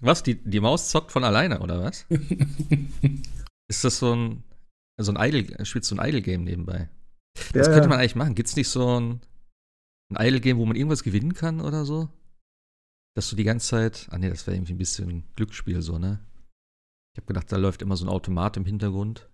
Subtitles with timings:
[0.00, 0.22] Was?
[0.22, 2.06] Die, die Maus zockt von alleine, oder was?
[3.68, 4.44] ist das so ein,
[4.98, 6.88] so ein Idle, spielt so ein Idle-Game nebenbei?
[7.52, 8.34] Das Ja, könnte man eigentlich machen.
[8.34, 9.20] Gibt es nicht so ein,
[10.10, 12.08] ein Idle-Game, wo man irgendwas gewinnen kann oder so?
[13.16, 14.06] Dass du die ganze Zeit.
[14.10, 16.20] Ah, nee, das wäre irgendwie ein bisschen Glücksspiel so, ne?
[17.14, 19.28] Ich habe gedacht, da läuft immer so ein Automat im Hintergrund.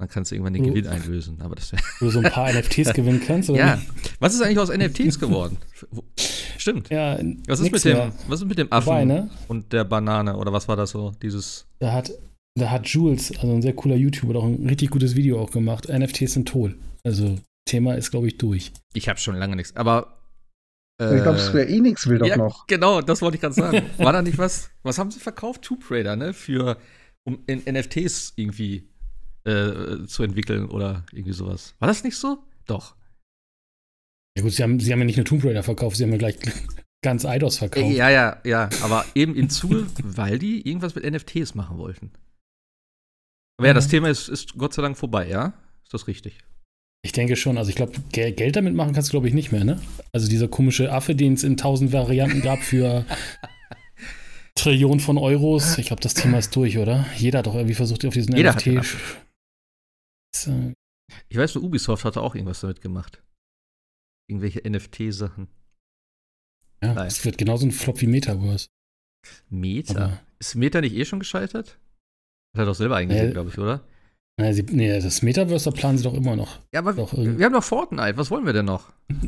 [0.00, 0.64] Dann kannst du irgendwann den.
[0.64, 1.42] Gewinn einlösen.
[1.42, 1.72] Aber das.
[1.98, 3.50] Wo du so ein paar NFTs gewinnen kannst.
[3.50, 3.58] Oder?
[3.58, 3.78] Ja.
[4.18, 5.58] Was ist eigentlich aus NFTs geworden?
[5.90, 6.04] Wo-
[6.56, 6.88] Stimmt.
[6.88, 8.12] ja Was ist, mit dem, mehr.
[8.26, 9.30] was ist mit dem Affen Vorbei, ne?
[9.48, 10.36] und der Banane?
[10.38, 11.12] Oder was war das so?
[11.22, 11.66] Dieses.
[11.80, 12.10] Da hat,
[12.54, 15.88] da hat Jules, also ein sehr cooler YouTuber, doch ein richtig gutes Video auch gemacht.
[15.90, 16.78] NFTs sind toll.
[17.04, 17.36] Also,
[17.66, 18.72] Thema ist, glaube ich, durch.
[18.94, 19.76] Ich habe schon lange nichts.
[19.76, 20.18] Aber.
[20.98, 22.66] ich glaube, Square Enix will doch ja, noch.
[22.68, 23.82] Genau, das wollte ich gerade sagen.
[23.98, 24.70] War da nicht was?
[24.82, 25.60] Was haben sie verkauft?
[25.60, 26.32] Tomb Raider, ne?
[26.32, 26.78] Für,
[27.24, 28.89] um in NFTs irgendwie
[29.44, 31.74] äh, zu entwickeln oder irgendwie sowas.
[31.78, 32.38] War das nicht so?
[32.66, 32.94] Doch.
[34.36, 36.18] Ja gut, sie haben, sie haben ja nicht nur Tomb Raider verkauft, sie haben ja
[36.18, 36.36] gleich
[37.02, 37.92] ganz Eidos verkauft.
[37.92, 38.68] Ja, ja, ja.
[38.82, 42.12] Aber eben im Zuge, weil die irgendwas mit NFTs machen wollten.
[43.58, 43.90] Aber ja, das Mhm.
[43.90, 45.52] Thema ist, ist Gott sei Dank vorbei, ja?
[45.84, 46.38] Ist das richtig?
[47.02, 47.56] Ich denke schon.
[47.58, 49.80] Also ich glaube, Gel Geld damit machen kannst du, glaube ich, nicht mehr, ne?
[50.12, 53.06] Also dieser komische Affe, den es in tausend Varianten gab für
[54.54, 55.78] Trillionen von Euros.
[55.78, 57.06] Ich glaube, das Thema ist durch, oder?
[57.16, 58.84] Jeder hat doch irgendwie versucht, auf diesen Jeder NFT.
[60.34, 60.72] So,
[61.28, 63.22] Ich weiß nur, Ubisoft hatte auch irgendwas damit gemacht.
[64.28, 65.48] Irgendwelche NFT-Sachen.
[66.82, 67.06] ja, Nein.
[67.08, 68.68] es wird genauso ein Flop wie Metaverse.
[69.48, 70.04] Meta.
[70.04, 71.78] Aber- Ist Meta nicht eh schon gescheitert?
[72.56, 73.32] Hat er doch selber eingesehen, Nee.
[73.32, 73.86] glaube ich, oder?
[74.40, 76.58] Naja, sie, nee, das Metaverse, da planen sie doch immer noch.
[76.72, 78.16] Ja, aber Doch, wir haben doch Fortnite.
[78.16, 78.88] Was wollen wir denn noch?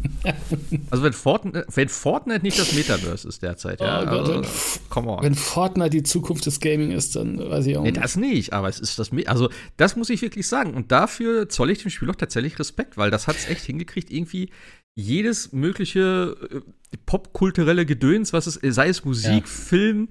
[0.90, 4.02] Also, wenn Fortnite, wenn Fortnite nicht das Metaverse ist derzeit, ja.
[4.02, 4.46] Oh Gott, also, wenn-
[4.90, 5.22] come on.
[5.22, 8.02] Wenn Fortnite die Zukunft des Gaming ist, dann weiß ich auch Nee, nicht.
[8.02, 9.10] das nicht, aber es ist das.
[9.12, 10.74] Me- Also, das muss ich wirklich sagen.
[10.74, 14.10] Und dafür zolle ich dem Spiel auch tatsächlich Respekt, weil das hat es echt hingekriegt,
[14.12, 14.50] irgendwie
[14.94, 16.60] jedes mögliche äh,
[17.06, 19.46] popkulturelle Gedöns, was es, sei es Musik, Ja.
[19.46, 20.08] Film,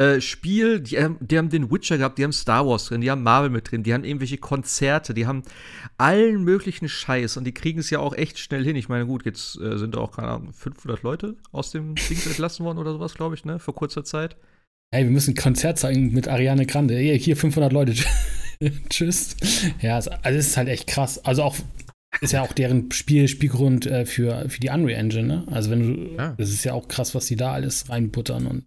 [0.00, 3.10] äh, Spiel, die, haben- die haben den Witcher gehabt, die haben Star Wars drin, die
[3.10, 5.42] haben Marvel mit drin, die haben irgendwelche Konzerte, die haben
[5.98, 8.76] allen möglichen Scheiß und die kriegen es ja auch echt schnell hin.
[8.76, 12.64] Ich meine, gut, jetzt äh, sind auch, keine Ahnung, 500 Leute aus dem Ding entlassen
[12.64, 14.36] worden oder sowas, glaube ich, ne, vor kurzer Zeit.
[14.92, 16.96] Hey, wir müssen ein Konzert zeigen mit Ariane Grande.
[16.98, 17.94] Hier, hier 500 Leute.
[18.88, 19.36] Tschüss.
[19.80, 21.24] Ja, es, also es ist halt echt krass.
[21.24, 21.56] Also auch
[22.20, 25.44] ist ja auch deren Spiel, Spielgrund äh, für, für die Unreal Engine, ne?
[25.50, 26.34] Also wenn du, Ja.
[26.36, 28.64] das ist ja auch krass, was die da alles reinbuttern und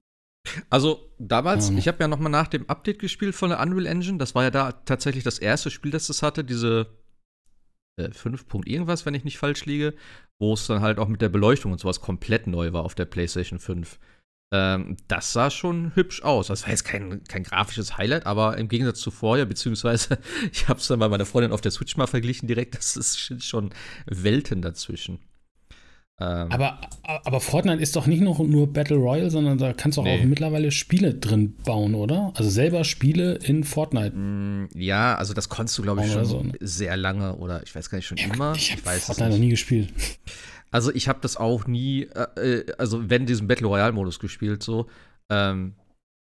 [0.70, 1.78] Also damals, Ja.
[1.78, 4.18] ich habe ja noch mal nach dem Update gespielt von der Unreal Engine.
[4.18, 6.88] Das war ja da tatsächlich das erste Spiel, das es hatte, diese
[8.00, 9.94] äh, 5 Punkt irgendwas, wenn ich nicht falsch liege,
[10.40, 13.06] wo es dann halt auch mit der Beleuchtung und sowas komplett neu war auf der
[13.06, 14.00] PlayStation 5.
[14.54, 16.48] Ähm, das sah schon hübsch aus.
[16.48, 20.20] Das war jetzt kein, kein grafisches Highlight, aber im Gegensatz zu vorher, beziehungsweise
[20.52, 23.44] ich habe es dann bei meiner Freundin auf der Switch mal verglichen direkt, das ist
[23.44, 23.74] schon
[24.06, 25.20] Welten dazwischen.
[26.20, 26.80] Ähm, Aber,
[27.26, 30.20] aber Fortnite ist doch nicht noch nur Battle Royale, sondern da kannst du auch, Nee.
[30.22, 32.32] auch mittlerweile Spiele drin bauen, oder?
[32.36, 34.16] Also selber Spiele in Fortnite.
[34.16, 36.54] Mm, Ja, also das konntest du, glaube ich, schon so, ne?
[36.60, 38.54] sehr lange oder ich weiß gar nicht, schon immer.
[38.56, 39.92] ich habe weiß es Fortnite noch nie gespielt.
[40.70, 44.88] Also ich habe das auch nie, äh, äh, also wenn diesen Battle Royale-Modus gespielt, so.
[45.30, 45.74] Ähm,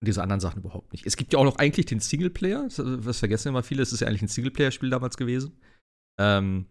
[0.02, 1.08] diese anderen Sachen überhaupt nicht.
[1.08, 4.08] Es gibt ja auch noch eigentlich den Singleplayer, das vergessen immer viele, es ist ja
[4.08, 5.54] eigentlich ein Singleplayer-Spiel damals gewesen.
[6.20, 6.66] Ähm,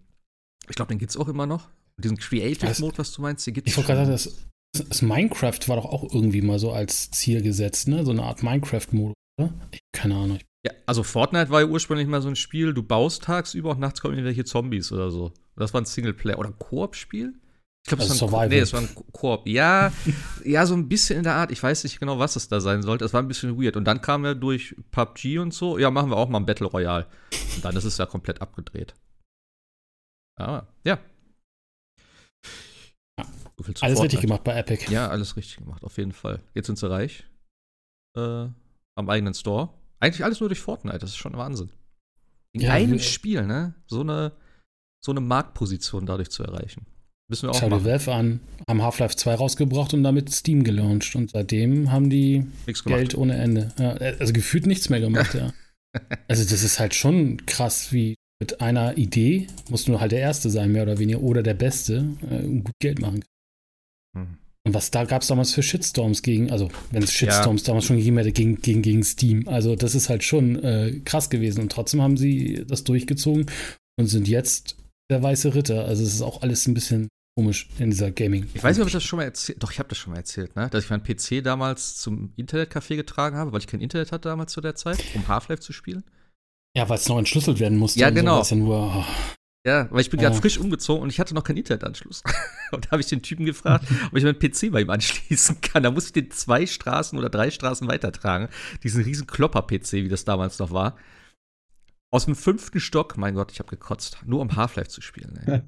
[0.69, 1.69] ich glaube, den gibt es auch immer noch.
[2.03, 5.59] Diesen Creative-Mode, was du meinst, den gibt es Ich wollte gerade sagen, das, das Minecraft
[5.67, 8.05] war doch auch irgendwie mal so als Ziel gesetzt, ne?
[8.05, 9.53] So eine Art Minecraft-Modus, oder?
[9.71, 10.39] Ich, keine Ahnung.
[10.67, 14.01] Ja, also Fortnite war ja ursprünglich mal so ein Spiel, du baust tagsüber und nachts
[14.01, 15.33] kommen irgendwelche Zombies oder so.
[15.57, 17.35] Das war ein Singleplayer oder ein Koop-Spiel?
[17.85, 18.49] Ich glaube, Also das war ein.
[18.51, 19.47] Nee, das war ein Ko- Koop.
[19.47, 19.93] Ja,
[20.45, 21.53] ja, so ein bisschen in der Art.
[21.53, 23.05] Ich weiß nicht genau, was es da sein sollte.
[23.05, 23.77] Es war ein bisschen weird.
[23.77, 26.67] Und dann kam ja durch PUBG und so, ja, machen wir auch mal ein Battle
[26.67, 27.07] Royale.
[27.55, 28.95] Und dann ist es ja komplett abgedreht.
[30.39, 30.99] Ah, ja.
[33.59, 34.91] So viel zu Alles richtig gemacht bei Epic.
[34.91, 36.41] Ja, alles richtig gemacht, auf jeden Fall.
[36.55, 37.25] Jetzt sind sie reich.
[38.17, 38.49] Äh,
[38.97, 39.71] am eigenen Store.
[40.01, 41.71] Eigentlich alles nur durch Fortnite, das ist schon Wahnsinn.
[42.53, 43.75] In Ja, einem Spiel, ne?
[43.87, 44.33] So eine,
[45.05, 46.87] so eine Marktposition dadurch zu erreichen.
[47.29, 47.85] Müssen wir auch Schau machen.
[47.85, 51.17] Valve an, haben Half-Life 2 rausgebracht und damit Steam gelauncht.
[51.17, 52.47] Und seitdem haben die.
[52.85, 53.73] Geld ohne Ende.
[53.79, 55.53] Ja, also gefühlt nichts mehr gemacht, ja.
[56.29, 60.21] Also das ist halt schon krass, wie mit einer Idee musst du nur halt der
[60.21, 63.25] Erste sein, mehr oder weniger, oder der Beste, äh, gut Geld machen
[64.67, 67.99] Und was da gab es damals für Shitstorms gegen, also wenn es Shitstorms damals schon
[67.99, 69.47] gegeben hätte, gegen, gegen, gegen Steam.
[69.47, 71.61] Also das ist halt schon äh, krass gewesen.
[71.61, 73.47] Und trotzdem haben sie das durchgezogen
[73.97, 74.77] und sind jetzt
[75.09, 75.85] der weiße Ritter.
[75.85, 78.49] Also es ist auch alles ein bisschen komisch in dieser Gaming.
[78.55, 80.19] Ich weiß nicht, ob ich das schon mal erzählt Doch, ich habe das schon mal
[80.19, 80.69] erzählt, ne?
[80.71, 84.53] Dass ich meinen PC damals zum Internetcafé getragen habe, weil ich kein Internet hatte damals
[84.53, 86.03] zu der Zeit, um Half-Life zu spielen.
[86.77, 88.01] Ja, weil es noch entschlüsselt werden musste.
[88.01, 88.41] Ja, so genau.
[88.41, 89.05] es ja nur, oh,
[89.67, 92.23] Ja, weil ich bin gerade frisch umgezogen und ich hatte noch keinen Internetanschluss.
[92.73, 95.83] und da habe ich den Typen gefragt, ob ich meinen PC bei ihm anschließen kann.
[95.83, 98.49] Da musste ich den zwei Straßen oder drei Straßen weitertragen.
[98.85, 100.97] Diesen riesen Klopper-PC, wie das damals noch war.
[102.13, 105.37] Aus dem fünften Stock, mein Gott, ich habe gekotzt, nur um Half-Life zu spielen.
[105.45, 105.63] Ey.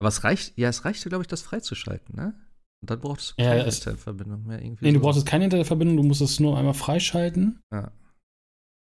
[0.00, 2.34] Aber es reicht, ja, es reichte, glaube ich, das freizuschalten, ne?
[2.82, 4.84] Und dann brauchtest du keine ja, Internetverbindung mehr irgendwie.
[4.84, 4.94] Nee, so.
[4.94, 7.60] du brauchtest keine Internetverbindung, du musstest es nur einmal freischalten.
[7.72, 7.92] Ja.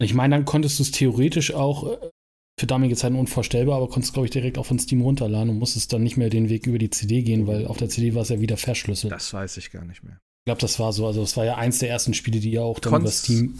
[0.00, 2.10] Ich meine, dann konntest du es theoretisch auch äh,
[2.60, 5.92] für damalige Zeiten unvorstellbar, aber konntest, glaube ich, direkt auch von Steam runterladen und musstest
[5.92, 8.28] dann nicht mehr den Weg über die CD gehen, weil auf der CD war es
[8.28, 9.12] ja wieder verschlüsselt.
[9.12, 10.14] Das weiß ich gar nicht mehr.
[10.42, 11.06] Ich glaube, das war so.
[11.06, 13.58] Also, es war ja eins der ersten Spiele, die ja auch dann Konntest- über Steam,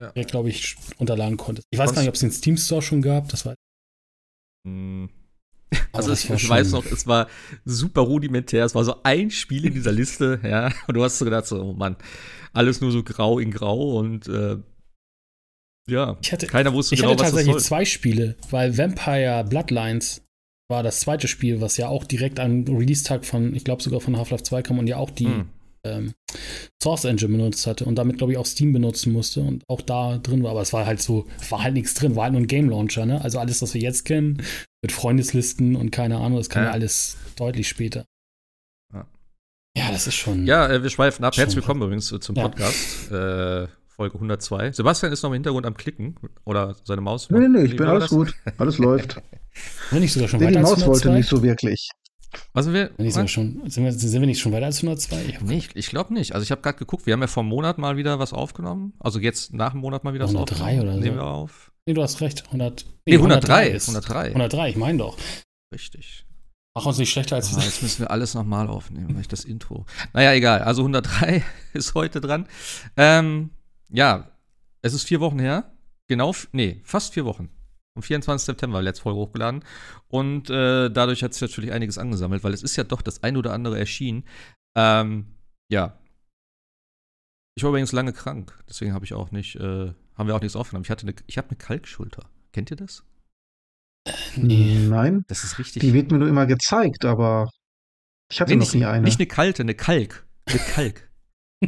[0.00, 0.22] Ja.
[0.24, 1.66] glaube ich, runterladen konntest.
[1.70, 3.28] Ich weiß Konntest- gar nicht, ob es den Steam Store schon gab.
[3.28, 3.54] Das war,
[4.66, 5.08] Hm.
[5.92, 7.28] Also ich, ich weiß noch, es war
[7.64, 8.64] super rudimentär.
[8.64, 10.72] Es war so ein Spiel in dieser Liste, ja.
[10.86, 11.96] Und du hast so gedacht, so, oh Mann,
[12.52, 14.58] alles nur so grau in grau und äh,
[15.90, 17.62] ja, Ich hatte, keiner wusste ich genau, hatte was das tatsächlich soll.
[17.62, 20.22] zwei Spiele, weil Vampire Bloodlines
[20.70, 24.16] war das zweite Spiel, was ja auch direkt am Release-Tag von, ich glaube sogar von
[24.16, 25.48] Half-Life 2 kam und ja auch die Hm.
[25.84, 26.12] ähm,
[26.82, 30.18] Source Engine benutzt hatte und damit, glaube ich, auch Steam benutzen musste und auch da
[30.18, 30.52] drin war.
[30.52, 33.04] Aber es war halt so, war halt nichts drin, war halt nur ein Game Launcher,
[33.06, 33.20] ne?
[33.24, 34.42] Also alles, was wir jetzt kennen,
[34.82, 36.72] mit Freundeslisten und keine Ahnung, das kam ja, Ja.
[36.74, 38.04] alles deutlich später.
[38.94, 39.06] Ja.
[39.76, 40.46] Ja, das ist schon.
[40.46, 41.36] Ja, äh, wir schweifen ab.
[41.36, 42.42] Herzlich willkommen übrigens äh, zum Ja.
[42.48, 43.10] Podcast.
[43.10, 43.66] Äh,
[44.00, 44.72] Folge 102.
[44.72, 46.14] Sebastian ist noch im Hintergrund am Klicken
[46.46, 47.28] oder seine Maus.
[47.28, 48.10] Nee, nee, ich Wie bin alles das?
[48.10, 48.34] gut.
[48.56, 49.12] Alles läuft.
[49.12, 49.22] Sind
[49.90, 51.18] wir nicht sogar schon Nee, die weiter als Maus wollte 102?
[51.18, 51.90] nicht so wirklich.
[52.54, 52.90] Was sind wir?
[53.10, 55.16] Sind, schon, sind, wir, sind wir nicht schon weiter als 102?
[55.28, 56.32] Ich Nee, ich, ich glaube nicht.
[56.34, 58.94] Also ich habe gerade geguckt, wir haben ja vor einem Monat mal wieder was aufgenommen.
[59.00, 60.82] Also jetzt nach dem Monat mal wieder was 103 aufgenommen.
[60.88, 61.00] oder so.
[61.00, 61.70] Nehmen wir auf.
[61.84, 62.44] Nee, du hast recht.
[62.46, 63.68] 100, Nee, 103.
[63.68, 64.28] ist 103.
[64.28, 65.18] 103, ich meine doch.
[65.74, 66.24] Richtig.
[66.74, 69.44] Mach uns nicht schlechter als Ah, jetzt müssen wir alles nochmal aufnehmen, weil ich das
[69.44, 69.84] Intro.
[70.14, 70.62] Naja, egal.
[70.62, 71.42] Also 103
[71.74, 72.46] ist heute dran.
[72.96, 73.50] Ähm,
[73.92, 74.30] ja,
[74.82, 75.72] es ist vier Wochen her.
[76.08, 77.50] Genau, nee, fast vier Wochen.
[77.96, 78.46] Am 24.
[78.46, 79.64] September letzte Folge hochgeladen.
[80.08, 83.36] Und äh, dadurch hat sich natürlich einiges angesammelt, weil es ist ja doch das ein
[83.36, 84.24] oder andere erschienen.
[84.76, 85.26] Ähm,
[85.70, 85.98] ja.
[87.56, 90.56] Ich war übrigens lange krank, deswegen habe ich auch nicht, äh, haben wir auch nichts
[90.56, 90.84] aufgenommen.
[90.84, 92.30] Ich hatte eine, ich habe eine Kalkschulter.
[92.52, 93.04] Kennt ihr das?
[94.36, 94.86] Nee.
[94.88, 95.80] Nein, Das ist richtig.
[95.80, 97.50] die wird mir nur immer gezeigt, aber
[98.30, 99.04] ich hatte nee, noch nicht, nie eine.
[99.04, 100.26] nicht eine kalte, eine Kalk.
[100.46, 101.09] Eine Kalk.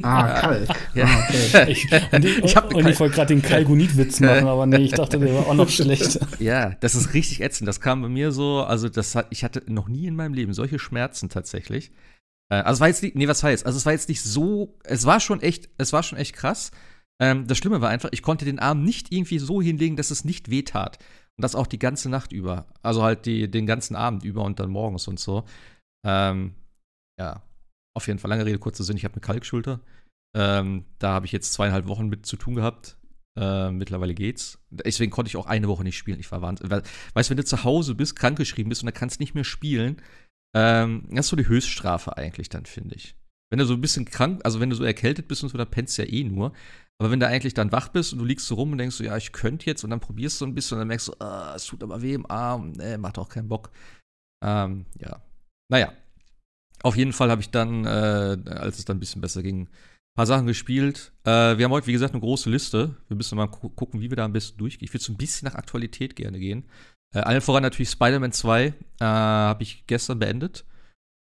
[0.02, 0.68] Ah, Kalk.
[0.94, 1.04] Ja.
[1.04, 1.70] Ah, okay.
[1.70, 5.34] Ich, und ich, Ich ich wollte gerade den Kalgonit-Witz machen, aber nee, ich dachte, der
[5.34, 6.18] war auch noch schlecht.
[6.38, 7.68] Ja, das ist richtig ätzend.
[7.68, 10.54] Das kam bei mir so, also das hat, ich hatte noch nie in meinem Leben
[10.54, 11.92] solche Schmerzen tatsächlich.
[12.50, 13.66] Äh, also es war jetzt nicht, nee, was heißt?
[13.66, 16.70] Also es war jetzt nicht so, es war schon echt, es war schon echt krass.
[17.20, 20.24] Ähm, das Schlimme war einfach, ich konnte den Arm nicht irgendwie so hinlegen, dass es
[20.24, 20.98] nicht wehtat.
[21.38, 22.66] Und das auch die ganze Nacht über.
[22.82, 25.44] Also halt die, den ganzen Abend über und dann morgens und so.
[26.06, 26.54] Ähm,
[27.18, 27.42] ja,
[27.94, 29.80] auf jeden Fall, lange Rede, kurzer Sinn, ich habe eine Kalkschulter.
[30.34, 32.96] Ähm, da habe ich jetzt zweieinhalb Wochen mit zu tun gehabt.
[33.38, 34.58] Äh, mittlerweile geht's.
[34.70, 36.20] Deswegen konnte ich auch eine Woche nicht spielen.
[36.20, 36.70] Ich war wahnsinnig.
[36.70, 36.82] Weil,
[37.14, 40.02] weißt du, wenn du zu Hause bist, krankgeschrieben bist und dann kannst nicht mehr spielen,
[40.54, 43.14] ähm, das ist so die Höchststrafe eigentlich dann, finde ich.
[43.50, 45.70] Wenn du so ein bisschen krank, also wenn du so erkältet bist und so, dann
[45.70, 46.52] pennst du ja eh nur.
[46.98, 49.04] Aber wenn du eigentlich dann wach bist und du liegst so rum und denkst so,
[49.04, 51.54] ja, ich könnte jetzt und dann probierst du ein bisschen und dann merkst du, ah,
[51.54, 53.70] es tut aber weh im Arm, nee, macht auch keinen Bock.
[54.42, 55.22] Ähm, ja.
[55.68, 55.92] Naja.
[56.82, 60.16] Auf jeden Fall habe ich dann, äh, als es dann ein bisschen besser ging, ein
[60.16, 61.12] paar Sachen gespielt.
[61.24, 62.96] Äh, wir haben heute, wie gesagt, eine große Liste.
[63.08, 64.84] Wir müssen mal gu gucken, wie wir da am besten durchgehen.
[64.84, 66.64] Ich würde so ein bisschen nach Aktualität gerne gehen.
[67.14, 68.66] Äh, allen voran natürlich Spider-Man 2.
[68.66, 70.64] Äh, habe ich gestern beendet.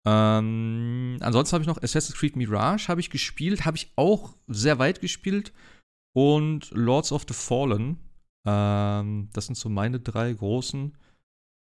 [0.07, 4.79] Ähm, ansonsten habe ich noch Assassin's Creed Mirage habe ich gespielt, habe ich auch sehr
[4.79, 5.55] weit gespielt
[6.15, 7.99] und Lords of the Fallen.
[8.47, 10.95] Ähm, das sind so meine drei großen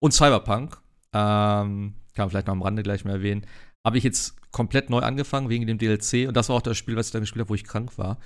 [0.02, 0.82] und Cyberpunk.
[1.12, 3.46] Ähm, kann man vielleicht noch am Rande gleich mal erwähnen.
[3.86, 6.96] Habe ich jetzt komplett neu angefangen wegen dem DLC und das war auch das Spiel,
[6.96, 8.20] was ich dann gespielt habe, wo ich krank war.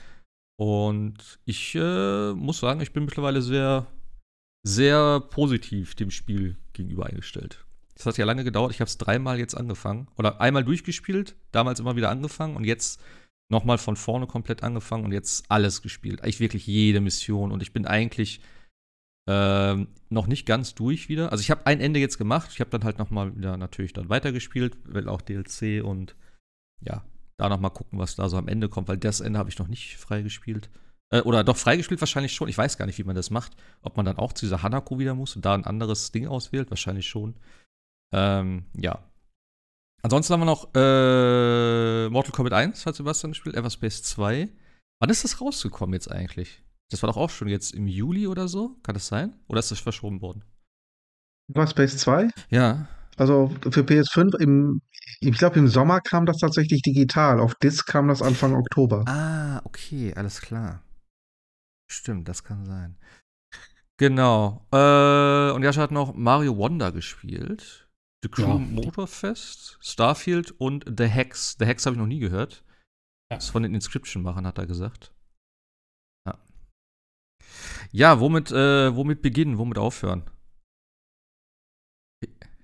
[0.59, 3.87] Und ich äh, muss sagen, ich bin mittlerweile sehr,
[4.65, 7.65] sehr positiv dem Spiel gegenüber eingestellt.
[7.95, 8.71] Das hat ja lange gedauert.
[8.71, 10.07] Ich habe es dreimal jetzt angefangen.
[10.17, 13.01] Oder einmal durchgespielt, damals immer wieder angefangen und jetzt
[13.49, 16.21] nochmal von vorne komplett angefangen und jetzt alles gespielt.
[16.21, 17.51] Eigentlich wirklich jede Mission.
[17.51, 18.41] Und ich bin eigentlich
[19.27, 21.31] ähm, noch nicht ganz durch wieder.
[21.31, 22.49] Also ich habe ein Ende jetzt gemacht.
[22.53, 26.15] Ich habe dann halt nochmal wieder natürlich dann weitergespielt, weil auch DLC und
[26.81, 27.03] ja,
[27.37, 29.67] da nochmal gucken, was da so am Ende kommt, weil das Ende habe ich noch
[29.67, 30.69] nicht freigespielt.
[31.09, 32.49] Äh, oder doch freigespielt wahrscheinlich schon.
[32.49, 33.55] Ich weiß gar nicht, wie man das macht.
[33.81, 36.69] Ob man dann auch zu dieser Hanako wieder muss und da ein anderes Ding auswählt.
[36.69, 37.35] Wahrscheinlich schon.
[38.13, 38.99] Ähm, ja.
[40.01, 44.49] Ansonsten haben wir noch äh, Mortal Kombat 1, hat Sebastian gespielt, Everspace 2.
[44.99, 46.61] Wann ist das rausgekommen jetzt eigentlich?
[46.93, 48.77] Das war doch auch schon jetzt im Juli oder so?
[48.83, 49.35] Kann das sein?
[49.47, 50.43] Oder ist das verschoben worden?
[51.47, 52.29] War Space 2?
[52.49, 52.87] Ja.
[53.17, 54.79] Also für PS5 im,
[55.19, 57.39] ich glaube im Sommer kam das tatsächlich digital.
[57.39, 59.05] Auf Disc kam das Anfang Oktober.
[59.07, 60.83] Ah, okay, alles klar.
[61.91, 62.95] Stimmt, das kann sein.
[63.97, 64.67] Genau.
[64.71, 67.89] Äh, und Jascha hat noch Mario Wonder gespielt.
[68.21, 68.57] The Crew ja.
[68.57, 71.55] Motorfest, Starfield und The Hex.
[71.57, 72.63] The Hex habe ich noch nie gehört.
[73.31, 73.37] Ja.
[73.37, 75.12] Das ist von den Inscription-Machern, hat er gesagt.
[77.91, 80.23] Ja, womit, äh, womit beginnen, womit aufhören?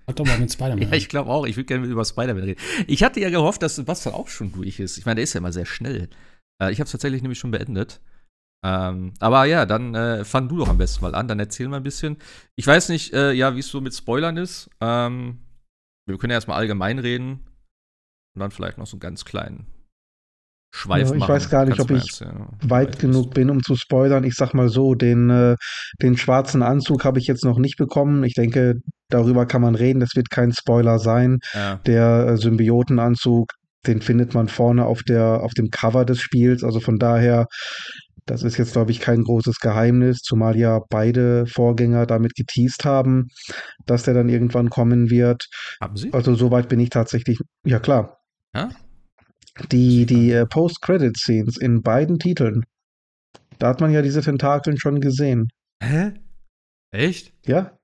[0.06, 0.82] Hat doch mal mit Spider-Man.
[0.90, 1.46] ja, ich glaube auch.
[1.46, 2.60] Ich würde gerne über Spider-Man reden.
[2.86, 4.98] Ich hatte ja gehofft, dass Sebastian auch schon durch ist.
[4.98, 6.08] Ich meine, der ist ja immer sehr schnell.
[6.60, 8.00] Äh, ich habe es tatsächlich nämlich schon beendet.
[8.62, 11.78] Ähm, aber ja, dann äh, fang du doch am besten mal an, dann erzähl mal
[11.78, 12.18] ein bisschen.
[12.56, 14.68] Ich weiß nicht, äh, ja, wie es so mit Spoilern ist.
[14.80, 15.38] Ähm,
[16.06, 17.46] wir können ja erstmal allgemein reden
[18.34, 19.66] und dann vielleicht noch so einen ganz kleinen
[20.72, 21.34] Schweif ja, ich machen.
[21.34, 22.20] weiß gar nicht, ob ich
[22.62, 24.24] weit genug bin, um zu spoilern.
[24.24, 25.56] Ich sag mal so, den, äh,
[26.00, 28.22] den schwarzen Anzug habe ich jetzt noch nicht bekommen.
[28.22, 28.76] Ich denke,
[29.08, 30.00] darüber kann man reden.
[30.00, 31.38] Das wird kein Spoiler sein.
[31.54, 31.76] Ja.
[31.86, 33.52] Der äh, Symbiotenanzug,
[33.86, 36.62] den findet man vorne auf, der, auf dem Cover des Spiels.
[36.62, 37.46] Also von daher,
[38.26, 43.26] das ist jetzt, glaube ich, kein großes Geheimnis, zumal ja beide Vorgänger damit geteased haben,
[43.86, 45.46] dass der dann irgendwann kommen wird.
[45.80, 46.12] Haben Sie?
[46.12, 48.18] Also soweit bin ich tatsächlich, ja klar.
[48.54, 48.70] Ja?
[49.70, 52.64] Die, die äh, Post-Credit-Scenes in beiden Titeln.
[53.58, 55.48] Da hat man ja diese Tentakeln schon gesehen.
[55.82, 56.14] Hä?
[56.92, 57.32] Echt?
[57.46, 57.78] Ja.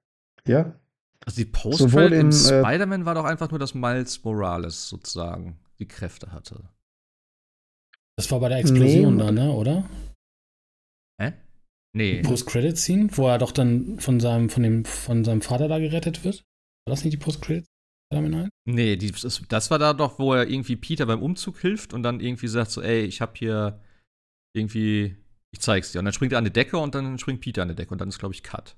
[0.46, 0.78] Ja.
[1.25, 5.58] Also die Post-Credit in, in äh, Spider-Man war doch einfach nur, dass Miles Morales sozusagen
[5.78, 6.68] die Kräfte hatte.
[8.16, 9.23] Das war bei der Explosion nee.
[9.23, 9.88] da, ne, oder?
[11.20, 11.35] Hä?
[11.94, 12.23] Nee.
[12.23, 16.44] Post-Credit-Scene, wo er doch dann von seinem, von, dem, von seinem Vater da gerettet wird?
[16.87, 17.66] War das nicht die Post-Credit?
[18.64, 22.02] Nee, die, das, das, war da doch, wo er irgendwie Peter beim Umzug hilft und
[22.02, 23.80] dann irgendwie sagt so, ey, ich hab hier
[24.54, 25.16] irgendwie,
[25.52, 25.98] ich zeig's dir.
[25.98, 28.00] Und dann springt er an die Decke und dann springt Peter an die Decke und
[28.00, 28.76] dann ist, glaube ich, Cut.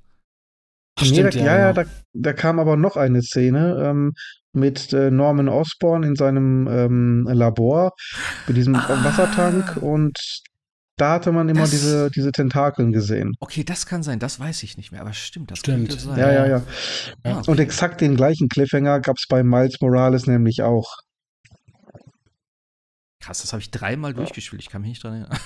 [0.99, 1.85] Ach, nee, stimmt, da, ja, ja, genau.
[1.85, 4.15] da, da, kam aber noch eine Szene ähm,
[4.53, 7.93] mit äh, Norman Osborn in seinem ähm, Labor
[8.49, 9.05] mit diesem ah.
[9.05, 10.19] Wassertank und
[11.01, 13.35] da hatte man immer das, diese, diese Tentakeln gesehen.
[13.41, 15.89] Okay, das kann sein, das weiß ich nicht mehr, aber stimmt, das stimmt.
[15.89, 16.19] könnte sein.
[16.19, 16.63] Ja, ja, ja.
[17.25, 17.51] ja okay.
[17.51, 20.97] Und exakt den gleichen Cliffhanger gab es bei Miles Morales nämlich auch.
[23.21, 24.17] Krass, das habe ich dreimal ja.
[24.17, 25.39] durchgespielt, ich kann mich nicht dran erinnern.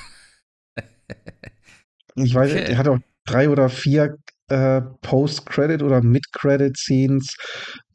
[2.16, 2.64] ich weiß, okay.
[2.64, 4.16] er hat auch drei oder vier
[4.52, 7.36] äh, Post-Credit oder Mid-Credit-Scenes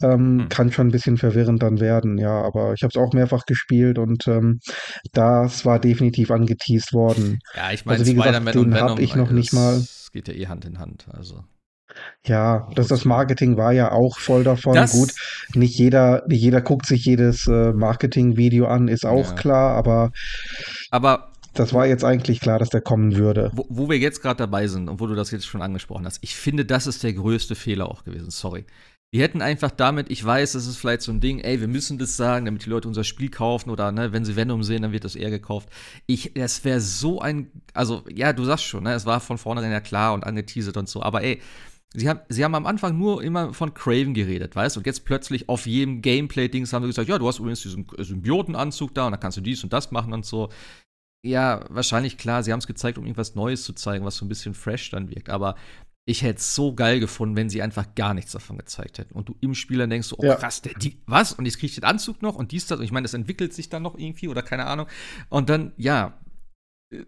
[0.02, 0.50] ähm, hm.
[0.50, 2.42] kann schon ein bisschen verwirrend dann werden, ja.
[2.42, 4.60] Aber ich habe es auch mehrfach gespielt und ähm,
[5.14, 7.40] das war definitiv angeteased worden.
[7.56, 9.76] Ja, ich meine, also, wie gesagt, den habe ich noch nicht mal.
[9.76, 11.44] Es geht ja eh Hand in Hand, also.
[12.26, 14.76] Ja, das, das Marketing war ja auch voll davon.
[14.76, 15.14] Das Gut,
[15.56, 19.36] nicht jeder, nicht jeder guckt sich jedes äh, Marketing-Video an, ist auch ja.
[19.36, 20.12] klar, aber.
[20.92, 23.52] Aber das war jetzt eigentlich klar, dass der kommen würde.
[23.54, 26.20] Wo, wo wir jetzt gerade dabei sind und wo du das jetzt schon angesprochen hast,
[26.22, 28.30] ich finde, das ist der größte Fehler auch gewesen.
[28.32, 28.66] Sorry.
[29.14, 31.98] Die hätten einfach damit, ich weiß, das ist vielleicht so ein Ding, ey, wir müssen
[31.98, 34.92] das sagen, damit die Leute unser Spiel kaufen oder ne, wenn sie Venom sehen, dann
[34.92, 35.70] wird das eher gekauft.
[36.08, 39.72] Ich, das wäre so ein, also ja, du sagst schon, ne, es war von vornherein
[39.72, 41.40] ja klar und angeteasert und so, aber ey,
[41.94, 45.06] sie haben, sie haben am Anfang nur immer von Craven geredet, weißt du, und jetzt
[45.06, 49.14] plötzlich auf jedem Gameplay-Dings haben sie gesagt, ja, du hast übrigens diesen Symbiotenanzug da und
[49.14, 50.50] dann kannst du dies und das machen und so.
[51.26, 54.30] Ja, wahrscheinlich klar, sie haben es gezeigt, um irgendwas Neues zu zeigen, was so ein
[54.30, 55.30] bisschen fresh dann wirkt.
[55.30, 55.56] Aber
[56.08, 59.14] ich hätte es so geil gefunden, wenn sie einfach gar nichts davon gezeigt hätten.
[59.14, 60.36] Und du im Spiel dann denkst, oh ja.
[60.36, 61.34] krass, der, die, was?
[61.34, 62.80] Und jetzt kriege ich den Anzug noch und dies, das.
[62.80, 64.88] Und ich meine, das entwickelt sich dann noch irgendwie oder keine Ahnung.
[65.30, 66.18] Und dann, ja,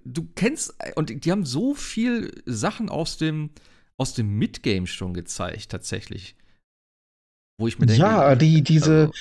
[0.04, 3.51] du kennst, und die haben so viel Sachen aus dem,
[3.98, 6.36] aus dem Midgame schon gezeigt, tatsächlich.
[7.58, 9.13] Wo ich mir denke, ja, die, diese, also,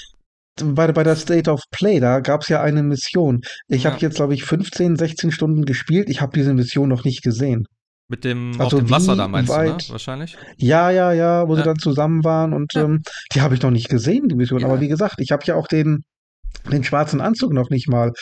[0.64, 3.40] bei, bei der State of Play, da gab es ja eine Mission.
[3.68, 3.90] Ich ja.
[3.90, 6.08] habe jetzt, glaube ich, 15, 16 Stunden gespielt.
[6.08, 7.66] Ich habe diese Mission noch nicht gesehen.
[8.10, 9.90] Mit dem, also dem Wasser da meinst weit, du, ne?
[9.90, 10.36] Wahrscheinlich?
[10.56, 11.58] Ja, ja, ja, wo ja.
[11.58, 12.84] sie dann zusammen waren und ja.
[12.84, 13.02] ähm,
[13.34, 14.64] die habe ich noch nicht gesehen, die Mission.
[14.64, 16.04] Aber wie gesagt, ich habe ja auch den,
[16.72, 18.12] den schwarzen Anzug noch nicht mal.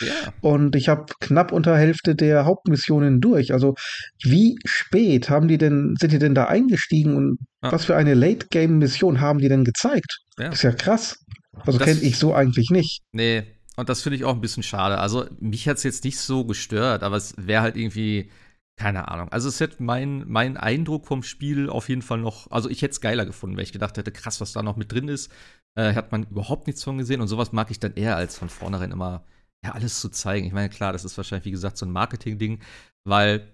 [0.41, 3.53] Und ich habe knapp unter Hälfte der Hauptmissionen durch.
[3.53, 3.75] Also
[4.23, 9.21] wie spät haben die denn, sind die denn da eingestiegen und was für eine Late-Game-Mission
[9.21, 10.19] haben die denn gezeigt?
[10.37, 10.49] Ja.
[10.49, 11.17] ist ja krass.
[11.65, 13.03] Also kenne ich so eigentlich nicht.
[13.11, 13.43] Nee,
[13.77, 14.97] und das finde ich auch ein bisschen schade.
[14.97, 18.31] Also mich hat es jetzt nicht so gestört, aber es wäre halt irgendwie,
[18.75, 19.29] keine Ahnung.
[19.29, 22.93] Also es hätte mein, mein Eindruck vom Spiel auf jeden Fall noch, also ich hätte
[22.93, 25.31] es geiler gefunden, weil ich gedacht hätte, krass, was da noch mit drin ist.
[25.75, 28.49] Äh, hat man überhaupt nichts von gesehen und sowas mag ich dann eher als von
[28.49, 29.23] vornherein immer,
[29.63, 30.47] ja, alles zu zeigen.
[30.47, 32.59] Ich meine, klar, das ist wahrscheinlich, wie gesagt, so ein Marketing-Ding,
[33.03, 33.47] weil,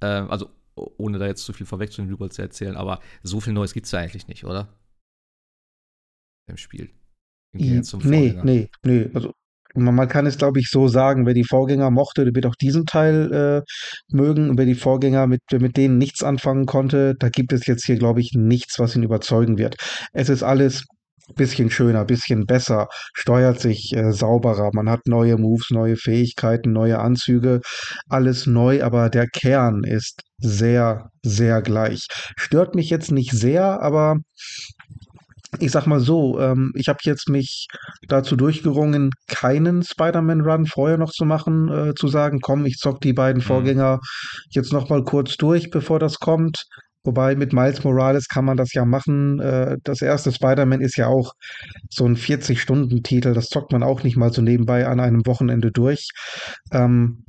[0.00, 3.72] äh, also ohne da jetzt zu viel vorwegzunehmen, über zu erzählen, aber so viel Neues
[3.72, 4.68] gibt es ja eigentlich nicht, oder?
[6.48, 6.90] Im Spiel.
[7.52, 9.10] Nee, nee, nee.
[9.14, 9.32] Also
[9.74, 12.56] man, man kann es, glaube ich, so sagen, wer die Vorgänger mochte, der wird auch
[12.56, 14.50] diesen Teil äh, mögen.
[14.50, 17.96] Und wer die Vorgänger mit, mit denen nichts anfangen konnte, da gibt es jetzt hier,
[17.96, 19.76] glaube ich, nichts, was ihn überzeugen wird.
[20.12, 20.84] Es ist alles
[21.36, 26.98] bisschen schöner, bisschen besser, steuert sich äh, sauberer, man hat neue Moves, neue Fähigkeiten, neue
[26.98, 27.60] Anzüge,
[28.08, 32.06] alles neu, aber der Kern ist sehr, sehr gleich.
[32.36, 34.16] Stört mich jetzt nicht sehr, aber
[35.58, 37.66] ich sag mal so, ähm, ich habe jetzt mich
[38.06, 43.12] dazu durchgerungen, keinen Spider-Man-Run vorher noch zu machen, äh, zu sagen, komm, ich zock die
[43.12, 43.46] beiden mhm.
[43.46, 44.00] Vorgänger
[44.50, 46.64] jetzt noch mal kurz durch, bevor das kommt.
[47.02, 49.40] Wobei mit Miles Morales kann man das ja machen.
[49.40, 51.32] Äh, das erste Spider-Man ist ja auch
[51.88, 53.32] so ein 40-Stunden-Titel.
[53.32, 56.10] Das zockt man auch nicht mal so nebenbei an einem Wochenende durch.
[56.72, 57.24] Ähm,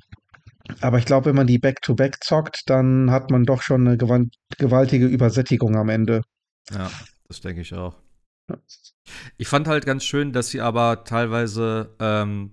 [0.81, 3.97] aber ich glaube, wenn man die Back-to-Back -back zockt, dann hat man doch schon eine
[3.97, 6.21] gewaltige Übersättigung am Ende.
[6.71, 6.91] Ja,
[7.27, 7.95] das denke ich auch.
[9.37, 12.51] Ich fand halt ganz schön, dass sie aber teilweise, ähm,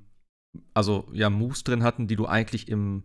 [0.74, 3.04] also ja, Moves drin hatten, die du eigentlich im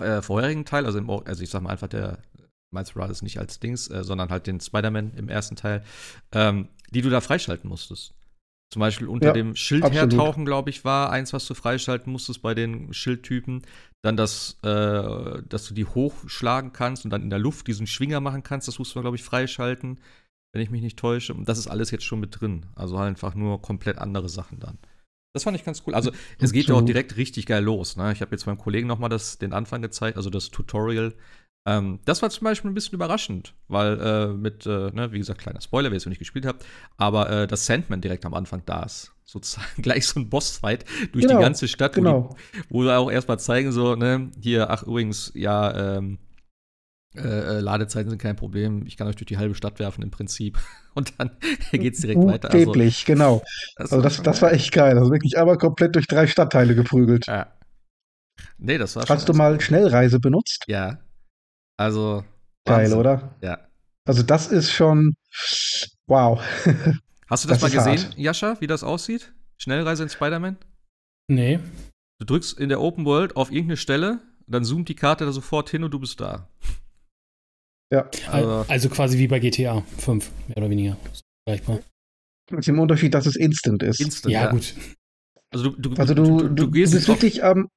[0.00, 2.22] äh, vorherigen Teil, also, im, also ich sag mal einfach der
[2.72, 5.84] Miles Morales nicht als Dings, äh, sondern halt den Spider-Man im ersten Teil,
[6.32, 8.14] ähm, die du da freischalten musstest.
[8.72, 10.12] Zum Beispiel unter ja, dem Schild absolut.
[10.12, 13.62] hertauchen, glaube ich, war eins, was du freischalten musstest bei den Schildtypen.
[14.02, 18.20] Dann das, äh, dass du die hochschlagen kannst und dann in der Luft diesen Schwinger
[18.20, 20.00] machen kannst, das musst du, glaube ich, freischalten
[20.56, 21.34] wenn ich mich nicht täusche.
[21.34, 22.64] Und das ist alles jetzt schon mit drin.
[22.74, 24.78] Also halt einfach nur komplett andere Sachen dann.
[25.34, 25.94] Das fand ich ganz cool.
[25.94, 27.98] Also es geht ja auch direkt richtig geil los.
[27.98, 28.10] Ne?
[28.12, 31.12] Ich habe jetzt meinem Kollegen noch mal das, den Anfang gezeigt, also das Tutorial.
[31.66, 35.42] Ähm, das war zum Beispiel ein bisschen überraschend, weil äh, mit, äh, ne, wie gesagt,
[35.42, 36.64] kleiner Spoiler, wer es noch nicht gespielt habt,
[36.96, 39.12] aber äh, das Sandman direkt am Anfang da ist.
[39.24, 42.30] Sozusagen gleich so ein Bossfight durch genau, die ganze Stadt, genau.
[42.30, 46.18] wo, die, wo wir auch erstmal zeigen, so, ne, hier, ach übrigens, ja, ähm,
[47.16, 48.86] äh, äh, Ladezeiten sind kein Problem.
[48.86, 50.58] Ich kann euch durch die halbe Stadt werfen im Prinzip.
[50.94, 51.30] Und dann
[51.72, 52.50] geht es direkt weiter.
[52.52, 52.72] Also,
[53.04, 53.42] genau.
[53.76, 54.98] Das also das, das war echt geil.
[54.98, 57.26] Also wirklich aber komplett durch drei Stadtteile geprügelt.
[57.26, 57.52] Ja.
[58.58, 60.64] Nee, das war Hast du mal Schnellreise benutzt?
[60.66, 60.98] Ja.
[61.76, 62.24] Also.
[62.64, 62.98] Geil, Wahnsinn.
[62.98, 63.36] oder?
[63.42, 63.58] Ja.
[64.06, 65.14] Also das ist schon
[66.06, 66.40] wow.
[67.28, 68.18] Hast du das, das mal gesehen, hart.
[68.18, 69.32] Jascha, wie das aussieht?
[69.58, 70.56] Schnellreise in Spider-Man?
[71.28, 71.58] Nee.
[72.18, 75.70] Du drückst in der Open World auf irgendeine Stelle, dann zoomt die Karte da sofort
[75.70, 76.48] hin und du bist da.
[77.92, 78.08] Ja.
[78.30, 80.96] Also, also quasi wie bei GTA 5, mehr oder weniger.
[81.48, 81.80] Vergleichbar.
[82.50, 84.00] Mit dem Unterschied, dass es instant ist.
[84.00, 84.50] Instant, ja, ja.
[84.50, 84.74] gut.
[85.50, 87.68] Also du, du, also du, du, du, du bist wirklich am,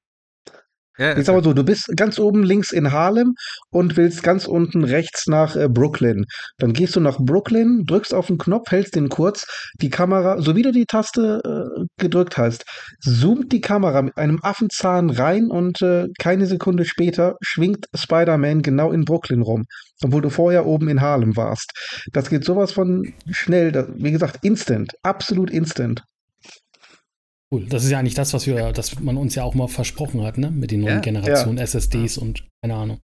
[1.00, 3.34] ja, ich sag mal so, du bist ganz oben links in Harlem
[3.70, 6.26] und willst ganz unten rechts nach äh, Brooklyn.
[6.58, 9.46] Dann gehst du nach Brooklyn, drückst auf den Knopf, hältst den kurz,
[9.80, 12.64] die Kamera, so wie du die Taste äh, gedrückt hast,
[13.00, 18.92] zoomt die Kamera mit einem Affenzahn rein und äh, keine Sekunde später schwingt Spider-Man genau
[18.92, 19.64] in Brooklyn rum,
[20.04, 21.72] obwohl du vorher oben in Harlem warst.
[22.12, 26.02] Das geht sowas von schnell, das, wie gesagt, instant, absolut instant.
[27.52, 27.66] Cool.
[27.66, 30.38] Das ist ja eigentlich das, was wir, das man uns ja auch mal versprochen hat,
[30.38, 30.50] ne?
[30.50, 31.64] Mit den neuen ja, Generationen ja.
[31.64, 33.00] SSDs und keine Ahnung.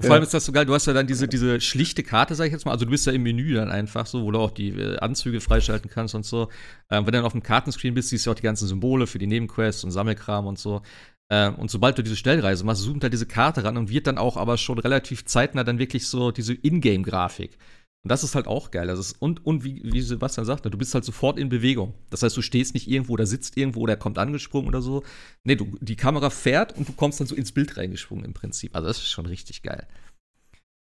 [0.00, 2.46] Vor allem ist das so geil, du hast ja dann diese, diese schlichte Karte, sag
[2.46, 2.72] ich jetzt mal.
[2.72, 5.40] Also du bist ja im Menü dann einfach so, wo du auch die äh, Anzüge
[5.40, 6.48] freischalten kannst und so.
[6.90, 9.18] Ähm, wenn du dann auf dem Kartenscreen bist, siehst du auch die ganzen Symbole für
[9.18, 10.82] die Nebenquests und Sammelkram und so.
[11.30, 14.18] Ähm, und sobald du diese Schnellreise machst, zoomt da diese Karte ran und wird dann
[14.18, 17.56] auch aber schon relativ zeitnah dann wirklich so diese Ingame-Grafik.
[18.04, 18.86] Und das ist halt auch geil.
[18.86, 21.94] Das ist, und, und wie, wie Sebastian sagte, du bist halt sofort in Bewegung.
[22.10, 25.02] Das heißt, du stehst nicht irgendwo oder sitzt irgendwo oder kommt angesprungen oder so.
[25.42, 28.76] Nee, du, die Kamera fährt und du kommst dann so ins Bild reingesprungen im Prinzip.
[28.76, 29.86] Also das ist schon richtig geil.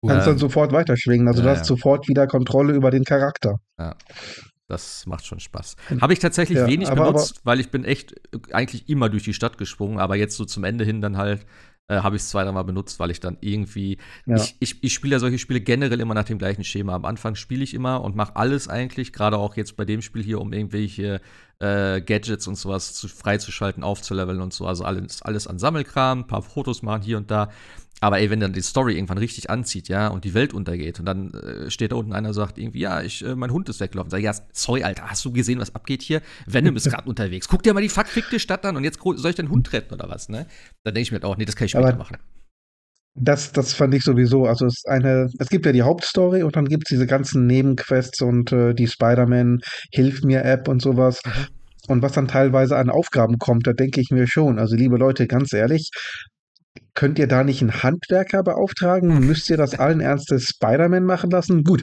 [0.02, 1.26] Du kannst ähm, dann sofort weiterschwingen.
[1.26, 3.61] Also ja, du hast sofort wieder Kontrolle über den Charakter.
[3.79, 3.96] Ja.
[4.68, 5.76] Das macht schon Spaß.
[6.00, 8.14] Habe ich tatsächlich ja, wenig aber, benutzt, aber, weil ich bin echt
[8.52, 11.46] eigentlich immer durch die Stadt gesprungen, aber jetzt so zum Ende hin dann halt
[11.88, 13.99] äh, habe ich es zwei, dreimal benutzt, weil ich dann irgendwie.
[14.27, 14.37] Ja.
[14.37, 16.94] Ich, ich, ich spiele ja solche Spiele generell immer nach dem gleichen Schema.
[16.94, 20.22] Am Anfang spiele ich immer und mache alles eigentlich, gerade auch jetzt bei dem Spiel
[20.22, 21.20] hier, um irgendwelche
[21.59, 24.66] äh, Gadgets und sowas zu, freizuschalten, aufzuleveln und so.
[24.66, 27.51] Also alles, alles an Sammelkram, ein paar Fotos machen hier und da.
[28.01, 31.07] Aber ey, wenn dann die Story irgendwann richtig anzieht, ja, und die Welt untergeht und
[31.07, 33.81] dann äh, steht da unten einer und sagt irgendwie, ja, ich, äh, mein Hund ist
[33.81, 34.11] weggelaufen.
[34.11, 36.21] Sag, ja, sorry, Alter, hast du gesehen, was abgeht hier?
[36.47, 37.49] Venom ist gerade unterwegs.
[37.49, 40.11] Guck dir mal die verfickte Stadt an und jetzt soll ich deinen Hund retten oder
[40.11, 40.47] was, ne?
[40.85, 42.19] Dann denke ich mir halt auch, nee, das kann ich später Aber machen.
[43.18, 44.44] Das, das fand ich sowieso.
[44.44, 47.46] Also es ist eine, es gibt ja die Hauptstory und dann gibt es diese ganzen
[47.46, 49.61] Nebenquests und äh, die Spider-Man
[49.92, 51.20] Hilf mir App und sowas.
[51.24, 51.31] Mhm.
[51.88, 54.59] Und was dann teilweise an Aufgaben kommt, da denke ich mir schon.
[54.59, 55.90] Also liebe Leute, ganz ehrlich,
[56.94, 59.20] Könnt ihr da nicht einen Handwerker beauftragen?
[59.20, 61.62] Müsst ihr das allen Ernstes Spider-Man machen lassen?
[61.62, 61.83] Gut,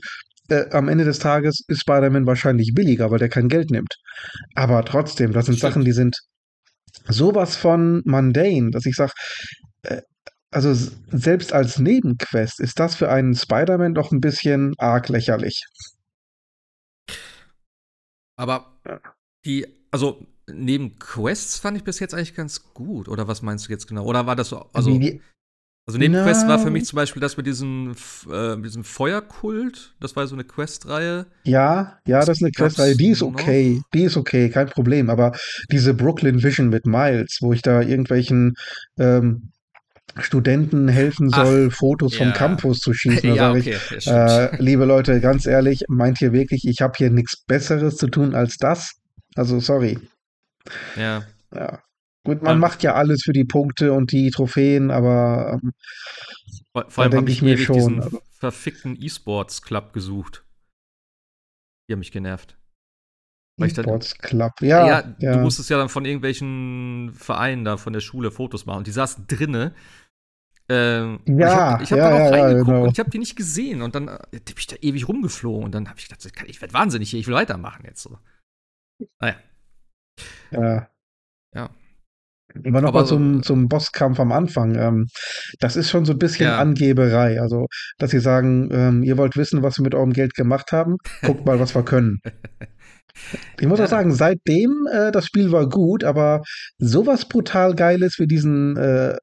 [0.50, 3.96] äh, am Ende des Tages ist Spider-Man wahrscheinlich billiger, weil der kein Geld nimmt.
[4.56, 5.74] Aber trotzdem, das sind Stimmt.
[5.74, 6.18] Sachen, die sind
[7.08, 9.14] sowas von mundane, dass ich sage,
[9.84, 10.02] äh,
[10.54, 10.74] also
[11.12, 15.66] selbst als Nebenquest ist das für einen Spider-Man doch ein bisschen arg lächerlich.
[18.36, 18.80] Aber
[19.46, 23.08] die, also neben Quests fand ich bis jetzt eigentlich ganz gut.
[23.08, 24.06] Oder was meinst du jetzt genau?
[24.06, 24.70] Oder war das so?
[24.74, 25.00] Also,
[25.86, 27.94] Also Nebenquest war für mich zum Beispiel das mit diesem,
[28.32, 29.96] äh, diesem Feuerkult.
[30.00, 31.26] Das war so eine Questreihe.
[31.44, 32.96] Ja, ja, das ist eine Questreihe.
[32.96, 33.76] Die ist okay.
[33.78, 33.90] Noch?
[33.94, 35.10] Die ist okay, kein Problem.
[35.10, 35.34] Aber
[35.72, 38.56] diese Brooklyn Vision mit Miles, wo ich da irgendwelchen
[38.98, 39.52] ähm,
[40.18, 42.26] Studenten helfen soll, Ach, Fotos ja.
[42.26, 43.34] vom Campus zu schießen.
[43.36, 47.44] Ja, okay, ich, äh, liebe Leute, ganz ehrlich, meint ihr wirklich, ich habe hier nichts
[47.46, 49.02] Besseres zu tun als das?
[49.36, 50.00] Also, sorry.
[50.96, 51.24] Ja.
[51.54, 51.82] Ja.
[52.26, 55.74] Gut, man um, macht ja alles für die Punkte und die Trophäen, aber ähm,
[56.72, 60.46] vor, vor allem habe ich, ich mir schon diesen verfickten E-Sports Club gesucht.
[61.88, 62.58] Die haben mich genervt.
[63.62, 65.34] E-Sports Club, ja, ja, ja.
[65.34, 68.92] Du musstest ja dann von irgendwelchen Vereinen da von der Schule Fotos machen und die
[68.92, 69.74] saßen drinne.
[70.70, 72.84] Ähm, ja, ich habe hab ja, da auch ja, reingeguckt genau.
[72.84, 75.76] und ich habe die nicht gesehen und dann äh, bin ich da ewig rumgeflogen und
[75.76, 78.18] dann habe ich gedacht, ich werde wahnsinnig hier, ich will weitermachen jetzt so.
[79.20, 79.36] Naja.
[80.52, 80.90] Ja.
[81.54, 81.70] Ja.
[82.66, 84.76] Aber nochmal zum, zum Bosskampf am Anfang.
[84.76, 85.08] Ähm,
[85.60, 86.60] das ist schon so ein bisschen ja.
[86.60, 87.42] Angeberei.
[87.42, 90.98] Also, dass sie sagen, ähm, ihr wollt wissen, was wir mit eurem Geld gemacht haben,
[91.24, 92.20] guckt mal, was wir können.
[93.60, 93.86] Ich muss ja.
[93.86, 96.42] auch sagen, seitdem, äh, das Spiel war gut, aber
[96.78, 99.16] sowas brutal Geiles wie diesen äh,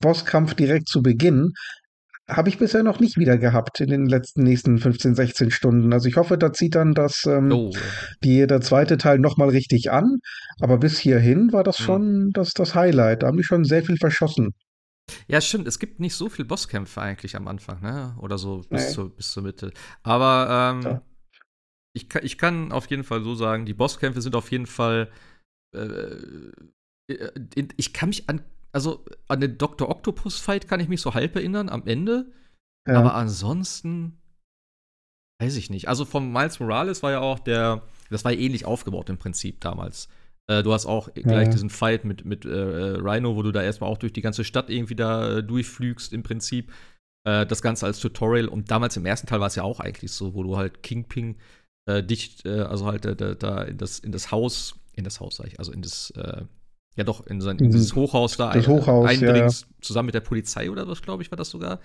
[0.00, 1.52] Bosskampf direkt zu Beginn,
[2.28, 5.92] habe ich bisher noch nicht wieder gehabt in den letzten nächsten 15, 16 Stunden.
[5.92, 7.72] Also ich hoffe, da zieht dann das ähm, oh.
[8.22, 10.18] die, der zweite Teil nochmal richtig an.
[10.60, 11.84] Aber bis hierhin war das hm.
[11.84, 12.30] schon mhm.
[12.32, 13.22] das, das Highlight.
[13.22, 14.50] Da haben die schon sehr viel verschossen.
[15.26, 15.66] Ja, stimmt.
[15.66, 18.14] Es gibt nicht so viele Bosskämpfe eigentlich am Anfang, ne?
[18.20, 18.94] Oder so bis, nee.
[18.94, 19.72] zur, bis zur Mitte.
[20.04, 21.02] Aber ähm, ja.
[21.94, 25.10] Ich, kann, ich kann auf jeden Fall so sagen, die Bosskämpfe sind auf jeden Fall.
[25.74, 26.16] Äh,
[27.08, 29.88] äh ich kann mich an also an den Dr.
[29.88, 32.32] Octopus-Fight kann ich mich so halb erinnern, am Ende.
[32.88, 32.98] Ja.
[32.98, 34.18] Aber ansonsten
[35.40, 35.88] weiß ich nicht.
[35.88, 39.60] Also von Miles Morales war ja auch der, das war ja ähnlich aufgebaut im Prinzip
[39.60, 40.08] damals.
[40.48, 41.52] Äh, du hast auch gleich ja.
[41.52, 44.70] diesen Fight mit, mit äh, Rhino, wo du da erstmal auch durch die ganze Stadt
[44.70, 46.72] irgendwie da äh, durchflügst im Prinzip.
[47.26, 48.48] Äh, das Ganze als Tutorial.
[48.48, 51.36] Und damals im ersten Teil war es ja auch eigentlich so, wo du halt Kingpin
[51.98, 55.46] äh, dich, äh, also halt da in das, in das Haus, in das Haus sag
[55.46, 56.12] ich, also in das
[56.96, 60.14] ja doch in, sein, in dieses Hochhaus da das ein, Hochhaus, einbringst, ja, zusammen mit
[60.14, 61.80] der Polizei oder was, glaube ich, war das sogar.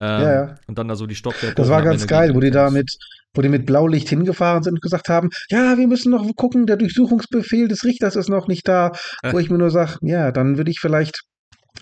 [0.00, 0.54] Ähm, ja, ja.
[0.66, 1.56] Und dann da so die Stockwerke.
[1.56, 2.96] Das war ganz geil, wo die da mit,
[3.34, 6.76] wo die mit Blaulicht hingefahren sind und gesagt haben, ja, wir müssen noch gucken, der
[6.76, 8.92] Durchsuchungsbefehl des Richters ist noch nicht da.
[9.22, 9.32] Äh.
[9.32, 11.22] Wo ich mir nur sage, ja, dann würde ich vielleicht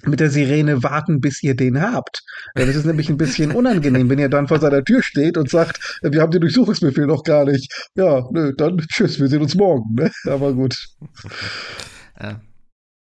[0.07, 2.23] mit der Sirene warten, bis ihr den habt.
[2.55, 5.99] Das ist nämlich ein bisschen unangenehm, wenn ihr dann vor seiner Tür steht und sagt,
[6.03, 7.73] wir haben den Durchsuchungsbefehl noch gar nicht.
[7.95, 9.95] Ja, nö, dann tschüss, wir sehen uns morgen.
[9.95, 10.11] Ne?
[10.31, 10.77] Aber gut.
[12.19, 12.41] Ja.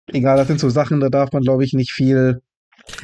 [0.08, 2.42] Egal, das sind so Sachen, da darf man, glaube ich, nicht viel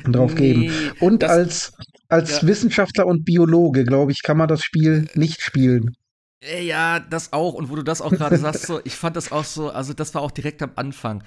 [0.06, 0.74] drauf nee, geben.
[1.02, 1.74] Und das, als,
[2.08, 2.48] als ja.
[2.48, 5.98] Wissenschaftler und Biologe, glaube ich, kann man das Spiel nicht spielen.
[6.42, 7.54] Äh, ja, das auch.
[7.54, 10.14] Und wo du das auch gerade sagst, so, ich fand das auch so, also das
[10.16, 11.24] war auch direkt am Anfang,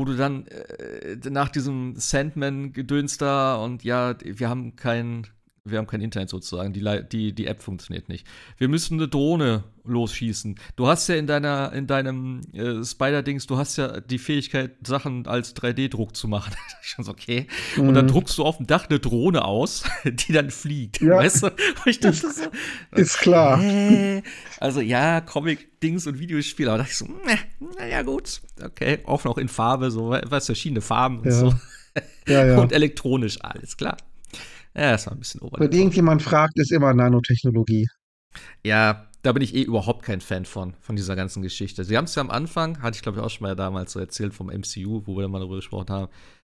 [0.00, 5.26] wo du dann äh, nach diesem Sandman-Gedöns da und ja, wir haben kein,
[5.70, 8.26] wir haben kein Internet sozusagen, die, die, die App funktioniert nicht.
[8.58, 10.56] Wir müssen eine Drohne losschießen.
[10.76, 15.26] Du hast ja in deiner, in deinem äh, Spider-Dings, du hast ja die Fähigkeit, Sachen
[15.26, 16.54] als 3D-Druck zu machen.
[16.82, 17.46] Schon so, okay.
[17.76, 17.88] Mhm.
[17.88, 18.10] Und dann mhm.
[18.10, 21.00] druckst du auf dem Dach eine Drohne aus, die dann fliegt.
[21.00, 21.16] Ja.
[21.16, 21.50] Weißt du?
[21.86, 22.50] ich dachte ist, so,
[22.96, 23.60] ist klar.
[24.58, 29.38] Also ja, Comic-Dings und Videospiele, aber da dachte ich so, naja, gut, okay, auch noch
[29.38, 31.32] in Farbe, so, was verschiedene Farben und ja.
[31.32, 31.54] so.
[32.26, 32.58] Ja.
[32.58, 33.96] Und elektronisch, alles klar.
[34.76, 35.72] Ja, das war ein bisschen oberlevel.
[35.72, 37.88] Wenn irgendjemand fragt, ist immer Nanotechnologie.
[38.64, 41.84] Ja, da bin ich eh überhaupt kein Fan von, von dieser ganzen Geschichte.
[41.84, 44.00] Sie haben es ja am Anfang, hatte ich glaube ich auch schon mal damals so
[44.00, 46.08] erzählt vom MCU, wo wir mal darüber gesprochen haben.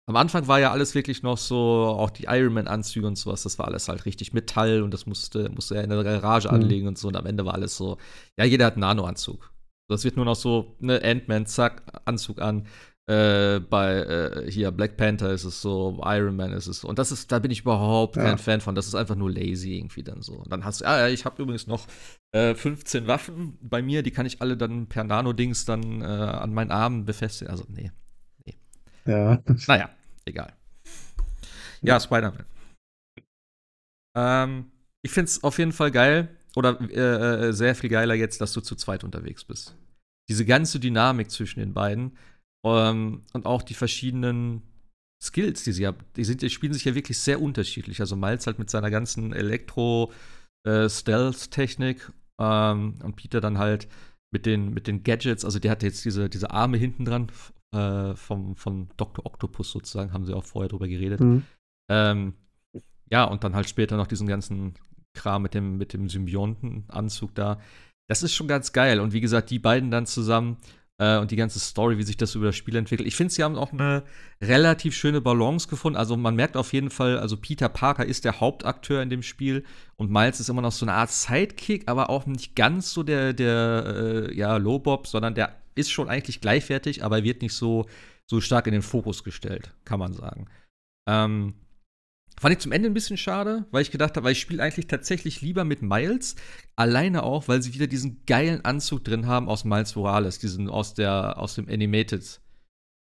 [0.08, 3.58] Am Anfang war ja alles wirklich noch so, auch die Iron Man-Anzüge und sowas, das
[3.58, 6.54] war alles halt richtig Metall und das musste, musste er in der Garage mhm.
[6.54, 7.08] anlegen und so.
[7.08, 7.98] Und am Ende war alles so,
[8.38, 9.52] ja, jeder hat einen Nano-Anzug.
[9.88, 12.66] Das wird nur noch so, ne, Ant-Man, zack, Anzug an.
[13.08, 16.88] Äh, bei äh, hier Black Panther ist es so, Iron Man ist es so.
[16.88, 18.24] Und das ist, da bin ich überhaupt ja.
[18.24, 18.74] kein Fan von.
[18.74, 20.34] Das ist einfach nur lazy irgendwie dann so.
[20.34, 21.86] Und dann hast du, ah ja, ich habe übrigens noch
[22.32, 26.52] äh, 15 Waffen bei mir, die kann ich alle dann per Nano-Dings dann äh, an
[26.52, 27.48] meinen Armen befestigen.
[27.48, 27.92] Also, nee.
[28.44, 28.56] nee.
[29.04, 29.40] Ja.
[29.68, 29.90] Naja,
[30.24, 30.52] egal.
[31.82, 32.44] Ja, Spider-Man.
[34.16, 38.40] Ähm, ich finde es auf jeden Fall geil oder äh, äh, sehr viel geiler jetzt,
[38.40, 39.76] dass du zu zweit unterwegs bist.
[40.28, 42.16] Diese ganze Dynamik zwischen den beiden
[42.66, 44.62] ähm, und auch die verschiedenen
[45.22, 48.00] Skills, die sie haben, die, sind, die spielen sich ja wirklich sehr unterschiedlich.
[48.00, 53.88] Also Miles halt mit seiner ganzen Elektro-Stealth-Technik äh, ähm, und Peter dann halt
[54.32, 57.28] mit den, mit den Gadgets, also der hat jetzt diese, diese Arme hinten dran
[57.72, 59.24] äh, vom, von Dr.
[59.24, 61.20] Octopus sozusagen, haben sie auch vorher drüber geredet.
[61.20, 61.44] Mhm.
[61.90, 62.34] Ähm,
[63.10, 64.74] ja, und dann halt später noch diesen ganzen
[65.14, 67.60] Kram mit dem, mit dem Symbionten-Anzug da.
[68.08, 69.00] Das ist schon ganz geil.
[69.00, 70.58] Und wie gesagt, die beiden dann zusammen
[70.98, 73.06] äh, und die ganze Story, wie sich das über das Spiel entwickelt.
[73.06, 74.02] Ich finde, sie haben auch eine
[74.40, 75.96] relativ schöne Balance gefunden.
[75.96, 79.64] Also man merkt auf jeden Fall, also Peter Parker ist der Hauptakteur in dem Spiel
[79.96, 83.32] und Miles ist immer noch so eine Art Sidekick, aber auch nicht ganz so der,
[83.32, 87.86] der äh, ja, Low-Bob, sondern der ist schon eigentlich gleichwertig, aber wird nicht so,
[88.26, 90.46] so stark in den Fokus gestellt, kann man sagen.
[91.08, 91.54] Ähm,
[92.38, 94.86] Fand ich zum Ende ein bisschen schade, weil ich gedacht habe, weil ich spiele eigentlich
[94.86, 96.36] tatsächlich lieber mit Miles.
[96.76, 100.92] Alleine auch, weil sie wieder diesen geilen Anzug drin haben aus Miles Morales, diesen aus,
[100.92, 102.40] der, aus dem Animated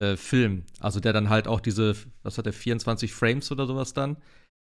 [0.01, 0.65] äh, Film.
[0.81, 4.17] Also der dann halt auch diese, was hat der, 24 Frames oder sowas dann.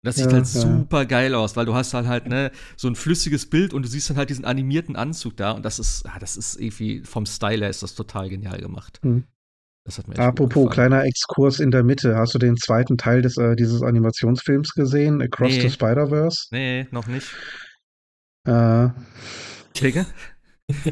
[0.05, 0.61] Das sieht ja, halt ja.
[0.61, 3.89] super geil aus, weil du hast halt halt ne, so ein flüssiges Bild und du
[3.89, 7.27] siehst dann halt diesen animierten Anzug da und das ist, ah, das ist irgendwie vom
[7.27, 9.01] Style her ist das total genial gemacht.
[9.03, 9.25] Mhm.
[9.87, 12.17] Das hat mir Apropos kleiner Exkurs in der Mitte.
[12.17, 15.23] Hast du den zweiten Teil des, äh, dieses Animationsfilms gesehen?
[15.23, 15.61] Across nee.
[15.61, 16.49] the Spider-Verse?
[16.51, 17.29] Nee, noch nicht.
[18.45, 18.89] Äh.
[19.75, 20.07] Klicke?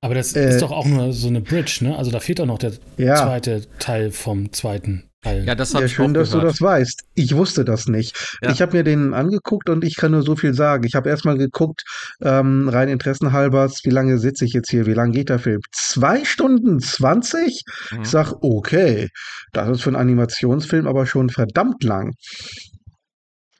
[0.00, 1.96] Aber das äh, ist doch auch nur so eine Bridge, ne?
[1.96, 3.14] Also da fehlt doch noch der ja.
[3.16, 5.08] zweite Teil vom zweiten.
[5.24, 6.44] Ja, das ja, schön, dass gehört.
[6.44, 7.02] du das weißt.
[7.14, 8.36] Ich wusste das nicht.
[8.42, 8.50] Ja.
[8.50, 10.84] Ich habe mir den angeguckt und ich kann nur so viel sagen.
[10.84, 11.82] Ich habe erstmal geguckt,
[12.20, 14.86] ähm, rein interessenhalbers, wie lange sitze ich jetzt hier?
[14.86, 15.60] Wie lange geht der Film?
[15.72, 17.62] Zwei Stunden zwanzig?
[17.90, 18.02] Mhm.
[18.02, 19.08] Ich sag, okay,
[19.52, 22.12] das ist für einen Animationsfilm aber schon verdammt lang.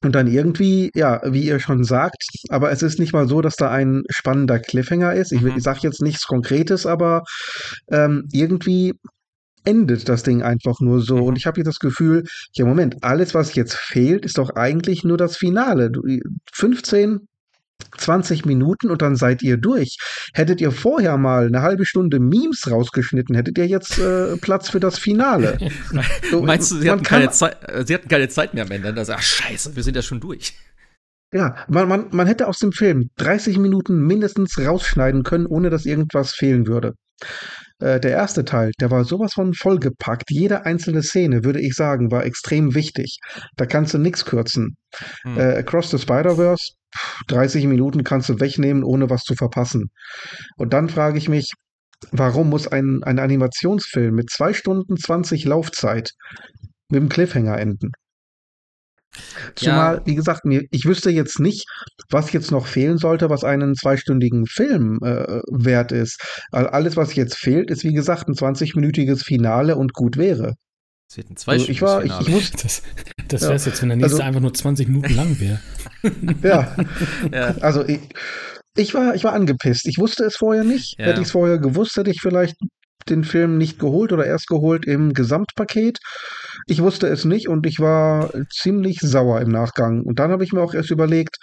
[0.02, 3.56] Und dann irgendwie, ja, wie ihr schon sagt, aber es ist nicht mal so, dass
[3.56, 5.32] da ein spannender Cliffhanger ist.
[5.32, 5.54] Ich, mhm.
[5.56, 7.22] ich sage jetzt nichts Konkretes, aber
[7.90, 8.92] ähm, irgendwie
[9.64, 11.16] endet das Ding einfach nur so.
[11.16, 11.36] Und mhm.
[11.36, 15.16] ich habe hier das Gefühl, ja, Moment, alles, was jetzt fehlt, ist doch eigentlich nur
[15.16, 15.90] das Finale.
[16.52, 17.26] 15,
[17.98, 19.98] 20 Minuten und dann seid ihr durch.
[20.32, 24.80] Hättet ihr vorher mal eine halbe Stunde Memes rausgeschnitten, hättet ihr jetzt äh, Platz für
[24.80, 25.58] das Finale.
[26.30, 28.92] so, Meinst du, sie hatten, keine Zeit, äh, sie hatten keine Zeit mehr am Ende?
[28.92, 30.54] Dann ach, scheiße, wir sind ja schon durch.
[31.32, 35.84] Ja, man, man, man hätte aus dem Film 30 Minuten mindestens rausschneiden können, ohne dass
[35.84, 36.94] irgendwas fehlen würde.
[37.80, 40.30] Äh, der erste Teil, der war sowas von vollgepackt.
[40.30, 43.18] Jede einzelne Szene, würde ich sagen, war extrem wichtig.
[43.56, 44.76] Da kannst du nichts kürzen.
[45.22, 45.38] Hm.
[45.38, 46.72] Äh, Across the Spider-Verse,
[47.28, 49.90] 30 Minuten kannst du wegnehmen, ohne was zu verpassen.
[50.56, 51.52] Und dann frage ich mich,
[52.12, 56.12] warum muss ein, ein Animationsfilm mit 2 Stunden 20 Laufzeit
[56.90, 57.90] mit dem Cliffhanger enden?
[59.54, 60.02] Zumal, ja.
[60.06, 61.66] wie gesagt, mir, ich wüsste jetzt nicht,
[62.10, 66.20] was jetzt noch fehlen sollte, was einen zweistündigen Film äh, wert ist.
[66.50, 70.54] Alles, was jetzt fehlt, ist, wie gesagt, ein 20-minütiges Finale und gut wäre.
[71.08, 72.82] Es wird ein also ich war, ich, ich muss, Das,
[73.28, 73.70] das wäre es ja.
[73.70, 75.60] jetzt, wenn der nächste also, einfach nur 20 Minuten lang wäre.
[76.42, 76.76] ja.
[77.32, 77.54] ja.
[77.60, 78.00] Also ich,
[78.76, 79.86] ich, war, ich war angepisst.
[79.86, 80.98] Ich wusste es vorher nicht.
[80.98, 81.06] Ja.
[81.06, 82.56] Hätte ich es vorher gewusst, hätte ich vielleicht
[83.08, 85.98] den Film nicht geholt oder erst geholt im Gesamtpaket.
[86.66, 90.02] Ich wusste es nicht und ich war ziemlich sauer im Nachgang.
[90.02, 91.36] Und dann habe ich mir auch erst überlegt,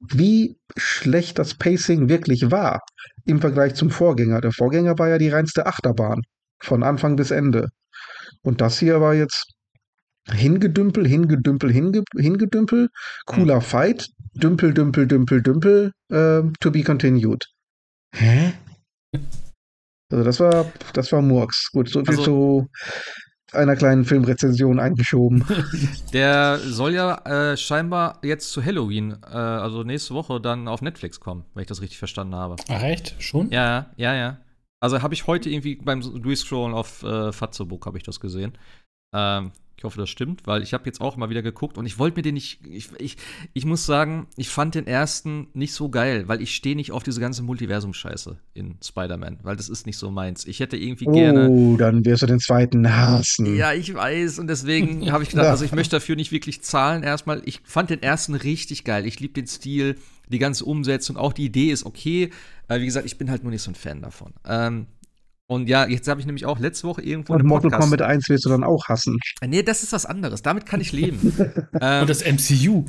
[0.00, 2.80] wie schlecht das Pacing wirklich war
[3.24, 4.40] im Vergleich zum Vorgänger.
[4.40, 6.22] Der Vorgänger war ja die reinste Achterbahn
[6.62, 7.68] von Anfang bis Ende.
[8.42, 9.46] Und das hier war jetzt
[10.30, 12.88] hingedümpel, hingedümpel, hinge, hingedümpel,
[13.26, 17.44] cooler Fight, dümpel, dümpel, dümpel, dümpel, äh, to be continued.
[18.14, 18.54] Hä?
[20.10, 21.70] Also das war, das war Murks.
[21.72, 22.68] Gut, so viel also, zu
[23.54, 25.44] einer kleinen Filmrezension eingeschoben.
[26.12, 31.20] Der soll ja äh, scheinbar jetzt zu Halloween, äh, also nächste Woche, dann auf Netflix
[31.20, 32.56] kommen, wenn ich das richtig verstanden habe.
[32.68, 33.14] Ach echt?
[33.18, 33.50] Schon?
[33.50, 34.38] Ja, ja, ja.
[34.80, 38.52] Also habe ich heute irgendwie beim Durchscrollen auf äh, Fatzobook habe ich das gesehen.
[39.14, 41.98] Ähm, ich hoffe, das stimmt, weil ich habe jetzt auch mal wieder geguckt und ich
[41.98, 42.60] wollte mir den nicht.
[42.68, 43.16] Ich, ich,
[43.52, 47.02] ich muss sagen, ich fand den ersten nicht so geil, weil ich stehe nicht auf
[47.02, 50.46] diese ganze Multiversum-Scheiße in Spider-Man, weil das ist nicht so meins.
[50.46, 51.48] Ich hätte irgendwie oh, gerne.
[51.48, 53.56] Oh, dann wirst du den zweiten hassen.
[53.56, 57.02] Ja, ich weiß und deswegen habe ich gedacht, also ich möchte dafür nicht wirklich zahlen
[57.02, 57.42] erstmal.
[57.44, 59.06] Ich fand den ersten richtig geil.
[59.06, 59.96] Ich liebe den Stil,
[60.28, 62.30] die ganze Umsetzung, auch die Idee ist okay.
[62.68, 64.32] Aber wie gesagt, ich bin halt nur nicht so ein Fan davon.
[64.46, 64.86] Ähm,
[65.46, 67.34] und ja, jetzt habe ich nämlich auch letzte Woche irgendwo.
[67.34, 69.18] Und Mortal Kombat 1 wirst du dann auch hassen.
[69.46, 70.42] Nee, das ist was anderes.
[70.42, 71.34] Damit kann ich leben.
[71.80, 72.84] ähm, Und das MCU.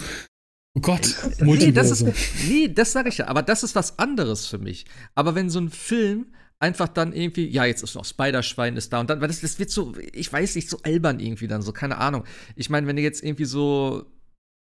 [0.78, 2.06] Oh Gott, nee, das ist,
[2.50, 3.28] nee, das sage ich ja.
[3.28, 4.86] Aber das ist was anderes für mich.
[5.16, 9.00] Aber wenn so ein Film einfach dann irgendwie, ja, jetzt ist noch Spider-Schwein ist da
[9.00, 11.72] und dann, weil das, das wird so, ich weiß nicht, so albern irgendwie dann so,
[11.72, 12.26] keine Ahnung.
[12.56, 14.06] Ich meine, wenn du jetzt irgendwie so,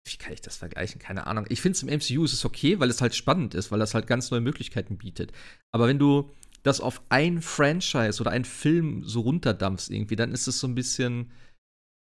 [0.05, 0.99] wie kann ich das vergleichen?
[0.99, 1.45] Keine Ahnung.
[1.49, 3.93] Ich finde es im MCU ist es okay, weil es halt spannend ist, weil das
[3.93, 5.33] halt ganz neue Möglichkeiten bietet.
[5.71, 10.47] Aber wenn du das auf ein Franchise oder ein Film so runterdampfst irgendwie, dann ist
[10.47, 11.31] es so ein bisschen,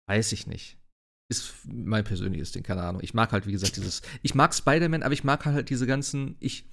[0.09, 0.77] weiß ich nicht.
[1.31, 3.03] Ist mein persönliches Ding, keine Ahnung.
[3.03, 6.37] Ich mag halt, wie gesagt, dieses, ich mag Spider-Man, aber ich mag halt diese ganzen,
[6.41, 6.65] ich,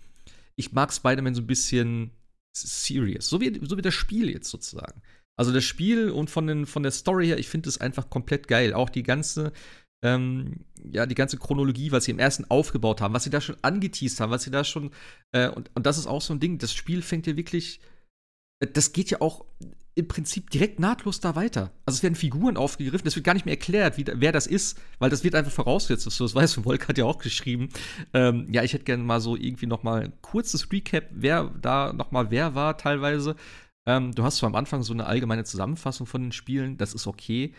[0.55, 2.11] ich mag Spider-Man so ein bisschen
[2.55, 3.29] serious.
[3.29, 5.01] So wie, so wie das Spiel jetzt sozusagen.
[5.37, 8.47] Also das Spiel und von, den, von der Story her, ich finde es einfach komplett
[8.47, 8.73] geil.
[8.73, 9.53] Auch die ganze,
[10.03, 13.57] ähm, ja, die ganze Chronologie, was sie im ersten aufgebaut haben, was sie da schon
[13.61, 14.91] angeteased haben, was sie da schon,
[15.31, 17.79] äh, und, und das ist auch so ein Ding, das Spiel fängt ja wirklich
[18.59, 19.45] das geht ja auch
[19.95, 21.71] im Prinzip direkt nahtlos da weiter.
[21.85, 24.79] Also es werden Figuren aufgegriffen, es wird gar nicht mehr erklärt, wie, wer das ist,
[24.99, 26.19] weil das wird einfach vorausgesetzt.
[26.19, 27.69] Das weißt du, Volk hat ja auch geschrieben.
[28.13, 31.93] Ähm, ja, ich hätte gerne mal so irgendwie noch mal ein kurzes Recap, wer da
[31.93, 33.35] noch mal wer war teilweise.
[33.87, 37.07] Ähm, du hast zwar am Anfang so eine allgemeine Zusammenfassung von den Spielen, das ist
[37.07, 37.53] okay.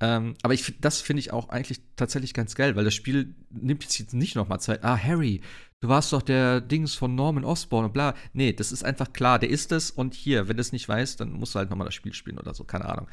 [0.00, 3.82] Ähm, aber ich, das finde ich auch eigentlich tatsächlich ganz geil, weil das Spiel nimmt
[3.82, 4.84] jetzt nicht noch mal Zeit.
[4.84, 5.40] Ah, Harry,
[5.80, 8.14] du warst doch der Dings von Norman Osborn und bla.
[8.34, 11.20] Nee, das ist einfach klar, der ist es und hier, wenn du es nicht weißt,
[11.20, 13.08] dann musst du halt noch mal das Spiel spielen oder so, keine Ahnung.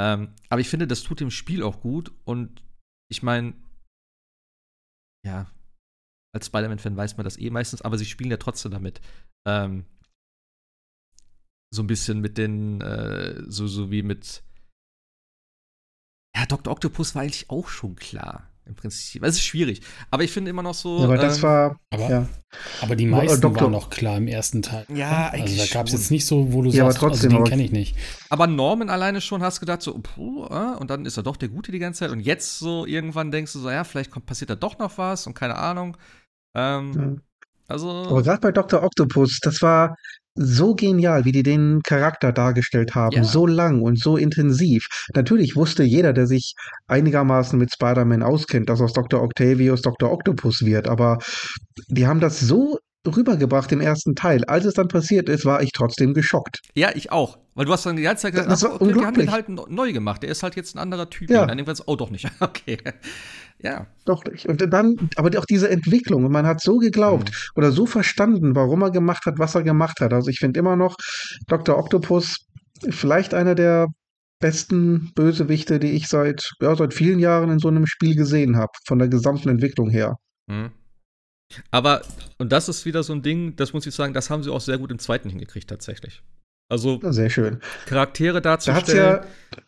[0.00, 2.62] Ähm, aber ich finde, das tut dem Spiel auch gut und
[3.10, 3.52] ich meine,
[5.26, 5.50] ja,
[6.34, 9.02] als Spider-Man-Fan weiß man das eh meistens, aber sie spielen ja trotzdem damit.
[9.46, 9.84] Ähm,
[11.74, 14.42] so ein bisschen mit den, äh, so, so wie mit
[16.36, 16.72] ja, Dr.
[16.72, 18.48] Octopus war eigentlich auch schon klar.
[18.64, 19.24] Im Prinzip.
[19.24, 19.82] Es ist schwierig.
[20.12, 20.98] Aber ich finde immer noch so.
[20.98, 21.80] Ja, aber das ähm, war.
[21.90, 22.28] Aber, ja.
[22.80, 24.86] aber die meisten Doktor, waren noch klar im ersten Teil.
[24.88, 25.60] Ja, eigentlich.
[25.60, 27.50] Also da gab es jetzt nicht so, wo du ja, sagst, aber trotzdem, also den
[27.50, 27.96] kenne ich nicht.
[28.30, 31.48] Aber Norman alleine schon hast gedacht, so, puh, äh, und dann ist er doch der
[31.48, 32.10] Gute die ganze Zeit.
[32.12, 35.26] Und jetzt so irgendwann denkst du so, ja, vielleicht kommt, passiert da doch noch was
[35.26, 35.96] und keine Ahnung.
[36.54, 37.22] Ähm, ja.
[37.66, 37.90] Also.
[37.90, 38.84] Aber gerade bei Dr.
[38.84, 39.96] Octopus, das war,
[40.34, 43.24] so genial, wie die den Charakter dargestellt haben, ja.
[43.24, 44.86] so lang und so intensiv.
[45.14, 46.54] Natürlich wusste jeder, der sich
[46.86, 49.22] einigermaßen mit Spider-Man auskennt, dass aus Dr.
[49.22, 50.10] Octavius Dr.
[50.10, 51.18] Octopus wird, aber
[51.88, 54.44] die haben das so rübergebracht im ersten Teil.
[54.44, 56.60] Als es dann passiert ist, war ich trotzdem geschockt.
[56.74, 57.38] Ja, ich auch.
[57.54, 59.30] Weil du hast dann die ganze Zeit gesagt, das, das ach, okay, wir haben den
[59.30, 60.22] halt neu gemacht.
[60.22, 61.28] Der ist halt jetzt ein anderer Typ.
[61.28, 61.42] Ja.
[61.42, 62.26] Und dann irgendwann oh, doch nicht.
[62.40, 62.78] okay.
[63.58, 63.86] Ja.
[64.04, 64.46] Doch nicht.
[64.46, 67.36] Und dann, aber auch diese Entwicklung, man hat so geglaubt mhm.
[67.56, 70.12] oder so verstanden, warum er gemacht hat, was er gemacht hat.
[70.12, 70.96] Also ich finde immer noch
[71.46, 71.78] Dr.
[71.78, 72.46] Octopus
[72.90, 73.88] vielleicht einer der
[74.40, 78.72] besten Bösewichte, die ich seit, ja, seit vielen Jahren in so einem Spiel gesehen habe,
[78.86, 80.16] von der gesamten Entwicklung her.
[80.48, 80.72] Mhm.
[81.70, 82.02] Aber,
[82.38, 84.60] und das ist wieder so ein Ding, das muss ich sagen, das haben sie auch
[84.60, 86.22] sehr gut im zweiten hingekriegt, tatsächlich.
[86.68, 87.60] Also, sehr schön.
[87.86, 89.20] Charaktere darzustellen.
[89.20, 89.26] Da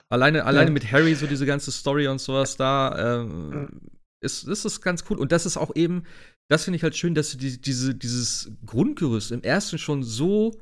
[0.08, 0.44] alleine, ja.
[0.44, 3.68] alleine mit Harry, so diese ganze Story und sowas da, ähm,
[4.22, 5.18] ist, ist das ganz cool.
[5.18, 6.04] Und das ist auch eben,
[6.48, 10.58] das finde ich halt schön, dass sie die, diese, dieses Grundgerüst im ersten schon so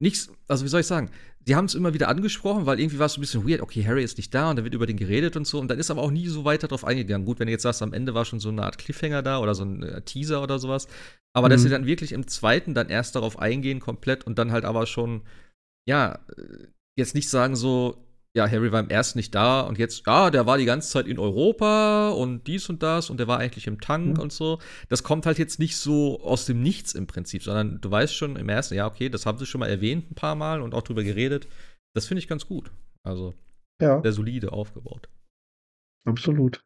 [0.00, 1.10] nichts, also wie soll ich sagen,
[1.50, 3.84] sie haben es immer wieder angesprochen, weil irgendwie war es so ein bisschen weird, okay,
[3.84, 5.90] Harry ist nicht da und da wird über den geredet und so und dann ist
[5.90, 7.26] aber auch nie so weiter drauf eingegangen.
[7.26, 9.56] Gut, wenn du jetzt sagst, am Ende war schon so eine Art Cliffhanger da oder
[9.56, 10.86] so ein äh, Teaser oder sowas,
[11.32, 11.50] aber mhm.
[11.50, 14.86] dass sie dann wirklich im zweiten dann erst darauf eingehen komplett und dann halt aber
[14.86, 15.22] schon,
[15.88, 17.98] ja, äh, jetzt nicht sagen so,
[18.36, 21.06] ja, Harry war im ersten nicht da und jetzt, ja, der war die ganze Zeit
[21.08, 24.22] in Europa und dies und das und der war eigentlich im Tank mhm.
[24.22, 24.60] und so.
[24.88, 28.36] Das kommt halt jetzt nicht so aus dem Nichts im Prinzip, sondern du weißt schon
[28.36, 30.82] im ersten, ja, okay, das haben sie schon mal erwähnt ein paar Mal und auch
[30.82, 31.48] drüber geredet.
[31.94, 32.70] Das finde ich ganz gut.
[33.02, 33.34] Also,
[33.82, 34.00] ja.
[34.00, 35.08] sehr solide aufgebaut.
[36.06, 36.62] Absolut.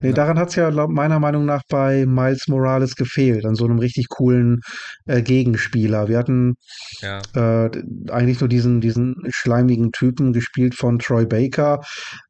[0.00, 3.78] Nee, daran hat es ja meiner Meinung nach bei Miles Morales gefehlt, an so einem
[3.78, 4.60] richtig coolen
[5.06, 6.08] äh, Gegenspieler.
[6.08, 6.56] Wir hatten
[7.00, 7.22] ja.
[7.34, 7.70] äh,
[8.10, 11.80] eigentlich nur diesen, diesen schleimigen Typen gespielt von Troy Baker.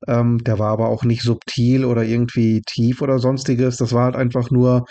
[0.06, 3.78] Ähm, der war aber auch nicht subtil oder irgendwie tief oder sonstiges.
[3.78, 4.84] Das war halt einfach nur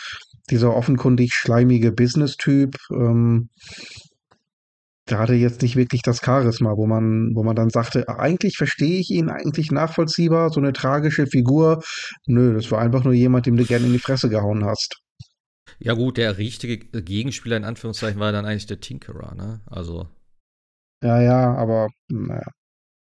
[0.50, 2.76] dieser offenkundig schleimige Business-Typ.
[2.92, 3.50] Ähm,
[5.10, 9.00] der hatte jetzt nicht wirklich das Charisma, wo man, wo man dann sagte, eigentlich verstehe
[9.00, 11.84] ich ihn, eigentlich nachvollziehbar, so eine tragische Figur.
[12.26, 15.02] Nö, das war einfach nur jemand, dem du gerne in die Fresse gehauen hast.
[15.80, 19.62] Ja, gut, der richtige Gegenspieler in Anführungszeichen war dann eigentlich der Tinkerer, ne?
[19.66, 20.08] Also.
[21.04, 22.50] Ja, ja, aber naja.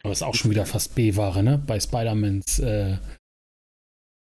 [0.03, 1.57] Aber ist auch schon wieder fast B-Ware, ne?
[1.65, 2.97] Bei Spider-Mans äh,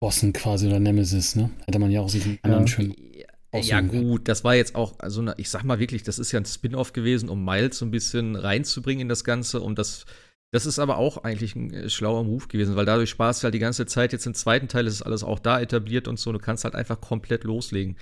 [0.00, 1.50] Bossen quasi oder Nemesis, ne?
[1.64, 2.72] Hätte man ja auch sich einen anderen ja.
[2.72, 3.13] schönen
[3.60, 6.46] ja, gut, das war jetzt auch, also ich sag mal wirklich, das ist ja ein
[6.46, 10.04] Spin-off gewesen, um Miles so ein bisschen reinzubringen in das Ganze, um das.
[10.52, 13.54] Das ist aber auch eigentlich ein äh, schlauer Move gewesen, weil dadurch sparst du halt
[13.54, 14.12] die ganze Zeit.
[14.12, 16.30] Jetzt im zweiten Teil ist alles auch da etabliert und so.
[16.30, 17.96] Du kannst halt einfach komplett loslegen.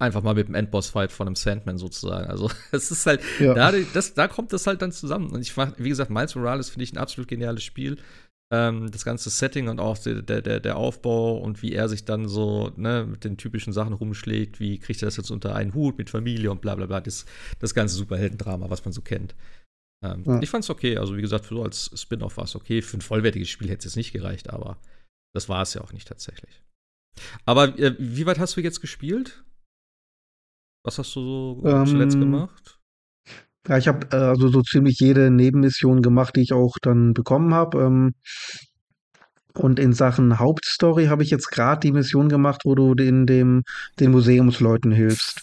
[0.00, 2.26] Einfach mal mit dem Endboss-Fight von einem Sandman sozusagen.
[2.26, 3.54] Also, es ist halt, ja.
[3.54, 5.30] da, das, da kommt das halt dann zusammen.
[5.30, 7.98] Und ich wie gesagt, Miles Morales finde ich ein absolut geniales Spiel
[8.54, 12.28] ähm, das ganze Setting und auch der, der, der Aufbau und wie er sich dann
[12.28, 15.98] so ne, mit den typischen Sachen rumschlägt, wie kriegt er das jetzt unter einen Hut
[15.98, 17.26] mit Familie und bla bla bla, das,
[17.58, 19.34] das ganze Superheldendrama, was man so kennt.
[20.04, 20.40] Ähm, ja.
[20.40, 22.82] Ich fand's okay, also wie gesagt, für so als Spin-off war es okay.
[22.82, 24.78] Für ein vollwertiges Spiel hätte es nicht gereicht, aber
[25.34, 26.62] das war es ja auch nicht tatsächlich.
[27.44, 29.44] Aber äh, wie weit hast du jetzt gespielt?
[30.84, 31.20] Was hast du
[31.60, 32.78] so ähm, zuletzt gemacht?
[33.66, 37.54] Ja, ich habe äh, also so ziemlich jede Nebenmission gemacht, die ich auch dann bekommen
[37.54, 37.82] habe.
[37.82, 38.14] Ähm,
[39.54, 43.62] und in Sachen Hauptstory habe ich jetzt gerade die Mission gemacht, wo du den, dem,
[44.00, 45.42] den Museumsleuten hilfst.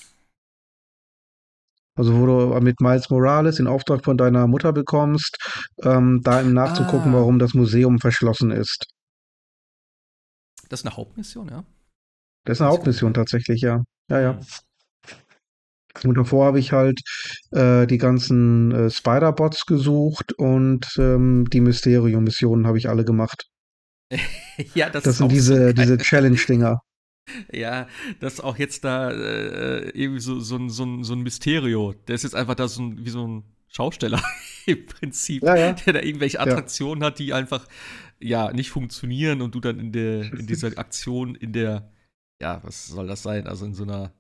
[1.96, 5.38] Also wo du mit Miles Morales den Auftrag von deiner Mutter bekommst,
[5.84, 7.18] ähm, da ihm nachzugucken, ah.
[7.18, 8.86] warum das Museum verschlossen ist.
[10.70, 11.64] Das ist eine Hauptmission, ja?
[12.46, 13.84] Das ist eine Hauptmission tatsächlich, ja.
[14.10, 14.40] Ja, ja.
[16.04, 17.02] Und davor habe ich halt
[17.52, 23.48] äh, die ganzen äh, Spider-Bots gesucht und ähm, die Mysterium-Missionen habe ich alle gemacht.
[24.74, 26.80] ja, das, das sind diese, so diese Challenge-Dinger.
[27.54, 27.88] Ja,
[28.20, 31.94] das ist auch jetzt da äh, irgendwie so, so, ein, so, so ein Mysterio.
[32.08, 34.22] Der ist jetzt einfach da so ein, wie so ein Schausteller
[34.66, 35.74] im Prinzip, ja, ja.
[35.74, 37.08] der da irgendwelche Attraktionen ja.
[37.08, 37.68] hat, die einfach
[38.20, 41.92] ja nicht funktionieren und du dann in der in dieser Aktion in der
[42.42, 43.48] ja, was soll das sein?
[43.48, 44.12] Also in so einer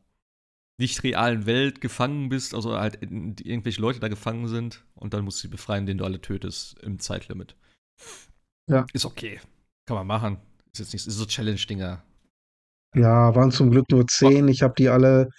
[0.82, 5.38] nicht realen Welt gefangen bist, also halt irgendwelche Leute da gefangen sind und dann musst
[5.38, 7.56] du sie befreien, den du alle tötest im Zeitlimit.
[8.68, 8.86] Ja.
[8.92, 9.40] Ist okay.
[9.86, 10.38] Kann man machen.
[10.74, 12.04] Ist jetzt nicht ist so Challenge-Dinger.
[12.96, 14.48] Ja, waren zum Glück nur zehn.
[14.48, 15.30] Ich habe die alle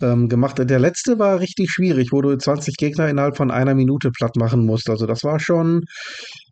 [0.00, 0.58] ähm, gemacht.
[0.58, 4.64] Der letzte war richtig schwierig, wo du 20 Gegner innerhalb von einer Minute platt machen
[4.64, 4.88] musst.
[4.88, 5.82] Also das war schon,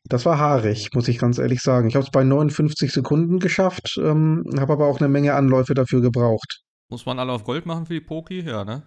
[0.05, 1.89] das war haarig, muss ich ganz ehrlich sagen.
[1.89, 6.01] Ich habe es bei 59 Sekunden geschafft, ähm, habe aber auch eine Menge Anläufe dafür
[6.01, 6.63] gebraucht.
[6.93, 8.43] Muss man alle auf Gold machen für die Poki?
[8.43, 8.83] Ja, ne?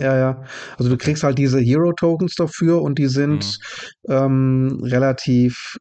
[0.00, 0.44] Ja, ja.
[0.76, 3.58] Also du kriegst halt diese Hero-Tokens dafür und die sind
[4.08, 4.12] mhm.
[4.12, 5.78] ähm, relativ,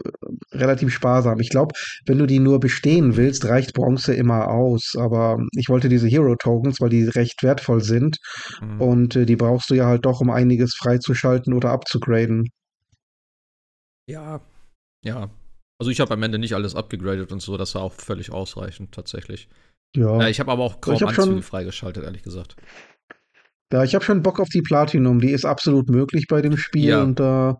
[0.51, 1.39] relativ sparsam.
[1.39, 1.73] Ich glaube,
[2.05, 4.93] wenn du die nur bestehen willst, reicht Bronze immer aus.
[4.95, 8.17] Aber ich wollte diese Hero-Tokens, weil die recht wertvoll sind.
[8.61, 8.81] Mhm.
[8.81, 12.51] Und äh, die brauchst du ja halt doch, um einiges freizuschalten oder abzugraden.
[14.07, 14.41] Ja,
[15.03, 15.31] ja.
[15.79, 18.93] Also ich habe am Ende nicht alles abgegradet und so, das war auch völlig ausreichend
[18.93, 19.49] tatsächlich.
[19.95, 20.21] Ja.
[20.21, 22.55] Äh, ich habe aber auch kaum Anzüge schon, freigeschaltet, ehrlich gesagt.
[23.73, 25.19] Ja, ich habe schon Bock auf die Platinum.
[25.19, 27.03] Die ist absolut möglich bei dem Spiel ja.
[27.03, 27.57] und da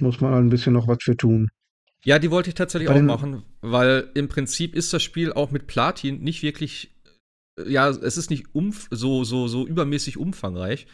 [0.00, 1.50] muss man ein bisschen noch was für tun.
[2.04, 5.50] Ja, die wollte ich tatsächlich bei auch machen, weil im Prinzip ist das Spiel auch
[5.50, 6.96] mit Platin nicht wirklich,
[7.58, 10.86] äh, ja, es ist nicht umf so, so, so übermäßig umfangreich.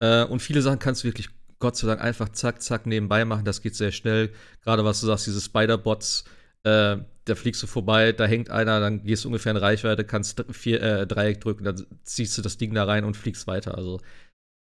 [0.00, 3.44] Äh, und viele Sachen kannst du wirklich, Gott sei Dank, einfach zack, zack nebenbei machen.
[3.44, 4.32] Das geht sehr schnell.
[4.62, 6.24] Gerade was du sagst, diese Spider-Bots,
[6.64, 10.44] äh, da fliegst du vorbei, da hängt einer, dann gehst du ungefähr in Reichweite, kannst
[10.50, 13.76] vier, äh, Dreieck drücken, dann ziehst du das Ding da rein und fliegst weiter.
[13.76, 14.00] Also,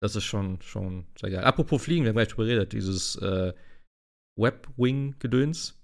[0.01, 1.43] das ist schon, schon sehr geil.
[1.43, 3.53] Apropos Fliegen, wir haben gleich drüber geredet, dieses äh,
[4.39, 5.79] Webwing-Gedöns.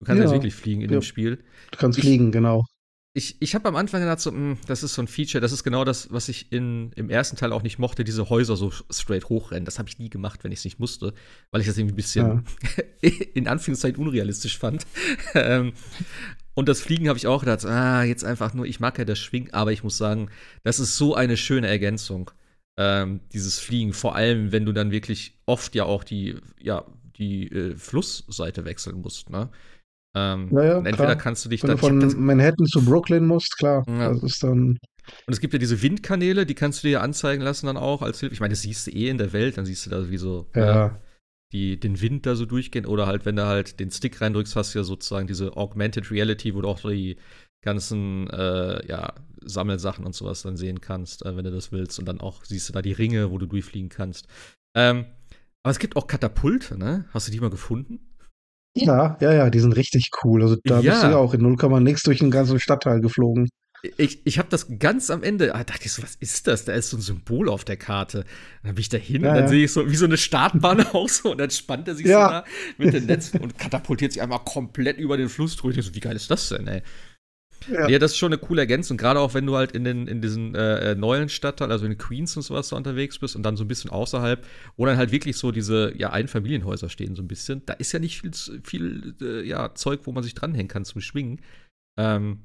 [0.00, 0.98] Du kannst ja, jetzt wirklich fliegen in ja.
[0.98, 1.44] dem Spiel.
[1.70, 2.66] Du kannst ich, fliegen, genau
[3.16, 5.50] ich, ich habe am Anfang gedacht, so, mh, hm, das ist so ein Feature, das
[5.50, 8.70] ist genau das, was ich in, im ersten Teil auch nicht mochte, diese Häuser so
[8.90, 9.64] straight hochrennen.
[9.64, 11.14] Das habe ich nie gemacht, wenn ich es nicht musste,
[11.50, 12.44] weil ich das irgendwie ein bisschen
[13.00, 13.10] ja.
[13.34, 14.86] in Anführungszeichen unrealistisch fand.
[15.34, 15.72] Ähm,
[16.54, 19.18] und das Fliegen habe ich auch gedacht, ah, jetzt einfach nur, ich mag ja das
[19.18, 20.30] Schwingen, aber ich muss sagen,
[20.62, 22.30] das ist so eine schöne Ergänzung,
[22.78, 23.92] ähm, dieses Fliegen.
[23.92, 26.86] Vor allem, wenn du dann wirklich oft ja auch die, ja,
[27.18, 29.50] die äh, Flussseite wechseln musst, ne?
[30.16, 31.16] Ähm, naja, entweder klar.
[31.16, 32.00] kannst du dich Wenn dann.
[32.00, 33.84] Du von Manhattan zu Brooklyn musst, klar.
[33.86, 34.08] Ja.
[34.08, 34.78] Das ist dann.
[35.26, 38.20] Und es gibt ja diese Windkanäle, die kannst du dir anzeigen lassen dann auch als
[38.20, 38.32] Hilfe.
[38.32, 40.48] Ich meine, das siehst du eh in der Welt, dann siehst du da wie so
[40.56, 40.86] ja.
[40.86, 40.90] äh,
[41.52, 42.86] die, den Wind da so durchgehen.
[42.86, 46.54] Oder halt, wenn du halt den Stick reindrückst, hast du ja sozusagen diese Augmented Reality,
[46.54, 47.18] wo du auch die
[47.62, 49.12] ganzen äh, ja,
[49.44, 51.98] Sammelsachen und sowas dann sehen kannst, äh, wenn du das willst.
[51.98, 54.28] Und dann auch siehst du da die Ringe, wo du durchfliegen kannst.
[54.74, 55.04] Ähm,
[55.62, 57.04] aber es gibt auch Katapulte, ne?
[57.12, 58.15] Hast du die mal gefunden?
[58.84, 60.42] Ja, ja, ja, die sind richtig cool.
[60.42, 60.92] Also da ja.
[60.92, 63.48] bist du ja auch in 0, nix durch den ganzen Stadtteil geflogen.
[63.98, 66.64] Ich, ich habe das ganz am Ende, da dachte ich so, was ist das?
[66.64, 68.24] Da ist so ein Symbol auf der Karte.
[68.62, 69.48] Dann bin ich da hin ja, und dann ja.
[69.48, 72.24] sehe ich so wie so eine Startbahn auch so und dann spannt er sich ja.
[72.24, 72.44] so da
[72.78, 75.76] mit den Netzen und katapultiert sich einmal komplett über den Fluss durch.
[75.76, 76.82] Ich so, wie geil ist das denn, ey?
[77.68, 77.88] Ja.
[77.88, 80.20] ja, das ist schon eine coole Ergänzung, gerade auch wenn du halt in, den, in
[80.20, 83.56] diesen äh, äh neuen Stadtteilen, also in Queens und sowas da unterwegs bist und dann
[83.56, 84.44] so ein bisschen außerhalb,
[84.76, 87.62] wo dann halt wirklich so diese ja, Einfamilienhäuser stehen, so ein bisschen.
[87.66, 88.32] Da ist ja nicht viel,
[88.62, 91.40] viel äh, ja, Zeug, wo man sich dranhängen kann zum Schwingen.
[91.98, 92.40] Ähm,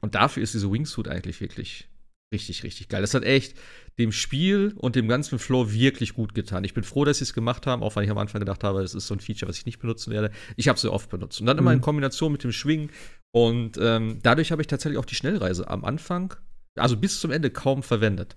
[0.00, 1.88] und dafür ist diese Wingsuit eigentlich wirklich
[2.32, 3.00] richtig, richtig geil.
[3.00, 3.56] Das hat echt
[3.98, 6.64] dem Spiel und dem ganzen Flow wirklich gut getan.
[6.64, 8.82] Ich bin froh, dass sie es gemacht haben, auch wenn ich am Anfang gedacht habe,
[8.82, 10.30] das ist so ein Feature, was ich nicht benutzen werde.
[10.56, 11.40] Ich habe es sehr oft benutzt.
[11.40, 11.62] Und dann mhm.
[11.62, 12.90] immer in Kombination mit dem Schwingen
[13.36, 16.34] und ähm, dadurch habe ich tatsächlich auch die Schnellreise am Anfang,
[16.74, 18.34] also bis zum Ende kaum verwendet.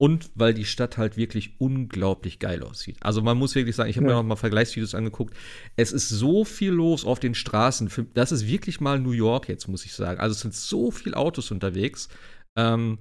[0.00, 2.96] Und weil die Stadt halt wirklich unglaublich geil aussieht.
[3.02, 4.14] Also man muss wirklich sagen, ich habe ja.
[4.14, 5.36] mir noch mal Vergleichsvideos angeguckt.
[5.76, 7.90] Es ist so viel los auf den Straßen.
[8.14, 10.20] Das ist wirklich mal New York jetzt, muss ich sagen.
[10.20, 12.08] Also es sind so viele Autos unterwegs.
[12.56, 12.96] Ähm,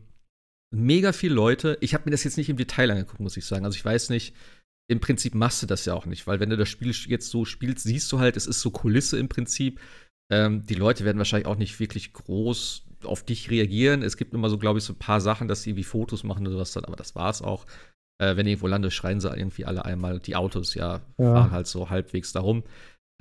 [0.75, 1.77] mega viele Leute.
[1.79, 3.63] Ich habe mir das jetzt nicht im Detail angeguckt, muss ich sagen.
[3.63, 4.35] Also ich weiß nicht,
[4.89, 7.45] im Prinzip machst du das ja auch nicht, weil wenn du das Spiel jetzt so
[7.45, 9.79] spielst, siehst du halt, es ist so Kulisse im Prinzip.
[10.31, 14.03] Ähm, die Leute werden wahrscheinlich auch nicht wirklich groß auf dich reagieren.
[14.03, 16.45] Es gibt immer so, glaube ich, so ein paar Sachen, dass sie wie Fotos machen
[16.47, 17.65] oder was dann, aber das war's auch.
[18.21, 20.19] Äh, wenn irgendwo landet, schreien sie irgendwie alle einmal.
[20.19, 21.33] Die Autos, ja, ja.
[21.33, 22.63] fahren halt so halbwegs darum.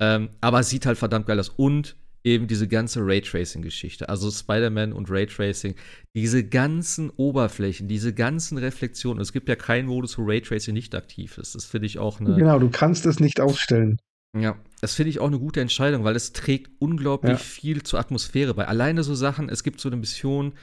[0.01, 1.49] Ähm, aber es sieht halt verdammt geil aus.
[1.49, 4.09] Und eben diese ganze Raytracing-Geschichte.
[4.09, 5.75] Also Spider-Man und Raytracing,
[6.15, 9.21] diese ganzen Oberflächen, diese ganzen Reflexionen.
[9.21, 11.55] Es gibt ja keinen Modus, wo Raytracing nicht aktiv ist.
[11.55, 12.35] Das finde ich auch eine.
[12.35, 13.99] Genau, du kannst es nicht ausstellen.
[14.37, 17.37] Ja, das finde ich auch eine gute Entscheidung, weil es trägt unglaublich ja.
[17.37, 18.67] viel zur Atmosphäre bei.
[18.67, 20.53] Alleine so Sachen, es gibt so eine Mission,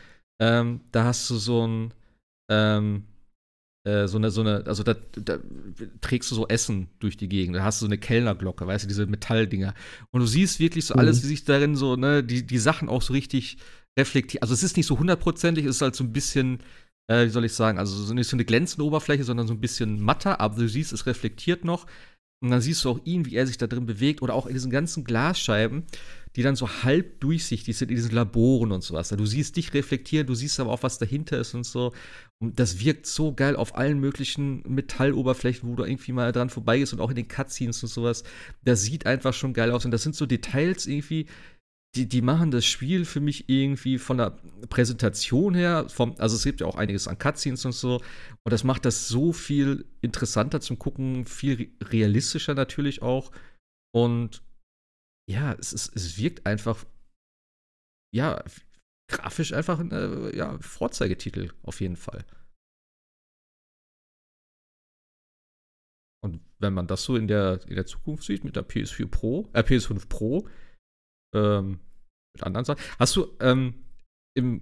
[0.41, 1.95] ähm, da hast du so ein,
[2.51, 3.05] ähm,
[3.87, 5.39] äh, so eine, so eine, also da, da,
[6.01, 7.57] trägst du so Essen durch die Gegend.
[7.57, 9.75] Da hast du so eine Kellnerglocke, weißt du, diese Metalldinger.
[10.13, 11.23] Und du siehst wirklich so alles, mhm.
[11.25, 13.59] wie sich darin so, ne, die, die Sachen auch so richtig
[13.99, 14.43] reflektieren.
[14.43, 16.61] Also es ist nicht so hundertprozentig, es ist halt so ein bisschen,
[17.11, 20.01] äh, wie soll ich sagen, also nicht so eine glänzende Oberfläche, sondern so ein bisschen
[20.01, 21.87] matter, aber du siehst, es reflektiert noch.
[22.47, 24.55] Und dann siehst du auch ihn, wie er sich da drin bewegt oder auch in
[24.55, 25.85] diesen ganzen Glasscheiben,
[26.37, 29.09] die dann so halb durchsichtig sind in diesen Laboren und sowas.
[29.09, 31.93] Du siehst dich reflektieren, du siehst aber auch, was dahinter ist und so.
[32.39, 36.93] Und das wirkt so geil auf allen möglichen Metalloberflächen, wo du irgendwie mal dran vorbeigehst
[36.93, 38.23] und auch in den Cutscenes und sowas.
[38.65, 39.85] Das sieht einfach schon geil aus.
[39.85, 41.27] Und das sind so Details irgendwie,
[41.97, 44.39] die, die machen das Spiel für mich irgendwie von der
[44.69, 47.97] Präsentation her, vom, also es gibt ja auch einiges an Cutscenes und so,
[48.45, 53.33] und das macht das so viel interessanter zum Gucken, viel realistischer natürlich auch.
[53.95, 54.43] Und
[55.29, 56.85] ja, es, ist, es wirkt einfach,
[58.15, 58.45] ja,
[59.09, 62.25] grafisch einfach ein äh, ja, Vorzeigetitel auf jeden Fall.
[66.23, 69.49] Und wenn man das so in der, in der Zukunft sieht mit der PS4 Pro,
[69.53, 70.49] äh, PS5 Pro,
[71.35, 71.81] ähm,
[72.35, 72.81] mit anderen Sachen.
[72.99, 73.75] Hast du ähm,
[74.35, 74.61] im,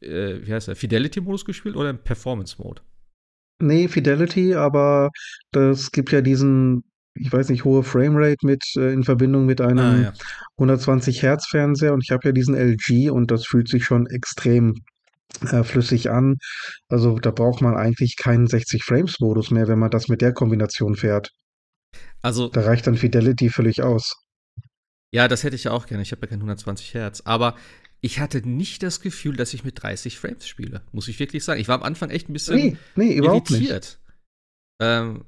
[0.00, 2.82] äh, wie heißt der, Fidelity-Modus gespielt oder im Performance-Mode?
[3.62, 5.10] Nee, Fidelity, aber
[5.52, 6.84] das gibt ja diesen
[7.14, 10.12] ich weiß nicht, hohe Framerate mit äh, in Verbindung mit einem ah, ja.
[10.58, 14.76] 120 Hertz Fernseher und ich habe ja diesen LG und das fühlt sich schon extrem
[15.50, 16.36] äh, flüssig an.
[16.88, 20.32] Also da braucht man eigentlich keinen 60 Frames Modus mehr, wenn man das mit der
[20.32, 21.30] Kombination fährt.
[22.22, 24.14] Also da reicht dann Fidelity völlig aus.
[25.12, 26.02] Ja, das hätte ich ja auch gerne.
[26.02, 27.56] Ich habe ja kein 120 Hertz, aber
[28.00, 31.60] ich hatte nicht das Gefühl, dass ich mit 30 Frames spiele, muss ich wirklich sagen.
[31.60, 33.98] Ich war am Anfang echt ein bisschen nee, nee, irritiert.
[34.80, 35.24] Ähm,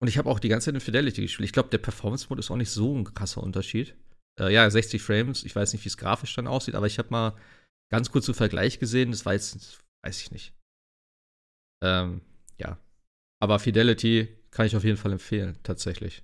[0.00, 1.46] und ich habe auch die ganze Zeit in Fidelity gespielt.
[1.46, 3.94] Ich glaube, der Performance-Mode ist auch nicht so ein krasser Unterschied.
[4.40, 5.44] Äh, ja, 60 Frames.
[5.44, 7.36] Ich weiß nicht, wie es grafisch dann aussieht, aber ich habe mal
[7.90, 9.10] ganz kurz so Vergleich gesehen.
[9.10, 10.54] Das war jetzt, weiß ich nicht.
[11.84, 12.22] Ähm,
[12.58, 12.78] ja.
[13.40, 16.22] Aber Fidelity kann ich auf jeden Fall empfehlen, tatsächlich.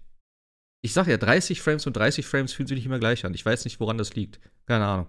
[0.84, 3.34] Ich sage ja, 30 Frames und 30 Frames fühlen sich nicht immer gleich an.
[3.34, 4.40] Ich weiß nicht, woran das liegt.
[4.66, 5.08] Keine Ahnung.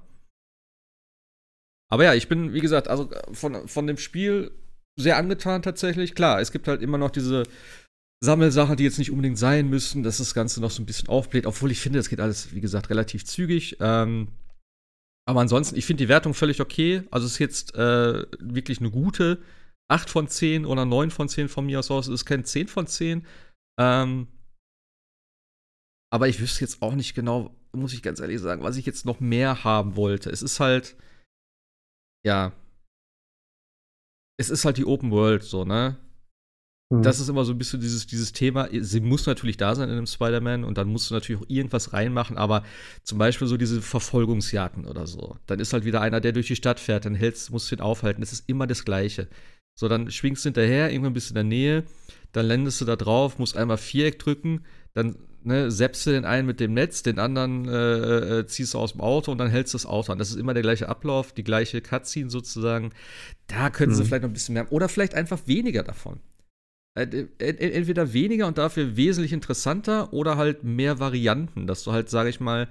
[1.91, 4.51] Aber ja, ich bin, wie gesagt, also von, von dem Spiel
[4.99, 6.15] sehr angetan tatsächlich.
[6.15, 7.43] Klar, es gibt halt immer noch diese
[8.21, 11.45] Sammelsachen, die jetzt nicht unbedingt sein müssen, dass das Ganze noch so ein bisschen aufbläht,
[11.45, 13.77] obwohl ich finde, das geht alles, wie gesagt, relativ zügig.
[13.79, 14.29] Ähm,
[15.25, 17.03] aber ansonsten, ich finde die Wertung völlig okay.
[17.11, 19.39] Also es ist jetzt äh, wirklich eine gute
[19.87, 22.07] 8 von 10 oder 9 von 10 von mir aus aus.
[22.07, 23.25] Es ist kein 10 von 10.
[23.79, 24.27] Ähm,
[26.11, 29.05] aber ich wüsste jetzt auch nicht genau, muss ich ganz ehrlich sagen, was ich jetzt
[29.05, 30.29] noch mehr haben wollte.
[30.29, 30.95] Es ist halt,
[32.25, 32.51] ja,
[34.39, 35.97] es ist halt die Open World so, ne?
[36.91, 37.03] Mhm.
[37.03, 38.67] Das ist immer so ein bisschen dieses, dieses Thema.
[38.71, 41.93] Sie muss natürlich da sein in einem Spider-Man und dann musst du natürlich auch irgendwas
[41.93, 42.63] reinmachen, aber
[43.03, 45.37] zum Beispiel so diese Verfolgungsjagden oder so.
[45.45, 47.81] Dann ist halt wieder einer, der durch die Stadt fährt, dann hältst, musst du ihn
[47.81, 48.21] aufhalten.
[48.21, 49.27] Das ist immer das Gleiche.
[49.77, 51.83] So, dann schwingst du hinterher, irgendwann bist du in der Nähe,
[52.31, 56.47] dann landest du da drauf, musst einmal Viereck drücken, dann ne, seppst du den einen
[56.47, 59.73] mit dem Netz, den anderen äh, äh, ziehst du aus dem Auto und dann hältst
[59.73, 60.19] du das Auto an.
[60.19, 62.91] Das ist immer der gleiche Ablauf, die gleiche Cutscene sozusagen.
[63.47, 63.95] Da können mhm.
[63.95, 64.71] sie vielleicht noch ein bisschen mehr haben.
[64.71, 66.19] Oder vielleicht einfach weniger davon.
[66.95, 72.29] Äh, entweder weniger und dafür wesentlich interessanter oder halt mehr Varianten, dass du halt, sage
[72.29, 72.67] ich mal,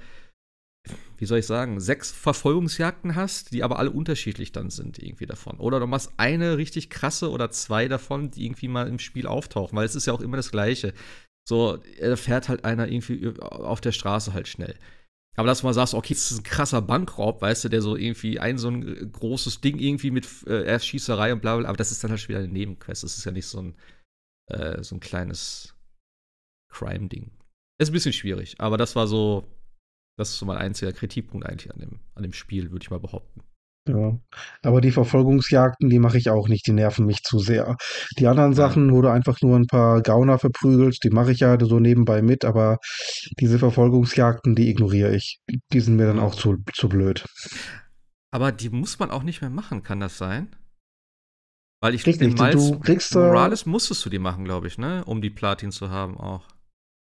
[1.18, 5.58] wie soll ich sagen, sechs Verfolgungsjagden hast, die aber alle unterschiedlich dann sind irgendwie davon.
[5.58, 9.76] Oder du machst eine richtig krasse oder zwei davon, die irgendwie mal im Spiel auftauchen,
[9.76, 10.92] weil es ist ja auch immer das Gleiche.
[11.48, 14.74] So, da fährt halt einer irgendwie auf der Straße halt schnell.
[15.34, 18.38] Aber dass mal sagst, okay, das ist ein krasser Bankraub, weißt du, der so irgendwie
[18.38, 22.04] ein so ein großes Ding irgendwie mit äh, Erstschießerei und bla bla, aber das ist
[22.04, 23.02] dann halt schon wieder eine Nebenquest.
[23.02, 23.74] Das ist ja nicht so ein
[24.48, 25.74] äh, so ein kleines
[26.70, 27.30] Crime-Ding.
[27.80, 29.48] Ist ein bisschen schwierig, aber das war so,
[30.18, 33.00] das ist so mein einziger Kritikpunkt eigentlich an dem, an dem Spiel, würde ich mal
[33.00, 33.42] behaupten.
[33.88, 34.18] Ja,
[34.62, 37.76] aber die Verfolgungsjagden, die mache ich auch nicht, die nerven mich zu sehr.
[38.18, 41.58] Die anderen Sachen, wo du einfach nur ein paar Gauner verprügelst, die mache ich ja
[41.58, 42.78] so nebenbei mit, aber
[43.40, 45.38] diese Verfolgungsjagden, die ignoriere ich.
[45.72, 47.24] Die sind mir dann auch zu, zu blöd.
[48.30, 50.54] Aber die muss man auch nicht mehr machen, kann das sein?
[51.80, 55.04] Weil ich Richtig, den Miles du kriegst, Morales musstest du die machen, glaube ich, ne?
[55.06, 56.46] Um die Platin zu haben auch.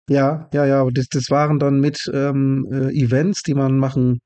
[0.08, 0.84] Ja, ja, ja.
[0.92, 4.18] Das, das waren dann mit ähm, äh, Events, die man machen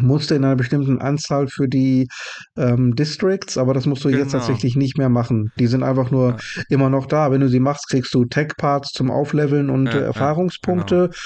[0.00, 2.08] musste in einer bestimmten Anzahl für die
[2.56, 4.22] ähm, Districts, aber das musst du genau.
[4.22, 5.52] jetzt tatsächlich nicht mehr machen.
[5.58, 6.62] Die sind einfach nur ja.
[6.68, 7.30] immer noch da.
[7.30, 11.16] Wenn du sie machst, kriegst du Tech-Parts zum Aufleveln und ja, äh, Erfahrungspunkte, ja, genau.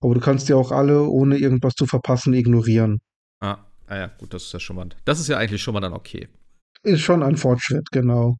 [0.00, 3.00] aber du kannst die auch alle, ohne irgendwas zu verpassen, ignorieren.
[3.40, 4.88] Ah, ah ja, gut, das ist ja schon mal.
[5.04, 6.28] Das ist ja eigentlich schon mal dann okay.
[6.82, 8.36] Ist schon ein Fortschritt, genau.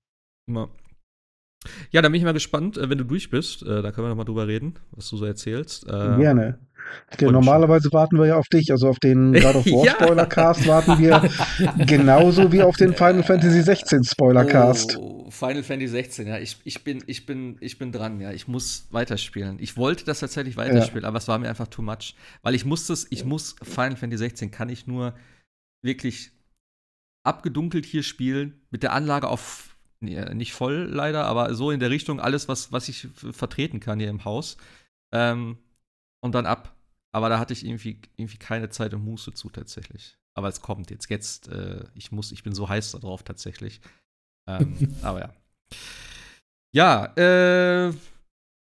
[1.90, 3.62] Ja, da bin ich mal gespannt, äh, wenn du durch bist.
[3.62, 5.86] Äh, da können wir noch mal drüber reden, was du so erzählst.
[5.86, 6.58] Äh, Gerne.
[7.20, 10.98] Ja, normalerweise warten wir ja auf dich, also auf den God of War Spoilercast warten
[10.98, 11.28] wir
[11.86, 14.96] genauso wie auf den Final Fantasy 16 Spoilercast.
[14.98, 18.48] Oh, Final Fantasy 16, ja, ich, ich, bin, ich, bin, ich bin dran, ja, ich
[18.48, 19.58] muss weiterspielen.
[19.60, 21.08] Ich wollte das tatsächlich weiterspielen, ja.
[21.08, 24.18] aber es war mir einfach too much, weil ich muss das, ich muss Final Fantasy
[24.18, 25.14] 16 kann ich nur
[25.82, 26.32] wirklich
[27.24, 31.90] abgedunkelt hier spielen, mit der Anlage auf, nee, nicht voll leider, aber so in der
[31.90, 34.56] Richtung alles, was, was ich vertreten kann hier im Haus.
[35.12, 35.58] Ähm,
[36.20, 36.74] und dann ab.
[37.12, 40.18] Aber da hatte ich irgendwie, irgendwie keine Zeit und Muße zu tatsächlich.
[40.34, 41.08] Aber es kommt jetzt.
[41.10, 43.80] Jetzt, äh, ich muss, ich bin so heiß darauf tatsächlich.
[44.46, 45.30] Ähm, aber ja.
[46.70, 47.92] Ja, äh,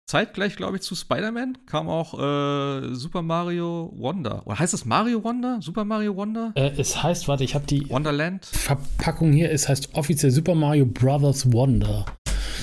[0.07, 4.45] zeitgleich, glaube ich, zu Spider-Man kam auch äh, Super Mario Wonder.
[4.47, 5.61] Oder heißt es Mario Wonder?
[5.61, 6.53] Super Mario Wonder?
[6.55, 8.45] Äh, es heißt, warte, ich habe die Wonderland.
[8.45, 9.51] Verpackung hier.
[9.51, 12.05] Es heißt offiziell Super Mario Brothers Wonder.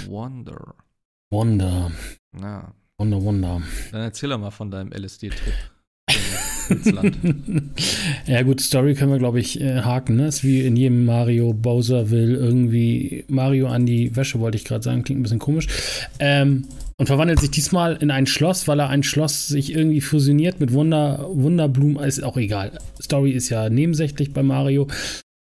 [0.07, 0.75] Wonder.
[1.31, 1.93] Wonder.
[2.41, 2.73] Ja.
[3.01, 3.63] Wunder, Wunder.
[3.93, 5.55] Dann erzähl doch mal von deinem LSD-Trip.
[8.27, 10.17] ja gut, Story können wir, glaube ich, äh, haken.
[10.17, 10.27] Ne?
[10.27, 14.83] Ist wie in jedem Mario, Bowser will irgendwie Mario an die Wäsche, wollte ich gerade
[14.83, 15.69] sagen, klingt ein bisschen komisch.
[16.19, 16.65] Ähm,
[16.97, 20.73] und verwandelt sich diesmal in ein Schloss, weil er ein Schloss sich irgendwie fusioniert mit
[20.73, 22.03] Wunder, Wunderblumen.
[22.03, 22.81] Ist auch egal.
[23.01, 24.89] Story ist ja nebensächlich bei Mario.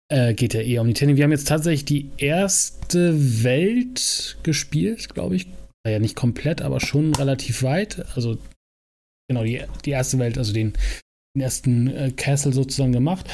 [0.10, 1.18] Äh, geht ja eher um die Technik.
[1.18, 5.48] Wir haben jetzt tatsächlich die erste Welt gespielt, glaube ich
[5.90, 8.06] ja nicht komplett, aber schon relativ weit.
[8.16, 8.38] Also
[9.30, 10.74] genau, die, die erste Welt, also den,
[11.36, 13.30] den ersten äh, Castle sozusagen gemacht.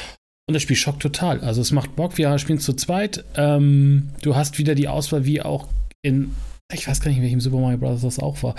[0.48, 1.40] Und das Spiel schockt total.
[1.42, 3.24] Also es macht Bock, wir spielen zu zweit.
[3.36, 5.68] Ähm, du hast wieder die Auswahl wie auch
[6.04, 6.36] in,
[6.72, 8.02] ich weiß gar nicht, in welchem Super Mario Bros.
[8.02, 8.54] das auch war.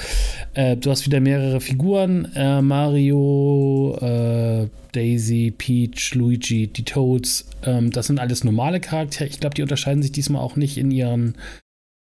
[0.54, 2.32] Äh, du hast wieder mehrere Figuren.
[2.34, 7.46] Äh, Mario, äh, Daisy, Peach, Luigi, die Toads.
[7.62, 9.28] Ähm, das sind alles normale Charaktere.
[9.28, 11.36] Ich glaube, die unterscheiden sich diesmal auch nicht in ihren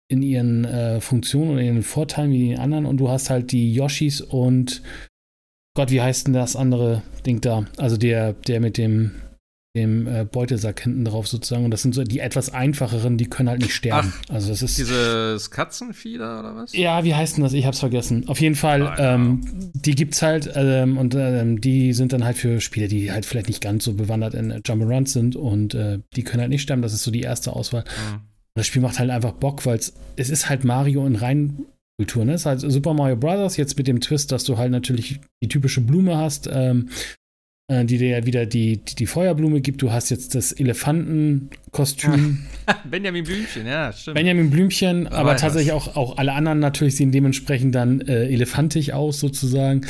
[0.08, 3.72] in ihren äh, Funktionen in ihren Vorteilen wie die anderen und du hast halt die
[3.72, 4.82] Yoshis und
[5.76, 7.64] Gott, wie heißt denn das andere Ding da?
[7.78, 9.10] Also der, der mit dem,
[9.76, 11.64] dem äh, Beutesack hinten drauf sozusagen.
[11.64, 14.12] Und das sind so die etwas einfacheren, die können halt nicht sterben.
[14.28, 14.78] Ach, also das ist.
[14.78, 16.72] Dieses Katzenvieh da oder was?
[16.74, 17.54] Ja, wie heißt denn das?
[17.54, 18.28] Ich hab's vergessen.
[18.28, 19.14] Auf jeden Fall, ah, ja.
[19.16, 19.40] ähm,
[19.74, 23.48] die gibt's halt ähm, und ähm, die sind dann halt für Spieler, die halt vielleicht
[23.48, 26.82] nicht ganz so bewandert in Jump'n'Runs sind und äh, die können halt nicht sterben.
[26.82, 27.82] Das ist so die erste Auswahl.
[27.82, 28.33] Mhm.
[28.56, 32.24] Das Spiel macht halt einfach Bock, weil es ist halt Mario in Reinkultur.
[32.24, 32.34] Ne?
[32.34, 33.56] Es ist halt Super Mario Bros.
[33.56, 37.23] jetzt mit dem Twist, dass du halt natürlich die typische Blume hast, ähm, äh,
[37.70, 39.80] die dir ja wieder die, die, die, Feuerblume gibt.
[39.80, 42.44] Du hast jetzt das Elefantenkostüm.
[42.90, 44.16] Benjamin Blümchen, ja, stimmt.
[44.16, 48.92] Benjamin Blümchen, aber, aber tatsächlich auch, auch alle anderen natürlich sehen dementsprechend dann äh, elefantig
[48.92, 49.80] aus, sozusagen.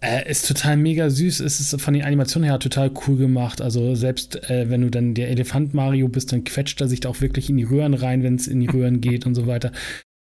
[0.00, 1.38] Äh, ist total mega süß.
[1.38, 3.60] Es ist von den Animationen her total cool gemacht.
[3.60, 7.10] Also selbst äh, wenn du dann der Elefant Mario bist, dann quetscht er sich da
[7.10, 9.70] auch wirklich in die Röhren rein, wenn es in die Röhren geht und so weiter.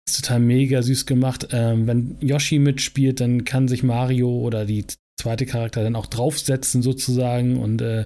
[0.09, 1.49] Ist total mega süß gemacht.
[1.51, 4.84] Ähm, wenn Yoshi mitspielt, dann kann sich Mario oder die
[5.21, 8.05] zweite Charakter dann auch draufsetzen sozusagen und äh,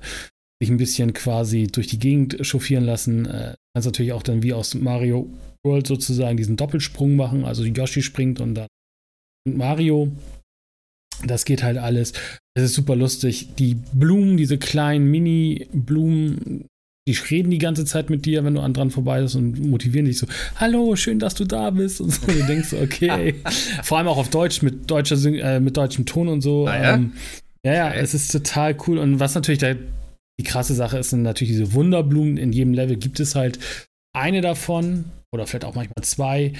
[0.60, 3.26] sich ein bisschen quasi durch die Gegend chauffieren lassen.
[3.26, 5.30] Äh, kannst natürlich auch dann wie aus Mario
[5.64, 8.68] World sozusagen diesen Doppelsprung machen, also Yoshi springt und dann
[9.46, 10.10] Mario.
[11.26, 12.12] Das geht halt alles.
[12.54, 13.54] Es ist super lustig.
[13.56, 16.66] Die Blumen, diese kleinen Mini-Blumen,
[17.08, 20.04] die reden die ganze Zeit mit dir, wenn du an dran vorbei bist und motivieren
[20.04, 22.00] dich so, hallo, schön, dass du da bist.
[22.00, 23.34] Und so, du denkst okay.
[23.82, 26.66] Vor allem auch auf Deutsch, mit, deutscher, äh, mit deutschem Ton und so.
[26.66, 26.94] Ah, ja?
[26.94, 27.12] Ähm,
[27.64, 28.00] ja, ja, okay.
[28.00, 28.98] es ist total cool.
[28.98, 29.74] Und was natürlich da
[30.38, 32.36] die krasse Sache ist, sind natürlich diese Wunderblumen.
[32.36, 33.58] In jedem Level gibt es halt
[34.14, 36.52] eine davon oder vielleicht auch manchmal zwei.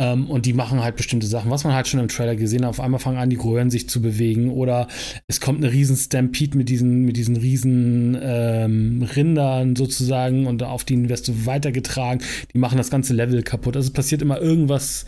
[0.00, 2.70] Ähm, und die machen halt bestimmte Sachen, was man halt schon im Trailer gesehen hat.
[2.70, 4.88] Auf einmal fangen an, die Röhren sich zu bewegen oder
[5.28, 10.84] es kommt eine riesen Stampede mit diesen, mit diesen riesen ähm, Rindern sozusagen und auf
[10.84, 12.24] die wirst du weitergetragen.
[12.54, 13.76] Die machen das ganze Level kaputt.
[13.76, 15.04] Also es passiert immer irgendwas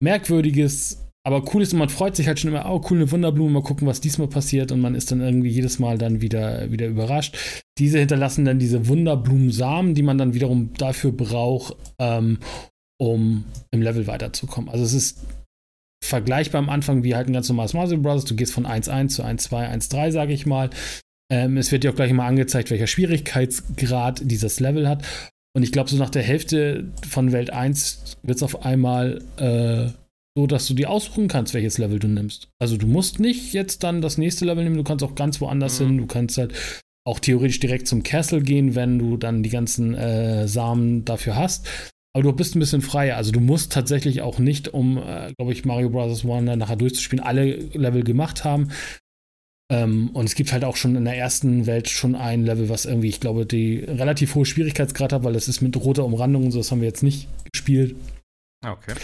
[0.00, 3.50] Merkwürdiges, aber cool ist und man freut sich halt schon immer, oh cool, eine Wunderblume,
[3.50, 6.86] mal gucken, was diesmal passiert und man ist dann irgendwie jedes Mal dann wieder, wieder
[6.86, 7.36] überrascht.
[7.78, 12.38] Diese hinterlassen dann diese Wunderblumensamen, die man dann wiederum dafür braucht, ähm,
[13.00, 14.70] um im Level weiterzukommen.
[14.70, 15.18] Also es ist
[16.04, 18.24] vergleichbar am Anfang wie halt ein ganz normales Mario Bros.
[18.24, 20.70] Du gehst von 1.1 zu 1.2, 1.3, sage ich mal.
[21.30, 25.04] Ähm, es wird dir auch gleich mal angezeigt, welcher Schwierigkeitsgrad dieses Level hat.
[25.54, 29.90] Und ich glaube, so nach der Hälfte von Welt 1 wird es auf einmal äh,
[30.36, 32.48] so, dass du dir aussuchen kannst, welches Level du nimmst.
[32.60, 35.80] Also du musst nicht jetzt dann das nächste Level nehmen, du kannst auch ganz woanders
[35.80, 35.86] mhm.
[35.86, 35.98] hin.
[35.98, 36.54] Du kannst halt
[37.04, 41.66] auch theoretisch direkt zum Castle gehen, wenn du dann die ganzen äh, Samen dafür hast.
[42.18, 43.16] Aber du bist ein bisschen freier.
[43.16, 46.24] Also du musst tatsächlich auch nicht, um, äh, glaube ich, Mario Bros.
[46.24, 48.72] Wonder nachher durchzuspielen, alle Level gemacht haben.
[49.70, 52.86] Ähm, und es gibt halt auch schon in der ersten Welt schon ein Level, was
[52.86, 56.50] irgendwie, ich glaube, die relativ hohe Schwierigkeitsgrad hat, weil das ist mit roter Umrandung und
[56.50, 57.94] so, das haben wir jetzt nicht gespielt.
[58.66, 58.94] Okay.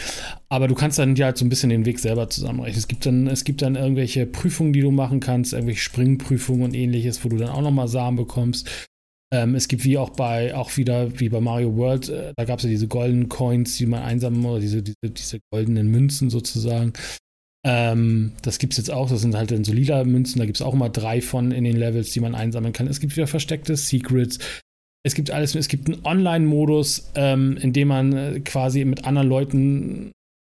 [0.48, 2.78] Aber du kannst dann ja halt so ein bisschen den Weg selber zusammenrechnen.
[2.80, 6.74] Es gibt dann, es gibt dann irgendwelche Prüfungen, die du machen kannst, irgendwelche Springprüfungen und
[6.74, 8.88] ähnliches, wo du dann auch nochmal Samen bekommst.
[9.34, 12.60] Ähm, es gibt wie auch bei, auch wieder wie bei Mario World, äh, da gab
[12.60, 16.92] es ja diese goldenen Coins, die man einsammeln oder diese, diese, diese goldenen Münzen sozusagen.
[17.66, 20.58] Ähm, das gibt es jetzt auch, das sind halt dann so lila Münzen, da gibt
[20.58, 22.86] es auch immer drei von in den Levels, die man einsammeln kann.
[22.86, 24.38] Es gibt wieder versteckte Secrets.
[25.04, 29.28] Es gibt alles, es gibt einen Online-Modus, ähm, in dem man äh, quasi mit anderen
[29.28, 30.12] Leuten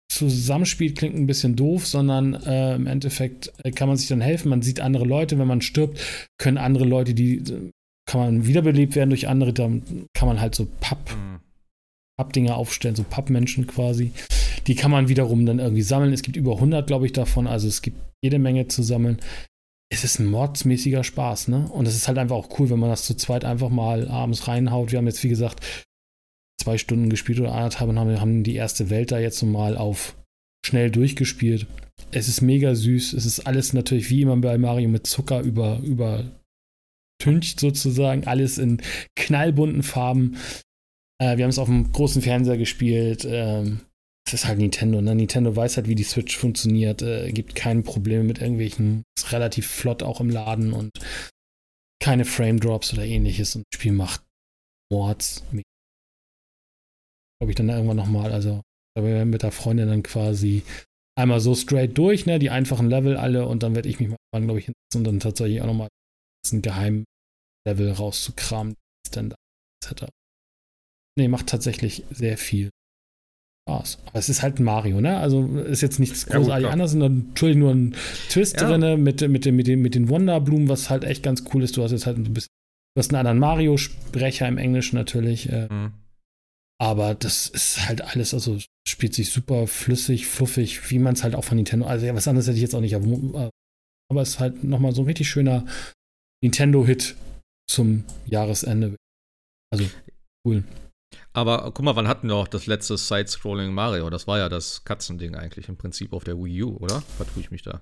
[0.09, 4.51] zusammenspielt, klingt ein bisschen doof, sondern äh, im Endeffekt äh, kann man sich dann helfen.
[4.51, 6.01] Man sieht andere Leute, wenn man stirbt,
[6.39, 7.43] können andere Leute, die
[8.09, 11.41] kann man wiederbelebt werden durch andere, dann kann man halt so Papp, mhm.
[12.19, 14.13] Pappdinger aufstellen, so Pappmenschen quasi.
[14.67, 16.13] Die kann man wiederum dann irgendwie sammeln.
[16.15, 19.19] Es gibt über 100, glaube ich, davon, also es gibt jede Menge zu sammeln.
[19.91, 21.69] Es ist ein mordsmäßiger Spaß, ne?
[21.71, 24.49] Und es ist halt einfach auch cool, wenn man das zu zweit einfach mal abends
[24.49, 24.91] reinhaut.
[24.91, 25.87] Wir haben jetzt, wie gesagt,
[26.61, 30.17] zwei Stunden gespielt oder anderthalb und haben, haben die erste Welt da jetzt mal auf
[30.65, 31.67] schnell durchgespielt.
[32.11, 33.13] Es ist mega süß.
[33.13, 36.25] Es ist alles natürlich wie immer bei Mario mit Zucker über, über
[37.29, 38.83] übertüncht sozusagen, alles in
[39.17, 40.37] knallbunten Farben.
[41.21, 43.27] Äh, wir haben es auf dem großen Fernseher gespielt.
[43.29, 43.81] Ähm,
[44.25, 45.01] das ist halt Nintendo.
[45.01, 45.15] Ne?
[45.15, 47.03] Nintendo weiß halt, wie die Switch funktioniert.
[47.03, 49.05] Äh, gibt keine Probleme mit irgendwelchen.
[49.19, 50.91] Ist relativ flott auch im Laden und
[52.03, 53.57] keine Frame Drops oder ähnliches.
[53.57, 54.23] Und das Spiel macht
[54.93, 55.45] Mords.
[57.41, 58.33] Glaube ich dann irgendwann nochmal.
[58.33, 58.63] Also,
[58.99, 60.63] wir mit der Freundin dann quasi
[61.17, 62.39] einmal so straight durch, ne?
[62.39, 65.21] Die einfachen Level alle und dann werde ich mich mal, glaube ich, hinsetzen und dann
[65.21, 65.89] tatsächlich auch nochmal
[66.53, 66.63] ein
[67.69, 68.75] Geheimlevel rauszukramen,
[69.11, 69.35] dann
[69.85, 70.07] etc.
[71.17, 72.71] Nee, macht tatsächlich sehr viel
[73.69, 73.99] Spaß.
[74.07, 75.19] Aber es ist halt ein Mario, ne?
[75.19, 77.95] Also ist jetzt nichts großartig ja, anderes, sondern natürlich nur ein
[78.29, 78.69] Twist ja.
[78.69, 81.77] drin mit, mit, mit, den, mit den Wonderblumen, was halt echt ganz cool ist.
[81.77, 82.51] Du hast jetzt halt ein bisschen,
[82.95, 85.51] du hast einen anderen Mario-Sprecher im Englischen natürlich.
[85.51, 85.93] Äh, mhm.
[86.81, 91.35] Aber das ist halt alles, also spielt sich super flüssig, fluffig, wie man es halt
[91.35, 91.87] auch von Nintendo.
[91.87, 92.95] Also ja, was anderes hätte ich jetzt auch nicht.
[92.95, 95.67] Aber es ist halt nochmal so ein richtig schöner
[96.43, 97.17] Nintendo-Hit
[97.69, 98.97] zum Jahresende.
[99.73, 99.85] Also
[100.47, 100.65] cool.
[101.33, 104.11] Aber guck mal, wann hatten wir auch das letzte Side-Scrolling Mario?
[104.11, 107.01] Das war ja das Katzending eigentlich im Prinzip auf der Wii U, oder?
[107.03, 107.81] Vertue ich mich da?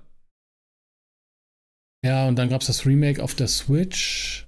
[2.05, 4.47] Ja, und dann gab es das Remake auf der Switch.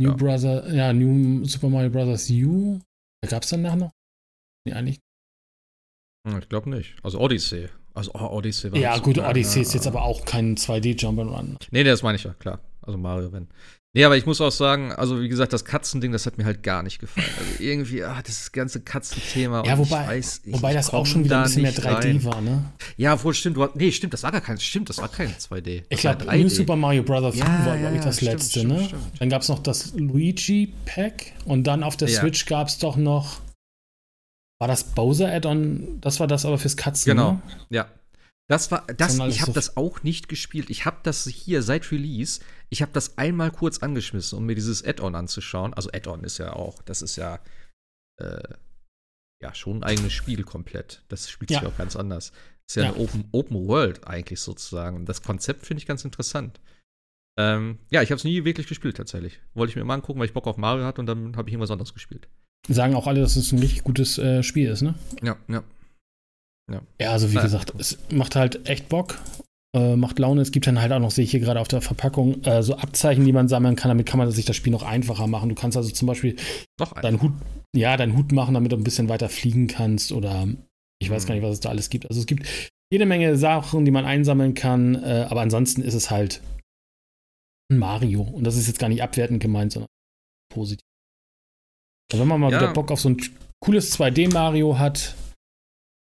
[0.00, 0.16] New ja.
[0.16, 2.30] Brother, ja, New Super Mario Bros.
[2.30, 2.78] U.
[3.22, 3.92] Da gab es danach noch?
[4.66, 5.00] Nee, eigentlich.
[6.26, 6.96] Hm, ich glaube nicht.
[7.02, 7.68] Also Odyssey.
[7.94, 11.56] Also oh, Odyssey war Ja, gut, Odyssey ist jetzt aber auch kein 2D-Jump'n'Run.
[11.70, 12.60] Nee, das meine ich ja, klar.
[12.82, 13.48] Also Mario, wenn.
[13.94, 16.62] Nee, aber ich muss auch sagen, also wie gesagt, das Katzending, das hat mir halt
[16.62, 17.26] gar nicht gefallen.
[17.38, 19.64] Also irgendwie, ah, das ganze Katzenthema.
[19.64, 22.24] Ja, wobei, ich weiß, ich wobei das auch schon wieder ein bisschen mehr 3D rein.
[22.24, 22.64] war, ne?
[22.98, 23.56] Ja, wohl stimmt.
[23.56, 25.84] Du hast, nee, stimmt, das war gar kein, stimmt, das war kein 2D.
[25.88, 27.34] Ich glaube, New Super Mario Bros.
[27.34, 28.84] Ja, war, glaube ich, das stimmt, letzte, stimmt, ne?
[28.84, 29.02] Stimmt.
[29.20, 32.20] Dann gab es noch das Luigi Pack und dann auf der ja.
[32.20, 33.40] Switch gab es doch noch.
[34.60, 35.98] War das Bowser Add-on?
[36.02, 37.10] Das war das aber fürs Katzen.
[37.10, 37.42] Genau, ne?
[37.70, 37.86] ja.
[38.48, 40.70] Das war, das, ich habe so das auch nicht gespielt.
[40.70, 42.40] Ich habe das hier seit Release,
[42.70, 45.74] ich habe das einmal kurz angeschmissen, um mir dieses Add-on anzuschauen.
[45.74, 47.40] Also Add-on ist ja auch, das ist ja,
[48.20, 48.54] äh,
[49.42, 51.02] ja schon ein eigenes Spiel komplett.
[51.08, 51.68] Das spielt sich ja.
[51.68, 52.32] auch ganz anders.
[52.68, 52.88] Ist ja, ja.
[52.90, 55.06] eine Open, Open World eigentlich sozusagen.
[55.06, 56.60] Das Konzept finde ich ganz interessant.
[57.38, 59.40] Ähm, ja, ich habe es nie wirklich gespielt tatsächlich.
[59.54, 61.54] Wollte ich mir mal angucken, weil ich Bock auf Mario hatte und dann habe ich
[61.54, 62.28] irgendwas anderes gespielt.
[62.68, 64.94] Sagen auch alle, dass es ein richtig gutes äh, Spiel ist, ne?
[65.22, 65.62] Ja, ja.
[66.70, 67.42] Ja, ja also wie ja.
[67.42, 69.16] gesagt, es macht halt echt Bock,
[69.74, 70.40] äh, macht Laune.
[70.40, 72.76] Es gibt dann halt auch noch, sehe ich hier gerade auf der Verpackung, äh, so
[72.76, 73.88] Abzeichen, die man sammeln kann.
[73.88, 75.48] Damit kann man sich das Spiel noch einfacher machen.
[75.48, 76.36] Du kannst also zum Beispiel
[77.02, 77.32] deinen Hut,
[77.74, 80.48] ja, deinen Hut machen, damit du ein bisschen weiter fliegen kannst oder
[81.00, 81.28] ich weiß mhm.
[81.28, 82.08] gar nicht, was es da alles gibt.
[82.08, 82.46] Also es gibt
[82.90, 86.42] jede Menge Sachen, die man einsammeln kann, äh, aber ansonsten ist es halt
[87.70, 88.22] ein Mario.
[88.22, 89.88] Und das ist jetzt gar nicht abwertend gemeint, sondern
[90.52, 90.84] positiv.
[92.10, 92.60] Also wenn man mal ja.
[92.60, 93.18] wieder Bock auf so ein
[93.62, 95.14] cooles 2D-Mario hat,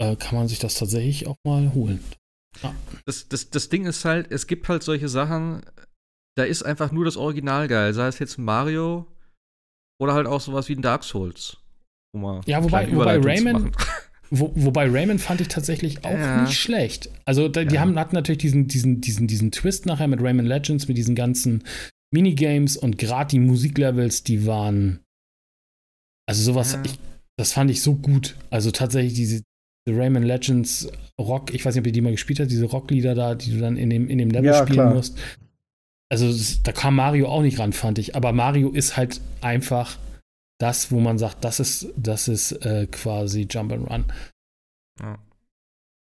[0.03, 2.05] äh, kann man sich das tatsächlich auch mal holen.
[2.63, 2.75] Ja.
[3.07, 5.63] Das, das, das Ding ist halt, es gibt halt solche Sachen,
[6.37, 7.93] da ist einfach nur das Original geil.
[7.95, 9.07] Sei es jetzt Mario
[10.01, 11.57] oder halt auch sowas wie ein Dark Souls.
[12.15, 13.73] Um ja, wobei, wobei Rayman.
[14.31, 16.43] Wo, wobei Rayman fand ich tatsächlich auch ja.
[16.43, 17.09] nicht schlecht.
[17.25, 17.81] Also die ja.
[17.81, 21.65] haben, hatten natürlich diesen, diesen, diesen, diesen Twist nachher mit Rayman Legends, mit diesen ganzen
[22.13, 25.01] Minigames und gerade die Musiklevels, die waren.
[26.29, 26.83] Also sowas, ja.
[26.85, 26.99] ich,
[27.39, 28.37] das fand ich so gut.
[28.51, 29.43] Also tatsächlich diese,
[29.89, 30.87] The Rayman Legends
[31.19, 33.59] Rock, ich weiß nicht, ob ihr die mal gespielt habt, diese Rocklieder da, die du
[33.59, 34.95] dann in dem, in dem Level ja, spielen klar.
[34.95, 35.19] musst.
[36.11, 36.31] Also
[36.63, 38.15] da kam Mario auch nicht ran, fand ich.
[38.15, 39.97] Aber Mario ist halt einfach
[40.59, 44.05] das, wo man sagt, das ist, das ist äh, quasi Jump and Run.
[45.01, 45.19] Ja.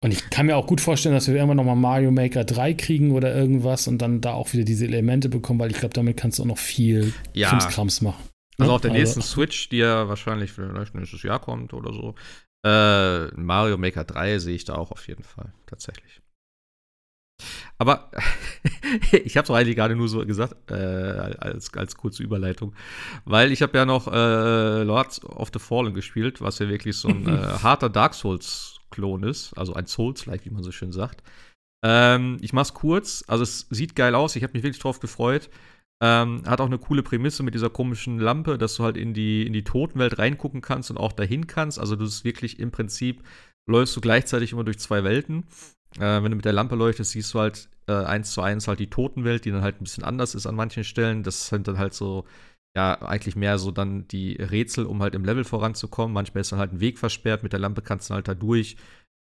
[0.03, 3.13] Und ich kann mir auch gut vorstellen, dass wir irgendwann nochmal Mario Maker 3 kriegen
[3.13, 6.39] oder irgendwas und dann da auch wieder diese Elemente bekommen, weil ich glaube, damit kannst
[6.39, 7.51] du auch noch viel ja.
[7.51, 8.23] Krimskrams machen.
[8.59, 12.15] Also auf der also, nächsten Switch, die ja wahrscheinlich vielleicht nächstes Jahr kommt oder so,
[12.67, 16.21] Äh, Mario Maker 3 sehe ich da auch auf jeden Fall, tatsächlich.
[17.79, 18.11] Aber
[19.13, 22.75] ich habe es eigentlich gerade nur so gesagt, äh, als, als kurze Überleitung,
[23.25, 27.09] weil ich habe ja noch äh, Lords of the Fallen gespielt, was ja wirklich so
[27.09, 27.31] ein äh,
[27.63, 31.23] harter Dark Souls-Klon ist, also ein Souls-like, wie man so schön sagt.
[31.85, 35.51] Ähm, ich mach's kurz, also es sieht geil aus, ich habe mich wirklich drauf gefreut.
[36.03, 39.47] Ähm, hat auch eine coole Prämisse mit dieser komischen Lampe, dass du halt in die,
[39.47, 41.79] in die Totenwelt reingucken kannst und auch dahin kannst.
[41.79, 43.23] Also du bist wirklich im Prinzip,
[43.67, 45.45] läufst du gleichzeitig immer durch zwei Welten.
[45.97, 48.81] Äh, wenn du mit der Lampe leuchtest, siehst du halt äh, eins zu eins halt
[48.81, 51.23] die Totenwelt, die dann halt ein bisschen anders ist an manchen Stellen.
[51.23, 52.27] Das sind dann halt so,
[52.77, 56.13] ja, eigentlich mehr so dann die Rätsel, um halt im Level voranzukommen.
[56.13, 58.77] Manchmal ist dann halt ein Weg versperrt, mit der Lampe kannst du halt da durch.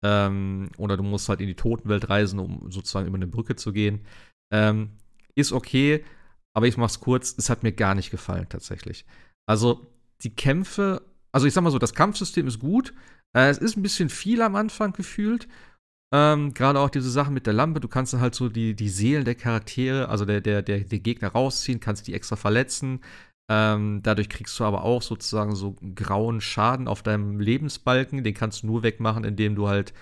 [0.02, 3.72] Ähm, oder du musst halt in die Totenwelt reisen, um sozusagen über eine Brücke zu
[3.72, 4.00] gehen.
[4.50, 4.92] Ähm,
[5.34, 6.04] ist okay,
[6.54, 9.04] aber ich mach's kurz, es hat mir gar nicht gefallen tatsächlich.
[9.46, 9.86] Also
[10.22, 12.94] die Kämpfe, also ich sag mal so, das Kampfsystem ist gut.
[13.36, 15.48] Äh, es ist ein bisschen viel am Anfang gefühlt.
[16.14, 18.90] Ähm, Gerade auch diese Sachen mit der Lampe, du kannst dann halt so die, die
[18.90, 23.00] Seelen der Charaktere, also der, der, der, der Gegner rausziehen, kannst die extra verletzen.
[23.50, 28.24] Ähm, dadurch kriegst du aber auch sozusagen so grauen Schaden auf deinem Lebensbalken.
[28.24, 29.94] Den kannst du nur wegmachen, indem du halt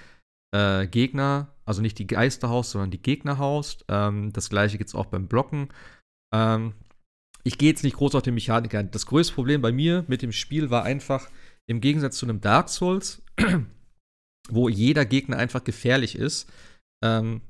[0.53, 3.85] äh, Gegner, also nicht die Geister haust, sondern die Gegner haust.
[3.89, 5.69] Ähm, das gleiche gibt es auch beim Blocken.
[6.35, 6.75] Ähm,
[7.45, 8.91] ich gehe jetzt nicht groß auf den Mechaniker ein.
[8.91, 11.29] Das größte Problem bei mir mit dem Spiel war einfach,
[11.67, 13.23] im Gegensatz zu einem Dark Souls,
[14.49, 16.51] wo jeder Gegner einfach gefährlich ist
[17.05, 17.43] ähm,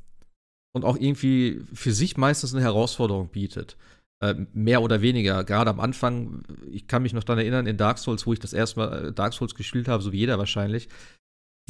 [0.74, 3.76] und auch irgendwie für sich meistens eine Herausforderung bietet.
[4.22, 5.42] Äh, mehr oder weniger.
[5.44, 8.52] Gerade am Anfang, ich kann mich noch daran erinnern, in Dark Souls, wo ich das
[8.52, 10.88] erste Mal äh, Dark Souls gespielt habe, so wie jeder wahrscheinlich,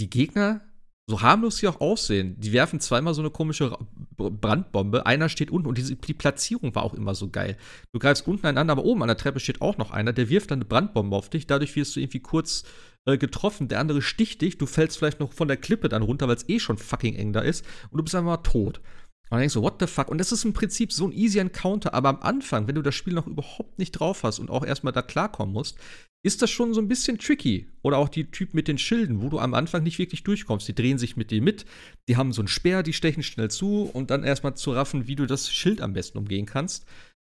[0.00, 0.60] die Gegner
[1.08, 3.76] so harmlos sie auch aussehen, die werfen zweimal so eine komische
[4.16, 5.06] Brandbombe.
[5.06, 7.56] Einer steht unten und die, die, Platzierung war auch immer so geil.
[7.92, 10.28] Du greifst unten einen an, aber oben an der Treppe steht auch noch einer, der
[10.28, 11.46] wirft dann eine Brandbombe auf dich.
[11.46, 12.64] Dadurch wirst du irgendwie kurz
[13.06, 13.68] äh, getroffen.
[13.68, 14.58] Der andere sticht dich.
[14.58, 17.32] Du fällst vielleicht noch von der Klippe dann runter, weil es eh schon fucking eng
[17.32, 17.64] da ist.
[17.90, 18.78] Und du bist einfach mal tot.
[18.78, 20.08] Und dann denkst du, what the fuck?
[20.08, 22.96] Und das ist im Prinzip so ein easy Encounter, aber am Anfang, wenn du das
[22.96, 25.78] Spiel noch überhaupt nicht drauf hast und auch erstmal da klarkommen musst,
[26.22, 27.68] ist das schon so ein bisschen tricky.
[27.82, 30.68] Oder auch die Typen mit den Schilden, wo du am Anfang nicht wirklich durchkommst.
[30.68, 31.64] Die drehen sich mit dir mit,
[32.08, 35.16] die haben so einen Speer, die stechen schnell zu und dann erstmal zu raffen, wie
[35.16, 36.84] du das Schild am besten umgehen kannst.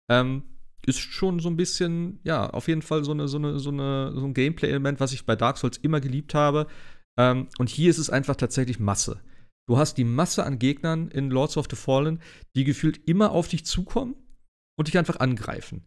[0.09, 0.43] Ähm,
[0.85, 4.13] ist schon so ein bisschen, ja, auf jeden Fall so, eine, so, eine, so, eine,
[4.13, 6.67] so ein Gameplay-Element, was ich bei Dark Souls immer geliebt habe.
[7.17, 9.21] Ähm, und hier ist es einfach tatsächlich Masse.
[9.67, 12.21] Du hast die Masse an Gegnern in Lords of the Fallen,
[12.55, 14.15] die gefühlt immer auf dich zukommen
[14.77, 15.85] und dich einfach angreifen.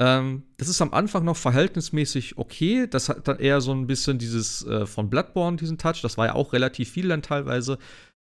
[0.00, 2.86] Ähm, das ist am Anfang noch verhältnismäßig okay.
[2.88, 6.00] Das hat dann eher so ein bisschen dieses äh, von Bloodborne, diesen Touch.
[6.02, 7.78] Das war ja auch relativ viel dann teilweise,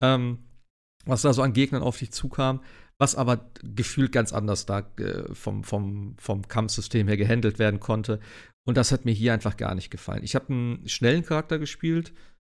[0.01, 0.39] ähm,
[1.05, 2.63] was da so an Gegnern auf dich zukam.
[2.99, 8.19] Was aber gefühlt ganz anders da äh, vom, vom, vom Kampfsystem her gehandelt werden konnte.
[8.65, 10.23] Und das hat mir hier einfach gar nicht gefallen.
[10.23, 12.13] Ich habe einen schnellen Charakter gespielt.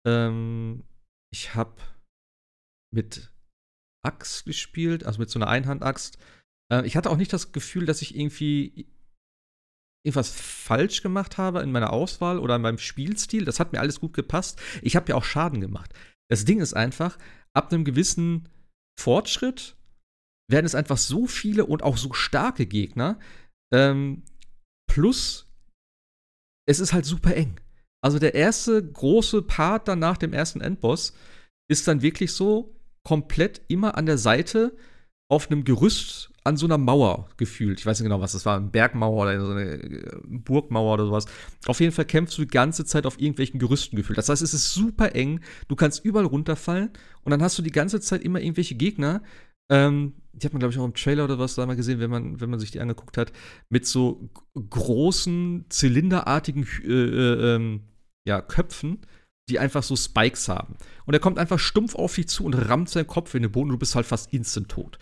[0.06, 0.84] Ähm,
[1.34, 1.76] ich habe
[2.94, 3.34] mit
[4.06, 6.20] Axt gespielt, also mit so einer Einhandaxt.
[6.72, 8.88] Äh, ich hatte auch nicht das Gefühl, dass ich irgendwie
[10.08, 13.46] irgendwas falsch gemacht habe in meiner Auswahl oder in meinem Spielstil.
[13.46, 14.60] Das hat mir alles gut gepasst.
[14.82, 15.94] Ich habe ja auch Schaden gemacht.
[16.30, 17.18] Das Ding ist einfach,
[17.54, 18.50] ab einem gewissen
[19.00, 19.76] Fortschritt
[20.50, 23.20] werden es einfach so viele und auch so starke Gegner.
[23.74, 24.24] Ähm,
[24.90, 25.52] plus,
[26.68, 27.60] es ist halt super eng.
[28.02, 31.14] Also der erste große Part dann nach dem ersten Endboss
[31.70, 34.76] ist dann wirklich so komplett immer an der Seite
[35.30, 37.80] auf einem Gerüst an so einer Mauer gefühlt.
[37.80, 41.06] Ich weiß nicht genau, was das war, eine Bergmauer oder so eine äh, Burgmauer oder
[41.06, 41.26] sowas.
[41.66, 44.18] Auf jeden Fall kämpfst du die ganze Zeit auf irgendwelchen Gerüsten gefühlt.
[44.18, 46.92] Das heißt, es ist super eng, du kannst überall runterfallen
[47.24, 49.22] und dann hast du die ganze Zeit immer irgendwelche Gegner.
[49.70, 52.12] Ähm, die hat man, glaube ich, auch im Trailer oder was da mal gesehen, wenn
[52.12, 53.34] man, wenn man sich die angeguckt hat,
[53.70, 57.82] mit so großen, zylinderartigen äh, äh, ähm,
[58.26, 59.00] ja, Köpfen,
[59.50, 60.76] die einfach so Spikes haben.
[61.06, 63.70] Und er kommt einfach stumpf auf dich zu und rammt seinen Kopf in den Boden
[63.70, 64.98] und du bist halt fast instant tot.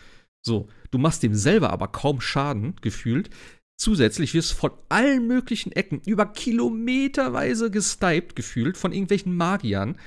[0.45, 3.29] So, du machst dem selber aber kaum Schaden, gefühlt.
[3.77, 9.97] Zusätzlich wirst du von allen möglichen Ecken über kilometerweise gestiped, gefühlt, von irgendwelchen Magiern.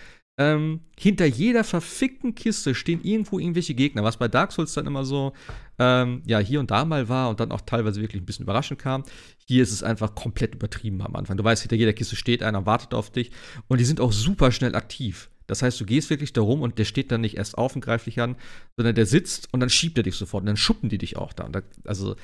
[0.40, 5.04] Ähm, hinter jeder verfickten Kiste stehen irgendwo irgendwelche Gegner, was bei Dark Souls dann immer
[5.04, 5.32] so,
[5.80, 8.78] ähm, ja, hier und da mal war und dann auch teilweise wirklich ein bisschen überraschend
[8.78, 9.02] kam.
[9.46, 11.36] Hier ist es einfach komplett übertrieben am Anfang.
[11.36, 13.32] Du weißt, hinter jeder Kiste steht einer, wartet auf dich
[13.66, 15.28] und die sind auch super schnell aktiv.
[15.48, 17.80] Das heißt, du gehst wirklich da rum und der steht dann nicht erst auf und
[17.80, 18.36] greift dich an,
[18.76, 21.32] sondern der sitzt und dann schiebt er dich sofort und dann schuppen die dich auch
[21.32, 21.48] da.
[21.48, 22.14] da also,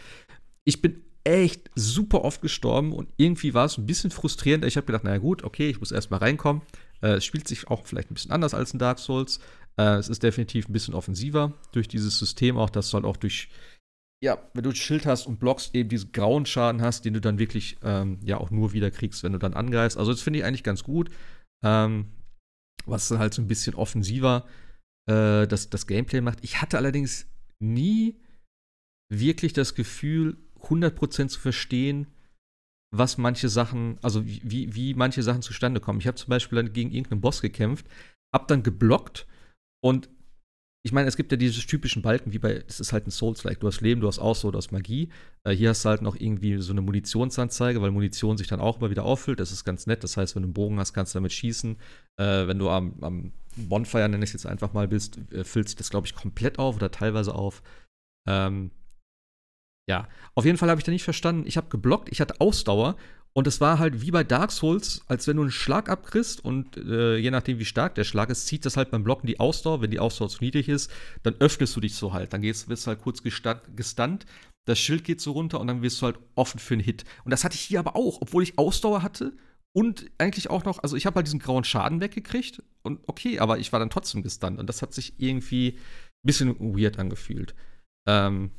[0.64, 4.64] ich bin echt super oft gestorben und irgendwie war es ein bisschen frustrierend.
[4.66, 6.62] Ich habe gedacht, naja gut, okay, ich muss erstmal reinkommen.
[7.05, 9.40] Äh, es spielt sich auch vielleicht ein bisschen anders als in Dark Souls.
[9.76, 13.16] Äh, es ist definitiv ein bisschen offensiver durch dieses System auch, dass du halt auch
[13.16, 13.50] durch,
[14.22, 17.20] ja, wenn du ein Schild hast und blockst, eben diesen grauen Schaden hast, den du
[17.20, 19.98] dann wirklich ähm, ja auch nur wieder kriegst, wenn du dann angreifst.
[19.98, 21.11] Also das finde ich eigentlich ganz gut.
[21.64, 22.07] ähm,
[22.86, 24.46] was dann halt so ein bisschen offensiver
[25.09, 26.38] äh, das, das Gameplay macht.
[26.42, 27.26] Ich hatte allerdings
[27.61, 28.20] nie
[29.12, 32.07] wirklich das Gefühl, 100% zu verstehen,
[32.97, 36.01] was manche Sachen, also wie, wie manche Sachen zustande kommen.
[36.01, 37.86] Ich habe zum Beispiel dann gegen irgendeinen Boss gekämpft,
[38.32, 39.26] hab dann geblockt
[39.82, 40.09] und
[40.86, 43.59] ich meine, es gibt ja diese typischen Balken, wie bei, es ist halt ein Souls-like.
[43.61, 45.09] Du hast Leben, du hast Ausdauer, du hast Magie.
[45.42, 48.78] Äh, hier hast du halt noch irgendwie so eine Munitionsanzeige, weil Munition sich dann auch
[48.78, 49.40] immer wieder auffüllt.
[49.40, 50.05] Das ist ganz nett.
[50.05, 51.78] Das heißt, wenn du einen Bogen hast, kannst du damit schießen.
[52.18, 55.68] Äh, wenn du am, am Bonfire, nenne ich es jetzt einfach mal, bist, äh, füllt
[55.68, 57.62] sich das, glaube ich, komplett auf oder teilweise auf.
[58.28, 58.70] Ähm,
[59.89, 61.47] ja, auf jeden Fall habe ich da nicht verstanden.
[61.47, 62.97] Ich habe geblockt, ich hatte Ausdauer
[63.37, 66.76] und es war halt wie bei Dark Souls, als wenn du einen Schlag abkriegst und
[66.76, 69.82] äh, je nachdem, wie stark der Schlag ist, zieht das halt beim Blocken die Ausdauer.
[69.82, 70.91] Wenn die Ausdauer zu niedrig ist,
[71.24, 72.32] dann öffnest du dich so halt.
[72.32, 74.26] Dann gehst, wirst du halt kurz gestunt,
[74.66, 77.05] das Schild geht so runter und dann wirst du halt offen für einen Hit.
[77.24, 79.37] Und das hatte ich hier aber auch, obwohl ich Ausdauer hatte
[79.74, 83.59] und eigentlich auch noch, also ich habe halt diesen grauen Schaden weggekriegt und okay, aber
[83.59, 87.55] ich war dann trotzdem gestunt und das hat sich irgendwie ein bisschen weird angefühlt.
[88.07, 88.53] Ähm,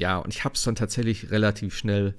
[0.00, 2.14] ja, und ich habe es dann tatsächlich relativ schnell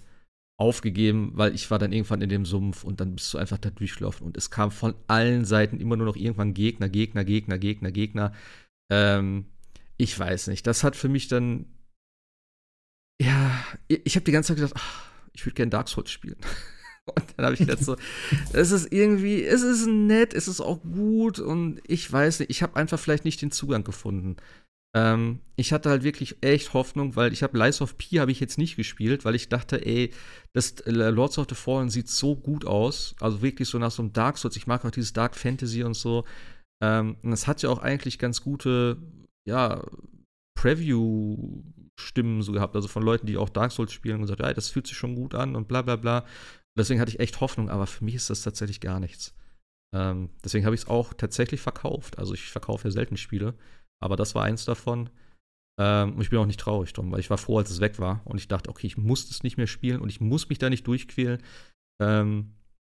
[0.57, 3.69] aufgegeben, weil ich war dann irgendwann in dem Sumpf und dann bist du einfach da
[3.69, 7.91] durchgelaufen und es kam von allen Seiten immer nur noch irgendwann Gegner, Gegner, Gegner, Gegner,
[7.91, 8.33] Gegner.
[8.89, 9.47] Ähm,
[9.97, 10.65] ich weiß nicht.
[10.65, 11.65] Das hat für mich dann
[13.21, 16.37] ja, ich habe die ganze Zeit gedacht, ach, ich würde gerne Dark Souls spielen.
[17.05, 17.95] Und dann habe ich gedacht so,
[18.51, 22.63] es ist irgendwie, es ist nett, es ist auch gut und ich weiß nicht, ich
[22.63, 24.37] habe einfach vielleicht nicht den Zugang gefunden.
[24.95, 28.39] Ähm, ich hatte halt wirklich echt Hoffnung, weil ich habe Lies of P habe ich
[28.39, 30.11] jetzt nicht gespielt, weil ich dachte, ey,
[30.53, 34.01] das äh, Lords of the Fallen sieht so gut aus, also wirklich so nach so
[34.01, 34.55] einem Dark Souls.
[34.55, 36.23] Ich mag auch dieses Dark Fantasy und so.
[36.81, 38.97] Ähm, und das hat ja auch eigentlich ganz gute,
[39.47, 39.83] ja,
[40.57, 44.69] Preview-Stimmen so gehabt, also von Leuten, die auch Dark Souls spielen und gesagt, ja, das
[44.69, 46.25] fühlt sich schon gut an und bla bla bla.
[46.77, 49.35] Deswegen hatte ich echt Hoffnung, aber für mich ist das tatsächlich gar nichts.
[49.93, 52.17] Ähm, deswegen habe ich es auch tatsächlich verkauft.
[52.17, 53.55] Also ich verkaufe ja selten Spiele.
[54.01, 55.09] Aber das war eins davon.
[55.79, 57.99] Ähm, und ich bin auch nicht traurig drum, weil ich war froh, als es weg
[57.99, 58.21] war.
[58.25, 60.69] Und ich dachte, okay, ich muss es nicht mehr spielen und ich muss mich da
[60.69, 61.41] nicht durchquälen.
[62.01, 62.53] Ähm,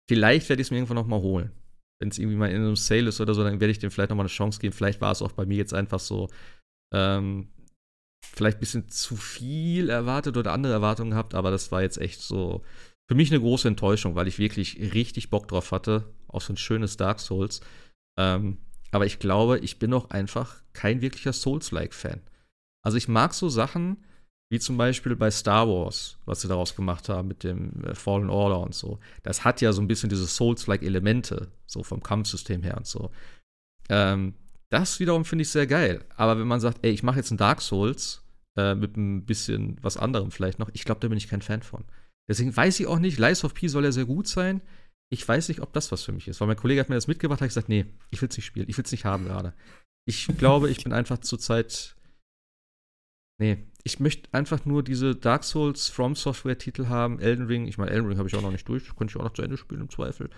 [0.09, 1.53] vielleicht werde ich es mir irgendwann noch mal holen.
[2.01, 4.11] Wenn es irgendwie mal in einem Sale ist oder so, dann werde ich dem vielleicht
[4.11, 4.75] noch mal eine Chance geben.
[4.75, 6.29] Vielleicht war es auch bei mir jetzt einfach so,
[6.95, 7.49] ähm,
[8.35, 12.21] vielleicht ein bisschen zu viel erwartet oder andere Erwartungen gehabt, aber das war jetzt echt
[12.21, 12.63] so
[13.09, 16.57] für mich eine große Enttäuschung, weil ich wirklich richtig Bock drauf hatte, auf so ein
[16.57, 17.61] schönes Dark Souls.
[18.19, 18.59] Ähm,
[18.91, 22.21] aber ich glaube, ich bin auch einfach kein wirklicher Souls-like-Fan.
[22.85, 23.99] Also ich mag so Sachen
[24.49, 28.31] wie zum Beispiel bei Star Wars, was sie daraus gemacht haben mit dem äh, Fallen
[28.31, 29.01] Order und so.
[29.25, 33.11] Das hat ja so ein bisschen diese Souls-like-Elemente, so vom Kampfsystem her und so.
[33.89, 34.35] Ähm,
[34.69, 36.05] das wiederum finde ich sehr geil.
[36.17, 38.23] Aber wenn man sagt, ey, ich mache jetzt ein Dark Souls
[38.57, 41.63] äh, mit ein bisschen was anderem vielleicht noch, ich glaube, da bin ich kein Fan
[41.63, 41.85] von.
[42.29, 44.61] Deswegen weiß ich auch nicht, Lies of P soll ja sehr gut sein
[45.09, 46.41] ich weiß nicht, ob das was für mich ist.
[46.41, 48.69] Weil mein Kollege hat mir das mitgebracht, hat gesagt, nee, ich will es nicht spielen,
[48.69, 49.55] ich will es nicht haben gerade.
[50.07, 51.97] Ich glaube, ich bin einfach zurzeit.
[53.39, 57.67] Nee, ich möchte einfach nur diese Dark Souls From Software Titel haben, Elden Ring.
[57.67, 59.43] Ich meine, Elden Ring habe ich auch noch nicht durch, könnte ich auch noch zu
[59.43, 60.31] Ende spielen im Zweifel.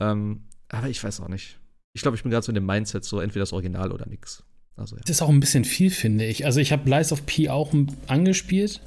[0.00, 1.60] Ähm, aber ich weiß auch nicht.
[1.94, 4.44] Ich glaube, ich bin gerade so in dem Mindset, so entweder das Original oder nix.
[4.76, 5.02] Also, ja.
[5.02, 6.46] Das ist auch ein bisschen viel, finde ich.
[6.46, 7.74] Also, ich habe Lies of P auch
[8.06, 8.80] angespielt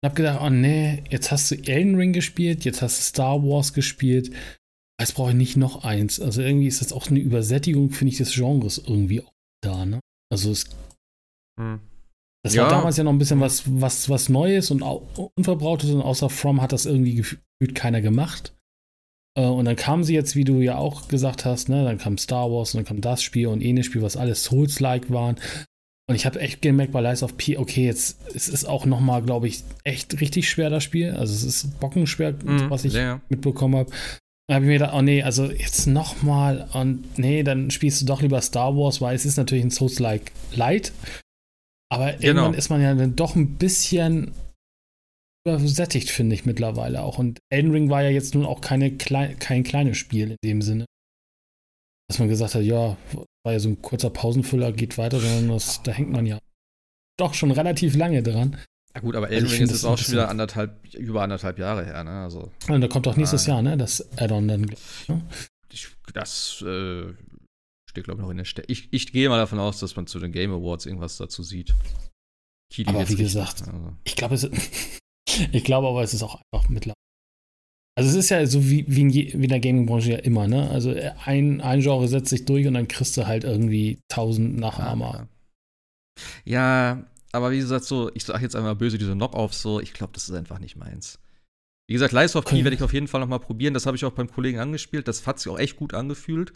[0.00, 3.42] und habe gedacht, oh nee, jetzt hast du Elden Ring gespielt, jetzt hast du Star
[3.42, 4.34] Wars gespielt
[5.02, 6.20] Jetzt brauche ich nicht noch eins.
[6.20, 9.98] Also irgendwie ist das auch eine Übersättigung, finde ich, des Genres irgendwie auch da, ne?
[10.30, 10.66] Also es.
[11.58, 11.80] Hm.
[12.44, 12.62] Das ja.
[12.62, 16.60] war damals ja noch ein bisschen was, was, was Neues und Unverbrautes und außer From
[16.60, 18.54] hat das irgendwie gefühlt keiner gemacht.
[19.36, 22.16] Äh, und dann kamen sie jetzt, wie du ja auch gesagt hast, ne, dann kam
[22.16, 25.36] Star Wars und dann kam das Spiel und jenes Spiel, was alles Souls-like waren.
[26.08, 29.00] Und ich habe echt gemerkt bei Lies of P, okay, jetzt es ist auch noch
[29.00, 31.12] mal, glaube ich, echt richtig schwer das Spiel.
[31.12, 33.20] Also es ist bockenschwer, mhm, was ich ja.
[33.28, 33.92] mitbekommen habe.
[34.52, 38.04] Da habe ich mir gedacht, oh nee, also jetzt nochmal und nee, dann spielst du
[38.04, 40.92] doch lieber Star Wars, weil es ist natürlich ein Souls-like Light.
[41.90, 42.26] Aber genau.
[42.26, 44.34] irgendwann ist man ja dann doch ein bisschen
[45.46, 47.18] übersättigt, finde ich mittlerweile auch.
[47.18, 50.60] Und Elden Ring war ja jetzt nun auch keine Klei kein kleines Spiel in dem
[50.60, 50.84] Sinne.
[52.10, 52.98] Dass man gesagt hat, ja,
[53.46, 56.38] war ja so ein kurzer Pausenfüller, geht weiter, sondern das, da hängt man ja
[57.18, 58.58] doch schon relativ lange dran.
[58.94, 62.04] Ja gut, aber Elden Ring ist jetzt auch schon wieder anderthalb, über anderthalb Jahre her,
[62.04, 62.22] ne?
[62.22, 63.76] Also, und da kommt auch nächstes ah, Jahr, ne?
[63.76, 64.70] Das Add-on dann.
[65.08, 65.22] Ne?
[66.12, 67.04] das äh,
[67.88, 68.66] steht, glaube ich, noch in der Stelle.
[68.68, 71.74] Ich, ich gehe mal davon aus, dass man zu den Game Awards irgendwas dazu sieht.
[72.70, 73.96] Kili aber wie gesagt, also.
[74.04, 74.44] ich glaube, es
[75.52, 76.94] ich glaube aber, es ist auch einfach mittlerweile.
[77.94, 80.48] Also es ist ja so wie, wie, in, je, wie in der Gaming-Branche ja immer,
[80.48, 80.70] ne?
[80.70, 85.28] Also ein, ein Genre setzt sich durch und dann kriegst du halt irgendwie tausend Nachahmer.
[86.44, 89.92] Ja, ja aber wie gesagt, so, ich sage jetzt einmal böse, diese Knock-Offs, so, ich
[89.92, 91.18] glaube, das ist einfach nicht meins.
[91.88, 93.74] Wie gesagt, Lies of P werde ich auf jeden Fall noch mal probieren.
[93.74, 95.08] Das habe ich auch beim Kollegen angespielt.
[95.08, 96.52] Das hat sich auch echt gut angefühlt.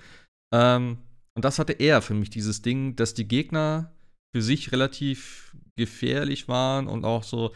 [0.55, 0.99] Ähm,
[1.35, 3.93] und das hatte er für mich, dieses Ding, dass die Gegner
[4.35, 7.53] für sich relativ gefährlich waren und auch so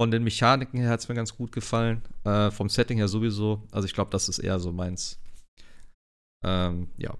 [0.00, 2.02] von den Mechaniken her hat es mir ganz gut gefallen.
[2.24, 3.66] Äh, vom Setting her sowieso.
[3.72, 5.18] Also ich glaube, das ist eher so meins.
[6.44, 7.16] Ähm, ja.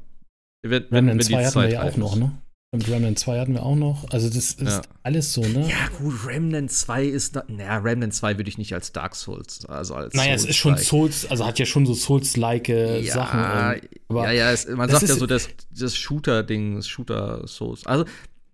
[0.62, 2.36] Wenn, Remnant 2 hatten wir ja auch noch, ne?
[2.76, 4.04] Und Remnant 2 hatten wir auch noch.
[4.10, 4.82] Also das ist ja.
[5.02, 5.66] alles so, ne?
[5.66, 9.64] Ja, gut, Remnant 2 ist da, naja, Remnant 2 würde ich nicht als Dark Souls,
[9.64, 13.14] also als Naja, Souls es ist schon Souls, also hat ja schon so Souls-like ja,
[13.14, 13.80] Sachen.
[14.08, 17.86] Und, ja, ja, es, man sagt ja so das, das Shooter-Ding, Shooter-Souls.
[17.86, 18.04] Also,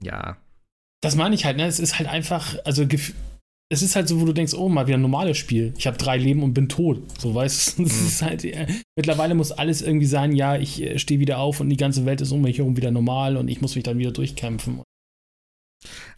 [0.00, 0.36] ja.
[1.00, 1.66] Das meine ich halt, ne?
[1.66, 2.86] Es ist halt einfach, also
[3.72, 5.72] es ist halt so, wo du denkst, oh, mal wieder ein normales Spiel.
[5.78, 7.02] Ich habe drei Leben und bin tot.
[7.18, 8.66] So, weißt du, es ist halt, äh,
[8.96, 12.20] mittlerweile muss alles irgendwie sein, ja, ich äh, stehe wieder auf und die ganze Welt
[12.20, 14.82] ist um mich herum wieder normal und ich muss mich dann wieder durchkämpfen.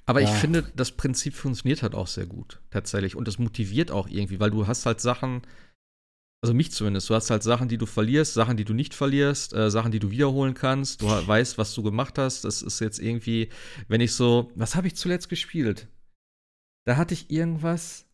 [0.04, 0.28] Aber ja.
[0.28, 3.14] ich finde, das Prinzip funktioniert halt auch sehr gut, tatsächlich.
[3.14, 5.42] Und das motiviert auch irgendwie, weil du hast halt Sachen,
[6.42, 9.54] also mich zumindest, du hast halt Sachen, die du verlierst, Sachen, die du nicht verlierst,
[9.54, 11.02] äh, Sachen, die du wiederholen kannst.
[11.02, 12.44] Du weißt, was du gemacht hast.
[12.44, 13.48] Das ist jetzt irgendwie,
[13.86, 15.86] wenn ich so, was habe ich zuletzt gespielt?
[16.86, 18.06] Da hatte ich irgendwas.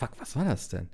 [0.00, 0.88] Fuck, was war das denn?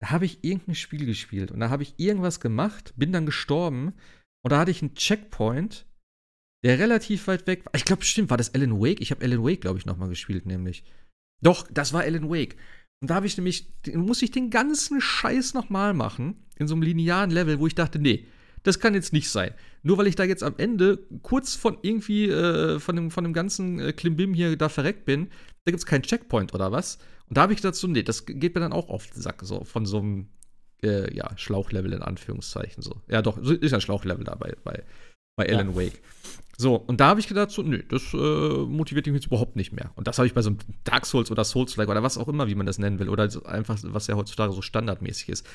[0.00, 3.94] Da habe ich irgendein Spiel gespielt und da habe ich irgendwas gemacht, bin dann gestorben
[4.42, 5.86] und da hatte ich einen Checkpoint,
[6.62, 7.74] der relativ weit weg war.
[7.74, 9.00] Ich glaube, stimmt, war das Alan Wake?
[9.00, 10.84] Ich habe Alan Wake, glaube ich, nochmal gespielt, nämlich.
[11.42, 12.56] Doch, das war Alan Wake.
[13.00, 16.82] Und da habe ich nämlich, muss ich den ganzen Scheiß nochmal machen, in so einem
[16.82, 18.26] linearen Level, wo ich dachte, nee,
[18.64, 19.54] das kann jetzt nicht sein.
[19.82, 23.32] Nur weil ich da jetzt am Ende kurz von irgendwie äh, von, dem, von dem
[23.32, 25.28] ganzen äh, Klimbim hier da verreckt bin,
[25.64, 26.98] da gibt es keinen Checkpoint oder was.
[27.28, 29.64] Und da habe ich dazu, nee, das geht mir dann auch auf den Sack, so
[29.64, 30.28] von so einem
[30.82, 33.00] äh, ja, Schlauchlevel in Anführungszeichen so.
[33.08, 34.82] Ja, doch, ist ja Schlauchlevel dabei bei,
[35.36, 35.76] bei Alan ja.
[35.76, 36.00] Wake.
[36.56, 39.72] So, und da habe ich gedacht, so, nö, das äh, motiviert mich jetzt überhaupt nicht
[39.72, 39.90] mehr.
[39.96, 42.46] Und das habe ich bei so einem Dark Souls oder Souls-like oder was auch immer,
[42.46, 45.46] wie man das nennen will, oder einfach, was ja heutzutage so standardmäßig ist.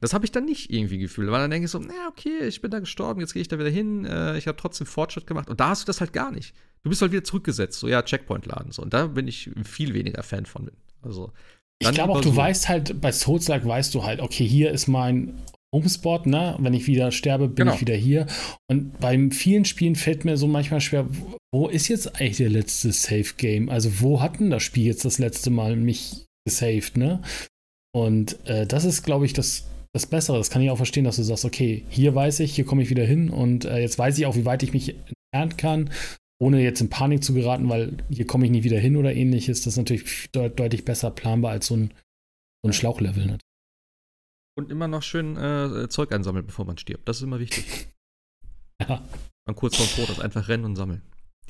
[0.00, 2.60] Das habe ich dann nicht irgendwie gefühlt, weil dann denke ich so, na okay, ich
[2.60, 5.48] bin da gestorben, jetzt gehe ich da wieder hin, äh, ich habe trotzdem Fortschritt gemacht.
[5.48, 6.54] Und da hast du das halt gar nicht.
[6.82, 8.72] Du bist halt wieder zurückgesetzt, so ja, Checkpoint laden.
[8.72, 8.82] So.
[8.82, 10.70] Und da bin ich viel weniger Fan von.
[11.02, 11.32] Also,
[11.78, 14.86] ich glaube auch, du so weißt halt, bei Souls-like weißt du halt, okay, hier ist
[14.86, 15.34] mein
[15.74, 16.56] Homespot, ne?
[16.58, 17.74] Wenn ich wieder sterbe, bin genau.
[17.74, 18.26] ich wieder hier.
[18.68, 21.06] Und bei vielen Spielen fällt mir so manchmal schwer,
[21.52, 23.68] wo ist jetzt eigentlich der letzte Safe Game?
[23.68, 27.22] Also, wo hat denn das Spiel jetzt das letzte Mal mich gesaved, ne?
[27.92, 30.38] Und äh, das ist, glaube ich, das das Bessere.
[30.38, 32.90] Das kann ich auch verstehen, dass du sagst, okay, hier weiß ich, hier komme ich
[32.90, 34.94] wieder hin und äh, jetzt weiß ich auch, wie weit ich mich
[35.32, 35.90] entfernen kann,
[36.40, 39.62] ohne jetzt in Panik zu geraten, weil hier komme ich nie wieder hin oder ähnliches.
[39.62, 41.92] Das ist natürlich de deutlich besser planbar als so ein,
[42.62, 43.26] so ein Schlauchlevel.
[43.26, 43.38] Ne?
[44.60, 47.08] Und immer noch schön äh, Zeug einsammeln, bevor man stirbt.
[47.08, 47.88] Das ist immer wichtig.
[48.86, 49.02] ja.
[49.46, 51.00] Man kurz vor dem Tod ist einfach rennen und sammeln.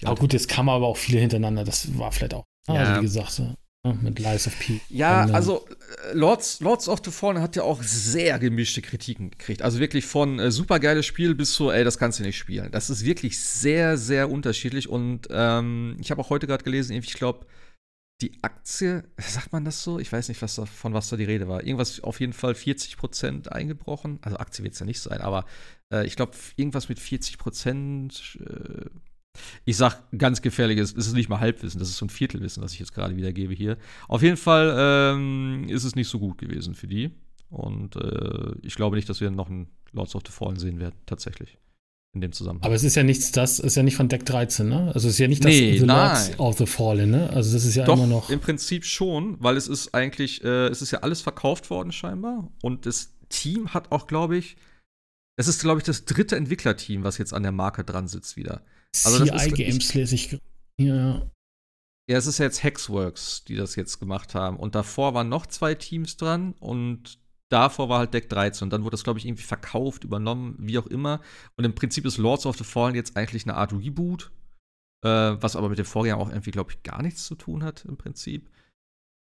[0.04, 1.64] aber gut, jetzt kamen aber auch viele hintereinander.
[1.64, 2.44] Das war vielleicht auch.
[2.68, 2.74] Ja.
[2.74, 3.52] Also wie gesagt, so.
[3.82, 4.80] Mit Lies of P.
[4.90, 9.30] Ja, und, also äh, Lords, Lords of the Fallen hat ja auch sehr gemischte Kritiken
[9.30, 9.62] gekriegt.
[9.62, 12.70] Also wirklich von äh, supergeiles Spiel bis zu, ey, das kannst du nicht spielen.
[12.70, 14.88] Das ist wirklich sehr, sehr unterschiedlich.
[14.88, 17.46] Und ähm, ich habe auch heute gerade gelesen, ich glaube,
[18.20, 19.98] die Aktie, sagt man das so?
[19.98, 21.62] Ich weiß nicht, was da, von was da die Rede war.
[21.62, 24.18] Irgendwas auf jeden Fall 40 Prozent eingebrochen.
[24.22, 25.44] Also Aktie wird es ja nicht sein, aber
[25.92, 28.38] äh, ich glaube, irgendwas mit 40 Prozent.
[28.46, 28.90] Äh,
[29.64, 32.72] ich sag ganz gefährliches, es ist nicht mal Halbwissen, das ist so ein Viertelwissen, was
[32.72, 33.78] ich jetzt gerade wiedergebe hier.
[34.08, 37.12] Auf jeden Fall ähm, ist es nicht so gut gewesen für die.
[37.48, 40.96] Und äh, ich glaube nicht, dass wir noch einen Lords of the Fallen sehen werden,
[41.06, 41.58] tatsächlich.
[42.12, 42.64] In dem Zusammenhang.
[42.64, 44.90] Aber es ist ja nichts, das ist ja nicht von Deck 13, ne?
[44.92, 47.30] Also es ist ja nicht das nee, The Lords of the Fallen, ne?
[47.30, 48.30] Also das ist ja Doch, immer noch.
[48.30, 52.50] Im Prinzip schon, weil es ist eigentlich, äh, es ist ja alles verkauft worden scheinbar.
[52.62, 54.56] Und das Team hat auch, glaube ich,
[55.36, 58.62] es ist, glaube ich, das dritte Entwicklerteam, was jetzt an der Marke dran sitzt wieder.
[59.04, 60.36] Also CI Games lese ich.
[60.80, 61.30] Ja.
[62.10, 64.56] Ja, es ist ja jetzt Hexworks, die das jetzt gemacht haben.
[64.56, 67.20] Und davor waren noch zwei Teams dran und
[67.50, 68.66] davor war halt Deck 13.
[68.66, 71.20] Und dann wurde das, glaube ich, irgendwie verkauft, übernommen, wie auch immer.
[71.56, 74.30] Und im Prinzip ist Lords of the Fallen jetzt eigentlich eine Art Reboot,
[75.04, 77.84] äh, was aber mit dem Vorgänger auch irgendwie, glaube ich, gar nichts zu tun hat,
[77.84, 78.50] im Prinzip.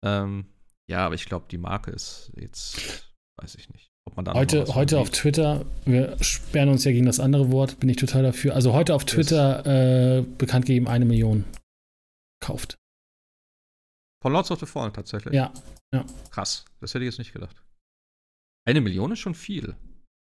[0.04, 0.46] Ähm,
[0.88, 5.64] ja, aber ich glaube, die Marke ist jetzt, weiß ich nicht heute heute auf Twitter,
[5.84, 8.54] wir sperren uns ja gegen das andere Wort, bin ich total dafür.
[8.54, 11.44] Also heute auf Twitter äh, bekannt gegeben, eine Million
[12.40, 12.76] kauft.
[14.22, 15.34] Von Lords of the Fallen tatsächlich?
[15.34, 15.52] Ja,
[15.92, 16.04] ja.
[16.30, 17.62] Krass, das hätte ich jetzt nicht gedacht.
[18.66, 19.76] Eine Million ist schon viel,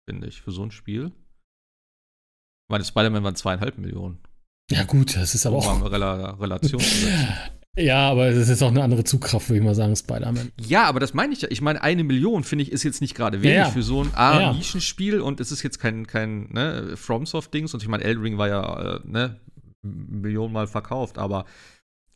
[0.09, 1.07] finde ich, für so ein Spiel.
[1.07, 4.19] Ich meine, Spider-Man waren zweieinhalb Millionen.
[4.71, 5.91] Ja, gut, das ist aber um auch.
[5.91, 6.81] Rel Relation.
[7.75, 10.51] Ja, aber es ist auch eine andere Zugkraft, würde ich mal sagen, Spider-Man.
[10.61, 11.49] Ja, aber das meine ich ja.
[11.49, 13.71] Ich meine, eine Million, finde ich, ist jetzt nicht gerade wenig ja, ja.
[13.71, 17.73] für so ein A-Nischenspiel und es ist jetzt kein, kein ne, FromSoft-Dings.
[17.73, 19.39] Und ich meine, Eldring war ja, äh, ne,
[19.81, 21.45] Millionenmal verkauft, aber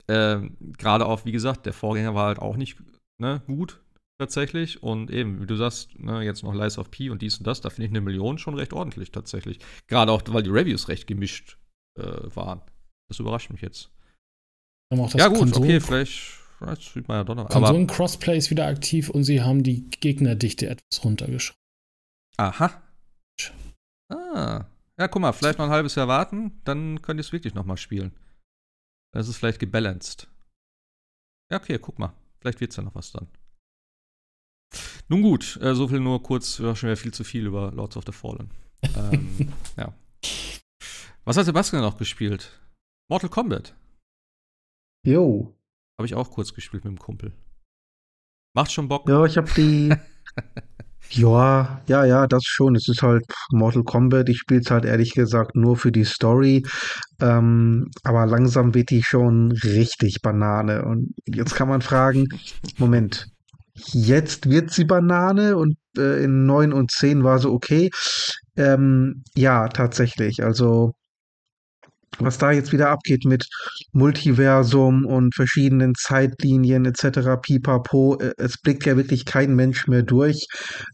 [0.06, 0.42] äh,
[0.78, 2.78] gerade auch, wie gesagt, der Vorgänger war halt auch nicht
[3.20, 3.82] ne, gut.
[4.18, 4.84] Tatsächlich.
[4.84, 7.62] Und eben, wie du sagst, ne, jetzt noch Lies of P und dies und das,
[7.62, 9.60] da finde ich eine Million schon recht ordentlich tatsächlich.
[9.88, 11.58] Gerade auch, weil die Reviews recht gemischt
[12.00, 12.62] äh, waren.
[13.10, 13.90] Das überrascht mich jetzt.
[14.92, 16.40] ja, gut, Konsolen okay, vielleicht.
[16.60, 17.50] Das sieht man ja doch noch.
[17.50, 21.60] Konsolen-Crossplay ist wieder aktiv und sie haben die Gegnerdichte etwas runtergeschraubt.
[22.38, 22.82] Aha.
[24.10, 24.66] Ah.
[25.00, 27.66] Ja, guck mal, vielleicht noch ein halbes Jahr warten, dann könnt ihr es wirklich noch
[27.66, 28.12] mal spielen.
[29.14, 30.28] Das ist vielleicht gebalanced.
[31.52, 32.14] Ja, okay, guck mal.
[32.40, 33.28] Vielleicht wird es ja noch was dann.
[35.10, 37.98] Nun gut, äh, so viel nur kurz, war schon wieder viel zu viel über Lords
[37.98, 38.50] of the Fallen.
[38.96, 39.94] ähm, ja.
[41.24, 42.60] Was hat Sebastian noch gespielt?
[43.10, 43.76] Mortal Kombat.
[45.06, 45.54] Jo.
[45.98, 47.32] Habe ich auch kurz gespielt mit dem Kumpel.
[48.54, 49.08] Macht schon Bock.
[49.08, 49.94] Ja, ich habe die.
[51.12, 52.76] ja, ja, ja, das schon.
[52.76, 54.30] Es ist halt Mortal Kombat.
[54.30, 56.66] Ich spiele es halt ehrlich gesagt nur für die Story.
[57.22, 60.86] Ähm, aber langsam wird die schon richtig Banane.
[60.86, 62.28] Und jetzt kann man fragen:
[62.78, 63.28] Moment,
[63.94, 67.90] Jetzt wird sie Banane und äh, in 9 und 10 war sie okay.
[68.56, 70.44] Ähm, ja, tatsächlich.
[70.44, 70.94] Also,
[72.20, 73.48] was da jetzt wieder abgeht mit
[73.92, 77.40] Multiversum und verschiedenen Zeitlinien etc.
[77.42, 80.48] pipapo, äh, es blickt ja wirklich kein Mensch mehr durch.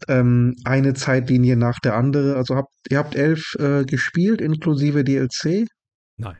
[0.08, 2.36] Ähm, eine Zeitlinie nach der andere.
[2.36, 5.66] Also habt ihr habt elf äh, gespielt, inklusive DLC?
[6.18, 6.36] Nein.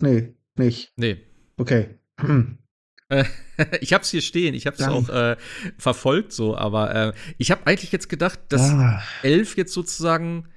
[0.00, 0.92] Nee, nicht.
[0.96, 1.22] Nee.
[1.56, 1.98] Okay.
[3.80, 5.36] ich habe es hier stehen, ich habe es auch äh,
[5.78, 9.02] verfolgt so, aber äh, ich habe eigentlich jetzt gedacht, dass ah.
[9.22, 10.48] Elf jetzt sozusagen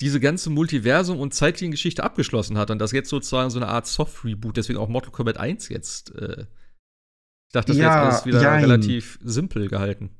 [0.00, 4.56] diese ganze Multiversum- und Zeitliniengeschichte abgeschlossen hat und das jetzt sozusagen so eine Art Soft-Reboot,
[4.56, 6.14] deswegen auch Mortal Kombat 1 jetzt.
[6.14, 6.46] Äh,
[7.46, 8.60] ich dachte, das ja, wäre jetzt alles wieder jein.
[8.64, 10.10] relativ simpel gehalten.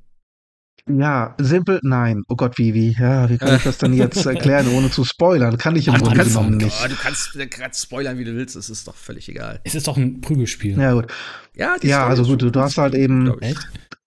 [0.87, 2.25] Ja, simpel, nein.
[2.29, 5.57] Oh Gott, wie, wie, ja, wie kann ich das denn jetzt erklären, ohne zu spoilern?
[5.57, 6.77] Kann ich im Grunde genommen nicht.
[6.85, 9.61] Oh, du kannst gerade spoilern, wie du willst, es ist doch völlig egal.
[9.65, 10.79] Es ist doch ein Prügelspiel.
[10.79, 11.07] Ja, gut.
[11.55, 13.39] Ja, ja also gut, du, du hast halt eben.
[13.41, 13.67] Echt?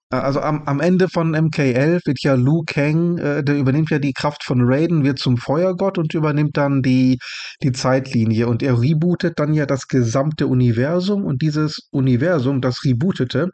[0.09, 4.13] Also am, am Ende von MK11 wird ja Liu Kang, äh, der übernimmt ja die
[4.13, 7.19] Kraft von Raiden, wird zum Feuergott und übernimmt dann die,
[7.61, 8.47] die Zeitlinie.
[8.47, 11.25] Und er rebootet dann ja das gesamte Universum.
[11.25, 13.49] Und dieses Universum, das rebootete,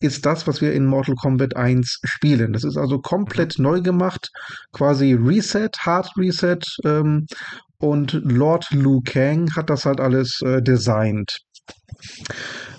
[0.00, 2.52] ist das, was wir in Mortal Kombat 1 spielen.
[2.52, 4.30] Das ist also komplett neu gemacht,
[4.72, 6.58] quasi Reset, Hard Reset.
[6.84, 7.26] Ähm,
[7.78, 11.38] und Lord Liu Kang hat das halt alles äh, designt.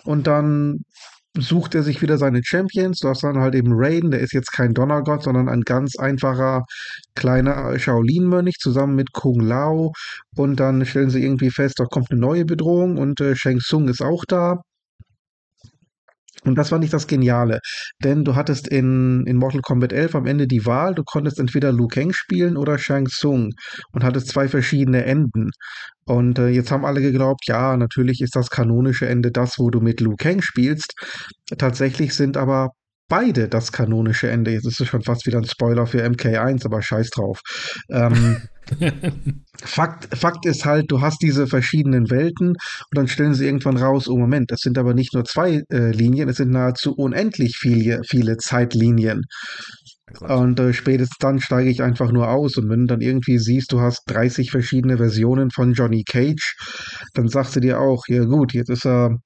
[0.04, 0.80] Und dann
[1.38, 3.00] sucht er sich wieder seine Champions.
[3.00, 6.66] Du hast dann halt eben Raiden, der ist jetzt kein Donnergott, sondern ein ganz einfacher
[7.16, 9.92] kleiner Shaolin-Mönch zusammen mit Kung Lao.
[10.36, 13.88] Und dann stellen sie irgendwie fest, da kommt eine neue Bedrohung und äh, Shang Tsung
[13.88, 14.62] ist auch da.
[16.46, 17.60] Und das war nicht das Geniale,
[18.04, 21.72] denn du hattest in, in Mortal Kombat 11 am Ende die Wahl, du konntest entweder
[21.72, 23.52] Liu Kang spielen oder Shang Tsung
[23.92, 25.52] und hattest zwei verschiedene Enden.
[26.06, 29.80] Und äh, jetzt haben alle geglaubt, ja, natürlich ist das kanonische Ende das, wo du
[29.80, 30.94] mit Liu Kang spielst.
[31.58, 32.72] Tatsächlich sind aber
[33.08, 34.52] beide das kanonische Ende.
[34.52, 37.42] Jetzt ist es schon fast wieder ein Spoiler für MK1, aber scheiß drauf.
[37.90, 38.42] Ähm,
[39.62, 42.58] Fakt, Fakt ist halt, du hast diese verschiedenen Welten und
[42.94, 46.30] dann stellen sie irgendwann raus, oh Moment, das sind aber nicht nur zwei äh, Linien,
[46.30, 49.24] es sind nahezu unendlich viele, viele Zeitlinien.
[50.22, 52.58] Und äh, spätestens dann steige ich einfach nur aus.
[52.58, 56.56] Und wenn du dann irgendwie siehst, du hast 30 verschiedene Versionen von Johnny Cage,
[57.14, 59.18] dann sagst du dir auch, ja gut, jetzt ist er,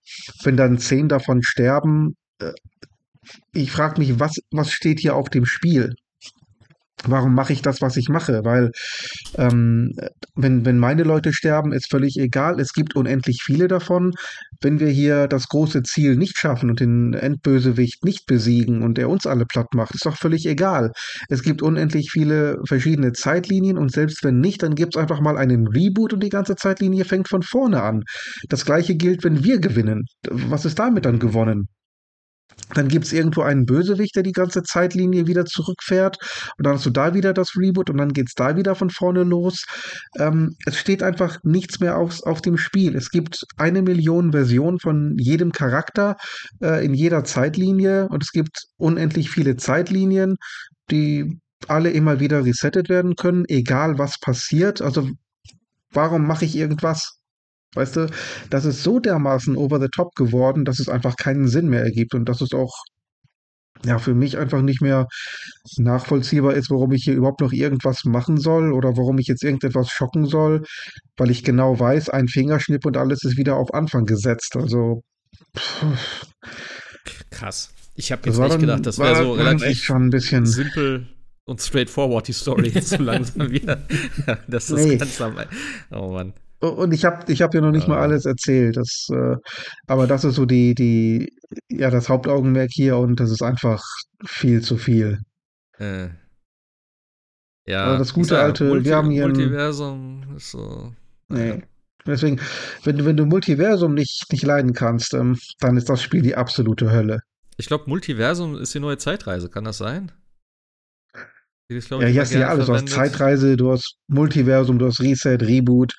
[0.44, 2.54] wenn dann zehn davon sterben, äh,
[3.54, 5.94] ich frage mich, was, was steht hier auf dem Spiel?
[7.06, 8.44] Warum mache ich das, was ich mache?
[8.44, 8.72] Weil
[9.36, 9.92] ähm,
[10.36, 12.60] wenn, wenn meine Leute sterben, ist völlig egal.
[12.60, 14.14] Es gibt unendlich viele davon.
[14.62, 19.10] Wenn wir hier das große Ziel nicht schaffen und den Endbösewicht nicht besiegen und er
[19.10, 20.92] uns alle platt macht, ist doch völlig egal.
[21.30, 25.38] Es gibt unendlich viele verschiedene Zeitlinien und selbst wenn nicht, dann gibt es einfach mal
[25.38, 28.02] einen Reboot und die ganze Zeitlinie fängt von vorne an.
[28.50, 30.06] Das gleiche gilt, wenn wir gewinnen.
[30.28, 31.68] Was ist damit dann gewonnen?
[32.74, 36.18] Dann gibt es irgendwo einen Bösewicht, der die ganze Zeitlinie wieder zurückfährt.
[36.58, 38.90] Und dann hast du da wieder das Reboot und dann geht es da wieder von
[38.90, 39.66] vorne los.
[40.18, 42.96] Ähm, es steht einfach nichts mehr auf, auf dem Spiel.
[42.96, 46.18] Es gibt eine Million Versionen von jedem Charakter
[46.62, 50.36] äh, in jeder Zeitlinie und es gibt unendlich viele Zeitlinien,
[50.92, 54.82] die alle immer wieder resettet werden können, egal was passiert.
[54.82, 55.10] Also
[55.92, 57.17] warum mache ich irgendwas?
[57.76, 58.10] Weißt du,
[58.50, 62.16] das ist so dermaßen over the top geworden, dass es einfach keinen Sinn mehr ergibt
[62.16, 62.74] und dass es auch
[63.86, 65.08] ja, für mich einfach nicht mehr
[65.78, 69.90] nachvollziehbar ist, warum ich hier überhaupt noch irgendwas machen soll oder warum ich jetzt irgendetwas
[69.90, 70.64] schocken soll,
[71.16, 74.56] weil ich genau weiß, ein Fingerschnipp und alles ist wieder auf Anfang gesetzt.
[74.56, 75.04] Also
[75.56, 75.86] pff.
[77.30, 77.70] krass.
[77.96, 81.08] Ich habe jetzt nicht dann, gedacht, das wäre so relativ schon ein bisschen simpel
[81.46, 83.82] und straightforward die Story jetzt so langsam wieder.
[84.48, 84.98] das ist nee.
[84.98, 85.36] ganz am.
[85.92, 86.34] Oh Mann.
[86.60, 88.78] Und ich habe ich hab ja noch nicht mal alles erzählt.
[88.78, 89.36] Das, äh,
[89.86, 91.32] aber das ist so die, die,
[91.70, 93.84] ja, das Hauptaugenmerk hier und das ist einfach
[94.26, 95.20] viel zu viel.
[95.78, 96.10] Äh.
[97.68, 100.94] Ja, aber das gute alte, Multi wir haben hier Multiversum ist so.
[101.28, 101.64] Nee.
[102.06, 102.40] Deswegen,
[102.84, 106.36] wenn du, wenn du Multiversum nicht, nicht leiden kannst, ähm, dann ist das Spiel die
[106.36, 107.20] absolute Hölle.
[107.58, 110.12] Ich glaube, Multiversum ist die neue Zeitreise, kann das sein?
[111.70, 112.68] Das, ja, hier hast du ja alles.
[112.68, 115.94] Du hast Zeitreise, du hast Multiversum, du hast Reset, Reboot,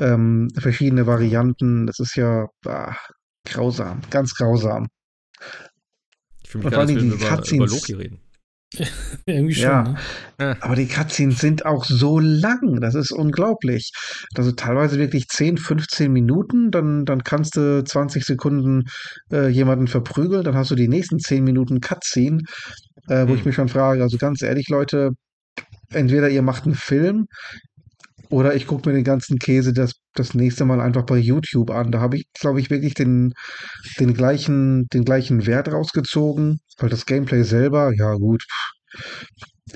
[0.00, 1.86] ähm, verschiedene Varianten.
[1.86, 2.96] Das ist ja ah,
[3.44, 4.88] grausam, ganz grausam.
[6.42, 8.20] Ich fühle mich gar nicht, über, über Loki reden.
[9.26, 9.64] Irgendwie schon.
[9.64, 9.96] Ja.
[10.38, 10.56] Ne?
[10.60, 12.80] Aber die Cutscenes sind auch so lang.
[12.80, 13.92] Das ist unglaublich.
[14.34, 16.70] Also teilweise wirklich 10, 15 Minuten.
[16.70, 18.84] Dann, dann kannst du 20 Sekunden
[19.30, 20.44] äh, jemanden verprügeln.
[20.44, 22.38] Dann hast du die nächsten 10 Minuten Cutscene,
[23.08, 23.36] äh, wo hm.
[23.36, 25.12] ich mich schon frage, also ganz ehrlich, Leute,
[25.90, 27.26] entweder ihr macht einen Film
[28.30, 31.92] oder ich gucke mir den ganzen Käse das, das nächste Mal einfach bei YouTube an.
[31.92, 33.34] Da habe ich, glaube ich, wirklich den,
[34.00, 38.44] den, gleichen, den gleichen Wert rausgezogen, weil das Gameplay selber, ja gut,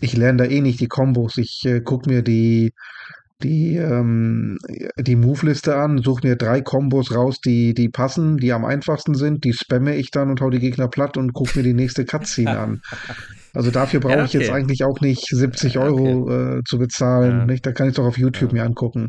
[0.01, 1.37] ich lerne da eh nicht die Kombos.
[1.37, 2.73] Ich äh, gucke mir die,
[3.43, 4.59] die, ähm,
[4.99, 9.45] die Move-Liste an, suche mir drei Kombos raus, die, die passen, die am einfachsten sind,
[9.45, 12.59] die spamme ich dann und hau die Gegner platt und gucke mir die nächste Cutscene
[12.59, 12.83] an.
[13.53, 14.27] Also dafür brauche ja, okay.
[14.27, 16.59] ich jetzt eigentlich auch nicht 70 Euro okay.
[16.59, 17.39] äh, zu bezahlen.
[17.41, 17.47] Ja.
[17.47, 17.67] Nicht?
[17.67, 18.63] Da kann ich doch auf YouTube ja.
[18.63, 19.07] mir angucken.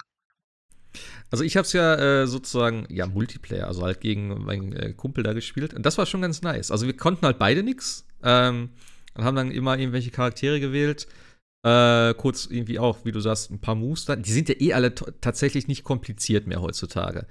[1.29, 5.23] Also ich habe es ja äh, sozusagen, ja, Multiplayer, also halt gegen meinen äh, Kumpel
[5.23, 5.73] da gespielt.
[5.73, 6.71] Und das war schon ganz nice.
[6.71, 8.05] Also wir konnten halt beide nichts.
[8.23, 8.69] Ähm,
[9.15, 11.07] und haben dann immer irgendwelche Charaktere gewählt.
[11.67, 14.05] Äh, kurz irgendwie auch, wie du sagst, ein paar Moves.
[14.05, 17.27] Die sind ja eh alle tatsächlich nicht kompliziert mehr heutzutage.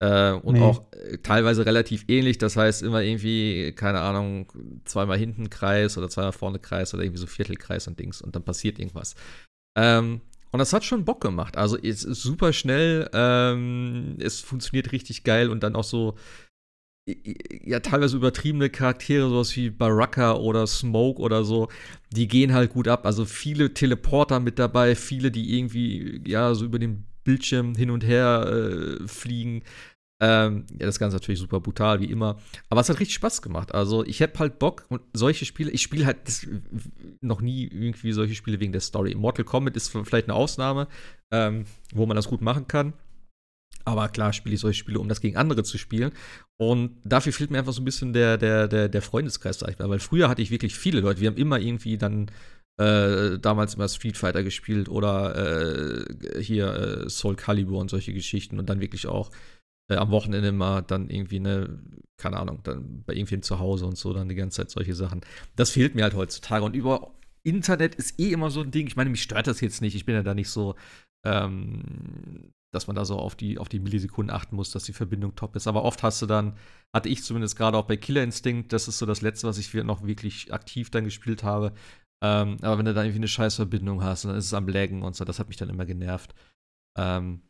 [0.00, 0.60] Äh, und nee.
[0.60, 2.38] auch äh, teilweise relativ ähnlich.
[2.38, 4.52] Das heißt, immer irgendwie, keine Ahnung,
[4.84, 8.44] zweimal hinten Kreis oder zweimal vorne Kreis oder irgendwie so Viertelkreis und Dings und dann
[8.44, 9.16] passiert irgendwas.
[9.76, 10.20] Ähm,
[10.52, 11.56] und das hat schon Bock gemacht.
[11.56, 16.16] Also es ist super schnell, ähm, es funktioniert richtig geil und dann auch so,
[17.06, 21.68] ja, teilweise übertriebene Charaktere, sowas wie Baraka oder Smoke oder so,
[22.10, 23.06] die gehen halt gut ab.
[23.06, 28.04] Also viele Teleporter mit dabei, viele, die irgendwie, ja, so über den Bildschirm hin und
[28.04, 29.62] her äh, fliegen.
[30.20, 32.38] Ähm, ja, das Ganze natürlich super brutal, wie immer.
[32.68, 33.74] Aber es hat richtig Spaß gemacht.
[33.74, 36.46] Also, ich habe halt Bock und solche Spiele, ich spiele halt das,
[37.20, 39.16] noch nie irgendwie solche Spiele wegen der Story.
[39.16, 40.86] Mortal Kombat ist vielleicht eine Ausnahme,
[41.32, 42.92] ähm, wo man das gut machen kann.
[43.84, 46.12] Aber klar spiele ich solche Spiele, um das gegen andere zu spielen.
[46.58, 49.78] Und dafür fehlt mir einfach so ein bisschen der, der, der, der Freundeskreis, sag ich
[49.78, 49.90] mal.
[49.90, 51.20] Weil früher hatte ich wirklich viele Leute.
[51.20, 52.30] Wir haben immer irgendwie dann
[52.78, 58.58] äh, damals immer Street Fighter gespielt oder äh, hier äh, Soul Calibur und solche Geschichten
[58.58, 59.30] und dann wirklich auch
[59.90, 61.80] äh, am Wochenende mal dann irgendwie, ne,
[62.16, 65.20] keine Ahnung, dann bei irgendwem zu Hause und so, dann die ganze Zeit solche Sachen.
[65.56, 66.64] Das fehlt mir halt heutzutage.
[66.64, 68.86] Und über Internet ist eh immer so ein Ding.
[68.86, 69.94] Ich meine, mich stört das jetzt nicht.
[69.94, 70.76] Ich bin ja da nicht so,
[71.26, 75.36] ähm, dass man da so auf die, auf die Millisekunden achten muss, dass die Verbindung
[75.36, 75.66] top ist.
[75.66, 76.56] Aber oft hast du dann,
[76.92, 79.72] hatte ich zumindest gerade auch bei Killer Instinct, das ist so das Letzte, was ich
[79.74, 81.74] noch wirklich aktiv dann gespielt habe.
[82.22, 85.14] Ähm, aber wenn du da irgendwie eine Scheißverbindung hast, dann ist es am Laggen und
[85.14, 86.34] so, das hat mich dann immer genervt.
[86.96, 87.42] Ähm,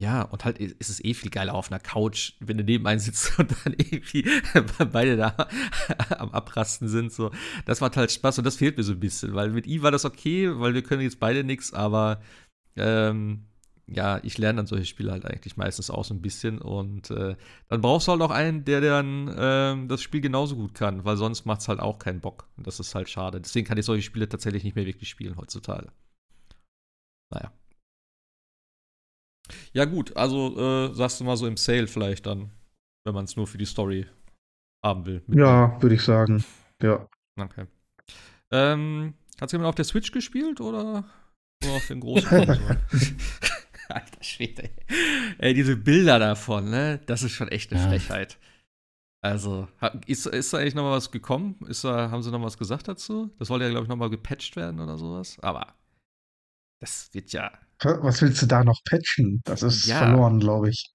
[0.00, 2.98] ja, und halt ist es eh viel geiler auf einer Couch, wenn du neben einem
[2.98, 4.28] sitzt und dann irgendwie
[4.92, 5.48] beide da
[6.18, 7.12] am Abrasten sind.
[7.12, 7.30] So.
[7.66, 9.92] Das macht halt Spaß und das fehlt mir so ein bisschen, weil mit ihm war
[9.92, 12.20] das okay, weil wir können jetzt beide nichts, aber
[12.74, 13.46] ähm,
[13.86, 17.36] ja, ich lerne dann solche Spiele halt eigentlich meistens auch so ein bisschen und äh,
[17.68, 21.16] dann brauchst du halt auch einen, der dann äh, das Spiel genauso gut kann, weil
[21.16, 22.48] sonst macht es halt auch keinen Bock.
[22.56, 23.40] Und das ist halt schade.
[23.40, 25.90] Deswegen kann ich solche Spiele tatsächlich nicht mehr wirklich spielen heutzutage.
[27.30, 27.52] Naja.
[29.72, 30.56] Ja, gut, also
[30.90, 32.50] äh, sagst du mal so im Sale vielleicht dann,
[33.04, 34.06] wenn man es nur für die Story
[34.84, 35.22] haben will.
[35.28, 36.44] Ja, würde ich sagen.
[36.82, 37.08] Ja.
[37.36, 37.66] Okay.
[38.50, 41.04] Ähm, hast du jemand auf der Switch gespielt oder
[41.62, 42.78] nur auf den großen Konsolen?
[43.94, 44.70] Alter Schwede.
[45.38, 47.00] Ey, diese Bilder davon, ne?
[47.06, 47.88] Das ist schon echt eine ja.
[47.88, 48.38] Frechheit.
[49.24, 49.68] Also,
[50.06, 51.56] ist, ist da eigentlich noch mal was gekommen?
[51.68, 53.30] Ist da, haben sie noch was gesagt dazu?
[53.38, 55.38] Das soll ja, glaube ich, noch mal gepatcht werden oder sowas.
[55.40, 55.74] Aber
[56.80, 57.52] das wird ja.
[57.84, 59.40] Was willst du da noch patchen?
[59.44, 59.98] Das ist ja.
[59.98, 60.92] verloren, glaube ich.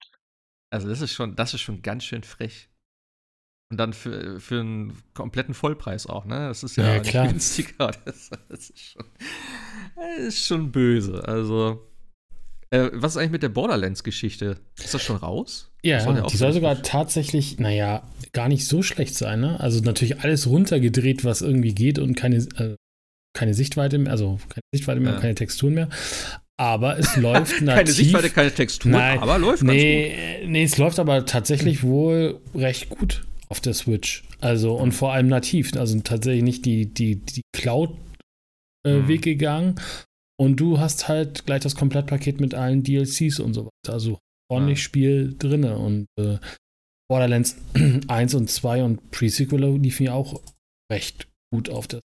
[0.70, 2.68] Also, das ist schon, das ist schon ganz schön frech.
[3.70, 6.48] Und dann für, für einen kompletten Vollpreis auch, ne?
[6.48, 7.92] Das ist ja, ja günstiger.
[8.04, 9.04] Das, das, ist schon,
[9.96, 11.26] das ist schon böse.
[11.26, 11.90] Also,
[12.70, 14.58] äh, was ist eigentlich mit der Borderlands-Geschichte?
[14.78, 15.70] Ist das schon raus?
[15.82, 19.40] Ja, soll die soll sogar tatsächlich, naja, gar nicht so schlecht sein.
[19.40, 19.60] Ne?
[19.60, 22.74] Also natürlich alles runtergedreht, was irgendwie geht und keine, äh,
[23.34, 25.16] keine Sichtweite mehr, also keine Sichtweite mehr ja.
[25.16, 25.88] und keine Texturen mehr.
[26.58, 27.76] Aber es läuft nativ.
[27.76, 30.50] keine Sichtweite, keine Textur, Nein, aber läuft nee, ganz gut.
[30.50, 34.24] Nee, es läuft aber tatsächlich wohl recht gut auf der Switch.
[34.40, 35.74] Also und vor allem nativ.
[35.76, 38.06] Also tatsächlich nicht die, die, die Cloud-Weg
[38.86, 39.20] äh, mhm.
[39.20, 39.80] gegangen,
[40.40, 43.92] und du hast halt gleich das Komplettpaket mit allen DLCs und so weiter.
[43.92, 44.18] Also
[44.50, 44.84] ordentlich ja.
[44.84, 46.38] Spiel drinne und äh,
[47.10, 47.56] Borderlands
[48.08, 50.40] 1 und 2 und Pre-Sequel liefen ja auch
[50.92, 52.00] recht gut auf das.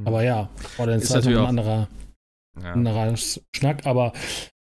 [0.00, 0.06] Mhm.
[0.06, 1.88] Aber ja, Borderlands ist 2 ist ein anderer,
[2.62, 2.72] ja.
[2.72, 3.14] anderer
[3.54, 4.12] Schnack, aber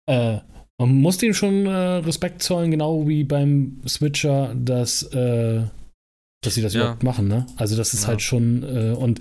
[0.09, 0.39] äh,
[0.79, 5.63] man muss dem schon äh, Respekt zollen, genau wie beim Switcher, dass, äh,
[6.43, 6.81] dass sie das ja.
[6.81, 7.45] überhaupt machen, ne?
[7.57, 8.09] Also das ist ja.
[8.09, 9.19] halt schon äh, und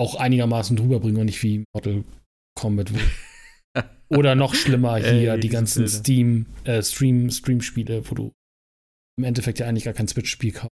[0.00, 2.04] auch einigermaßen drüber bringen und nicht wie Mortal
[2.54, 2.92] Kombat.
[4.08, 5.88] Oder noch schlimmer hier, Ey, die ganzen.
[5.88, 8.32] Steam, äh, Stream, Stream-Spiele, wo du
[9.16, 10.68] im Endeffekt ja eigentlich gar kein Switch-Spiel kaufst.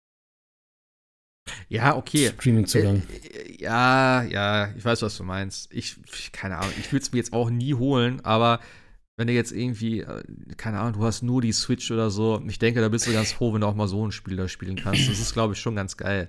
[1.68, 2.28] Ja, okay.
[2.28, 3.02] Streaming-Zugang.
[3.32, 5.72] Äh, ja, ja, ich weiß, was du meinst.
[5.72, 5.96] Ich,
[6.32, 8.60] keine Ahnung, ich würde es mir jetzt auch nie holen, aber
[9.16, 10.22] wenn du jetzt irgendwie, äh,
[10.56, 13.32] keine Ahnung, du hast nur die Switch oder so, ich denke, da bist du ganz
[13.32, 15.09] froh, wenn du auch mal so ein Spiel da spielen kannst.
[15.09, 16.28] Das ist, glaube ich, schon ganz geil.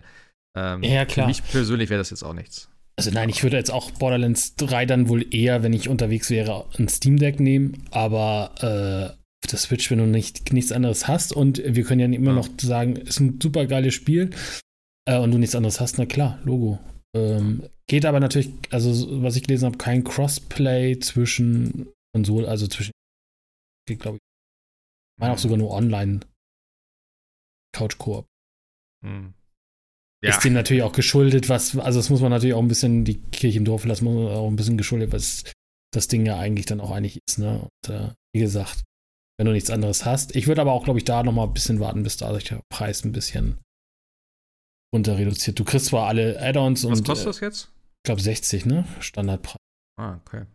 [0.58, 1.26] Ähm, ja, klar.
[1.26, 2.70] Für mich persönlich wäre das jetzt auch nichts.
[3.00, 6.66] Also nein, ich würde jetzt auch Borderlands 3 dann wohl eher, wenn ich unterwegs wäre,
[6.78, 11.32] ein Steam Deck nehmen, aber äh, auf der Switch, wenn du nicht, nichts anderes hast
[11.32, 12.36] und wir können ja immer ja.
[12.36, 14.32] noch sagen, ist ein super geiles Spiel
[15.08, 16.78] äh, und du nichts anderes hast, na klar, Logo.
[17.16, 22.92] Ähm, geht aber natürlich, also was ich gelesen habe, kein Crossplay zwischen Konsole, also zwischen,
[23.88, 26.20] geht glaube ich, ich meine auch sogar nur online
[27.74, 28.26] Couch Koop.
[29.06, 29.34] Hm.
[30.22, 30.32] Ja.
[30.32, 33.22] Ist dem natürlich auch geschuldet, was, also das muss man natürlich auch ein bisschen die
[33.22, 35.46] Kirche im Dorf lassen, muss man auch ein bisschen geschuldet, was
[35.94, 37.62] das Ding ja eigentlich dann auch eigentlich ist, ne?
[37.62, 38.84] Und äh, wie gesagt,
[39.38, 40.36] wenn du nichts anderes hast.
[40.36, 42.44] Ich würde aber auch, glaube ich, da noch mal ein bisschen warten, bis da sich
[42.44, 43.58] der Preis ein bisschen
[44.94, 45.58] runter reduziert.
[45.58, 46.92] Du kriegst zwar alle Add-ons und.
[46.92, 47.72] Was kostet das jetzt?
[48.00, 48.86] Ich glaube 60, ne?
[49.00, 49.58] Standardpreis.
[49.98, 50.46] Ah, okay.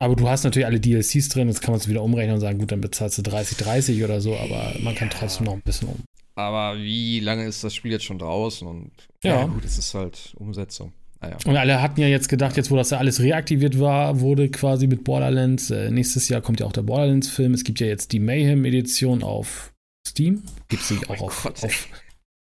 [0.00, 2.58] Aber du hast natürlich alle DLCs drin, jetzt kann man es wieder umrechnen und sagen,
[2.58, 5.88] gut, dann bezahlst du 30, 30 oder so, aber man kann trotzdem noch ein bisschen
[5.88, 6.04] um.
[6.38, 8.64] Aber wie lange ist das Spiel jetzt schon draußen?
[8.68, 8.92] Und
[9.24, 10.92] ja, ja gut, es ist halt Umsetzung.
[11.18, 11.36] Ah, ja.
[11.44, 14.86] Und alle hatten ja jetzt gedacht, jetzt wo das ja alles reaktiviert war, wurde quasi
[14.86, 15.72] mit Borderlands.
[15.72, 17.54] Äh, nächstes Jahr kommt ja auch der Borderlands-Film.
[17.54, 19.74] Es gibt ja jetzt die Mayhem-Edition auf
[20.06, 20.44] Steam.
[20.68, 21.88] Gibt es die oh auch auf, Gott, auf,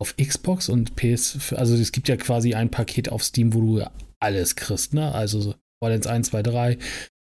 [0.01, 1.53] auf, Xbox und PS.
[1.53, 3.85] Also es gibt ja quasi ein Paket auf Steam, wo du
[4.19, 5.14] alles kriegst, ne?
[5.14, 6.77] Also Borderlands 1, 2, 3,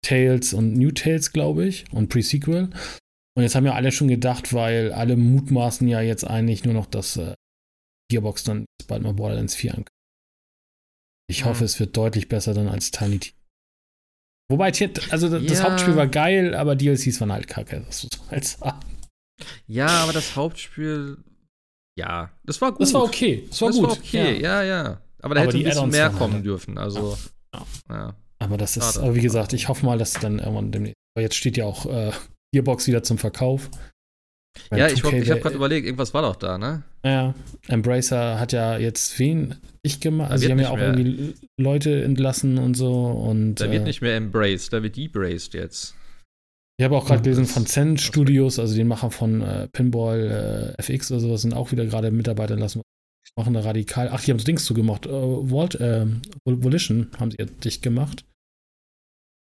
[0.05, 2.69] Tales und New Tales, glaube ich, und Pre-Sequel.
[3.37, 6.85] Und jetzt haben ja alle schon gedacht, weil alle mutmaßen ja jetzt eigentlich nur noch,
[6.85, 7.33] dass äh,
[8.09, 9.91] Gearbox dann bald mal Borderlands 4 ankündigt.
[11.27, 11.45] Ich ja.
[11.45, 13.33] hoffe, es wird deutlich besser dann als Tiny Team.
[14.49, 14.67] Wobei,
[15.09, 15.49] also das, ja.
[15.49, 18.79] das Hauptspiel war geil, aber DLCs waren halt kacke, das muss man halt sagen.
[19.65, 21.17] Ja, aber das Hauptspiel,
[21.97, 22.81] ja, das war gut.
[22.81, 23.45] Das war okay.
[23.49, 23.89] Das war das gut.
[23.89, 24.83] War okay, ja, ja.
[24.83, 25.01] ja.
[25.21, 26.45] Aber da aber hätte ein bisschen mehr kommen halt.
[26.45, 26.77] dürfen.
[26.77, 27.17] Also,
[27.89, 28.15] ja.
[28.37, 30.95] Aber das ist, aber wie gesagt, ich hoffe mal, dass dann irgendwann demnächst.
[31.15, 32.11] Aber jetzt steht ja auch äh,
[32.55, 33.69] Gearbox wieder zum Verkauf.
[34.71, 36.83] ja, ich, ich habe gerade überlegt, irgendwas war doch da, ne?
[37.03, 37.35] Ja,
[37.67, 40.31] Embracer hat ja jetzt wen ich gemacht.
[40.31, 40.95] Also, sie haben ja auch mehr.
[40.95, 42.93] irgendwie Leute entlassen und so.
[42.93, 45.95] Und, da wird äh, nicht mehr embraced, da wird debraced jetzt.
[46.77, 50.81] Ich habe auch gerade gelesen von Zen Studios, also den Macher von äh, Pinball äh,
[50.81, 52.81] FX oder sowas, sind auch wieder gerade Mitarbeiter entlassen.
[53.37, 54.09] Machen da radikal.
[54.11, 55.07] Ach, die haben so Dings zugemacht.
[55.07, 56.05] Äh, Vault, äh,
[56.45, 58.23] Volition haben sie dicht gemacht.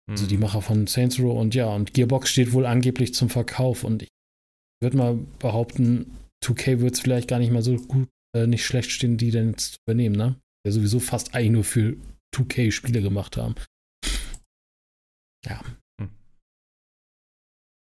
[0.08, 0.42] Also die mhm.
[0.42, 4.08] Macher von Saints Row und ja, und Gearbox steht wohl angeblich zum Verkauf und ich
[4.82, 8.90] würde mal behaupten, 2K wird es vielleicht gar nicht mal so gut, äh, nicht schlecht
[8.90, 10.36] stehen, die denn jetzt zu übernehmen, ne?
[10.64, 11.96] Der sowieso fast eigentlich nur für
[12.34, 13.54] 2K Spiele gemacht haben.
[15.46, 15.62] Ja.
[16.00, 16.10] Hm.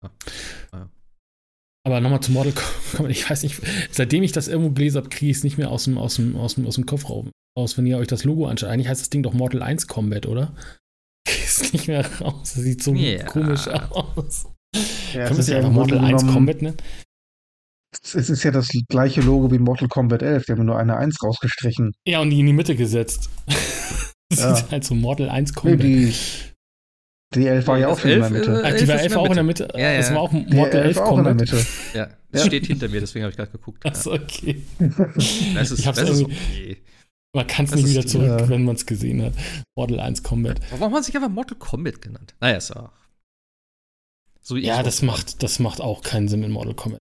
[0.04, 0.12] Ah.
[0.72, 0.90] Ah.
[1.86, 5.32] Aber nochmal zum Model Kombat, ich weiß nicht, seitdem ich das irgendwo gelesen habe, kriege
[5.32, 7.86] ich es nicht mehr aus dem, aus, dem, aus, dem, aus dem Kopfraum aus, wenn
[7.86, 8.70] ihr euch das Logo anschaut.
[8.70, 10.56] Eigentlich heißt das Ding doch Mortal 1 Combat, oder?
[11.45, 12.53] Ist nicht mehr raus.
[12.56, 13.26] Das sieht so yeah.
[13.26, 14.47] komisch aus.
[15.14, 16.77] Ja, Kann man sich einfach Mortal 1 Combat nennen?
[18.03, 20.45] Es ist ja das gleiche Logo wie Mortal Kombat 11.
[20.45, 21.93] Die haben nur eine 1 rausgestrichen.
[22.06, 23.30] Ja, und die in die Mitte gesetzt.
[24.30, 24.53] das ja.
[24.53, 25.80] ist halt so Mortal 1 Combat.
[25.80, 26.14] Nee, die,
[27.34, 28.64] die 11 war ja auch schon in der Mitte.
[28.64, 29.68] Ach, die war 11 auch in der Mitte.
[29.73, 29.97] Ja, ja.
[29.97, 31.65] Das war auch Mortal 11 auch in der Mitte.
[31.93, 33.84] Ja, das steht hinter mir, deswegen habe ich gerade geguckt.
[33.85, 34.61] Achso, okay.
[35.56, 36.77] Das ist, ich hab's das ist okay.
[37.35, 38.49] Man kann es nicht wieder zurück, ja.
[38.49, 39.34] wenn man es gesehen hat.
[39.76, 40.60] Model 1 Combat.
[40.72, 42.35] Warum hat man sich einfach Mortal Kombat genannt?
[42.39, 42.91] Naja, ist auch.
[44.41, 46.99] So ja, das macht, das macht auch keinen Sinn in Mortal Kombat.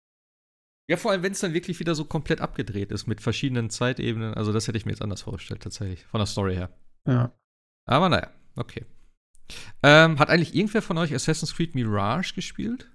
[0.91, 4.35] Ja, vor allem, wenn es dann wirklich wieder so komplett abgedreht ist mit verschiedenen Zeitebenen.
[4.35, 6.05] Also, das hätte ich mir jetzt anders vorgestellt, tatsächlich.
[6.05, 6.69] Von der Story her.
[7.07, 7.33] Ja.
[7.87, 8.85] Aber naja, okay.
[9.83, 12.91] Ähm, hat eigentlich irgendwer von euch Assassin's Creed Mirage gespielt?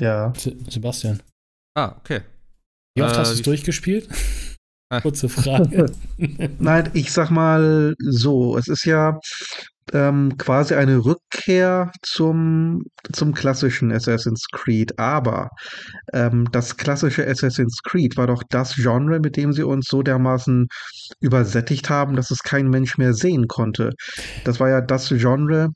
[0.00, 0.32] Ja.
[0.68, 1.22] Sebastian.
[1.74, 2.22] Ah, okay.
[2.96, 4.08] Wie oft äh, hast du es durchgespielt?
[5.02, 5.86] Kurze Frage.
[6.58, 9.18] Nein, ich sag mal so, es ist ja
[9.92, 14.98] ähm, quasi eine Rückkehr zum, zum klassischen Assassin's Creed.
[14.98, 15.50] Aber
[16.12, 20.68] ähm, das klassische Assassin's Creed war doch das Genre, mit dem sie uns so dermaßen
[21.20, 23.90] übersättigt haben, dass es kein Mensch mehr sehen konnte.
[24.44, 25.70] Das war ja das Genre,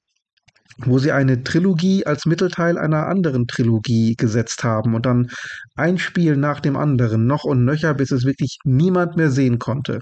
[0.84, 5.30] wo sie eine Trilogie als Mittelteil einer anderen Trilogie gesetzt haben und dann
[5.74, 10.00] ein Spiel nach dem anderen noch und nöcher, bis es wirklich niemand mehr sehen konnte.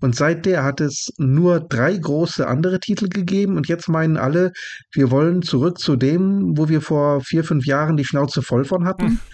[0.00, 4.52] Und seit der hat es nur drei große andere Titel gegeben und jetzt meinen alle,
[4.92, 8.84] wir wollen zurück zu dem, wo wir vor vier, fünf Jahren die Schnauze voll von
[8.84, 9.20] hatten.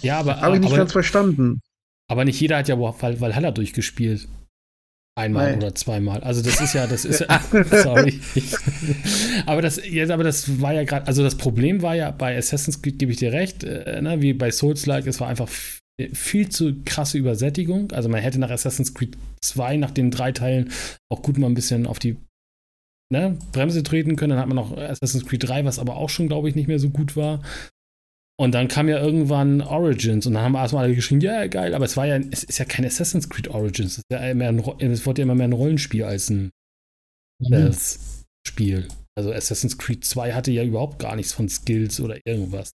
[0.00, 1.60] Ja, aber habe ich nicht aber, ganz verstanden.
[2.06, 4.28] Aber nicht jeder hat ja Valhalla durchgespielt.
[5.14, 5.58] Einmal Nein.
[5.58, 6.20] oder zweimal.
[6.20, 7.40] Also das ist ja, das ist ja,
[7.82, 8.18] sorry.
[9.46, 12.80] aber das, jetzt, aber das war ja gerade, also das Problem war ja bei Assassin's
[12.80, 15.50] Creed, gebe ich dir recht, äh, ne, wie bei Souls-like, es war einfach
[16.14, 17.92] viel zu krasse Übersättigung.
[17.92, 20.70] Also man hätte nach Assassin's Creed 2, nach den drei Teilen,
[21.10, 22.16] auch gut mal ein bisschen auf die
[23.12, 24.30] ne, Bremse treten können.
[24.30, 26.78] Dann hat man noch Assassin's Creed 3, was aber auch schon, glaube ich, nicht mehr
[26.78, 27.42] so gut war.
[28.38, 31.84] Und dann kam ja irgendwann Origins und dann haben erstmal alle geschrien, ja, geil, aber
[31.84, 35.20] es war ja, es ist ja kein Assassin's Creed Origins, es, ja ein, es wurde
[35.20, 36.50] ja immer mehr ein Rollenspiel als ein
[37.40, 37.74] mhm.
[38.46, 38.88] Spiel.
[39.16, 42.72] Also Assassin's Creed 2 hatte ja überhaupt gar nichts von Skills oder irgendwas.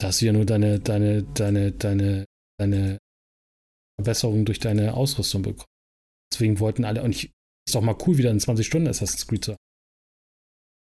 [0.00, 2.24] Da hast du ja nur deine, deine, deine, deine,
[2.58, 2.98] deine
[3.98, 5.66] Verbesserung durch deine Ausrüstung bekommen.
[6.32, 7.30] Deswegen wollten alle, und ich,
[7.66, 9.67] ist doch mal cool, wieder in 20 Stunden Assassin's Creed zu haben.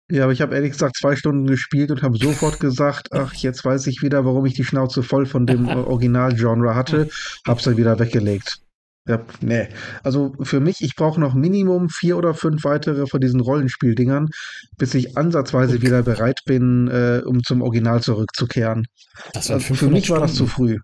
[0.10, 3.66] Ja, aber ich habe ehrlich gesagt zwei Stunden gespielt und habe sofort gesagt, ach, jetzt
[3.66, 7.10] weiß ich wieder, warum ich die Schnauze voll von dem Originalgenre hatte.
[7.46, 8.62] Hab's dann wieder weggelegt.
[9.08, 9.70] Ja, nee.
[10.04, 14.30] Also für mich, ich brauche noch Minimum vier oder fünf weitere von diesen Rollenspieldingern,
[14.78, 18.86] bis ich ansatzweise wieder bereit bin, äh, um zum Original zurückzukehren.
[19.34, 20.78] Das also für mich war das zu früh.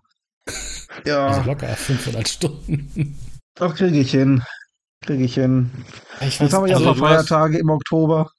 [1.04, 1.28] Ja.
[1.28, 3.18] Also locker 500 Stunden.
[3.56, 4.42] Doch, kriege ich hin.
[5.02, 5.70] Kriege ich hin.
[6.20, 8.30] Ich Jetzt haben wir ja also, noch Feiertage im Oktober.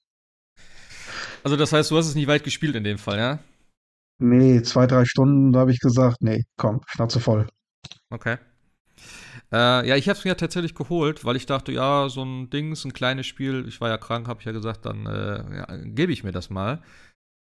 [1.46, 3.40] Also das heißt, du hast es nicht weit gespielt in dem Fall, ja?
[4.18, 7.46] Nee, zwei, drei Stunden, da habe ich gesagt, nee, komm, Schnauze voll.
[8.10, 8.38] Okay.
[9.52, 12.72] Äh, ja, ich habe es mir tatsächlich geholt, weil ich dachte, ja, so ein Ding
[12.72, 13.66] ist ein kleines Spiel.
[13.68, 16.50] Ich war ja krank, habe ich ja gesagt, dann äh, ja, gebe ich mir das
[16.50, 16.82] mal.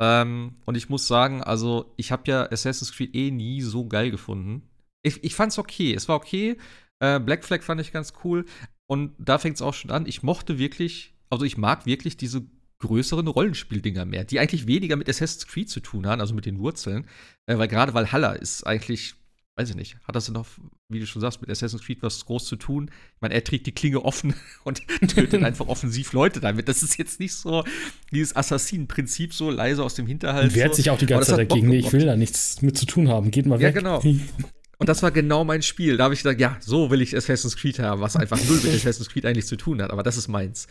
[0.03, 4.11] Ähm, und ich muss sagen, also ich habe ja Assassin's Creed eh nie so geil
[4.11, 4.69] gefunden.
[5.03, 6.59] Ich, ich fand's okay, es war okay.
[6.99, 8.45] Äh, Black Flag fand ich ganz cool.
[8.87, 10.05] Und da fängt es auch schon an.
[10.05, 12.45] Ich mochte wirklich, also ich mag wirklich diese
[12.85, 16.59] größeren Rollenspieldinger mehr, die eigentlich weniger mit Assassin's Creed zu tun haben, also mit den
[16.59, 17.07] Wurzeln.
[17.47, 19.15] Äh, weil gerade Valhalla ist eigentlich,
[19.57, 20.47] weiß ich nicht, hat das denn noch,
[20.91, 22.91] wie du schon sagst, mit Assassin's Creed was groß zu tun?
[23.15, 24.35] Ich meine, er trägt die Klinge offen
[24.65, 26.69] und tötet einfach offensiv Leute damit.
[26.69, 27.65] Das ist jetzt nicht so
[28.13, 30.55] dieses Assassinenprinzip, so leise aus dem Hinterhalt.
[30.55, 30.77] Wehrt so.
[30.77, 33.31] sich auch die ganze Zeit dagegen, nee, ich will da nichts mit zu tun haben,
[33.31, 33.75] geht mal weg.
[33.75, 34.03] Ja, genau.
[34.79, 35.97] Und das war genau mein Spiel.
[35.97, 38.75] Da habe ich gesagt, ja, so will ich Assassin's Creed haben, was einfach null mit
[38.75, 39.91] Assassin's Creed eigentlich zu tun hat.
[39.91, 40.67] Aber das ist meins.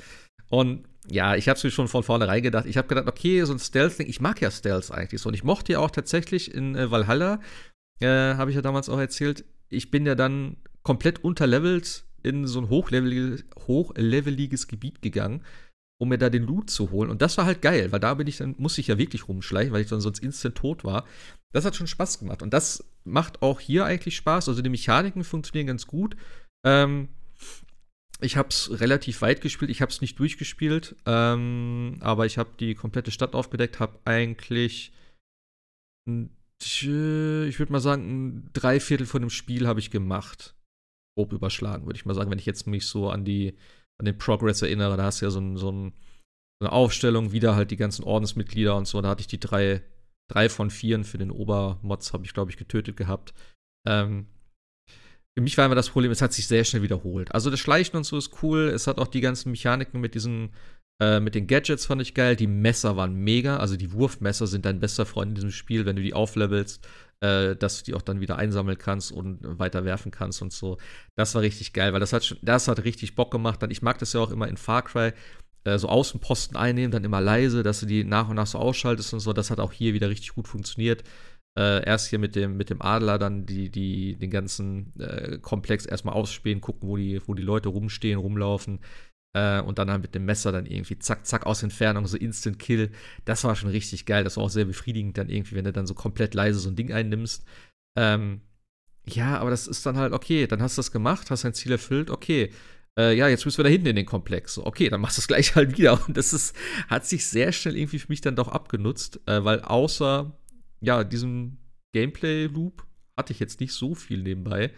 [0.49, 2.65] Und ja, ich habe es mir schon von vornherein gedacht.
[2.65, 5.29] Ich habe gedacht, okay, so ein Stealth-Ding, ich mag ja Stealth eigentlich so.
[5.29, 7.39] Und ich mochte ja auch tatsächlich in äh, Valhalla,
[7.99, 12.59] äh, habe ich ja damals auch erzählt, ich bin ja dann komplett unterlevelt in so
[12.59, 15.43] ein hochleveliges, hochleveliges Gebiet gegangen,
[15.99, 17.09] um mir da den Loot zu holen.
[17.09, 19.73] Und das war halt geil, weil da bin ich dann, musste ich ja wirklich rumschleichen,
[19.73, 21.05] weil ich dann sonst instant tot war.
[21.51, 22.41] Das hat schon Spaß gemacht.
[22.41, 24.47] Und das macht auch hier eigentlich Spaß.
[24.47, 26.15] Also die Mechaniken funktionieren ganz gut.
[26.65, 27.09] Ähm,
[28.23, 29.71] ich habe es relativ weit gespielt.
[29.71, 33.79] Ich habe es nicht durchgespielt, ähm, aber ich habe die komplette Stadt aufgedeckt.
[33.79, 34.91] Habe eigentlich,
[36.05, 40.55] ich würde mal sagen, ein Dreiviertel von dem Spiel habe ich gemacht.
[41.15, 43.55] Grob überschlagen, würde ich mal sagen, wenn ich jetzt mich so an die
[43.99, 44.97] an den Progress erinnere.
[44.97, 45.93] Da hast du ja so, ein, so, ein,
[46.59, 49.01] so eine Aufstellung, wieder halt die ganzen Ordensmitglieder und so.
[49.01, 49.81] Da hatte ich die drei,
[50.29, 53.33] drei von vieren für den Obermods, habe ich, glaube ich, getötet gehabt.
[53.87, 54.27] Ähm,
[55.35, 57.33] für mich war immer das Problem, es hat sich sehr schnell wiederholt.
[57.33, 58.69] Also das Schleichen und so ist cool.
[58.69, 60.51] Es hat auch die ganzen Mechaniken mit diesen,
[61.01, 62.35] äh, mit den Gadgets fand ich geil.
[62.35, 63.57] Die Messer waren mega.
[63.57, 66.87] Also die Wurfmesser sind dein bester Freund in diesem Spiel, wenn du die auflevelst,
[67.21, 70.77] äh, dass du die auch dann wieder einsammeln kannst und weiter werfen kannst und so.
[71.15, 73.59] Das war richtig geil, weil das hat schon, das hat richtig Bock gemacht.
[73.69, 75.13] ich mag das ja auch immer in Far Cry.
[75.63, 79.13] Äh, so Außenposten einnehmen, dann immer leise, dass du die nach und nach so ausschaltest
[79.13, 79.33] und so.
[79.33, 81.03] Das hat auch hier wieder richtig gut funktioniert.
[81.57, 85.85] Äh, erst hier mit dem, mit dem Adler dann die, die, den ganzen äh, Komplex
[85.85, 88.79] erstmal ausspähen, gucken, wo die, wo die Leute rumstehen, rumlaufen.
[89.35, 92.59] Äh, und dann halt mit dem Messer dann irgendwie zack, zack aus Entfernung, so Instant
[92.59, 92.91] Kill.
[93.25, 94.23] Das war schon richtig geil.
[94.23, 96.75] Das war auch sehr befriedigend dann irgendwie, wenn du dann so komplett leise so ein
[96.75, 97.45] Ding einnimmst.
[97.97, 98.41] Ähm,
[99.05, 100.47] ja, aber das ist dann halt okay.
[100.47, 102.51] Dann hast du das gemacht, hast dein Ziel erfüllt, okay.
[102.97, 104.57] Äh, ja, jetzt müssen wir da hinten in den Komplex.
[104.59, 105.99] Okay, dann machst du es gleich halt wieder.
[106.07, 106.55] Und das ist,
[106.87, 110.31] hat sich sehr schnell irgendwie für mich dann doch abgenutzt, äh, weil außer
[110.83, 111.57] ja, diesen
[111.93, 112.85] Gameplay-Loop
[113.17, 114.73] hatte ich jetzt nicht so viel nebenbei.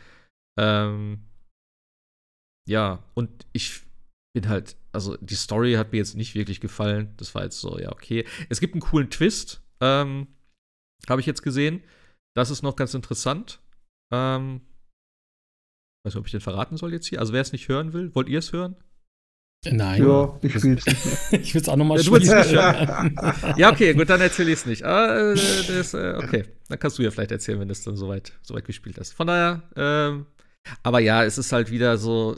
[0.59, 1.27] Ähm,
[2.67, 3.81] ja, und ich
[4.35, 7.13] bin halt, also die Story hat mir jetzt nicht wirklich gefallen.
[7.17, 8.25] Das war jetzt so, ja, okay.
[8.49, 10.27] Es gibt einen coolen Twist, ähm,
[11.09, 11.83] habe ich jetzt gesehen.
[12.35, 13.61] Das ist noch ganz interessant.
[14.11, 14.61] Ähm,
[16.05, 17.19] weiß nicht, ob ich den verraten soll jetzt hier.
[17.19, 18.75] Also wer es nicht hören will, wollt ihr es hören?
[19.71, 20.03] Nein.
[20.03, 21.41] Ja, ich spiele es nicht mehr.
[21.41, 22.23] ich will es auch nochmal spielen.
[23.57, 24.83] ja, okay, gut, dann erzähle ich es nicht.
[24.83, 28.33] Ah, das, äh, okay, dann kannst du ja vielleicht erzählen, wenn du es dann soweit,
[28.41, 29.13] soweit gespielt hast.
[29.13, 30.25] Von daher, ähm,
[30.83, 32.37] aber ja, es ist halt wieder so,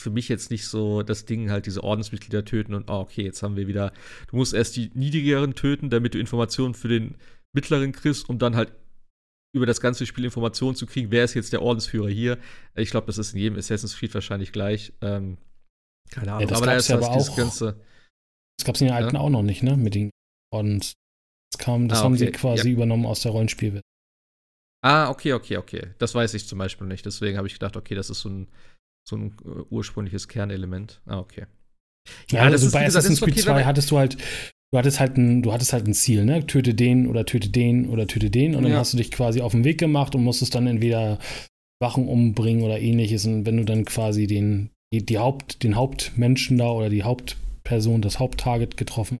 [0.00, 3.42] für mich jetzt nicht so das Ding, halt diese Ordensmitglieder töten und, oh, okay, jetzt
[3.42, 3.92] haben wir wieder,
[4.28, 7.16] du musst erst die niedrigeren töten, damit du Informationen für den
[7.54, 8.72] mittleren kriegst, um dann halt
[9.54, 12.38] über das ganze Spiel Informationen zu kriegen, wer ist jetzt der Ordensführer hier.
[12.74, 14.92] Ich glaube, das ist in jedem Assassin's Creed wahrscheinlich gleich.
[15.00, 15.38] Ähm,
[16.14, 16.42] keine Ahnung.
[16.42, 17.80] Ja, das aber da ist ja aber auch, ganze.
[18.58, 19.20] Das gab es in den alten ja?
[19.20, 19.76] auch noch nicht, ne?
[19.76, 20.10] Mit den
[20.52, 20.94] Ordens.
[21.52, 22.04] Das kam, das ah, okay.
[22.06, 22.74] haben sie quasi ja.
[22.74, 23.82] übernommen aus der Rollenspielwelt.
[24.84, 25.88] Ah, okay, okay, okay.
[25.98, 27.06] Das weiß ich zum Beispiel nicht.
[27.06, 28.48] Deswegen habe ich gedacht, okay, das ist so ein,
[29.08, 31.00] so ein uh, ursprüngliches Kernelement.
[31.06, 31.46] Ah, okay.
[32.30, 34.18] Ja, ja also bei Assassin's Creed okay, 2 hattest du halt,
[34.72, 36.46] du hattest halt ein, du hattest halt ein Ziel, ne?
[36.46, 38.54] Töte den oder töte den oder töte den.
[38.54, 38.78] Und dann ja.
[38.78, 41.18] hast du dich quasi auf den Weg gemacht und musstest dann entweder
[41.80, 43.24] Wachen umbringen oder ähnliches.
[43.24, 48.02] Und wenn du dann quasi den, die, die Haupt, den Hauptmenschen da oder die Hauptperson,
[48.02, 49.18] das Haupttarget getroffen,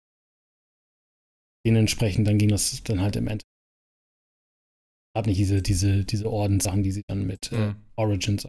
[1.66, 3.44] dementsprechend, dann ging das dann halt im Endeffekt
[5.14, 7.76] gerade nicht diese, diese, diese Ordenssachen, die sie dann mit äh, mhm.
[7.96, 8.46] Origins.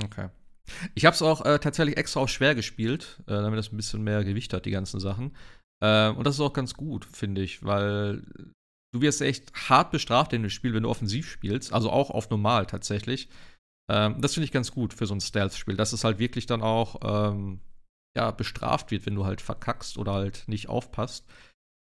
[0.00, 0.28] Okay.
[0.94, 4.02] Ich habe es auch äh, tatsächlich extra auch schwer gespielt, äh, damit das ein bisschen
[4.02, 5.36] mehr Gewicht hat, die ganzen Sachen.
[5.82, 8.22] Äh, und das ist auch ganz gut, finde ich, weil
[8.92, 12.30] du wirst echt hart bestraft in dem Spiel, wenn du offensiv spielst, also auch auf
[12.30, 13.28] normal tatsächlich.
[13.88, 16.62] Ähm, das finde ich ganz gut für so ein Stealth-Spiel, dass es halt wirklich dann
[16.62, 17.60] auch ähm,
[18.16, 21.26] ja, bestraft wird, wenn du halt verkackst oder halt nicht aufpasst.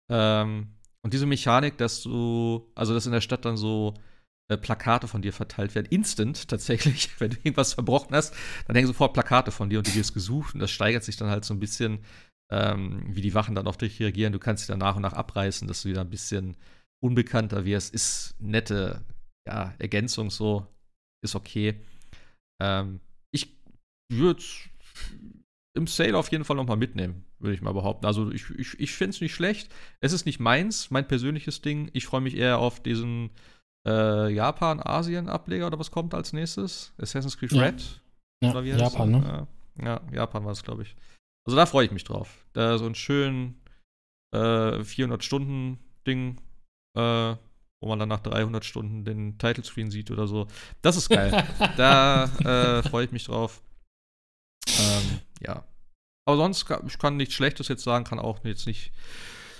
[0.09, 3.93] Ähm, und diese Mechanik, dass du, also dass in der Stadt dann so
[4.49, 8.35] äh, Plakate von dir verteilt werden, instant tatsächlich, wenn du irgendwas verbrochen hast,
[8.67, 11.29] dann hängen sofort Plakate von dir und die wirst gesucht und das steigert sich dann
[11.29, 11.99] halt so ein bisschen,
[12.51, 14.33] ähm, wie die Wachen dann auf dich reagieren.
[14.33, 16.57] Du kannst sie dann nach und nach abreißen, dass du wieder ein bisschen
[17.03, 17.93] unbekannter wirst.
[17.93, 19.03] Ist nette
[19.47, 20.67] ja, Ergänzung so,
[21.23, 21.79] ist okay.
[22.61, 22.99] Ähm,
[23.31, 23.57] ich
[24.11, 24.43] würde
[25.75, 28.05] im Sale auf jeden Fall noch mal mitnehmen, würde ich mal behaupten.
[28.05, 29.73] Also ich, ich, ich finde es nicht schlecht.
[29.99, 31.89] Es ist nicht meins, mein persönliches Ding.
[31.93, 33.31] Ich freue mich eher auf diesen
[33.85, 36.93] äh, Japan-Asien-Ableger oder was kommt als nächstes?
[36.97, 37.61] Assassin's Creed ja.
[37.63, 38.01] Red?
[38.41, 39.47] Ja, oder wie Japan, ne?
[39.81, 40.95] Ja, Japan war es, glaube ich.
[41.45, 42.45] Also da freue ich mich drauf.
[42.53, 43.55] Da so ein schön
[44.33, 46.37] äh, 400-Stunden-Ding,
[46.97, 47.35] äh,
[47.85, 50.47] wo man dann nach 300 Stunden den Title-Screen sieht oder so.
[50.81, 51.45] Das ist geil.
[51.77, 53.61] da äh, freue ich mich drauf.
[54.67, 55.63] Ähm, ja.
[56.27, 58.91] Aber sonst, ich kann nichts Schlechtes jetzt sagen, kann auch jetzt nicht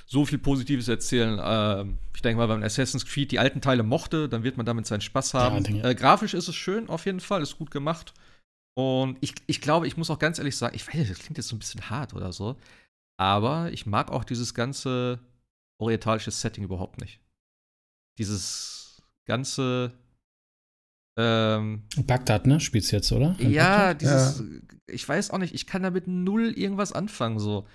[0.07, 1.39] so viel Positives erzählen.
[1.39, 4.65] Ähm, ich denke mal, wenn man Assassin's Creed die alten Teile mochte, dann wird man
[4.65, 5.63] damit seinen Spaß haben.
[5.75, 8.15] Ja, äh, grafisch ist es schön, auf jeden Fall, ist gut gemacht.
[8.75, 11.49] Und ich, ich glaube, ich muss auch ganz ehrlich sagen, ich weiß, das klingt jetzt
[11.49, 12.57] so ein bisschen hart oder so,
[13.17, 15.19] aber ich mag auch dieses ganze
[15.77, 17.19] orientalische Setting überhaupt nicht.
[18.17, 19.91] Dieses ganze
[21.17, 22.59] ähm, Bagdad, ne?
[22.59, 23.35] Spielst jetzt, oder?
[23.39, 24.01] In ja, Bagdad?
[24.01, 24.45] dieses, ja.
[24.87, 27.67] ich weiß auch nicht, ich kann damit null irgendwas anfangen, so.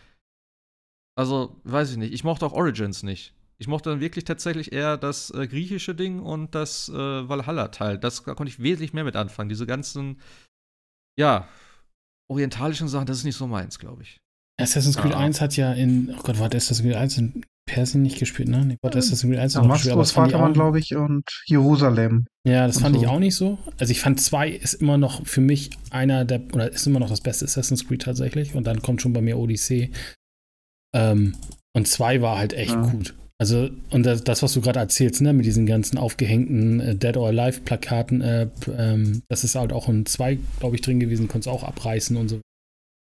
[1.16, 2.12] Also, weiß ich nicht.
[2.12, 3.34] Ich mochte auch Origins nicht.
[3.58, 7.98] Ich mochte dann wirklich tatsächlich eher das äh, griechische Ding und das äh, Valhalla-Teil.
[7.98, 9.50] Das da konnte ich wesentlich mehr mit anfangen.
[9.50, 10.18] Diese ganzen,
[11.18, 11.46] ja,
[12.30, 14.18] orientalischen Sachen, das ist nicht so meins, glaube ich.
[14.58, 15.18] Assassin's Creed ja.
[15.18, 18.64] 1 hat ja in, oh Gott, war Assassin's Creed 1 in Persien nicht gespielt, ne?
[18.66, 21.24] Nee, Gott, Assassin's Creed 1 noch gespielt, aber das fand ich auch, glaube ich, und
[21.46, 22.26] Jerusalem.
[22.44, 23.02] Ja, das fand so.
[23.02, 23.58] ich auch nicht so.
[23.78, 27.08] Also ich fand 2 ist immer noch für mich einer der, oder ist immer noch
[27.08, 28.56] das beste Assassin's Creed tatsächlich.
[28.56, 29.92] Und dann kommt schon bei mir Odyssey.
[30.94, 31.34] Ähm,
[31.72, 32.82] und 2 war halt echt ja.
[32.82, 33.14] gut.
[33.38, 37.16] Also, und das, das was du gerade erzählst, ne, mit diesen ganzen aufgehängten äh, Dead
[37.16, 41.28] or Alive Plakaten, äh, ähm, das ist halt auch in 2, glaube ich, drin gewesen,
[41.28, 42.40] konntest auch abreißen und so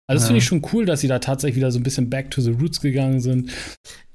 [0.09, 0.27] also das ja.
[0.27, 2.51] finde ich schon cool, dass sie da tatsächlich wieder so ein bisschen back to the
[2.51, 3.51] roots gegangen sind.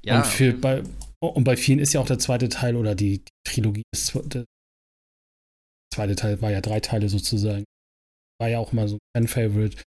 [0.03, 0.17] Ja.
[0.17, 0.83] Und, für, bei,
[1.19, 3.83] und bei vielen ist ja auch der zweite Teil oder die, die Trilogie,
[4.25, 4.45] der
[5.93, 7.63] zweite Teil war ja drei Teile sozusagen.
[8.41, 9.81] War ja auch mal so ein Fan-Favorite.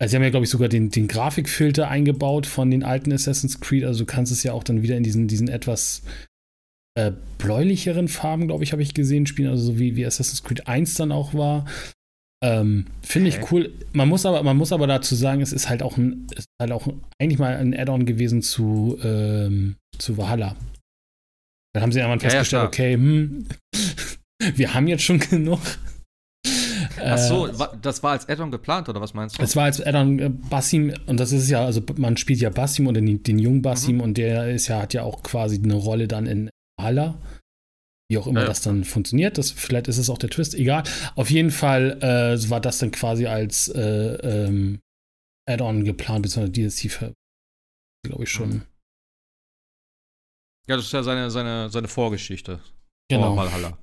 [0.00, 3.60] Also sie haben ja, glaube ich, sogar den, den Grafikfilter eingebaut von den alten Assassin's
[3.60, 3.84] Creed.
[3.84, 6.02] Also du kannst es ja auch dann wieder in diesen, diesen etwas
[6.98, 9.50] äh, bläulicheren Farben, glaube ich, habe ich gesehen, spielen.
[9.50, 11.66] Also so wie, wie Assassin's Creed 1 dann auch war.
[12.42, 13.46] Ähm, Finde ich okay.
[13.50, 13.72] cool.
[13.92, 16.72] Man muss, aber, man muss aber dazu sagen, es ist halt auch ein, ist halt
[16.72, 16.88] auch
[17.20, 20.56] eigentlich mal ein Add-on gewesen zu, ähm, zu Valhalla.
[21.72, 23.46] Dann haben sie irgendwann festgestellt, ja, okay, hm,
[24.56, 25.60] wir haben jetzt schon genug.
[27.00, 29.42] Ach so, äh, das war als Add-on geplant oder was meinst du?
[29.42, 32.86] Es war als Add-on äh, Bassim und das ist ja, also man spielt ja Bassim
[32.88, 34.02] und den, den jungen Bassim mhm.
[34.02, 37.14] und der ist ja, hat ja auch quasi eine Rolle dann in Valhalla.
[38.12, 38.46] Wie auch immer ja.
[38.46, 39.38] das dann funktioniert.
[39.38, 40.82] Das, vielleicht ist es auch der Twist, egal.
[41.16, 44.80] Auf jeden Fall äh, war das dann quasi als äh, ähm,
[45.48, 47.14] Add-on geplant, beziehungsweise DLC,
[48.06, 48.66] glaube ich schon.
[50.68, 52.60] Ja, das ist ja seine, seine, seine Vorgeschichte.
[53.08, 53.34] Genau.
[53.34, 53.78] Valhalla.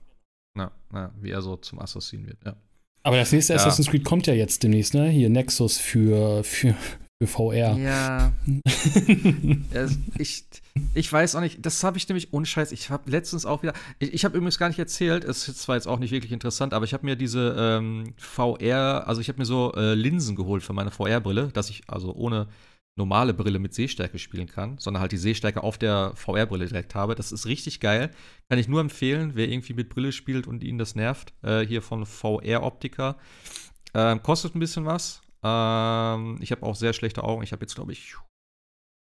[0.55, 2.55] Na, na, wie er so zum Assassin wird, ja.
[3.01, 3.59] Aber das nächste ja.
[3.59, 5.09] Assassin's Creed kommt ja jetzt demnächst, ne?
[5.09, 6.75] Hier Nexus für, für,
[7.21, 7.77] für VR.
[7.77, 8.31] Ja.
[9.73, 9.87] ja
[10.17, 10.45] ich,
[10.93, 12.71] ich weiß auch nicht, das habe ich nämlich unscheiß.
[12.71, 15.75] Ich habe letztens auch wieder, ich, ich habe übrigens gar nicht erzählt, es ist zwar
[15.75, 19.39] jetzt auch nicht wirklich interessant, aber ich habe mir diese ähm, VR, also ich habe
[19.39, 22.47] mir so äh, Linsen geholt für meine VR-Brille, dass ich also ohne
[22.95, 27.15] normale Brille mit Sehstärke spielen kann, sondern halt die Sehstärke auf der VR-Brille direkt habe.
[27.15, 28.11] Das ist richtig geil.
[28.49, 31.33] Kann ich nur empfehlen, wer irgendwie mit Brille spielt und ihn das nervt.
[31.41, 33.17] Äh, hier von VR-Optiker.
[33.93, 37.43] Ähm, kostet ein bisschen was, ähm, ich habe auch sehr schlechte Augen.
[37.43, 38.15] Ich habe jetzt, glaube ich,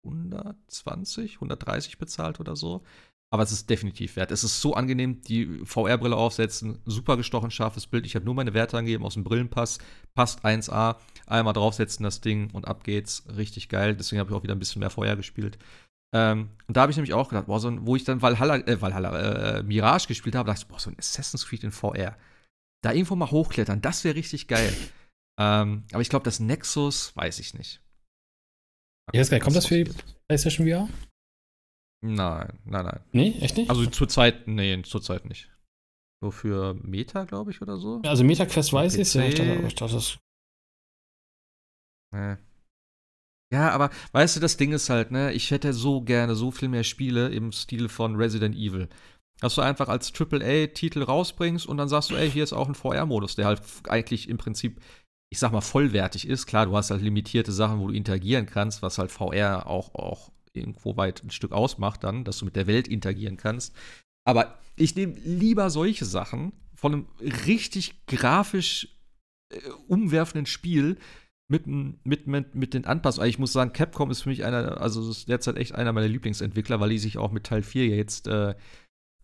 [0.06, 2.84] 120, 130 bezahlt oder so.
[3.32, 4.32] Aber es ist definitiv wert.
[4.32, 8.06] Es ist so angenehm, die VR-Brille aufsetzen, super gestochen, scharfes Bild.
[8.06, 9.80] Ich habe nur meine Werte angegeben aus dem Brillenpass.
[10.14, 10.98] Passt 1A.
[11.26, 13.24] Einmal draufsetzen das Ding und ab geht's.
[13.36, 13.96] Richtig geil.
[13.96, 15.58] Deswegen habe ich auch wieder ein bisschen mehr VR gespielt.
[16.14, 18.58] Ähm, und da habe ich nämlich auch gedacht, boah, so ein, wo ich dann Valhalla,
[18.58, 22.16] äh, Valhalla, äh, Mirage gespielt habe, dachte ich, boah, so ein Assassin's Creed in VR.
[22.84, 24.72] Da irgendwo mal hochklettern, das wäre richtig geil.
[25.40, 27.82] Ähm, aber ich glaube, das Nexus weiß ich nicht.
[29.12, 29.40] Ja, ist geil.
[29.40, 29.92] Kommt das für die
[30.28, 30.90] PlayStation VR?
[32.04, 33.00] Nein, nein, nein.
[33.12, 33.70] Nee, echt nicht?
[33.70, 35.50] Also zurzeit, nee, zurzeit nicht.
[36.22, 38.02] Nur für Meta, glaube ich, oder so.
[38.04, 40.18] Ja, also MetaQuest weiß ich, ja, ich dachte, ich dachte das.
[42.14, 42.38] Nee.
[43.54, 46.70] Ja, aber weißt du, das Ding ist halt, ne, ich hätte so gerne so viel
[46.70, 48.90] mehr Spiele im Stil von Resident Evil.
[49.40, 52.76] Dass du einfach als AAA-Titel rausbringst und dann sagst du, ey, hier ist auch ein
[52.76, 54.82] VR-Modus, der halt eigentlich im Prinzip
[55.34, 56.46] ich sag mal, vollwertig ist.
[56.46, 60.32] Klar, du hast halt limitierte Sachen, wo du interagieren kannst, was halt VR auch, auch
[60.54, 63.76] irgendwo weit ein Stück ausmacht dann, dass du mit der Welt interagieren kannst.
[64.26, 67.08] Aber ich nehme lieber solche Sachen von einem
[67.48, 68.90] richtig grafisch
[69.50, 69.58] äh,
[69.88, 70.98] umwerfenden Spiel
[71.48, 73.28] mit, mit, mit, mit den Anpassungen.
[73.28, 76.80] Ich muss sagen, Capcom ist für mich einer, also ist derzeit echt einer meiner Lieblingsentwickler,
[76.80, 78.54] weil die sich auch mit Teil 4 jetzt äh,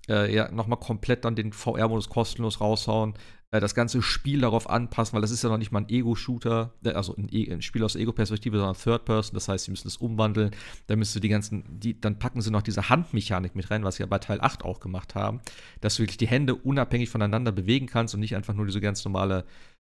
[0.09, 3.13] äh, ja, nochmal komplett dann den VR-Modus kostenlos raushauen.
[3.51, 6.73] Äh, das ganze Spiel darauf anpassen, weil das ist ja noch nicht mal ein Ego-Shooter,
[6.83, 9.33] äh, also ein, e ein, Spiel aus Ego-Perspektive, sondern Third Person.
[9.33, 10.51] Das heißt, sie müssen es umwandeln.
[10.87, 13.95] Dann müsst du die ganzen, die, dann packen sie noch diese Handmechanik mit rein, was
[13.95, 15.41] sie ja bei Teil 8 auch gemacht haben,
[15.81, 19.03] dass du wirklich die Hände unabhängig voneinander bewegen kannst und nicht einfach nur diese ganz
[19.03, 19.45] normale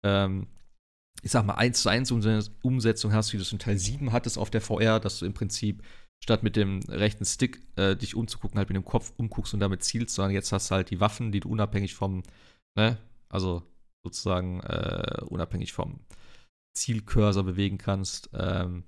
[0.05, 0.47] ähm,
[1.23, 2.11] ich sag mal, 1 zu 1
[2.63, 5.35] Umsetzung hast, wie du es in Teil 7 hattest auf der VR, dass du im
[5.35, 5.83] Prinzip
[6.23, 9.85] statt mit dem rechten Stick äh, dich umzugucken, halt mit dem Kopf umguckst und damit
[9.85, 12.23] zielst, sondern jetzt hast du halt die Waffen, die du unabhängig vom,
[12.77, 12.97] ne,
[13.33, 13.63] also
[14.05, 16.01] sozusagen äh, unabhängig vom
[16.75, 18.31] Zielcursor bewegen kannst.
[18.35, 18.85] Ähm,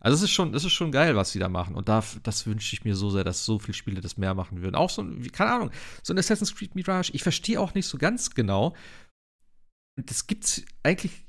[0.00, 1.74] also es ist schon, das ist schon geil, was sie da machen.
[1.74, 4.60] Und da, das wünsche ich mir so sehr, dass so viele Spiele das mehr machen
[4.60, 4.74] würden.
[4.74, 5.70] Auch so ein, keine Ahnung,
[6.02, 8.74] so ein Assassin's Creed Mirage, ich verstehe auch nicht so ganz genau.
[9.96, 11.24] Das gibt's eigentlich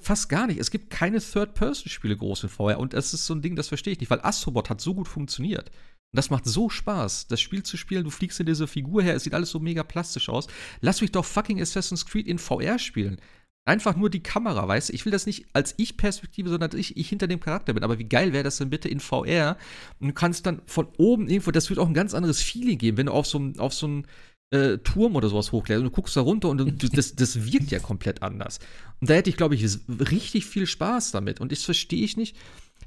[0.00, 0.58] fast gar nicht.
[0.58, 2.78] Es gibt keine Third-Person-Spiele groß in VR.
[2.78, 5.06] Und das ist so ein Ding, das verstehe ich nicht, weil Astrobot hat so gut
[5.06, 5.70] funktioniert.
[6.12, 8.04] Und das macht so Spaß, das Spiel zu spielen.
[8.04, 10.48] Du fliegst in diese Figur her, es sieht alles so mega plastisch aus.
[10.80, 13.20] Lass mich doch fucking Assassin's Creed in VR spielen.
[13.64, 14.94] Einfach nur die Kamera, weißt du?
[14.94, 17.84] Ich will das nicht als Ich-Perspektive, sondern dass ich, ich hinter dem Charakter bin.
[17.84, 19.56] Aber wie geil wäre das denn bitte in VR?
[20.00, 22.96] Und du kannst dann von oben irgendwo, das wird auch ein ganz anderes Feeling geben,
[22.96, 24.06] wenn du auf so, auf so einen
[24.50, 27.70] äh, Turm oder sowas hochkletterst und du guckst da runter und du, das, das wirkt
[27.70, 28.58] ja komplett anders.
[29.00, 31.40] Und da hätte ich, glaube ich, richtig viel Spaß damit.
[31.40, 32.36] Und das verstehe ich nicht,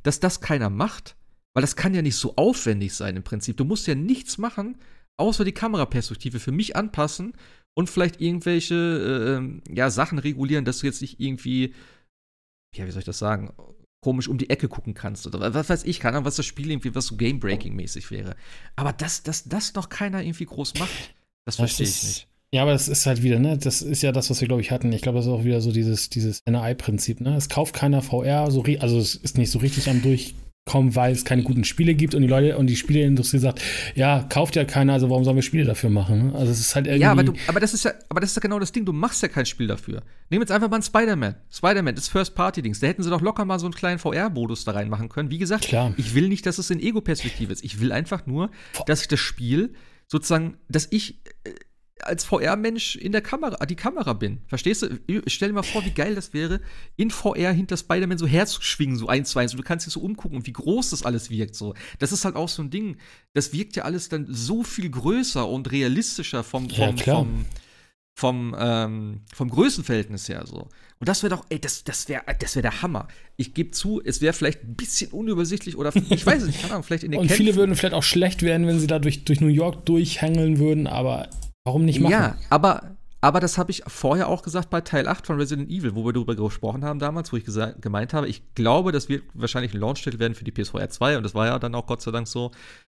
[0.02, 1.16] dass das keiner macht.
[1.54, 3.58] Weil das kann ja nicht so aufwendig sein im Prinzip.
[3.58, 4.78] Du musst ja nichts machen,
[5.18, 7.34] außer die Kameraperspektive für mich anpassen
[7.76, 11.74] und vielleicht irgendwelche äh, ähm, ja, Sachen regulieren, dass du jetzt nicht irgendwie,
[12.76, 13.54] ja, wie soll ich das sagen,
[14.02, 16.70] komisch um die Ecke gucken kannst oder was weiß ich, keine Ahnung, was das Spiel
[16.70, 18.36] irgendwie, was so Game-Breaking-mäßig wäre.
[18.76, 21.14] Aber dass das, das noch keiner irgendwie groß macht,
[21.46, 22.28] das verstehe ich nicht.
[22.54, 24.70] Ja, aber das ist halt wieder, ne, das ist ja das, was wir, glaube ich,
[24.70, 24.92] hatten.
[24.94, 27.36] Ich glaube, das ist auch wieder so dieses, dieses NI-Prinzip, ne?
[27.36, 31.12] Es kauft keiner VR, so, also es ist nicht so richtig am Durch, kommen, weil
[31.12, 33.62] es keine guten Spiele gibt und die Leute und die Spieleindustrie sagt,
[33.96, 36.34] ja, kauft ja keiner, also warum sollen wir Spiele dafür machen?
[36.36, 37.02] Also es ist halt irgendwie.
[37.02, 38.94] Ja, aber, du, aber das ist ja, aber das ist ja genau das Ding, du
[38.94, 40.04] machst ja kein Spiel dafür.
[40.30, 41.36] Nehmen jetzt einfach mal einen Spider-Man.
[41.52, 42.80] Spider-Man ist First-Party-Dings.
[42.80, 45.30] Da hätten sie doch locker mal so einen kleinen VR-Modus da reinmachen können.
[45.30, 45.94] Wie gesagt, Klar.
[45.98, 47.64] ich will nicht, dass es in Ego-Perspektive ist.
[47.64, 48.50] Ich will einfach nur,
[48.86, 49.74] dass ich das Spiel
[50.08, 51.52] sozusagen, dass ich äh,
[52.08, 54.42] als VR-Mensch in der Kamera, die Kamera bin.
[54.48, 55.00] Verstehst du?
[55.28, 56.62] Stell dir mal vor, wie geil das wäre,
[56.96, 59.48] in VR hinter Spider-Man so herzuschwingen, so eins, zwei.
[59.48, 61.56] So, du kannst dich so umgucken und wie groß das alles wirkt.
[61.56, 61.74] So.
[62.00, 62.98] Das ist halt auch so ein Ding.
[63.34, 67.46] Das wirkt ja alles dann so viel größer und realistischer vom, vom, ja, vom,
[68.16, 70.70] vom, ähm, vom Größenverhältnis her so.
[71.00, 73.08] Und das wäre doch, ey, das, das wäre das wär der Hammer.
[73.36, 76.74] Ich gebe zu, es wäre vielleicht ein bisschen unübersichtlich oder ich weiß es nicht, keine
[76.74, 77.46] Ahnung, vielleicht in den Und Kämpfen.
[77.46, 80.88] viele würden vielleicht auch schlecht werden, wenn sie da durch, durch New York durchhängeln würden,
[80.88, 81.30] aber
[81.66, 82.12] Warum nicht machen?
[82.12, 85.96] Ja, aber, aber das habe ich vorher auch gesagt bei Teil 8 von Resident Evil,
[85.96, 89.74] wo wir darüber gesprochen haben damals, wo ich gemeint habe, ich glaube, das wird wahrscheinlich
[89.74, 92.12] ein Launch-Titel werden für die PSVR 2 und das war ja dann auch Gott sei
[92.12, 92.52] Dank so.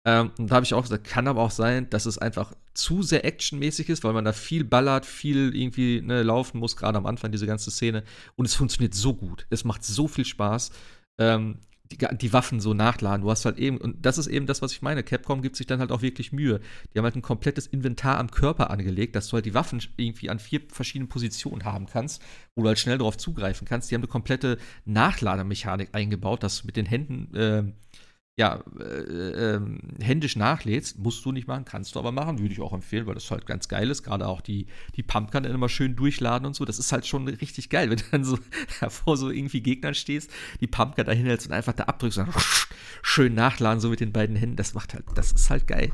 [0.08, 3.02] Ähm, und da habe ich auch gesagt, kann aber auch sein, dass es einfach zu
[3.02, 7.08] sehr actionmäßig ist, weil man da viel ballert, viel irgendwie ne, laufen muss, gerade am
[7.08, 8.04] Anfang diese ganze Szene.
[8.36, 9.48] Und es funktioniert so gut.
[9.50, 10.72] Es macht so viel Spaß.
[11.20, 11.60] ähm,
[11.92, 13.22] die, die, Waffen so nachladen.
[13.22, 15.04] Du hast halt eben, und das ist eben das, was ich meine.
[15.04, 16.60] Capcom gibt sich dann halt auch wirklich Mühe.
[16.94, 20.30] Die haben halt ein komplettes Inventar am Körper angelegt, dass du halt die Waffen irgendwie
[20.30, 22.22] an vier verschiedenen Positionen haben kannst,
[22.56, 23.92] wo du halt schnell darauf zugreifen kannst.
[23.92, 27.64] Die haben eine komplette Nachlademechanik eingebaut, dass du mit den Händen äh,
[28.38, 29.62] ja, äh, äh,
[30.02, 33.14] händisch nachlädst, musst du nicht machen, kannst du aber machen, würde ich auch empfehlen, weil
[33.14, 34.04] das halt ganz geil ist.
[34.04, 34.68] Gerade auch die,
[34.98, 36.66] die Pumpgun dann immer schön durchladen und so.
[36.66, 38.38] Das ist halt schon richtig geil, wenn du dann so
[38.82, 42.42] davor so irgendwie Gegnern stehst, die Pumpgun da hinhältst und einfach da abdrückst und dann
[43.04, 44.58] schön nachladen, so mit den beiden Händen.
[44.58, 45.92] Das macht halt, das ist halt geil.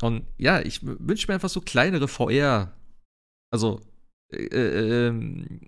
[0.00, 2.72] Und ja, ich wünsche mir einfach so kleinere VR,
[3.50, 3.82] also,
[4.32, 5.60] äh, äh, ähm,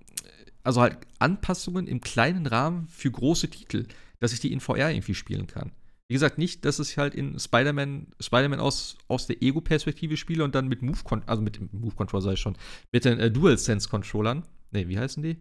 [0.62, 3.86] also halt Anpassungen im kleinen Rahmen für große Titel,
[4.20, 5.72] dass ich die in VR irgendwie spielen kann.
[6.08, 10.54] Wie gesagt, nicht, dass ich halt in Spider-Man Spider aus, aus der Ego-Perspektive spiele und
[10.54, 12.56] dann mit Move, also mit dem Move-Controller sei ich schon,
[12.92, 14.44] mit den äh, Dual-Sense-Controllern.
[14.70, 15.36] Ne, wie heißen die?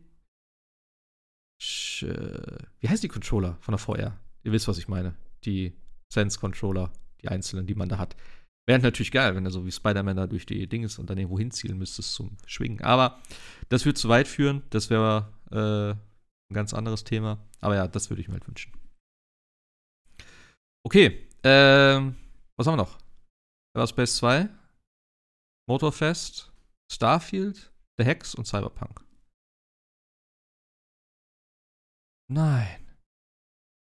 [1.61, 4.19] Sch, äh, wie heißen die Controller von der VR?
[4.44, 5.15] Ihr wisst, was ich meine.
[5.45, 5.73] Die
[6.11, 6.91] Sense-Controller,
[7.22, 8.18] die einzelnen, die man da hat.
[8.68, 11.18] Wäre natürlich geil, wenn er so wie Spider-Man da durch die Dinge ist und dann
[11.18, 12.81] irgendwo hinzielen müsstest zum Schwingen.
[12.81, 13.19] Aber
[13.69, 14.64] das würde zu weit führen.
[14.72, 17.39] Das wäre äh, ein ganz anderes Thema.
[17.61, 18.73] Aber ja, das würde ich mir halt wünschen.
[20.88, 22.15] Okay, ähm,
[22.55, 22.97] was haben wir noch?
[23.76, 24.47] Everspace 2,
[25.68, 26.49] Motorfest,
[26.89, 29.05] Starfield, The Hex und Cyberpunk.
[32.31, 32.88] Nein.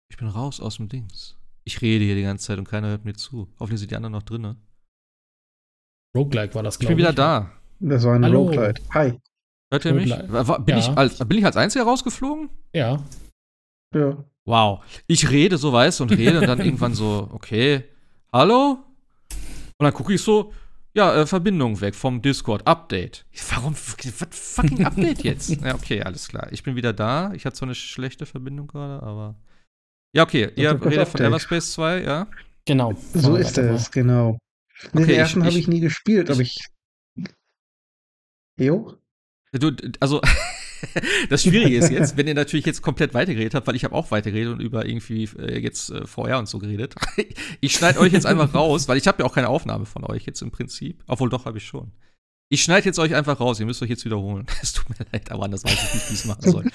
[0.09, 1.37] Ich bin raus aus dem Dings.
[1.65, 3.53] Ich rede hier die ganze Zeit und keiner hört mir zu.
[3.59, 4.55] Hoffentlich sind die anderen noch drin.
[6.15, 6.99] Roguelike war das, glaube ich.
[6.99, 7.51] Ich bin wieder da.
[7.81, 8.43] Das war ein Hallo.
[8.43, 8.81] Roguelike.
[8.93, 9.19] Hi.
[9.73, 10.09] Hört ihr mich?
[10.09, 10.33] Bin,
[10.67, 10.77] ja.
[10.77, 12.49] ich als, bin ich als Einziger rausgeflogen?
[12.71, 13.05] Ja.
[13.93, 14.23] Ja.
[14.45, 14.83] Wow.
[15.07, 17.83] Ich rede so, weißt und rede und dann irgendwann so, okay,
[18.31, 18.83] hallo?
[19.77, 20.53] Und dann gucke ich so,
[20.95, 23.25] ja, äh, Verbindung weg vom Discord, Update.
[23.49, 25.49] Warum, was fucking Update jetzt?
[25.61, 26.47] ja, okay, alles klar.
[26.51, 27.33] Ich bin wieder da.
[27.33, 29.35] Ich hatte so eine schlechte Verbindung gerade, aber.
[30.15, 32.27] Ja, okay, ihr redet von Everspace 2, ja?
[32.65, 32.93] Genau.
[33.13, 34.37] So ist es, genau.
[34.93, 36.67] Okay, den ersten habe ich nie gespielt, aber ich.
[38.57, 38.95] Jo?
[39.51, 40.21] Du, also,
[41.29, 44.11] das Schwierige ist jetzt, wenn ihr natürlich jetzt komplett weitergeredet habt, weil ich habe auch
[44.11, 46.95] weitergeredet und über irgendwie äh, jetzt äh, VR und so geredet.
[47.61, 50.25] ich schneide euch jetzt einfach raus, weil ich habe ja auch keine Aufnahme von euch
[50.25, 51.03] jetzt im Prinzip.
[51.07, 51.91] Obwohl doch habe ich schon.
[52.49, 54.45] Ich schneide jetzt euch einfach raus, ihr müsst euch jetzt wiederholen.
[54.61, 56.71] Es tut mir leid, aber anders weiß ich nicht, wie ich es machen soll.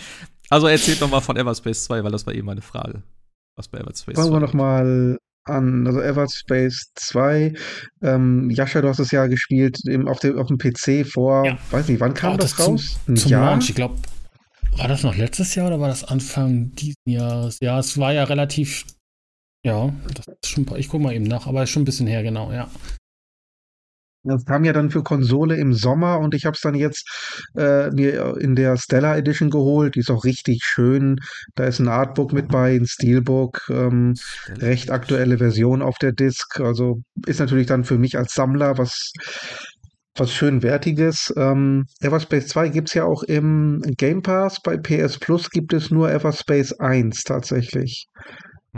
[0.50, 3.02] Also erzählt noch mal von Everspace 2, weil das war eben meine Frage.
[3.56, 5.18] Was bei Everspace Fangen wir noch mal
[5.48, 7.54] an, also Everspace 2.
[8.02, 11.58] Ähm, Jascha, du hast es ja gespielt im, auf, dem, auf dem PC vor, ja.
[11.70, 12.98] weiß nicht, wann kam das, das, raus?
[13.06, 13.96] Zum, zum Launch, ich glaube,
[14.76, 17.58] war das noch letztes Jahr oder war das Anfang dieses Jahres?
[17.60, 18.84] Ja, es war ja relativ,
[19.64, 22.22] ja, das ist schon, ich gucke mal eben nach, aber ist schon ein bisschen her,
[22.22, 22.70] genau, ja.
[24.24, 27.08] Das kam ja dann für Konsole im Sommer und ich habe es dann jetzt
[27.56, 29.94] äh, mir in der Stellar Edition geholt.
[29.94, 31.20] Die ist auch richtig schön.
[31.54, 34.14] Da ist ein Artbook mit bei, ein Steelbook, ähm,
[34.58, 36.60] recht aktuelle Version auf der Disc.
[36.60, 39.12] Also ist natürlich dann für mich als Sammler was
[40.18, 41.32] was schön Wertiges.
[41.36, 44.60] Ähm, Everspace 2 gibt es ja auch im Game Pass.
[44.60, 48.08] Bei PS Plus gibt es nur Everspace 1 tatsächlich.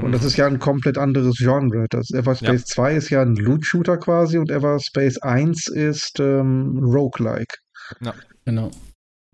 [0.03, 1.87] Und das ist ja ein komplett anderes Genre.
[1.91, 2.67] Das Everspace ja.
[2.67, 7.57] 2 ist ja ein Loot-Shooter quasi und Everspace 1 ist ähm, Roguelike.
[8.01, 8.15] Ja,
[8.45, 8.71] genau.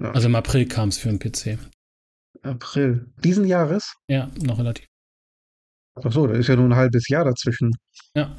[0.01, 0.13] Ja.
[0.13, 1.59] Also im April kam es für einen PC.
[2.43, 3.07] April.
[3.23, 3.95] Diesen Jahres?
[4.09, 4.87] Ja, noch relativ.
[6.03, 7.73] Ach so, da ist ja nur ein halbes Jahr dazwischen.
[8.15, 8.37] Ja.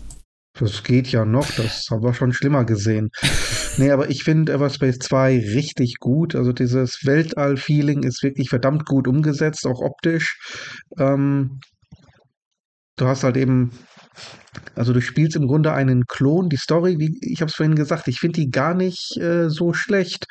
[0.59, 3.09] Das geht ja noch, das haben wir schon schlimmer gesehen.
[3.77, 6.35] nee, aber ich finde Everspace 2 richtig gut.
[6.35, 10.39] Also dieses Weltall-Feeling ist wirklich verdammt gut umgesetzt, auch optisch.
[10.97, 11.59] Ähm,
[12.97, 13.71] du hast halt eben,
[14.75, 16.49] also du spielst im Grunde einen Klon.
[16.49, 19.73] Die Story, wie ich habe es vorhin gesagt, ich finde die gar nicht äh, so
[19.73, 20.25] schlecht.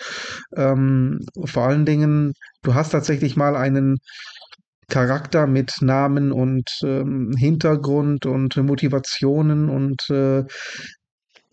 [0.56, 2.32] Ähm, vor allen Dingen,
[2.62, 3.98] du hast tatsächlich mal einen
[4.88, 10.44] Charakter mit Namen und ähm, Hintergrund und Motivationen und äh,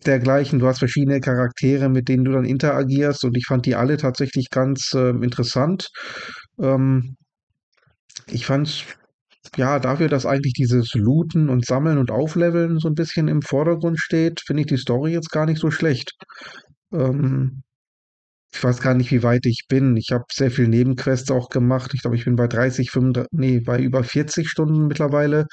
[0.06, 0.58] dergleichen.
[0.58, 4.50] Du hast verschiedene Charaktere, mit denen du dann interagierst und ich fand die alle tatsächlich
[4.50, 5.88] ganz äh, interessant.
[6.60, 7.16] Ähm,
[8.28, 8.86] ich fand
[9.56, 13.98] ja, dafür, dass eigentlich dieses Looten und Sammeln und Aufleveln so ein bisschen im Vordergrund
[14.00, 16.12] steht, finde ich die Story jetzt gar nicht so schlecht.
[16.92, 17.62] Ähm,
[18.54, 19.96] ich weiß gar nicht, wie weit ich bin.
[19.96, 21.92] Ich habe sehr viel Nebenquests auch gemacht.
[21.92, 25.46] Ich glaube, ich bin bei 30, 35, nee, bei über 40 Stunden mittlerweile.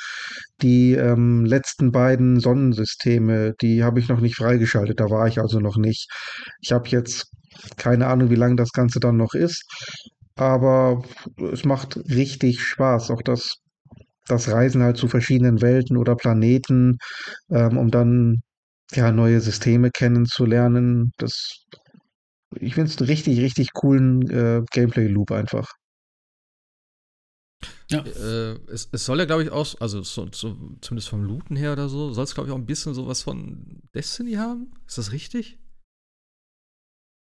[0.61, 4.99] Die ähm, letzten beiden Sonnensysteme, die habe ich noch nicht freigeschaltet.
[4.99, 6.09] Da war ich also noch nicht.
[6.61, 7.31] Ich habe jetzt
[7.77, 9.65] keine Ahnung, wie lange das Ganze dann noch ist.
[10.35, 11.03] Aber
[11.51, 13.09] es macht richtig Spaß.
[13.11, 13.57] Auch das
[14.27, 16.97] das Reisen halt zu verschiedenen Welten oder Planeten,
[17.49, 18.41] ähm, um dann
[18.91, 21.11] ja neue Systeme kennenzulernen.
[21.17, 21.65] Das,
[22.59, 25.71] ich finde es einen richtig, richtig coolen äh, Gameplay-Loop einfach.
[27.89, 27.99] Ja.
[27.99, 31.73] Äh, es, es, soll ja, glaube ich, auch, also so, so, zumindest vom Looten her
[31.73, 34.71] oder so, soll es, glaube ich, auch ein bisschen sowas von Destiny haben.
[34.87, 35.59] Ist das richtig?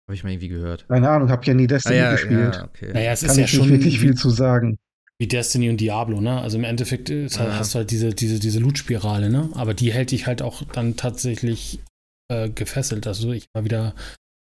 [0.08, 0.88] Habe ich mal irgendwie gehört.
[0.88, 2.56] Keine Ahnung, habe ja nie Destiny ah, ja, gespielt.
[2.56, 2.94] Ja, okay.
[2.94, 4.78] Naja, es Kann ist ja schon wirklich viel zu sagen.
[5.20, 6.40] Wie Destiny und Diablo, ne?
[6.42, 7.60] Also im Endeffekt ist, halt, ja.
[7.60, 9.50] hast du halt diese, diese, diese Loot-Spirale, ne?
[9.54, 11.80] Aber die hält dich halt auch dann tatsächlich
[12.32, 13.96] äh, gefesselt, Also ich mal wieder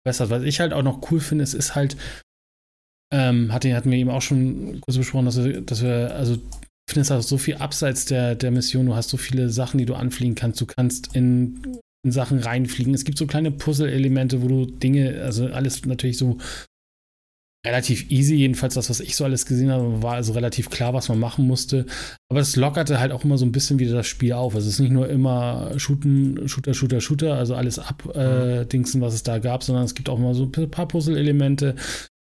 [0.03, 0.29] besser.
[0.29, 1.95] Was ich halt auch noch cool finde, es ist halt,
[3.13, 6.37] ähm, hatte, hatten wir eben auch schon kurz besprochen, dass wir, dass wir also
[6.89, 9.93] findest halt so viel abseits der, der Mission, du hast so viele Sachen, die du
[9.93, 12.93] anfliegen kannst, du kannst in, in Sachen reinfliegen.
[12.93, 16.39] Es gibt so kleine Puzzle-Elemente, wo du Dinge, also alles natürlich so
[17.65, 21.07] relativ easy, jedenfalls das, was ich so alles gesehen habe, war also relativ klar, was
[21.07, 21.85] man machen musste.
[22.30, 24.53] Aber es lockerte halt auch immer so ein bisschen wieder das Spiel auf.
[24.56, 29.14] Also es ist nicht nur immer Shooten, Shooter, Shooter, Shooter, also alles abdingsen, äh, was
[29.14, 31.76] es da gab, sondern es gibt auch mal so ein paar Puzzle-Elemente.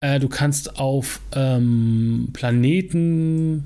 [0.01, 3.65] Äh, du kannst auf ähm, Planeten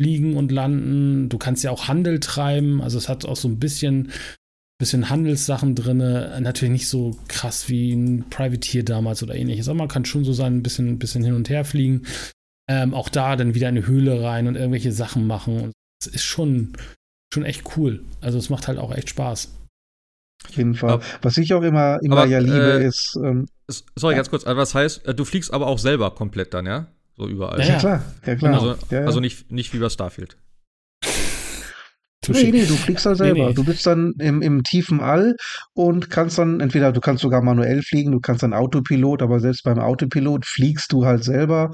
[0.00, 1.28] fliegen und landen.
[1.28, 2.80] Du kannst ja auch Handel treiben.
[2.80, 4.10] Also es hat auch so ein bisschen
[4.78, 5.98] bisschen Handelssachen drin.
[5.98, 10.32] Natürlich nicht so krass wie ein Privateer damals oder ähnliches, aber man kann schon so
[10.32, 12.06] sein, ein bisschen, ein bisschen hin und her fliegen.
[12.70, 15.60] Ähm, auch da dann wieder eine Höhle rein und irgendwelche Sachen machen.
[15.60, 16.74] Und es ist schon,
[17.32, 18.04] schon echt cool.
[18.20, 19.50] Also es macht halt auch echt Spaß.
[20.48, 20.90] Auf jeden Fall.
[20.90, 23.18] Aber, was ich auch immer, immer aber, ja liebe, äh, ist.
[23.22, 23.48] Ähm,
[23.96, 24.18] sorry, ja.
[24.18, 24.44] ganz kurz.
[24.44, 26.86] Also was heißt, äh, du fliegst aber auch selber komplett dann, ja?
[27.16, 27.58] So überall.
[27.60, 28.04] Ja, ja klar.
[28.24, 28.54] Ja, klar.
[28.54, 30.36] Also, ja, also nicht, nicht wie bei Starfield.
[32.28, 33.38] Nee, nee, du fliegst da selber.
[33.40, 33.54] Nee, nee.
[33.54, 35.36] Du bist dann im, im tiefen All
[35.74, 39.64] und kannst dann, entweder du kannst sogar manuell fliegen, du kannst dann Autopilot, aber selbst
[39.64, 41.72] beim Autopilot fliegst du halt selber,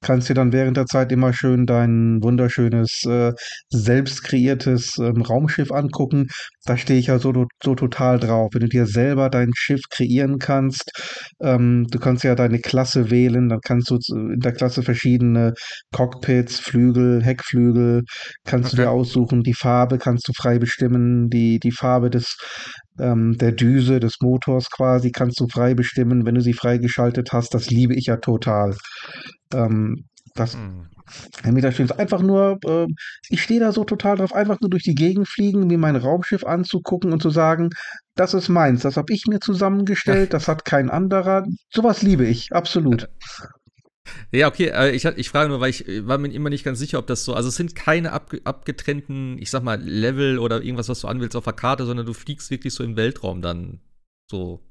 [0.00, 3.32] kannst dir dann während der Zeit immer schön dein wunderschönes, äh,
[3.70, 6.28] selbst kreiertes ähm, Raumschiff angucken.
[6.66, 8.50] Da stehe ich ja so, so total drauf.
[8.52, 10.90] Wenn du dir selber dein Schiff kreieren kannst,
[11.40, 15.54] ähm, du kannst ja deine Klasse wählen, dann kannst du in der Klasse verschiedene
[15.92, 18.02] Cockpits, Flügel, Heckflügel,
[18.44, 18.76] kannst okay.
[18.76, 22.36] du dir aussuchen, die Farbe kannst du frei bestimmen, die, die Farbe des,
[22.98, 27.54] ähm, der Düse, des Motors quasi kannst du frei bestimmen, wenn du sie freigeschaltet hast.
[27.54, 28.74] Das liebe ich ja total.
[29.54, 30.88] Ähm, das, hm.
[31.44, 32.86] Mir stimmt einfach nur, äh,
[33.28, 36.44] ich stehe da so total drauf, einfach nur durch die Gegend fliegen, mir mein Raumschiff
[36.44, 37.70] anzugucken und zu sagen,
[38.14, 41.44] das ist meins, das habe ich mir zusammengestellt, das hat kein anderer.
[41.72, 43.08] Sowas liebe ich, absolut.
[44.32, 46.98] Ja, okay, äh, ich, ich frage nur, weil ich war mir immer nicht ganz sicher,
[46.98, 50.88] ob das so, also es sind keine abge, abgetrennten, ich sag mal, Level oder irgendwas,
[50.88, 53.80] was du anwählst auf der Karte, sondern du fliegst wirklich so im Weltraum dann
[54.30, 54.65] so.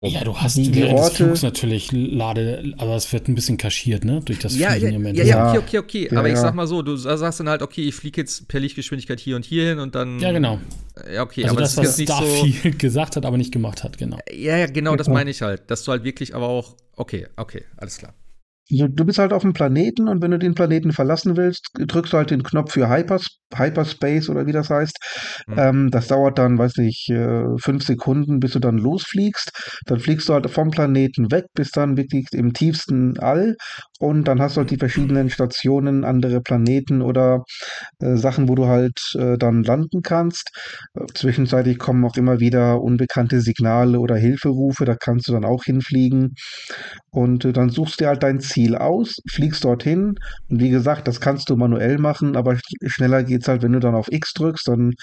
[0.00, 1.08] Ja, du hast die während Orte.
[1.08, 4.20] des Flugs natürlich Lade, aber es wird ein bisschen kaschiert, ne?
[4.24, 6.08] Durch das ja, Fliegen ja, ja, ja, okay, okay, okay.
[6.12, 8.60] Ja, aber ich sag mal so, du sagst dann halt, okay, ich fliege jetzt per
[8.60, 10.20] Lichtgeschwindigkeit hier und hier hin und dann.
[10.20, 10.60] Ja, genau.
[11.12, 13.82] Ja, okay, also aber das, das was nicht Starfield so gesagt hat, aber nicht gemacht
[13.82, 14.18] hat, genau.
[14.32, 15.68] Ja, ja, genau, das meine ich halt.
[15.68, 18.14] Dass du halt wirklich aber auch, okay, okay, alles klar.
[18.70, 22.18] Du bist halt auf dem Planeten und wenn du den Planeten verlassen willst, drückst du
[22.18, 24.98] halt den Knopf für Hypers Hyperspace oder wie das heißt.
[25.46, 25.58] Mhm.
[25.58, 29.80] Ähm, das dauert dann, weiß nicht, äh, fünf Sekunden, bis du dann losfliegst.
[29.86, 33.56] Dann fliegst du halt vom Planeten weg, bis dann wirklich im tiefsten All
[33.98, 37.44] und dann hast du halt die verschiedenen Stationen, andere Planeten oder
[38.00, 40.50] äh, Sachen, wo du halt äh, dann landen kannst.
[40.94, 45.64] Äh, zwischenzeitlich kommen auch immer wieder unbekannte Signale oder Hilferufe, da kannst du dann auch
[45.64, 46.34] hinfliegen.
[47.10, 50.16] Und äh, dann suchst du halt dein Ziel aus, fliegst dorthin.
[50.48, 53.78] Und wie gesagt, das kannst du manuell machen, aber schneller geht geht's halt, wenn du
[53.78, 54.94] dann auf X drückst, dann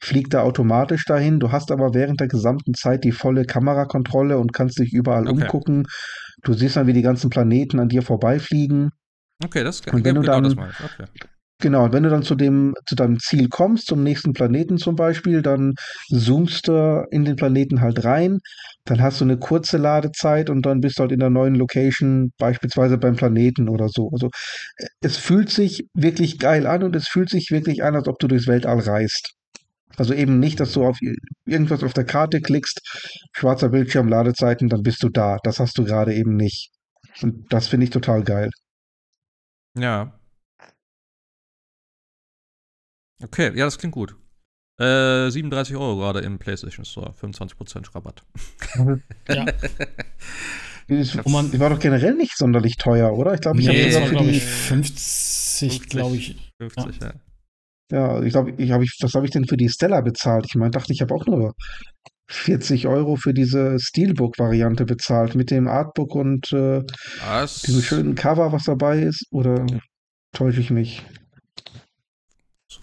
[0.00, 1.40] fliegt er automatisch dahin.
[1.40, 5.42] Du hast aber während der gesamten Zeit die volle Kamerakontrolle und kannst dich überall okay.
[5.42, 5.86] umgucken.
[6.42, 8.90] Du siehst dann, wie die ganzen Planeten an dir vorbeifliegen.
[9.42, 10.58] Okay, das und wenn du genau dann.
[10.58, 11.06] Okay.
[11.62, 14.96] Genau, und wenn du dann zu dem, zu deinem Ziel kommst, zum nächsten Planeten zum
[14.96, 15.74] Beispiel, dann
[16.08, 18.38] zoomst du in den Planeten halt rein,
[18.86, 22.32] dann hast du eine kurze Ladezeit und dann bist du halt in der neuen Location,
[22.38, 24.08] beispielsweise beim Planeten oder so.
[24.10, 24.30] Also
[25.02, 28.26] es fühlt sich wirklich geil an und es fühlt sich wirklich an, als ob du
[28.26, 29.34] durchs Weltall reist.
[29.96, 30.98] Also eben nicht, dass du auf
[31.46, 32.80] irgendwas auf der Karte klickst,
[33.32, 35.38] schwarzer Bildschirm, Ladezeiten, dann bist du da.
[35.42, 36.70] Das hast du gerade eben nicht.
[37.22, 38.50] Und das finde ich total geil.
[39.76, 40.20] Ja,
[43.22, 44.16] Okay, ja, das klingt gut.
[44.78, 48.22] Äh, 37 Euro gerade im PlayStation Store, 25% Rabatt.
[49.28, 49.46] ja.
[50.92, 53.34] Ich, man, war doch generell nicht sonderlich teuer, oder?
[53.34, 56.52] Ich glaube, ich nee, habe sogar für die 50, glaube ich.
[56.60, 57.06] 50, ja.
[57.06, 57.12] Ja,
[57.90, 60.46] ich glaube, ich hab ich, was habe ich denn für die Stella bezahlt?
[60.46, 61.54] Ich meine, dachte ich habe auch nur
[62.28, 66.82] 40 Euro für diese Steelbook-Variante bezahlt mit dem Artbook und äh,
[67.66, 69.26] diesem schönen Cover, was dabei ist.
[69.32, 69.66] Oder
[70.32, 71.04] täusche ich mich?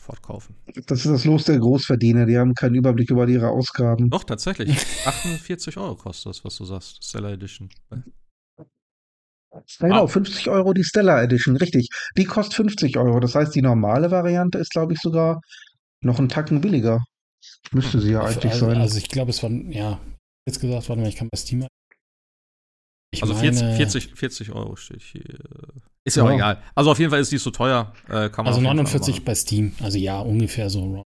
[0.08, 0.56] sofort kaufen.
[0.88, 4.10] Das ist das Los der Großverdiener, die haben keinen Überblick über ihre Ausgaben.
[4.10, 4.70] Doch, tatsächlich.
[5.06, 6.98] 48 Euro kostet das, was du sagst.
[7.02, 7.70] Seller Edition.
[9.80, 11.90] Ja, genau, 50 Euro die Stellar Edition, richtig.
[12.18, 13.20] Die kostet 50 Euro.
[13.20, 15.42] Das heißt, die normale Variante ist, glaube ich, sogar
[16.02, 17.04] noch einen Tacken billiger.
[17.72, 18.78] Müsste sie ja also, eigentlich also, sein.
[18.78, 20.00] Also ich glaube, es war, ja,
[20.48, 21.66] jetzt gesagt, warte mal, ich kann bei Steam.
[23.12, 25.24] Ich also meine, 40, 40, 40 Euro steht hier.
[26.04, 26.64] Ist ja, ja, auch egal.
[26.76, 27.94] Also auf jeden Fall ist die so teuer.
[28.10, 29.74] Äh, also 49 bei Steam.
[29.82, 31.04] Also ja, ungefähr so.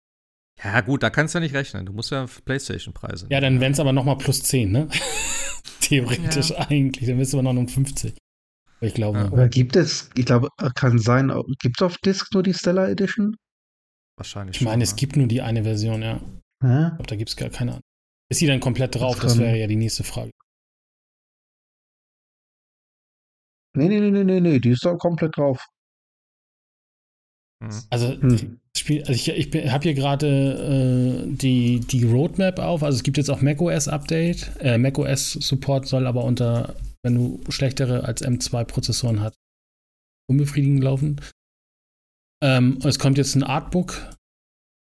[0.63, 1.85] Ja, gut, da kannst du ja nicht rechnen.
[1.85, 3.27] Du musst ja PlayStation-Preise.
[3.29, 4.87] Ja, dann wären es aber nochmal plus 10, ne?
[5.81, 6.67] Theoretisch ja.
[6.69, 7.07] eigentlich.
[7.07, 8.13] Dann bist du aber 59.
[8.81, 9.19] Ich glaube.
[9.19, 9.31] Ja.
[9.31, 13.35] Oder gibt es, ich glaube, kann sein, gibt es auf Disc nur die Stellar Edition?
[14.17, 14.57] Wahrscheinlich.
[14.57, 16.19] Ich meine, schon, es gibt nur die eine Version, ja.
[16.63, 16.87] Hä?
[16.87, 17.83] Ich glaube, da gibt es gar keine andere.
[18.31, 19.15] Ist sie dann komplett drauf?
[19.15, 20.31] Das, das wäre ja die nächste Frage.
[23.75, 25.65] Nee, nee, nee, nee, nee, die ist doch komplett drauf.
[27.61, 27.83] Mhm.
[27.89, 28.59] Also, hm.
[28.75, 32.83] Spiel, also ich, ich habe hier gerade äh, die, die Roadmap auf.
[32.83, 34.51] Also es gibt jetzt auch macOS Update.
[34.59, 39.35] Äh, macOS Support soll aber unter, wenn du schlechtere als M2 hast,
[40.29, 41.21] unbefriedigend laufen.
[42.43, 44.15] Ähm, es kommt jetzt ein Artbook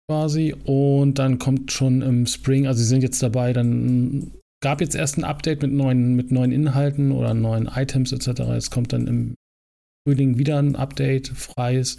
[0.09, 4.33] quasi und dann kommt schon im Spring, also sie sind jetzt dabei, dann
[4.63, 8.41] gab jetzt erst ein Update mit neuen, mit neuen Inhalten oder neuen Items etc.
[8.57, 9.35] Es kommt dann im
[10.07, 11.97] Frühling wieder ein Update, freies,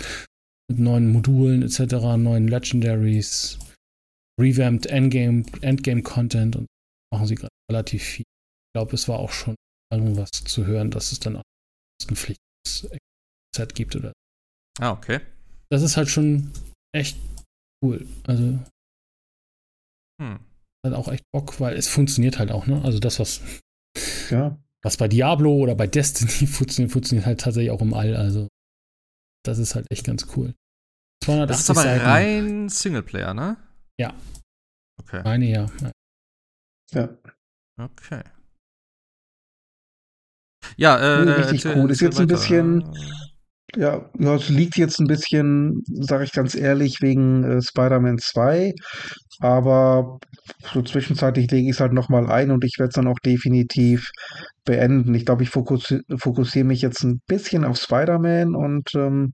[0.69, 3.59] mit neuen Modulen etc., neuen Legendaries,
[4.39, 6.67] revamped Endgame, Endgame Content und
[7.13, 8.25] machen sie gerade relativ viel.
[8.25, 9.55] Ich glaube, es war auch schon
[9.91, 11.43] irgendwas zu hören, dass es dann auch
[12.09, 12.89] ein pflichtiges
[13.55, 14.13] Set gibt oder.
[14.79, 15.21] Ah, okay.
[15.69, 16.51] Das ist halt schon
[16.93, 17.19] echt
[17.83, 18.07] cool.
[18.25, 18.59] Also
[20.21, 20.39] hm
[20.83, 22.81] halt auch echt Bock, weil es funktioniert halt auch, ne?
[22.83, 23.41] Also das, was,
[24.29, 24.57] ja.
[24.83, 28.15] was bei Diablo oder bei Destiny funktioniert, funktioniert halt tatsächlich auch im All.
[28.15, 28.47] Also
[29.45, 30.53] das ist halt echt ganz cool.
[31.25, 32.05] Das ist aber Seiten.
[32.05, 33.57] rein Singleplayer, ne?
[33.99, 34.13] Ja.
[35.01, 35.21] Okay.
[35.23, 35.65] Eine, ja.
[36.91, 37.09] Ja.
[37.77, 38.23] Okay.
[40.79, 41.91] Ja, äh, nee, richtig äh, cool.
[41.91, 42.89] Ist jetzt ein bisschen,
[43.75, 48.73] ja, ja, es liegt jetzt ein bisschen, sage ich ganz ehrlich, wegen äh, Spider-Man 2.
[49.41, 50.19] Aber
[50.73, 54.09] so zwischenzeitlich lege ich es halt nochmal ein und ich werde es dann auch definitiv
[54.63, 55.13] beenden.
[55.15, 59.33] Ich glaube, ich fokussi fokussiere mich jetzt ein bisschen auf Spider-Man und ähm,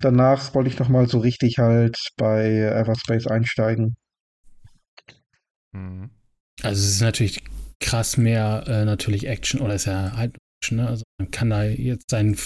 [0.00, 3.96] danach wollte ich nochmal so richtig halt bei Everspace einsteigen.
[5.70, 6.10] Mhm.
[6.62, 7.44] Also es ist natürlich
[7.78, 10.36] krass mehr äh, natürlich Action oder ist ja halt
[10.70, 10.88] Action, ne?
[10.88, 12.36] Also man kann da jetzt sein,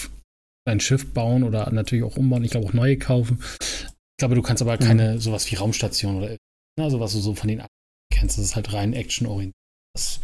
[0.67, 3.39] sein Schiff bauen oder natürlich auch umbauen, ich glaube auch neue kaufen.
[3.61, 5.19] Ich glaube, du kannst aber keine mhm.
[5.19, 6.37] sowas wie Raumstation oder
[6.79, 7.63] also was du so von den
[8.13, 9.55] kennst, das ist halt rein actionorientiert.
[9.95, 10.19] Das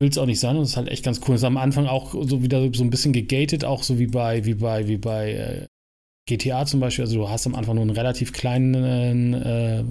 [0.00, 1.34] will es auch nicht sein und das ist halt echt ganz cool.
[1.34, 4.44] Das ist am Anfang auch so wieder so ein bisschen gegated, auch so wie bei,
[4.44, 5.66] wie bei, wie bei äh,
[6.28, 7.04] GTA zum Beispiel.
[7.04, 9.84] Also du hast am Anfang nur einen relativ kleinen äh,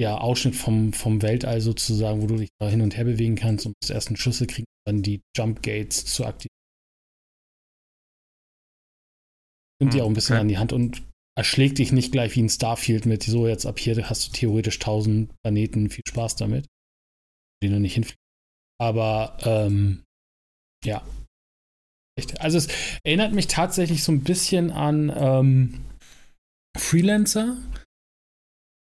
[0.00, 3.66] ja, Ausschnitt vom, vom Weltall sozusagen, wo du dich da hin und her bewegen kannst
[3.66, 6.50] und erst einen Schüsse kriegen, dann die Jump Gates zu aktivieren.
[9.80, 10.42] Nimmt dir auch ein bisschen okay.
[10.42, 11.02] an die Hand und
[11.38, 14.76] erschlägt dich nicht gleich wie ein Starfield mit, so jetzt ab hier hast du theoretisch
[14.76, 16.66] 1000 Planeten, viel Spaß damit,
[17.62, 18.20] den du nicht hinfliegst.
[18.78, 20.04] Aber, ähm,
[20.84, 21.06] ja.
[22.38, 22.68] Also es
[23.04, 25.84] erinnert mich tatsächlich so ein bisschen an ähm,
[26.76, 27.56] Freelancer.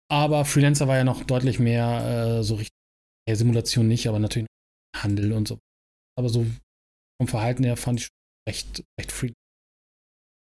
[0.08, 2.76] Aber Freelancer war ja noch deutlich mehr äh, so richtig,
[3.28, 4.46] ja, Simulation nicht, aber natürlich
[4.96, 5.58] Handel und so.
[6.16, 6.46] Aber so
[7.20, 8.08] vom Verhalten her fand ich
[8.48, 9.32] recht, recht free.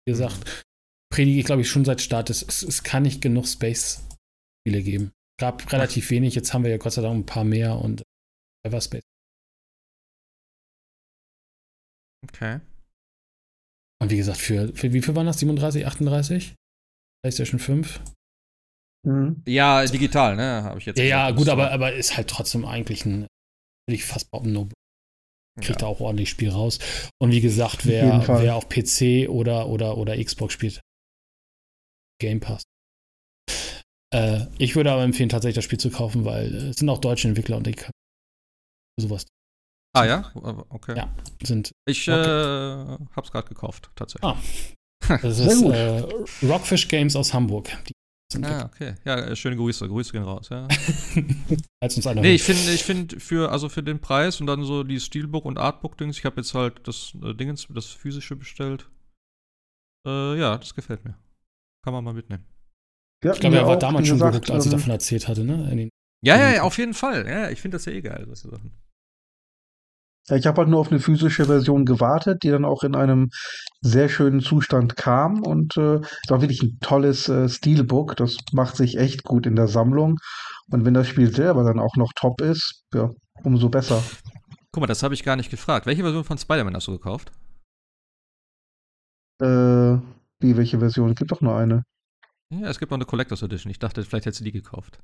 [0.07, 0.65] Wie gesagt,
[1.11, 2.29] predige ich, glaube ich, schon seit Start.
[2.29, 5.11] Es, es, es kann nicht genug Space-Spiele geben.
[5.39, 8.03] Gab relativ wenig, jetzt haben wir ja Gott sei Dank ein paar mehr und
[8.65, 9.03] Everspace.
[12.27, 12.59] Okay.
[14.01, 15.39] Und wie gesagt, für, für wie viel waren das?
[15.39, 16.55] 37, 38?
[17.23, 18.01] PlayStation 5?
[19.07, 19.43] Mhm.
[19.47, 20.63] Ja, digital, ne?
[20.63, 20.97] Habe ich jetzt.
[20.97, 23.21] Ja, ja gut, aber, aber ist halt trotzdem eigentlich ein,
[23.87, 24.69] würde ich fast behaupten, no
[25.57, 25.75] Kriegt ja.
[25.75, 26.79] da auch ordentlich Spiel raus.
[27.21, 30.81] Und wie gesagt, wer, wer auf PC oder, oder, oder Xbox spielt,
[32.21, 32.63] Game Pass.
[34.13, 37.27] Äh, ich würde aber empfehlen, tatsächlich das Spiel zu kaufen, weil es sind auch deutsche
[37.27, 37.91] Entwickler und die können
[38.99, 39.25] sowas.
[39.93, 40.31] Ah ja,
[40.69, 40.95] okay.
[40.95, 41.13] Ja,
[41.43, 41.71] sind.
[41.85, 44.29] Ich äh, hab's gerade gekauft, tatsächlich.
[44.29, 44.37] Ah.
[45.23, 46.03] Das ist äh,
[46.43, 47.75] Rockfish Games aus Hamburg.
[48.43, 48.95] Ah, okay.
[49.05, 49.87] Ja, äh, schöne Grüße.
[49.87, 50.67] Grüße gehen raus, ja.
[51.81, 54.63] Als uns einer nee, ich finde, ich finde für, also für den Preis und dann
[54.63, 58.89] so die Steelbook und Artbook-Dings, ich habe jetzt halt das äh, Dingens, das physische bestellt.
[60.07, 61.15] Äh, ja, das gefällt mir.
[61.83, 62.45] Kann man mal mitnehmen.
[63.23, 65.43] Ja, ich glaube, er war damals schon gesagt, geguckt, als ich ähm, davon erzählt hatte,
[65.43, 65.89] ne?
[66.23, 67.27] ja, ja, ja, auf jeden Fall.
[67.27, 68.71] Ja, ich finde das ja eh geil, solche Sachen.
[70.35, 73.29] Ich habe halt nur auf eine physische Version gewartet, die dann auch in einem
[73.81, 78.15] sehr schönen Zustand kam und äh, es war wirklich ein tolles äh, Steelbook.
[78.15, 80.17] Das macht sich echt gut in der Sammlung.
[80.71, 83.09] Und wenn das Spiel selber dann auch noch top ist, ja,
[83.43, 84.01] umso besser.
[84.71, 85.85] Guck mal, das habe ich gar nicht gefragt.
[85.85, 87.31] Welche Version von Spider-Man hast du gekauft?
[89.41, 89.97] Äh,
[90.39, 91.11] wie, welche Version?
[91.11, 91.83] Es gibt doch nur eine.
[92.53, 93.71] Ja, es gibt noch eine Collectors Edition.
[93.71, 94.99] Ich dachte, vielleicht hättest du die gekauft.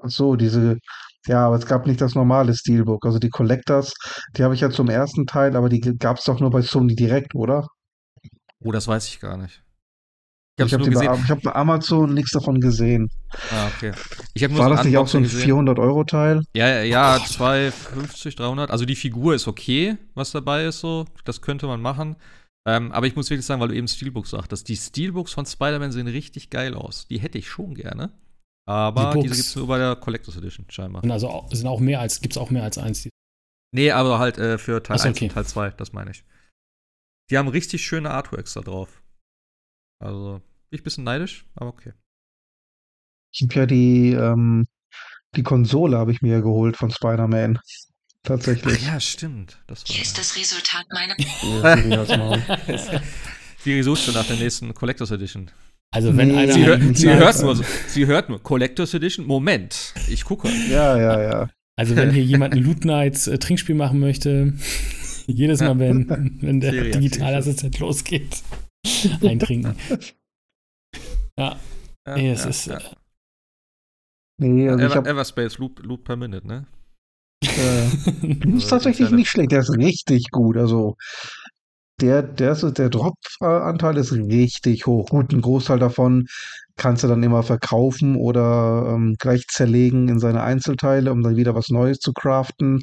[0.00, 0.78] Ach so, diese,
[1.26, 3.04] ja, aber es gab nicht das normale Steelbook.
[3.04, 3.94] Also die Collectors,
[4.36, 6.94] die habe ich ja zum ersten Teil, aber die gab es doch nur bei Sony
[6.94, 7.66] direkt, oder?
[8.64, 9.62] Oh, das weiß ich gar nicht.
[10.58, 13.08] Ich, ich habe hab bei Amazon nichts davon gesehen.
[13.50, 13.92] Ah, okay.
[14.50, 16.42] War das nicht auch so ein 400-Euro-Teil?
[16.54, 18.70] Ja, ja, 250, 300.
[18.70, 21.06] Also die Figur ist okay, was dabei ist so.
[21.24, 22.16] Das könnte man machen.
[22.66, 25.90] Ähm, aber ich muss wirklich sagen, weil du eben Steelbooks sagtest, die Steelbooks von Spider-Man
[25.90, 27.08] sehen richtig geil aus.
[27.08, 28.12] Die hätte ich schon gerne.
[28.66, 31.02] Aber die diese gibt es nur bei der Collectors Edition, scheinbar.
[31.10, 33.08] Also sind auch mehr als, gibt es auch mehr als eins.
[33.74, 35.24] Nee, aber halt äh, für Teil 1 okay.
[35.24, 36.24] und Teil 2, das meine ich.
[37.30, 39.02] Die haben richtig schöne Artworks da drauf.
[39.98, 41.92] Also, bin ich ein bisschen neidisch, aber okay.
[43.34, 44.66] Ich habe ja die, ähm,
[45.34, 47.58] die Konsole habe ich mir geholt von Spider-Man.
[48.24, 48.78] Tatsächlich.
[48.82, 49.62] Ach ja, stimmt.
[49.66, 51.16] Das Hier ist das Resultat meiner.
[53.58, 55.50] Siri sucht schon nach der nächsten Collectors Edition.
[55.94, 59.26] Also wenn nee, einer sie, hört, sie hört nur, sie hört nur Collectors Edition.
[59.26, 60.48] Moment, ich gucke.
[60.70, 61.50] Ja, ja, ja.
[61.76, 64.54] Also wenn hier jemand ein Loot Nights äh, Trinkspiel machen möchte,
[65.26, 66.08] jedes Mal, wenn,
[66.40, 68.42] wenn der Digitalassistent losgeht,
[69.22, 69.76] eintrinken.
[71.38, 71.56] Ja.
[72.06, 72.66] ja nee, es ja, ist.
[72.66, 72.80] Ja.
[74.40, 76.66] Nee, also Ever, Everspace Loop, Loop per Minute, ne?
[77.44, 80.56] Äh, ist tatsächlich nicht schlecht, der ist richtig gut.
[80.56, 80.96] Also
[82.02, 85.08] der, der, der Drop-Anteil ist richtig hoch.
[85.08, 86.26] Gut, ein Großteil davon
[86.76, 91.54] kannst du dann immer verkaufen oder ähm, gleich zerlegen in seine Einzelteile, um dann wieder
[91.54, 92.80] was Neues zu craften.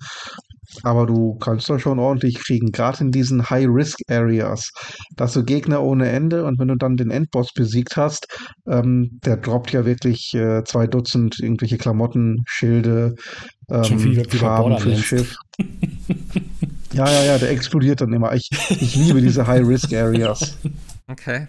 [0.84, 4.72] Aber du kannst da schon ordentlich kriegen, gerade in diesen High-Risk-Areas.
[5.20, 8.28] Hast du Gegner ohne Ende und wenn du dann den Endboss besiegt hast,
[8.68, 13.16] ähm, der droppt ja wirklich äh, zwei Dutzend irgendwelche Klamotten, Schilde,
[13.70, 15.36] ähm, Farben fürs Schiff.
[16.94, 18.34] ja, ja, ja, der explodiert dann immer.
[18.34, 20.58] Ich, ich liebe diese High-Risk-Areas.
[21.12, 21.48] Okay.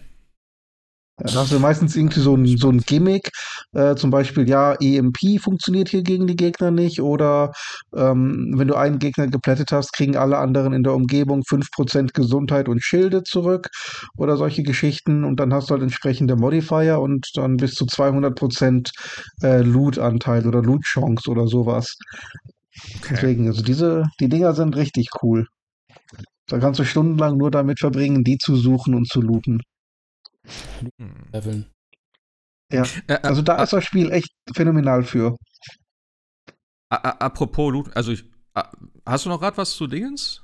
[1.23, 3.31] Da hast du meistens irgendwie so ein, so ein Gimmick,
[3.73, 7.53] äh, zum Beispiel, ja, EMP funktioniert hier gegen die Gegner nicht oder
[7.95, 12.69] ähm, wenn du einen Gegner geplättet hast, kriegen alle anderen in der Umgebung 5% Gesundheit
[12.69, 13.69] und Schilde zurück
[14.17, 18.91] oder solche Geschichten und dann hast du halt entsprechende Modifier und dann bis zu 200%
[19.43, 21.99] äh, Loot-Anteil oder Loot-Chance oder sowas.
[22.97, 23.09] Okay.
[23.11, 25.47] Deswegen, also diese, die Dinger sind richtig cool.
[26.47, 29.63] Da kannst du stundenlang nur damit verbringen, die zu suchen und zu looten.
[30.99, 31.29] Hm.
[31.33, 31.67] Leveln.
[32.73, 32.85] Ja,
[33.23, 35.37] also da ist das Spiel echt phänomenal für.
[36.89, 38.25] Apropos Loot, also ich,
[39.07, 40.43] hast du noch gerade was zu Dingens?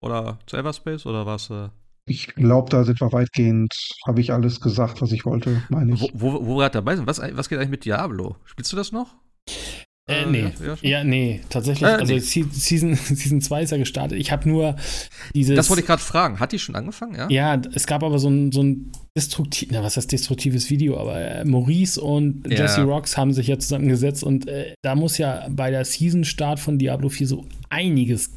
[0.00, 1.50] Oder zu Everspace oder was?
[1.50, 1.70] Äh?
[2.06, 3.72] Ich glaube, da sind wir weitgehend,
[4.06, 6.00] habe ich alles gesagt, was ich wollte, meine ich.
[6.00, 8.36] Wo, wo, wo wir gerade dabei sind, was, was geht eigentlich mit Diablo?
[8.44, 9.16] Spielst du das noch?
[10.08, 10.50] Äh, nee.
[10.80, 11.88] Ja, nee, tatsächlich.
[11.88, 12.20] Äh, also nee.
[12.20, 14.18] Season, Season 2 ist ja gestartet.
[14.18, 14.74] Ich habe nur
[15.34, 15.54] dieses.
[15.54, 16.40] Das wollte ich gerade fragen.
[16.40, 17.28] Hat die schon angefangen, ja?
[17.28, 21.20] Ja, es gab aber so ein, so ein destruktiv, na, was heißt destruktives Video, aber
[21.20, 22.58] äh, Maurice und ja.
[22.58, 26.78] Jesse Rocks haben sich ja zusammengesetzt und äh, da muss ja bei der Season-Start von
[26.78, 28.30] Diablo 4 so einiges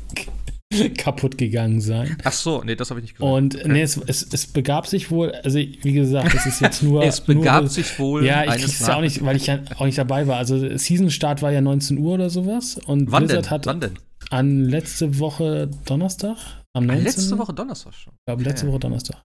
[0.97, 2.17] kaputt gegangen sein.
[2.23, 3.31] Ach so, nee, das habe ich nicht gesagt.
[3.31, 3.67] Und okay.
[3.67, 7.03] nee, es, es, es, begab sich wohl, also wie gesagt, es ist jetzt nur.
[7.05, 8.25] es begab nur, sich wohl.
[8.25, 10.37] Ja, ich krieg's ja auch nicht, weil ich ja auch nicht dabei war.
[10.37, 12.79] Also Season-Start war ja 19 Uhr oder sowas.
[12.85, 13.51] Und Wann Blizzard denn?
[13.51, 13.93] hat Wann denn?
[14.29, 16.37] an letzte Woche Donnerstag?
[16.73, 17.03] Am 19.
[17.03, 18.13] Letzte Woche Donnerstag schon.
[18.13, 19.21] Ich glaube, letzte Woche Donnerstag.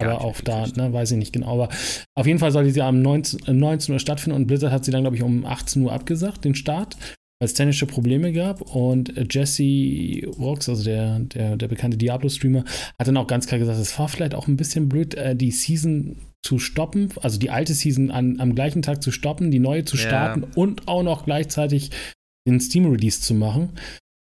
[0.00, 1.52] Aber auch da, ne, weiß ich nicht genau.
[1.52, 1.68] Aber
[2.14, 5.02] auf jeden Fall soll sie am 19, 19 Uhr stattfinden und Blizzard hat sie dann,
[5.02, 6.96] glaube ich, um 18 Uhr abgesagt, den Start
[7.40, 12.64] weil es technische Probleme gab und Jesse Rocks, also der, der, der bekannte Diablo-Streamer,
[12.98, 15.52] hat dann auch ganz klar gesagt, es war vielleicht auch ein bisschen blöd, äh, die
[15.52, 19.84] Season zu stoppen, also die alte Season an, am gleichen Tag zu stoppen, die neue
[19.84, 20.48] zu starten ja.
[20.56, 21.90] und auch noch gleichzeitig
[22.46, 23.70] den Steam-Release zu machen.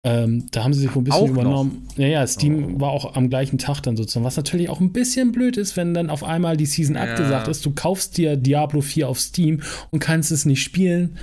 [0.05, 1.87] Ähm, da haben sie sich wohl ein bisschen auch übernommen.
[1.89, 1.97] Noch.
[1.97, 2.79] Ja, ja, Steam oh.
[2.81, 4.25] war auch am gleichen Tag dann sozusagen.
[4.25, 7.03] Was natürlich auch ein bisschen blöd ist, wenn dann auf einmal die Season ja.
[7.03, 7.65] abgesagt ist.
[7.65, 9.61] Du kaufst dir Diablo 4 auf Steam
[9.91, 11.17] und kannst es nicht spielen,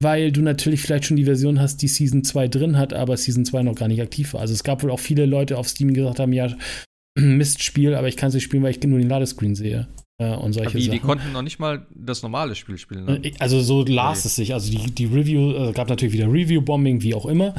[0.00, 3.44] weil du natürlich vielleicht schon die Version hast, die Season 2 drin hat, aber Season
[3.44, 4.40] 2 noch gar nicht aktiv war.
[4.40, 6.54] Also es gab wohl auch viele Leute auf Steam, die gesagt haben, ja,
[7.18, 9.88] Mistspiel, aber ich kann es nicht spielen, weil ich nur den Ladescreen sehe.
[10.20, 10.92] Äh, und solche die, Sachen.
[10.92, 13.04] die konnten noch nicht mal das normale Spiel spielen.
[13.04, 13.20] Ne?
[13.24, 14.28] Äh, also so las okay.
[14.28, 14.54] es sich.
[14.54, 17.54] Also die, die Review, äh, gab natürlich wieder Review-Bombing, wie auch immer.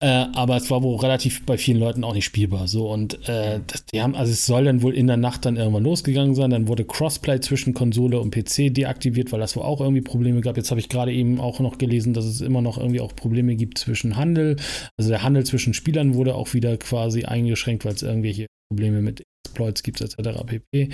[0.00, 2.68] Äh, aber es war wohl relativ bei vielen Leuten auch nicht spielbar.
[2.68, 5.56] So und äh, das, die haben, also es soll dann wohl in der Nacht dann
[5.56, 6.50] irgendwann losgegangen sein.
[6.50, 10.56] Dann wurde Crossplay zwischen Konsole und PC deaktiviert, weil das wohl auch irgendwie Probleme gab.
[10.56, 13.56] Jetzt habe ich gerade eben auch noch gelesen, dass es immer noch irgendwie auch Probleme
[13.56, 14.56] gibt zwischen Handel.
[14.96, 19.24] Also der Handel zwischen Spielern wurde auch wieder quasi eingeschränkt, weil es irgendwelche Probleme mit
[19.46, 20.44] Exploits gibt, etc.
[20.46, 20.90] pp.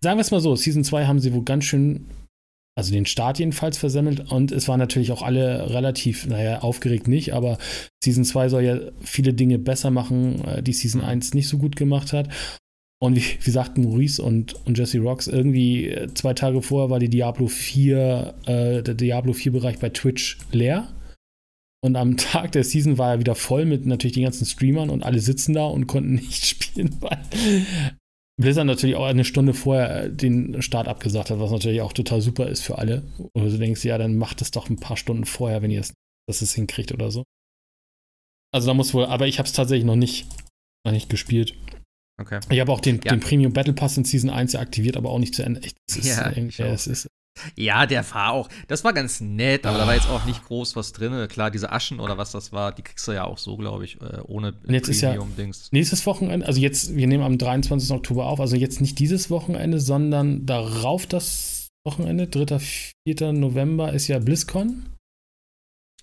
[0.00, 2.06] Sagen wir es mal so, Season 2 haben sie wohl ganz schön
[2.78, 4.30] also den Start jedenfalls versemmelt.
[4.30, 7.58] Und es waren natürlich auch alle relativ, naja, aufgeregt nicht, aber
[8.04, 11.74] Season 2 soll ja viele Dinge besser machen, äh, die Season 1 nicht so gut
[11.74, 12.28] gemacht hat.
[13.00, 17.00] Und wie, wie sagten Maurice und, und Jesse Rocks, irgendwie äh, zwei Tage vorher war
[17.00, 20.86] die Diablo 4, äh, der Diablo 4-Bereich bei Twitch leer.
[21.84, 25.02] Und am Tag der Season war er wieder voll mit natürlich den ganzen Streamern und
[25.02, 27.18] alle sitzen da und konnten nicht spielen, weil
[28.38, 32.20] Blizzard natürlich auch eine Stunde vorher äh, den Start abgesagt hat, was natürlich auch total
[32.20, 33.02] super ist für alle.
[33.18, 35.92] Und du denkst, ja, dann macht es doch ein paar Stunden vorher, wenn ihr es,
[36.28, 37.24] dass es hinkriegt oder so.
[38.54, 40.26] Also da muss wohl, aber ich habe es tatsächlich noch nicht,
[40.86, 41.54] noch nicht gespielt.
[42.20, 42.40] Okay.
[42.50, 43.12] Ich habe auch den, ja.
[43.12, 45.62] den, Premium Battle Pass in Season 1 aktiviert, aber auch nicht zu Ende.
[45.62, 46.06] Echt, das ist,
[46.58, 47.08] ja, es ist
[47.56, 48.48] ja, der war auch.
[48.66, 49.80] Das war ganz nett, aber ah.
[49.80, 51.28] da war jetzt auch nicht groß was drin.
[51.28, 54.00] Klar, diese Aschen oder was das war, die kriegst du ja auch so, glaube ich,
[54.00, 55.70] äh, ohne jetzt Premium-Dings.
[55.72, 57.90] Ja nächstes Wochenende, also jetzt, wir nehmen am 23.
[57.92, 62.58] Oktober auf, also jetzt nicht dieses Wochenende, sondern darauf das Wochenende, 3.
[62.58, 63.32] 4.
[63.32, 64.86] November ist ja BlizzCon.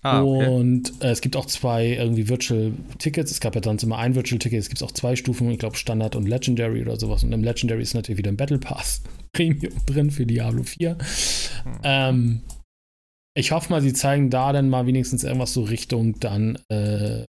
[0.02, 0.48] Ah, okay.
[0.48, 3.30] Und äh, es gibt auch zwei irgendwie Virtual Tickets.
[3.30, 4.60] Es gab ja sonst immer ein Virtual Ticket.
[4.60, 7.24] Es gibt auch zwei Stufen, ich glaube Standard und Legendary oder sowas.
[7.24, 9.02] Und im Legendary ist natürlich wieder ein Battle Pass
[9.32, 10.90] Premium drin für Diablo 4.
[10.90, 11.72] Hm.
[11.82, 12.40] Ähm,
[13.34, 17.24] ich hoffe mal, sie zeigen da dann mal wenigstens irgendwas so Richtung dann äh,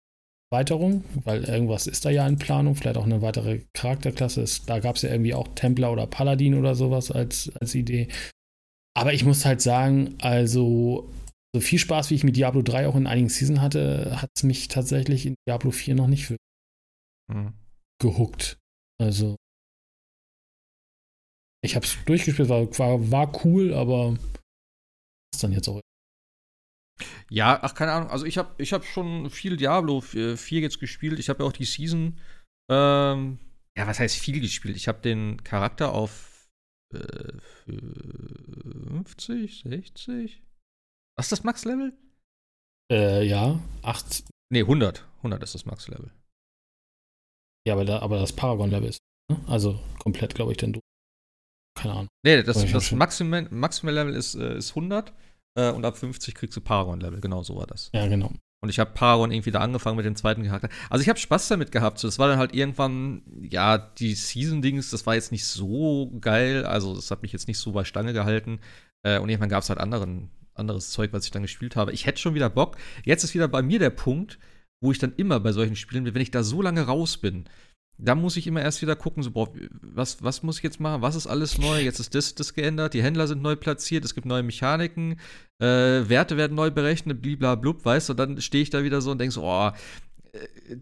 [0.50, 4.46] Erweiterung, weil irgendwas ist da ja in Planung, vielleicht auch eine weitere Charakterklasse.
[4.66, 8.08] Da gab es ja irgendwie auch Templer oder Paladin oder sowas als, als Idee.
[8.98, 11.10] Aber ich muss halt sagen, also
[11.56, 14.44] so viel Spaß, wie ich mit Diablo 3 auch in einigen Seasons hatte, hat es
[14.44, 16.34] mich tatsächlich in Diablo 4 noch nicht
[17.32, 17.54] mhm.
[18.02, 18.60] gehuckt.
[19.02, 19.38] Also,
[21.64, 24.18] ich habe es durchgespielt, war, war, war cool, aber
[25.34, 25.82] ist dann jetzt auch.
[27.30, 28.10] Ja, ach, keine Ahnung.
[28.10, 31.20] Also, ich habe ich hab schon viel Diablo 4 jetzt gespielt.
[31.20, 32.20] Ich habe ja auch die Season.
[32.70, 33.40] Ähm,
[33.78, 34.76] ja, was heißt viel gespielt?
[34.76, 36.50] Ich habe den Charakter auf
[36.94, 37.34] äh,
[37.66, 40.42] 50, 60?
[41.18, 41.94] Was ist das Max-Level?
[42.92, 43.60] Äh, ja.
[43.82, 44.24] 8.
[44.52, 45.06] Nee, 100.
[45.18, 46.12] 100 ist das Max-Level.
[47.68, 49.00] Ja, aber, da, aber das Paragon-Level ist.
[49.30, 49.40] Ne?
[49.48, 50.80] Also komplett, glaube ich, denn du.
[51.78, 52.08] Keine Ahnung.
[52.24, 55.14] Nee, das, das Maximum-Level ist, äh, ist 100
[55.58, 57.20] äh, und ab 50 kriegst du Paragon-Level.
[57.20, 57.90] Genau so war das.
[57.94, 58.32] Ja, genau.
[58.62, 60.70] Und ich habe Paragon irgendwie da angefangen mit dem zweiten Charakter.
[60.90, 62.00] Also ich habe Spaß damit gehabt.
[62.00, 66.66] So, das war dann halt irgendwann, ja, die Season-Dings, das war jetzt nicht so geil.
[66.66, 68.60] Also das hat mich jetzt nicht so bei Stange gehalten.
[69.04, 71.92] Äh, und irgendwann gab es halt anderen anderes Zeug, was ich dann gespielt habe.
[71.94, 72.78] Ich hätte schon wieder Bock.
[73.06, 74.40] Jetzt ist wieder bei mir der Punkt,
[74.82, 77.46] wo ich dann immer bei solchen Spielen wenn ich da so lange raus bin,
[78.00, 79.50] da muss ich immer erst wieder gucken, so, boah,
[79.82, 81.02] was, was muss ich jetzt machen?
[81.02, 81.82] Was ist alles neu?
[81.82, 85.20] Jetzt ist das, das geändert, die Händler sind neu platziert, es gibt neue Mechaniken,
[85.60, 85.66] äh,
[86.08, 89.34] Werte werden neu berechnet, bliblablub, weißt du, dann stehe ich da wieder so und denke
[89.34, 89.72] so, oh,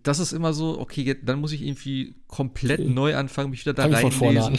[0.04, 2.90] das ist immer so, okay, dann muss ich irgendwie komplett okay.
[2.90, 4.58] neu anfangen, mich wieder da reinlesen.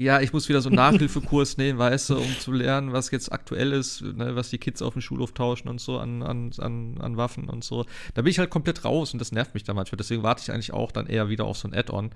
[0.00, 3.30] Ja, ich muss wieder so einen Nachhilfekurs nehmen, weißt du, um zu lernen, was jetzt
[3.30, 6.98] aktuell ist, ne, was die Kids auf dem Schulhof tauschen und so an, an, an,
[7.00, 7.84] an Waffen und so.
[8.14, 9.98] Da bin ich halt komplett raus und das nervt mich dann manchmal.
[9.98, 12.10] Deswegen warte ich eigentlich auch dann eher wieder auf so ein Add-on.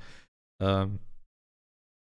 [0.60, 0.98] Ähm,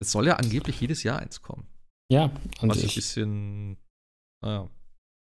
[0.00, 1.66] es soll ja angeblich jedes Jahr eins kommen.
[2.10, 2.30] Ja,
[2.60, 2.92] an was sich.
[2.92, 3.76] ein bisschen,
[4.42, 4.70] naja.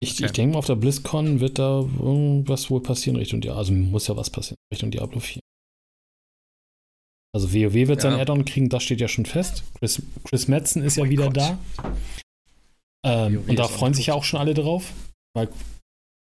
[0.03, 0.27] Ich, okay.
[0.27, 3.59] ich denke mal, auf der BlizzCon wird da irgendwas wohl passieren Richtung Diablo.
[3.59, 5.41] Also muss ja was passieren Richtung Diablo 4.
[7.35, 8.11] Also WoW wird ja.
[8.11, 9.65] sein Add-on kriegen, das steht ja schon fest.
[9.79, 11.37] Chris, Chris Metzen ist oh ja wieder Gott.
[11.37, 11.59] da.
[13.05, 14.93] Ähm, und da freuen sich ja auch schon alle drauf.
[15.35, 15.49] Weil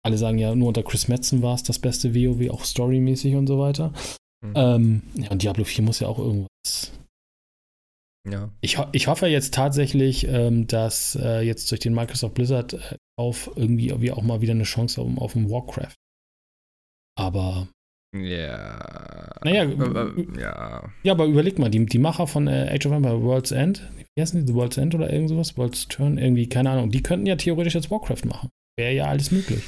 [0.04, 3.48] alle sagen ja, nur unter Chris Metzen war es das beste WoW, auch storymäßig und
[3.48, 3.94] so weiter.
[4.42, 4.54] Mhm.
[4.56, 6.92] Ähm, ja, und Diablo 4 muss ja auch irgendwas.
[8.30, 8.50] Ja.
[8.62, 12.98] Ich, ho ich hoffe jetzt tatsächlich, ähm, dass äh, jetzt durch den Microsoft Blizzard äh,
[13.22, 15.96] auf irgendwie wie auch mal wieder eine Chance haben auf ein Warcraft.
[17.16, 17.68] Aber.
[18.14, 19.40] Ja.
[19.44, 19.64] Naja,
[20.38, 20.90] ja.
[21.04, 24.22] Ja, aber überleg mal, die, die Macher von äh, Age of Empires World's End, wie
[24.22, 24.52] heißen die?
[24.52, 25.58] The World's End oder irgend sowas?
[25.58, 28.50] World's Turn, irgendwie, keine Ahnung, die könnten ja theoretisch jetzt Warcraft machen.
[28.78, 29.64] Wäre ja alles möglich.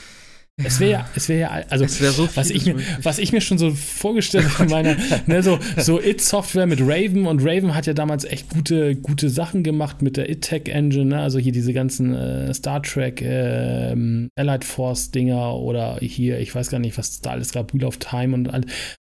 [0.61, 3.41] Es wäre ja, es wäre ja, also wär so was, ich mir, was ich mir
[3.41, 7.93] schon so vorgestellt habe, meine, ne, so, so It-Software mit Raven und Raven hat ja
[7.93, 11.21] damals echt gute, gute Sachen gemacht mit der It-Tech-Engine, ne?
[11.21, 13.95] also hier diese ganzen äh, Star Trek äh,
[14.35, 18.35] Allied Force-Dinger oder hier, ich weiß gar nicht, was da alles gab, Wheel of Time
[18.35, 18.61] und all,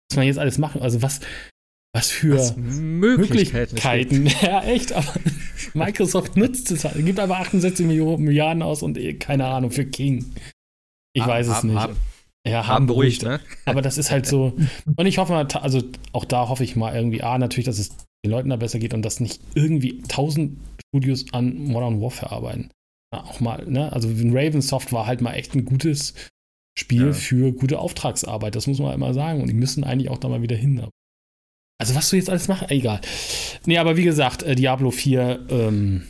[0.09, 1.19] was man jetzt alles machen, also was,
[1.93, 3.75] was für was Möglichkeiten.
[3.75, 4.27] Möglichkeiten.
[4.41, 5.13] Ja, echt, aber
[5.73, 9.83] Microsoft nutzt es halt, gibt aber 68 Millionen Milliarden aus und eh, keine Ahnung, für
[9.83, 10.31] King.
[11.13, 11.77] Ich weiß es nicht.
[11.77, 11.95] Haben,
[12.47, 13.39] ja, haben beruhigt, ne?
[13.65, 14.57] Aber das ist halt so.
[14.95, 15.83] Und ich hoffe mal, also
[16.13, 17.89] auch da hoffe ich mal irgendwie, A, natürlich, dass es
[18.25, 22.69] den Leuten da besser geht und dass nicht irgendwie tausend Studios an Modern Warfare arbeiten.
[23.13, 23.91] Ja, auch mal, ne?
[23.91, 26.13] Also Ravensoft war halt mal echt ein gutes
[26.77, 27.13] Spiel ja.
[27.13, 28.55] für gute Auftragsarbeit.
[28.55, 29.41] Das muss man halt mal sagen.
[29.41, 30.87] Und die müssen eigentlich auch da mal wieder hin.
[31.79, 33.01] Also, was du jetzt alles machst, egal.
[33.65, 36.07] Nee, aber wie gesagt, äh, Diablo 4, ähm,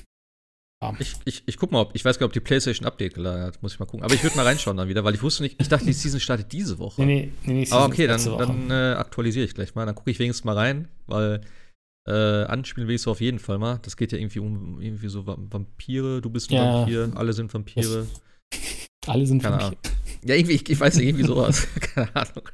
[0.82, 0.94] ja.
[1.00, 3.44] Ich, ich, ich guck mal, ob, ich weiß gar nicht, ob die PlayStation Update geladen
[3.44, 4.04] hat, muss ich mal gucken.
[4.04, 6.20] Aber ich würde mal reinschauen dann wieder, weil ich wusste nicht, ich dachte, die Season
[6.20, 7.04] startet diese Woche.
[7.04, 9.86] Nee, nee, nee, nee Aber okay, dann, dann äh, aktualisiere ich gleich mal.
[9.86, 11.42] Dann gucke ich wenigstens mal rein, weil
[12.08, 13.80] äh, anspielen will ich so auf jeden Fall mal.
[13.84, 16.74] Das geht ja irgendwie um irgendwie so Vampire, du bist ein ja.
[16.74, 18.08] Vampir, alle sind Vampire.
[19.06, 19.78] alle sind Keine Vampire.
[19.84, 19.98] Ahnung.
[20.26, 21.68] Ja, irgendwie, ich, ich weiß nicht, irgendwie sowas.
[21.80, 22.50] Keine Ahnung.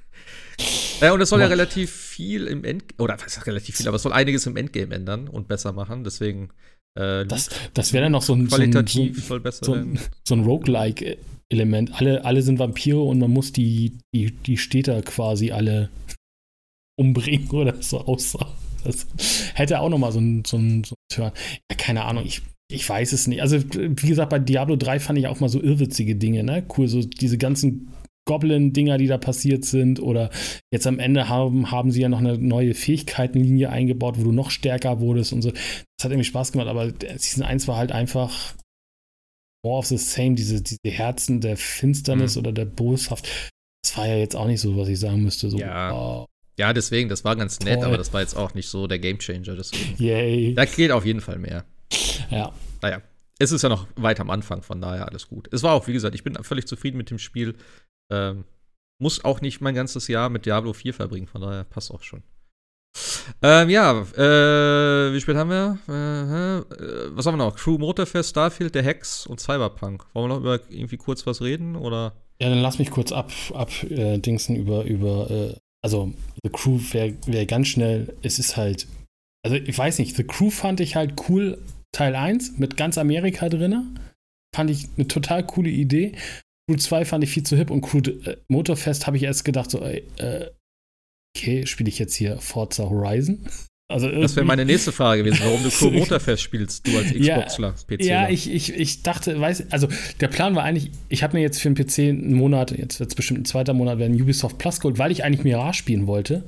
[0.99, 3.97] Ja, und es soll ja relativ viel im Endgame, oder was ist relativ viel, aber
[3.97, 6.49] es soll einiges im Endgame ändern und besser machen, deswegen.
[6.97, 8.47] Äh, das das wäre dann noch so ein.
[8.47, 11.93] Qualitativ so ein, besser so ein, so ein Roguelike-Element.
[11.93, 15.89] Alle, alle sind Vampire und man muss die, die, die Städter quasi alle
[16.99, 18.47] umbringen oder so aussah.
[18.83, 19.05] Das
[19.53, 21.31] hätte auch noch mal so ein, so ein, so ein Turn.
[21.69, 22.41] Ja, keine Ahnung, ich,
[22.71, 23.41] ich weiß es nicht.
[23.41, 26.65] Also, wie gesagt, bei Diablo 3 fand ich auch mal so irrwitzige Dinge, ne?
[26.75, 27.89] Cool, so diese ganzen
[28.27, 29.99] Goblin-Dinger, die da passiert sind.
[29.99, 30.29] Oder
[30.71, 34.51] jetzt am Ende haben, haben sie ja noch eine neue Fähigkeitenlinie eingebaut, wo du noch
[34.51, 35.49] stärker wurdest und so.
[35.49, 38.53] Das hat irgendwie Spaß gemacht, aber Season 1 war halt einfach
[39.65, 42.41] more of the same, diese, diese Herzen der Finsternis mhm.
[42.41, 43.27] oder der Boshaft.
[43.83, 45.49] Das war ja jetzt auch nicht so, was ich sagen müsste.
[45.49, 45.93] So, ja.
[45.93, 46.25] Oh,
[46.59, 47.85] ja, deswegen, das war ganz nett, Toll.
[47.85, 49.55] aber das war jetzt auch nicht so der Gamechanger.
[49.97, 50.53] Yay.
[50.55, 51.65] Da geht auf jeden Fall mehr.
[52.29, 52.51] Ja.
[52.81, 53.01] Naja,
[53.39, 55.47] es ist ja noch weit am Anfang, von daher alles gut.
[55.53, 57.55] Es war auch, wie gesagt, ich bin völlig zufrieden mit dem Spiel.
[58.11, 58.45] Ähm,
[58.99, 62.23] muss auch nicht mein ganzes Jahr mit Diablo 4 verbringen, von daher passt auch schon.
[63.43, 65.77] Ähm, ja, äh, wie spät haben wir?
[65.87, 67.55] Äh, äh, was haben wir noch?
[67.55, 70.05] Crew Motorfest, Starfield, der Hex und Cyberpunk.
[70.13, 72.13] Wollen wir noch über irgendwie kurz was reden oder?
[72.39, 76.13] Ja, dann lass mich kurz ab, ab äh, Dingsen über, über äh, also
[76.43, 78.87] The Crew wäre wär ganz schnell, es ist halt,
[79.45, 81.57] also ich weiß nicht, The Crew fand ich halt cool,
[81.91, 83.99] Teil 1 mit ganz Amerika drin.
[84.55, 86.13] Fand ich eine total coole Idee.
[86.67, 89.71] Crew 2 fand ich viel zu hip und Crew äh, Motorfest habe ich erst gedacht,
[89.71, 90.47] so, ey, äh,
[91.35, 93.45] okay, spiele ich jetzt hier Forza Horizon?
[93.89, 97.73] Also das wäre meine nächste Frage gewesen, warum du Crew Motorfest spielst, du als Xboxler,
[97.87, 98.03] ja, PC.
[98.03, 99.87] Ja, ich, ich, ich dachte, weiß, also
[100.19, 103.11] der Plan war eigentlich, ich habe mir jetzt für den PC einen Monat, jetzt wird
[103.11, 106.43] es bestimmt ein zweiter Monat werden, Ubisoft Plus geholt, weil ich eigentlich Mirage spielen wollte.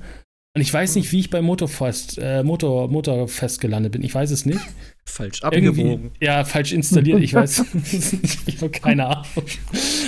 [0.55, 4.03] Und ich weiß nicht, wie ich bei Motorfest, äh, Motor, Motorfest gelandet bin.
[4.03, 4.59] Ich weiß es nicht.
[5.05, 6.11] Falsch abgebogen.
[6.21, 7.21] Ja, falsch installiert.
[7.21, 7.65] Ich weiß.
[8.45, 9.25] ich habe keine Ahnung.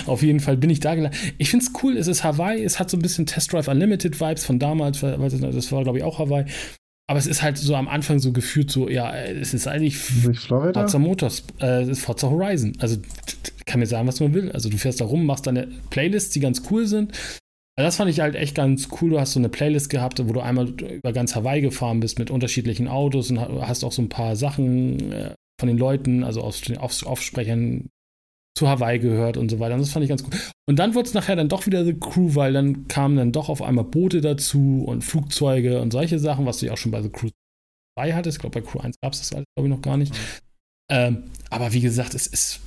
[0.05, 1.19] Auf jeden Fall bin ich da gelandet.
[1.39, 1.97] Ich finde es cool.
[1.97, 2.63] Es ist Hawaii.
[2.63, 4.99] Es hat so ein bisschen Test Drive Unlimited Vibes von damals.
[4.99, 6.45] Das war, glaube ich, auch Hawaii.
[7.07, 10.97] Aber es ist halt so am Anfang so gefühlt so, ja, es ist eigentlich Forza
[10.97, 12.73] Motors, äh, es ist Forza Horizon.
[12.79, 12.97] Also
[13.65, 14.51] kann mir sagen, was man will.
[14.51, 17.11] Also du fährst da rum, machst deine Playlists, die ganz cool sind.
[17.77, 19.11] Also das fand ich halt echt ganz cool.
[19.11, 22.29] Du hast so eine Playlist gehabt, wo du einmal über ganz Hawaii gefahren bist mit
[22.29, 26.61] unterschiedlichen Autos und hast auch so ein paar Sachen äh, von den Leuten, also aus
[26.61, 27.89] den Aufsprechern
[28.57, 29.75] zu Hawaii gehört und so weiter.
[29.75, 30.37] Und das fand ich ganz cool.
[30.67, 33.47] Und dann wurde es nachher dann doch wieder The Crew, weil dann kamen dann doch
[33.47, 37.01] auf einmal Boote dazu und Flugzeuge und solche Sachen, was du ja auch schon bei
[37.01, 37.29] The Crew
[37.97, 38.37] 2 hattest.
[38.37, 40.13] Ich glaube, bei Crew 1 gab es das, glaube ich, noch gar nicht.
[40.13, 40.17] Mhm.
[40.91, 42.59] Ähm, aber wie gesagt, es ist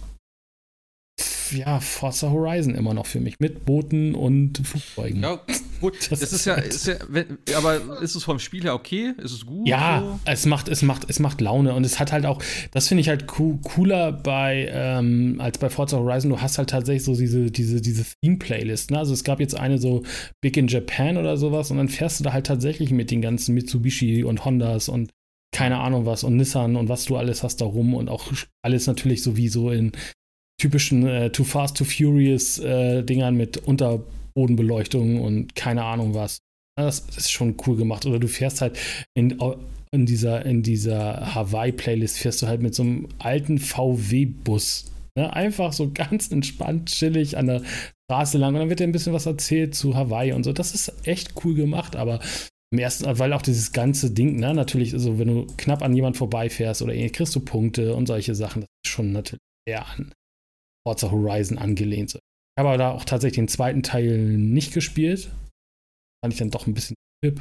[1.52, 5.22] ja, Forza Horizon immer noch für mich mit Booten und Flugzeugen.
[5.22, 5.40] Ja,
[5.80, 6.10] gut.
[6.10, 9.12] Das, das ist, ja, ist ja wenn, aber ist es vom Spiel her okay?
[9.18, 9.66] Ist es gut?
[9.68, 10.20] Ja, so?
[10.24, 12.42] es macht, es macht, es macht Laune und es hat halt auch,
[12.72, 16.30] das finde ich halt cooler bei, ähm, als bei Forza Horizon.
[16.30, 18.90] Du hast halt tatsächlich so diese, diese, diese Theme-Playlist.
[18.90, 18.98] Ne?
[18.98, 20.02] Also es gab jetzt eine so
[20.40, 23.54] Big in Japan oder sowas und dann fährst du da halt tatsächlich mit den ganzen
[23.54, 25.10] Mitsubishi und Hondas und
[25.54, 28.86] keine Ahnung was und Nissan und was du alles hast da rum und auch alles
[28.86, 29.92] natürlich sowieso in
[30.64, 36.38] typischen äh, Too Fast, Too Furious äh, Dingern mit Unterbodenbeleuchtung und keine Ahnung was.
[36.76, 38.06] Das ist schon cool gemacht.
[38.06, 38.78] Oder du fährst halt
[39.14, 39.38] in,
[39.92, 44.90] in dieser, in dieser Hawaii-Playlist fährst du halt mit so einem alten VW-Bus.
[45.18, 45.30] Ne?
[45.34, 47.62] Einfach so ganz entspannt, chillig an der
[48.10, 50.54] Straße lang und dann wird dir ein bisschen was erzählt zu Hawaii und so.
[50.54, 52.20] Das ist echt cool gemacht, aber
[52.72, 56.16] im ersten, weil auch dieses ganze Ding, ne, natürlich, also wenn du knapp an jemand
[56.16, 60.10] vorbeifährst oder kriegst du Punkte und solche Sachen, das ist schon natürlich eher an
[60.86, 62.20] Forza Horizon angelehnt sind.
[62.56, 65.30] Ich habe aber da auch tatsächlich den zweiten Teil nicht gespielt.
[66.22, 66.94] Fand ich dann doch ein bisschen
[67.24, 67.40] hip.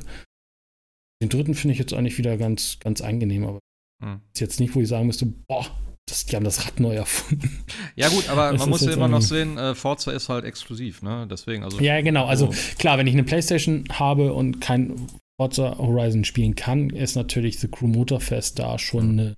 [1.21, 3.59] Den dritten finde ich jetzt eigentlich wieder ganz, ganz angenehm, aber
[4.03, 4.21] hm.
[4.33, 5.65] ist jetzt nicht, wo ich sagen müsste, boah,
[6.07, 7.63] das, die haben das Rad neu erfunden.
[7.95, 11.27] Ja, gut, aber man muss ja immer noch sehen, äh, Forza ist halt exklusiv, ne?
[11.29, 11.79] Deswegen, also.
[11.79, 12.25] Ja, genau.
[12.25, 14.95] Also klar, wenn ich eine Playstation habe und kein
[15.39, 19.11] Forza Horizon spielen kann, ist natürlich The Crew Motorfest da schon hm.
[19.11, 19.35] eine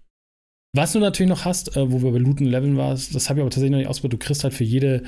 [0.76, 3.42] was du natürlich noch hast, äh, wo wir bei Looten Leveln warst, das habe ich
[3.42, 5.04] aber tatsächlich noch nicht ausprobiert, du kriegst halt für jede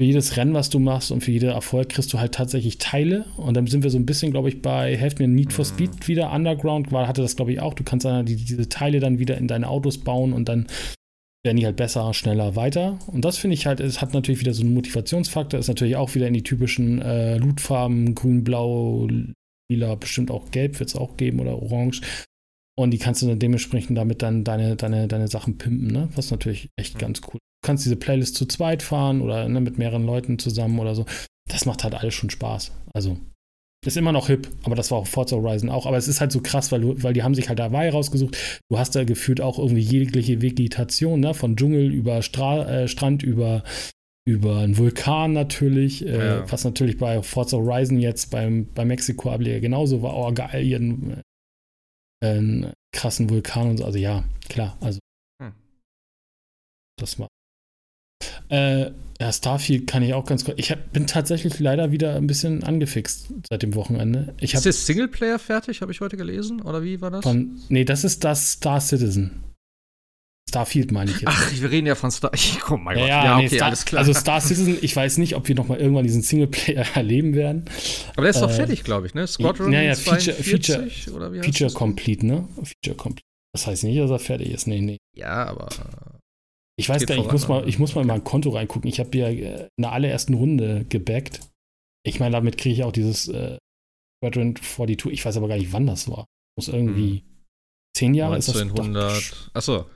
[0.00, 3.26] für jedes Rennen, was du machst und für jede Erfolg kriegst du halt tatsächlich Teile.
[3.36, 5.68] Und dann sind wir so ein bisschen, glaube ich, bei Helft mir Need for mhm.
[5.68, 6.32] Speed wieder.
[6.32, 7.74] Underground war, hatte das, glaube ich, auch.
[7.74, 10.68] Du kannst dann die, diese Teile dann wieder in deine Autos bauen und dann
[11.44, 12.98] werden die halt besser, schneller, weiter.
[13.08, 16.14] Und das finde ich halt, es hat natürlich wieder so einen Motivationsfaktor, ist natürlich auch
[16.14, 19.06] wieder in die typischen äh, Lootfarben, grün, blau,
[19.70, 22.00] lila, bestimmt auch gelb wird es auch geben oder orange.
[22.82, 26.08] Und die kannst du dann dementsprechend damit dann deine, deine, deine Sachen pimpen, ne?
[26.14, 26.98] Was natürlich echt mhm.
[26.98, 27.38] ganz cool.
[27.62, 31.04] Du kannst diese Playlist zu zweit fahren oder ne, mit mehreren Leuten zusammen oder so.
[31.48, 32.72] Das macht halt alles schon Spaß.
[32.94, 33.18] Also,
[33.86, 35.86] ist immer noch hip, aber das war auch Forza Horizon auch.
[35.86, 38.36] Aber es ist halt so krass, weil, du, weil die haben sich halt Hawaii rausgesucht.
[38.70, 41.32] Du hast da gefühlt auch irgendwie jegliche Vegetation, ne?
[41.32, 43.62] Von Dschungel über Stra äh, Strand, über,
[44.28, 46.06] über einen Vulkan natürlich.
[46.06, 46.52] Äh, ja.
[46.52, 50.14] Was natürlich bei Forza Horizon jetzt beim, bei Mexiko-Ableger genauso war.
[50.14, 51.22] Oh, geil, hier äh,
[52.20, 53.84] einen krassen Vulkan und so.
[53.84, 54.76] Also ja, klar.
[54.80, 54.98] Also
[55.42, 55.52] hm.
[56.98, 57.28] das war
[58.50, 58.90] äh,
[59.20, 60.58] ja, Starfield kann ich auch ganz kurz.
[60.58, 64.34] Ich hab, bin tatsächlich leider wieder ein bisschen angefixt seit dem Wochenende.
[64.40, 66.62] Ich ist das Singleplayer fertig, habe ich heute gelesen?
[66.62, 67.22] Oder wie war das?
[67.22, 69.42] Von, nee, das ist das Star Citizen.
[70.50, 71.28] Starfield meine ich jetzt.
[71.28, 72.30] Ach, wir reden ja von Star.
[72.34, 73.08] Ich, oh mein Gott.
[73.08, 74.00] Ja, ja nee, okay, Star, alles klar.
[74.00, 77.64] Also Star Citizen, ich weiß nicht, ob wir noch mal irgendwann diesen Singleplayer erleben werden.
[78.12, 79.26] Aber der ist äh, doch fertig, glaube ich, ne?
[79.26, 82.48] Squadron ja, ja, Feature, Feature, oder wie Feature Complete, ne?
[82.56, 83.24] Feature Complete.
[83.54, 84.66] Das heißt nicht, dass er fertig ist.
[84.66, 84.98] Nee, nee.
[85.16, 85.68] Ja, aber
[86.80, 88.88] ich weiß gar nicht, ich muss, mal, ich muss mal in mein Konto reingucken.
[88.88, 91.40] Ich habe ja äh, in der allerersten Runde gebackt.
[92.06, 93.58] Ich meine, damit kriege ich auch dieses äh,
[94.24, 95.12] Quadrant 42.
[95.12, 96.26] Ich weiß aber gar nicht, wann das war.
[96.56, 97.22] Muss irgendwie hm.
[97.96, 99.12] zehn Jahre 1900.
[99.12, 99.50] ist das.
[99.52, 99.86] Achso,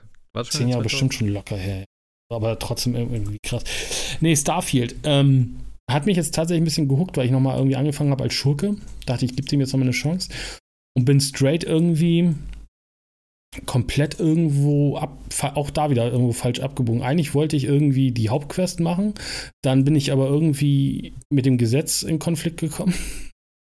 [0.43, 1.85] zehn Jahre bestimmt schon locker her.
[2.31, 3.63] Aber trotzdem irgendwie krass.
[4.19, 4.95] Nee, Starfield.
[5.03, 5.57] Ähm,
[5.89, 8.75] hat mich jetzt tatsächlich ein bisschen gehuckt, weil ich nochmal irgendwie angefangen habe als Schurke.
[9.05, 10.29] Dachte ich, gebe dem jetzt nochmal eine Chance.
[10.97, 12.33] Und bin straight irgendwie
[13.65, 15.17] komplett irgendwo ab,
[15.55, 17.03] auch da wieder irgendwo falsch abgebogen.
[17.03, 19.13] Eigentlich wollte ich irgendwie die Hauptquest machen,
[19.61, 22.93] dann bin ich aber irgendwie mit dem Gesetz in Konflikt gekommen.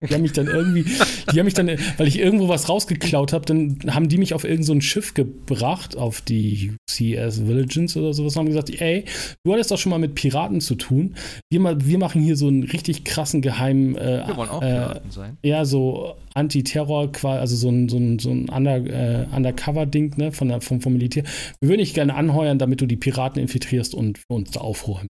[0.08, 0.84] Die haben mich dann irgendwie,
[1.32, 4.44] die haben mich dann, weil ich irgendwo was rausgeklaut habe, dann haben die mich auf
[4.44, 9.04] irgendein so Schiff gebracht, auf die CS Villages oder sowas, und haben gesagt, ey,
[9.44, 11.14] du hattest doch schon mal mit Piraten zu tun.
[11.50, 15.10] Wir, wir machen hier so einen richtig krassen geheimen, äh, wir wollen auch äh, Piraten
[15.10, 15.38] sein.
[15.42, 20.48] Ja, so Anti-Terror, also so ein, so ein, so ein Under, äh, Undercover-Ding, ne, von
[20.48, 21.24] der, vom, vom Militär.
[21.60, 25.08] Wir würden dich gerne anheuern, damit du die Piraten infiltrierst und für uns da aufräumen.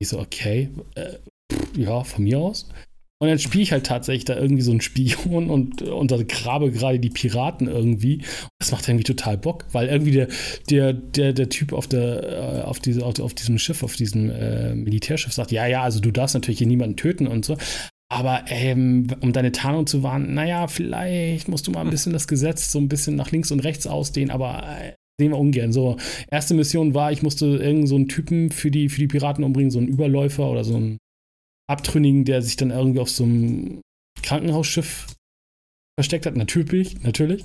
[0.00, 1.14] Ich so, okay, äh,
[1.76, 2.68] ja, von mir aus.
[3.24, 7.08] Und dann spiele ich halt tatsächlich da irgendwie so einen Spion und untergrabe gerade die
[7.08, 8.20] Piraten irgendwie.
[8.58, 10.28] Das macht irgendwie total Bock, weil irgendwie der,
[10.68, 14.28] der, der, der Typ auf, der, äh, auf, diese, auf, auf diesem Schiff, auf diesem
[14.28, 17.56] äh, Militärschiff sagt, ja, ja, also du darfst natürlich hier niemanden töten und so.
[18.12, 22.28] Aber ähm, um deine Tarnung zu wahren, naja, vielleicht musst du mal ein bisschen das
[22.28, 25.72] Gesetz so ein bisschen nach links und rechts ausdehnen, aber äh, sehen wir ungern.
[25.72, 25.96] So,
[26.30, 29.70] erste Mission war, ich musste irgendeinen so einen Typen für die, für die Piraten umbringen,
[29.70, 30.98] so einen Überläufer oder so einen
[31.68, 33.80] Abtrünnigen, der sich dann irgendwie auf so einem
[34.22, 35.06] Krankenhausschiff
[35.98, 36.36] versteckt hat.
[36.36, 37.44] Natürlich, natürlich.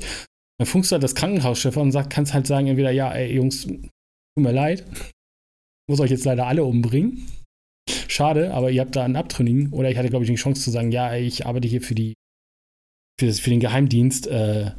[0.59, 3.63] Dann funkst du halt das Krankenhausschiff und sag, kannst halt sagen, entweder, ja, ey, Jungs,
[3.65, 3.89] tut
[4.35, 4.85] mir leid,
[5.89, 7.27] muss euch jetzt leider alle umbringen.
[8.07, 9.71] Schade, aber ihr habt da einen Abtrünnigen.
[9.71, 11.95] Oder ich hatte, glaube ich, die Chance zu sagen, ja, ey, ich arbeite hier für
[11.95, 12.13] die,
[13.19, 14.71] für, das, für den Geheimdienst, äh,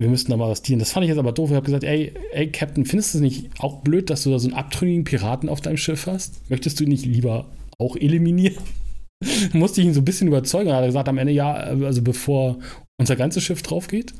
[0.00, 0.78] wir müssten da mal was dienen.
[0.78, 1.50] Das fand ich jetzt aber doof.
[1.50, 4.38] Ich habe gesagt, ey, ey, Captain, findest du es nicht auch blöd, dass du da
[4.38, 6.48] so einen abtrünnigen Piraten auf deinem Schiff hast?
[6.50, 7.46] Möchtest du ihn nicht lieber
[7.80, 8.62] auch eliminieren?
[9.52, 10.70] Musste ich ihn so ein bisschen überzeugen.
[10.70, 12.58] Er hat gesagt am Ende, ja, also bevor
[12.98, 14.14] unser ganzes Schiff drauf geht.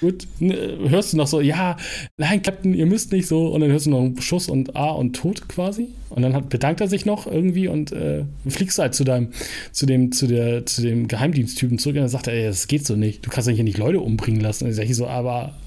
[0.00, 1.76] Gut, ne, hörst du noch so, ja,
[2.16, 3.48] nein, Captain, ihr müsst nicht so.
[3.48, 5.88] Und dann hörst du noch einen Schuss und A und Tod quasi.
[6.08, 9.32] Und dann hat, bedankt er sich noch irgendwie und äh, fliegst halt zu deinem,
[9.70, 11.96] zu dem, zu der, zu dem Geheimdiensttypen zurück.
[11.96, 13.26] Und dann sagt er, ey, das geht so nicht.
[13.26, 14.64] Du kannst ja hier nicht Leute umbringen lassen.
[14.64, 15.58] Und dann sag ich so, aber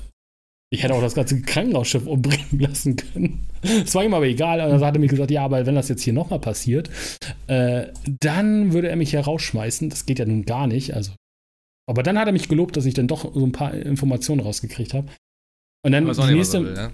[0.72, 3.46] ich hätte auch das ganze Krankenhausschiff umbringen lassen können.
[3.86, 4.62] Es war ihm aber egal.
[4.62, 6.90] Und dann hat er mir gesagt, ja, aber wenn das jetzt hier nochmal passiert,
[7.48, 7.88] äh,
[8.20, 9.90] dann würde er mich herausschmeißen.
[9.90, 10.94] Das geht ja nun gar nicht.
[10.94, 11.14] Also.
[11.90, 14.94] Aber dann hat er mich gelobt, dass ich dann doch so ein paar Informationen rausgekriegt
[14.94, 15.08] habe.
[15.86, 16.92] Und dann die nächste, will, ja?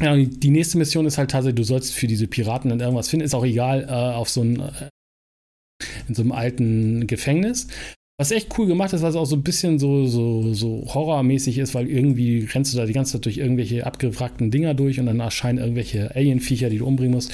[0.00, 3.24] Ja, die nächste Mission ist halt tatsächlich, du sollst für diese Piraten dann irgendwas finden.
[3.24, 4.88] Ist auch egal, äh, auf so ein, äh,
[6.08, 7.68] in so einem alten Gefängnis.
[8.18, 11.74] Was echt cool gemacht ist, was auch so ein bisschen so, so, so horrormäßig ist,
[11.74, 15.20] weil irgendwie rennst du da die ganze Zeit durch irgendwelche abgewrackten Dinger durch und dann
[15.20, 17.32] erscheinen irgendwelche Alien-Viecher, die du umbringen musst.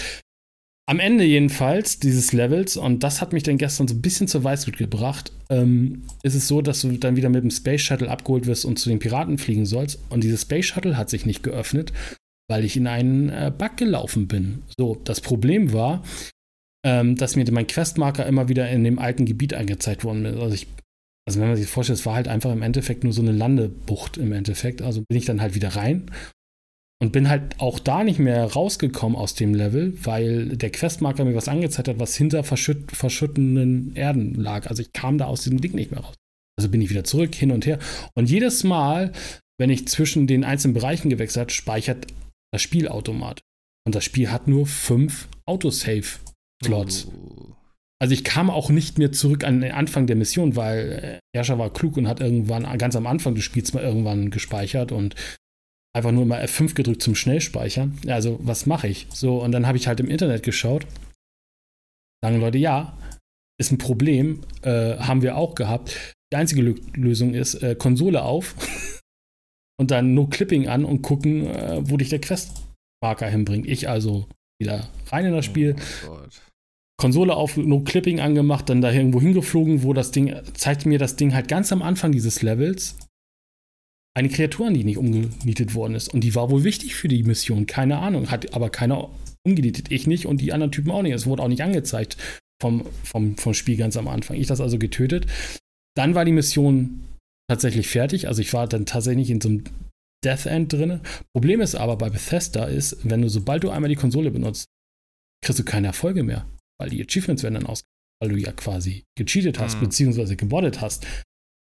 [0.89, 4.43] Am Ende jedenfalls dieses Levels, und das hat mich dann gestern so ein bisschen zur
[4.43, 8.47] Weißglut gebracht, ähm, ist es so, dass du dann wieder mit dem Space Shuttle abgeholt
[8.47, 10.01] wirst und zu den Piraten fliegen sollst.
[10.11, 11.93] Und dieses Space Shuttle hat sich nicht geöffnet,
[12.51, 14.65] weil ich in einen äh, Bug gelaufen bin.
[14.77, 16.03] So, das Problem war,
[16.85, 20.39] ähm, dass mir mein Questmarker immer wieder in dem alten Gebiet angezeigt worden ist.
[20.39, 20.67] Also, ich,
[21.27, 24.17] also wenn man sich vorstellt, es war halt einfach im Endeffekt nur so eine Landebucht
[24.17, 24.83] im Endeffekt.
[24.83, 26.11] Also bin ich dann halt wieder rein
[27.03, 31.35] und bin halt auch da nicht mehr rausgekommen aus dem Level, weil der Questmarker mir
[31.35, 34.69] was angezeigt hat, was hinter verschütt, verschüttenden Erden lag.
[34.69, 36.15] Also ich kam da aus diesem Ding nicht mehr raus.
[36.57, 37.79] Also bin ich wieder zurück, hin und her.
[38.15, 39.13] Und jedes Mal,
[39.59, 42.07] wenn ich zwischen den einzelnen Bereichen gewechselt habe, speichert
[42.53, 43.43] das Spiel automatisch.
[43.85, 46.21] Und das Spiel hat nur fünf Autosave
[46.65, 47.07] Slots.
[47.07, 47.33] Oh.
[48.03, 51.73] Also ich kam auch nicht mehr zurück an den Anfang der Mission, weil Herrscher war
[51.73, 55.15] klug und hat irgendwann ganz am Anfang des Spiels mal irgendwann gespeichert und
[55.95, 57.97] einfach nur mal F5 gedrückt zum Schnellspeichern.
[58.09, 59.07] Also was mache ich?
[59.13, 60.85] So, und dann habe ich halt im Internet geschaut.
[62.25, 62.99] Sagen Leute, ja,
[63.61, 66.15] ist ein Problem, äh, haben wir auch gehabt.
[66.33, 68.57] Die einzige Lösung ist äh, Konsole auf
[69.79, 73.69] und dann No Clipping an und gucken, äh, wo dich der Questmarker hinbringt.
[73.69, 74.27] Ich also
[74.61, 75.77] wieder rein in das Spiel.
[76.09, 76.19] Oh
[76.99, 81.17] Konsole auf No Clipping angemacht, dann da irgendwo hingeflogen, wo das Ding zeigt mir das
[81.17, 82.97] Ding halt ganz am Anfang dieses Levels
[84.15, 86.13] eine Kreatur an, die nicht umgenietet worden ist.
[86.13, 87.67] Und die war wohl wichtig für die Mission.
[87.67, 88.31] Keine Ahnung.
[88.31, 89.11] Hat aber keiner
[89.45, 89.91] umgenietet.
[89.91, 91.15] Ich nicht und die anderen Typen auch nicht.
[91.15, 92.17] Es wurde auch nicht angezeigt
[92.61, 94.37] vom, vom, vom Spiel ganz am Anfang.
[94.37, 95.27] Ich das also getötet.
[95.97, 97.05] Dann war die Mission
[97.49, 98.29] tatsächlich fertig.
[98.29, 99.65] Also ich war dann tatsächlich in so einem
[100.25, 101.01] Death End drin.
[101.35, 104.67] Problem ist aber bei Bethesda ist, wenn du, sobald du einmal die Konsole benutzt,
[105.45, 106.47] kriegst du keine Erfolge mehr.
[106.83, 107.85] Weil die Achievements werden dann aus,
[108.21, 109.83] weil du ja quasi gecheatet hast, mhm.
[109.83, 111.07] beziehungsweise gemoddet hast.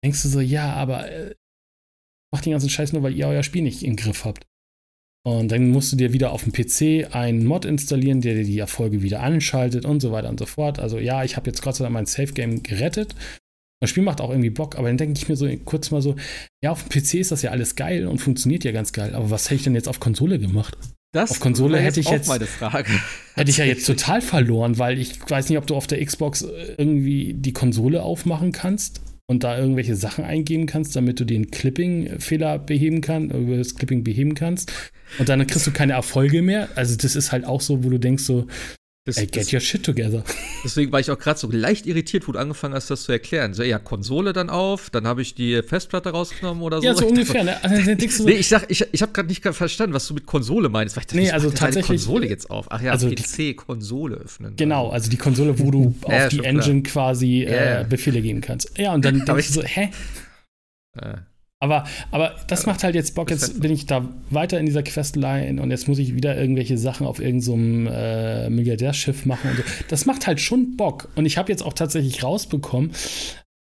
[0.03, 1.35] Denkst du so, ja, aber äh,
[2.33, 4.45] macht den ganzen Scheiß nur, weil ihr euer Spiel nicht im Griff habt.
[5.25, 8.59] Und dann musst du dir wieder auf dem PC einen Mod installieren, der dir die
[8.59, 10.79] Erfolge wieder anschaltet und so weiter und so fort.
[10.79, 13.15] Also ja, ich habe jetzt Gott sei Dank mein Safe Game gerettet.
[13.81, 16.15] Das Spiel macht auch irgendwie Bock, aber dann denke ich mir so kurz mal so,
[16.63, 19.29] ja, auf dem PC ist das ja alles geil und funktioniert ja ganz geil, aber
[19.29, 20.77] was hätte ich denn jetzt auf Konsole gemacht?
[21.13, 22.29] Das auf Konsole hätte ich jetzt.
[23.35, 26.45] Hätte ich ja jetzt total verloren, weil ich weiß nicht, ob du auf der Xbox
[26.77, 32.59] irgendwie die Konsole aufmachen kannst und da irgendwelche Sachen eingeben kannst, damit du den Clipping-Fehler
[32.59, 34.71] beheben kannst, über das Clipping beheben kannst.
[35.19, 36.69] Und dann kriegst du keine Erfolge mehr.
[36.75, 38.47] Also das ist halt auch so, wo du denkst so,
[39.05, 40.23] das, Ey, get das, your shit together.
[40.63, 43.53] Deswegen war ich auch gerade so leicht irritiert, wo du angefangen hast, das zu erklären.
[43.53, 46.87] So, ja, Konsole dann auf, dann habe ich die Festplatte rausgenommen oder so.
[46.87, 47.43] Ja, so ungefähr.
[47.43, 47.61] Ne?
[47.61, 50.69] Also, so nee, ich sag, ich, ich habe gerade nicht verstanden, was du mit Konsole
[50.69, 50.95] meinst.
[50.95, 51.85] Weil ich dachte, nee, also tatsächlich.
[51.87, 52.67] Konsole jetzt auf.
[52.69, 54.55] Ach ja, also PC, Konsole öffnen.
[54.55, 56.93] Genau, also die Konsole, wo du ja, auf die Engine klar.
[56.93, 58.71] quasi äh, Befehle geben kannst.
[58.77, 59.89] Ja, und dann denkst du so, hä?
[60.97, 61.15] Äh.
[61.63, 63.31] Aber, aber das macht halt jetzt Bock.
[63.31, 67.07] Jetzt bin ich da weiter in dieser Questline und jetzt muss ich wieder irgendwelche Sachen
[67.07, 69.63] auf irgendeinem so äh, Milliardärschiff machen und so.
[69.87, 71.07] Das macht halt schon Bock.
[71.15, 72.91] Und ich habe jetzt auch tatsächlich rausbekommen,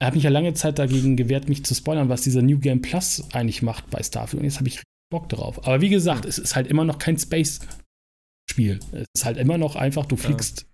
[0.01, 2.81] er hat mich ja lange Zeit dagegen gewehrt, mich zu spoilern, was dieser New Game
[2.81, 4.41] Plus eigentlich macht bei Starfield.
[4.41, 5.67] Und jetzt habe ich Bock drauf.
[5.67, 8.81] Aber wie gesagt, es ist halt immer noch kein Space-Spiel.
[8.93, 10.67] Es ist halt immer noch einfach, du fliegst ja.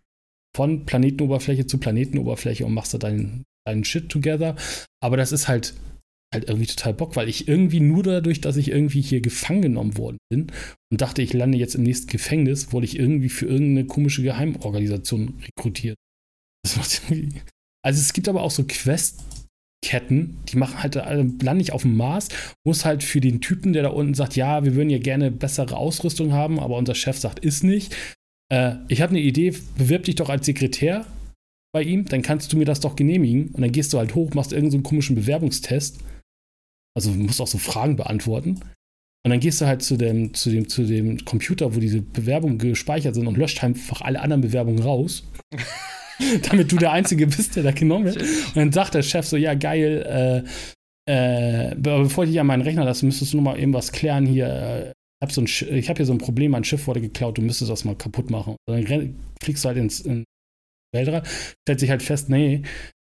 [0.55, 4.55] von Planetenoberfläche zu Planetenoberfläche und machst da deinen, deinen Shit together.
[5.03, 5.75] Aber das ist halt
[6.33, 9.97] halt irgendwie total Bock, weil ich irgendwie nur dadurch, dass ich irgendwie hier gefangen genommen
[9.97, 10.53] worden bin
[10.93, 15.41] und dachte, ich lande jetzt im nächsten Gefängnis, wurde ich irgendwie für irgendeine komische Geheimorganisation
[15.47, 15.97] rekrutiert.
[17.83, 22.29] Also es gibt aber auch so Questketten, die machen halt, lande ich auf dem Mars,
[22.67, 25.77] muss halt für den Typen, der da unten sagt, ja, wir würden ja gerne bessere
[25.77, 27.97] Ausrüstung haben, aber unser Chef sagt, ist nicht.
[28.53, 31.07] Äh, ich habe eine Idee, bewirb dich doch als Sekretär
[31.73, 33.49] bei ihm, dann kannst du mir das doch genehmigen.
[33.49, 35.99] Und dann gehst du halt hoch, machst irgendeinen so komischen Bewerbungstest
[37.07, 38.61] also du musst auch so Fragen beantworten.
[39.25, 42.59] Und dann gehst du halt zu dem, zu dem, zu dem Computer, wo diese Bewerbungen
[42.59, 45.25] gespeichert sind und löscht einfach alle anderen Bewerbungen raus.
[46.51, 48.21] damit du der Einzige bist, der da genommen wird.
[48.21, 50.45] Und dann sagt der Chef so, ja, geil,
[51.07, 53.93] äh, äh, bevor ich dich an meinen Rechner lasse, müsstest du noch mal eben was
[53.93, 54.93] klären hier.
[55.21, 57.85] Ich habe so hab hier so ein Problem, mein Schiff wurde geklaut, du müsstest das
[57.85, 58.57] mal kaputt machen.
[58.69, 60.25] Und dann fliegst du halt ins, in
[60.93, 61.23] Weltraum,
[61.65, 62.63] stellt sich halt fest, nee,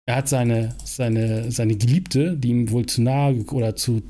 [0.06, 4.02] er hat seine, seine, seine Geliebte, die ihm wohl zu nahe oder zu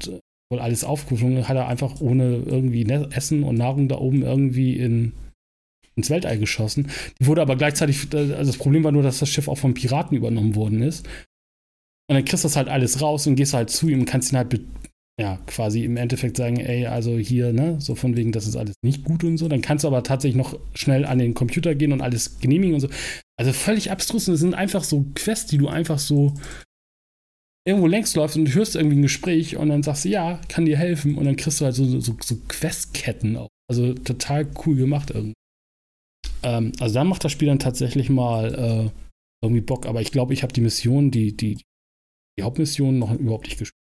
[0.51, 4.77] wohl alles aufgeschwungen hat er einfach ohne irgendwie ne, Essen und Nahrung da oben irgendwie
[4.77, 5.13] in,
[5.95, 6.91] ins Weltall geschossen.
[7.21, 10.17] Die wurde aber gleichzeitig, also das Problem war nur, dass das Schiff auch von Piraten
[10.17, 11.07] übernommen worden ist.
[12.09, 14.33] Und dann kriegst du das halt alles raus und gehst halt zu ihm und kannst
[14.33, 14.61] ihn halt
[15.21, 18.75] ja, quasi im Endeffekt sagen, ey, also hier, ne, so von wegen, das ist alles
[18.83, 19.49] nicht gut und so.
[19.49, 22.81] Dann kannst du aber tatsächlich noch schnell an den Computer gehen und alles genehmigen und
[22.81, 22.89] so.
[23.41, 24.29] Also völlig abstrus.
[24.29, 26.35] Und es sind einfach so Quests, die du einfach so
[27.67, 30.67] irgendwo längs läufst und du hörst irgendwie ein Gespräch und dann sagst du, ja, kann
[30.67, 31.17] dir helfen.
[31.17, 33.49] Und dann kriegst du halt so, so, so Questketten auch.
[33.67, 35.33] Also total cool gemacht irgendwie.
[36.43, 38.91] Ähm, also da macht das Spiel dann tatsächlich mal äh,
[39.43, 39.87] irgendwie Bock.
[39.87, 41.63] Aber ich glaube, ich habe die Mission, die, die,
[42.39, 43.81] die Hauptmission noch überhaupt nicht gespielt.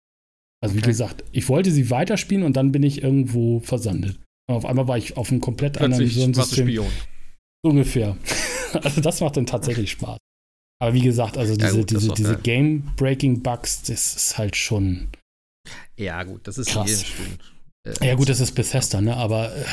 [0.63, 4.17] Also wie gesagt, ich wollte sie weiterspielen und dann bin ich irgendwo versandet.
[4.47, 6.67] Und auf einmal war ich auf einem komplett Plötzlich anderen System.
[6.69, 6.87] Spion.
[7.65, 8.15] So ungefähr.
[8.83, 10.17] also das macht dann tatsächlich Spaß.
[10.81, 15.09] Aber wie gesagt, also diese, ja, gut, diese, diese Game-Breaking-Bugs, das ist halt schon.
[15.95, 17.05] Ja, gut, das ist krass.
[17.87, 19.15] Äh, ja, gut, das ist Bethesda, ne?
[19.15, 19.65] Aber äh,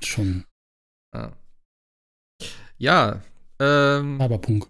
[0.00, 0.44] schon.
[1.12, 1.32] Ah.
[2.78, 3.22] Ja,
[3.60, 4.18] ähm.
[4.20, 4.68] Cyberpunk.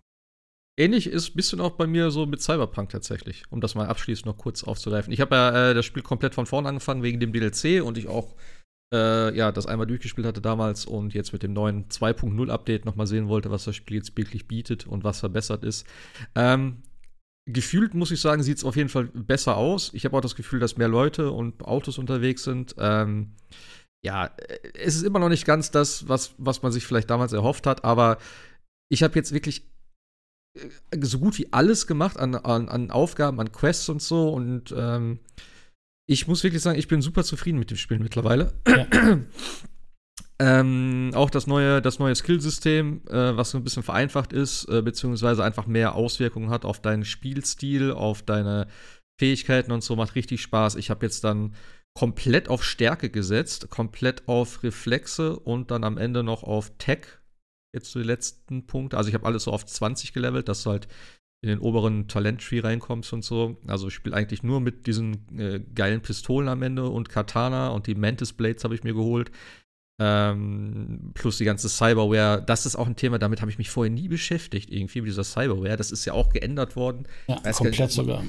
[0.78, 4.24] Ähnlich ist ein bisschen auch bei mir so mit Cyberpunk tatsächlich, um das mal abschließend
[4.24, 5.12] noch kurz aufzugreifen.
[5.12, 8.08] Ich habe ja äh, das Spiel komplett von vorn angefangen wegen dem DLC und ich
[8.08, 8.34] auch
[8.92, 13.06] äh, ja, das einmal durchgespielt hatte damals und jetzt mit dem neuen 2.0 Update nochmal
[13.06, 15.86] sehen wollte, was das Spiel jetzt wirklich bietet und was verbessert ist.
[16.34, 16.82] Ähm,
[17.46, 19.90] gefühlt muss ich sagen, sieht es auf jeden Fall besser aus.
[19.94, 22.74] Ich habe auch das Gefühl, dass mehr Leute und Autos unterwegs sind.
[22.78, 23.32] Ähm,
[24.04, 24.30] ja,
[24.74, 27.84] es ist immer noch nicht ganz das, was, was man sich vielleicht damals erhofft hat,
[27.84, 28.18] aber
[28.90, 29.72] ich habe jetzt wirklich
[31.00, 34.28] so gut wie alles gemacht an, an, an Aufgaben, an Quests und so.
[34.30, 35.18] Und ähm,
[36.12, 38.52] ich muss wirklich sagen, ich bin super zufrieden mit dem Spiel mittlerweile.
[38.68, 38.86] Ja.
[40.38, 44.82] ähm, auch das neue, das neue Skillsystem, äh, was so ein bisschen vereinfacht ist, äh,
[44.82, 48.68] beziehungsweise einfach mehr Auswirkungen hat auf deinen Spielstil, auf deine
[49.18, 50.76] Fähigkeiten und so, macht richtig Spaß.
[50.76, 51.54] Ich habe jetzt dann
[51.94, 57.06] komplett auf Stärke gesetzt, komplett auf Reflexe und dann am Ende noch auf Tech.
[57.74, 58.96] Jetzt zu den letzten Punkten.
[58.96, 60.88] Also ich habe alles so auf 20 gelevelt, dass du halt
[61.42, 63.56] in den oberen Talent-Tree reinkommst und so.
[63.66, 67.88] Also ich spiele eigentlich nur mit diesen äh, geilen Pistolen am Ende und Katana und
[67.88, 69.32] die Mantis Blades habe ich mir geholt.
[69.98, 73.92] Ähm, plus die ganze Cyberware, das ist auch ein Thema, damit habe ich mich vorher
[73.92, 75.76] nie beschäftigt, irgendwie mit dieser Cyberware.
[75.76, 77.06] Das ist ja auch geändert worden.
[77.28, 78.24] Ja, Weiß komplett nicht, sogar.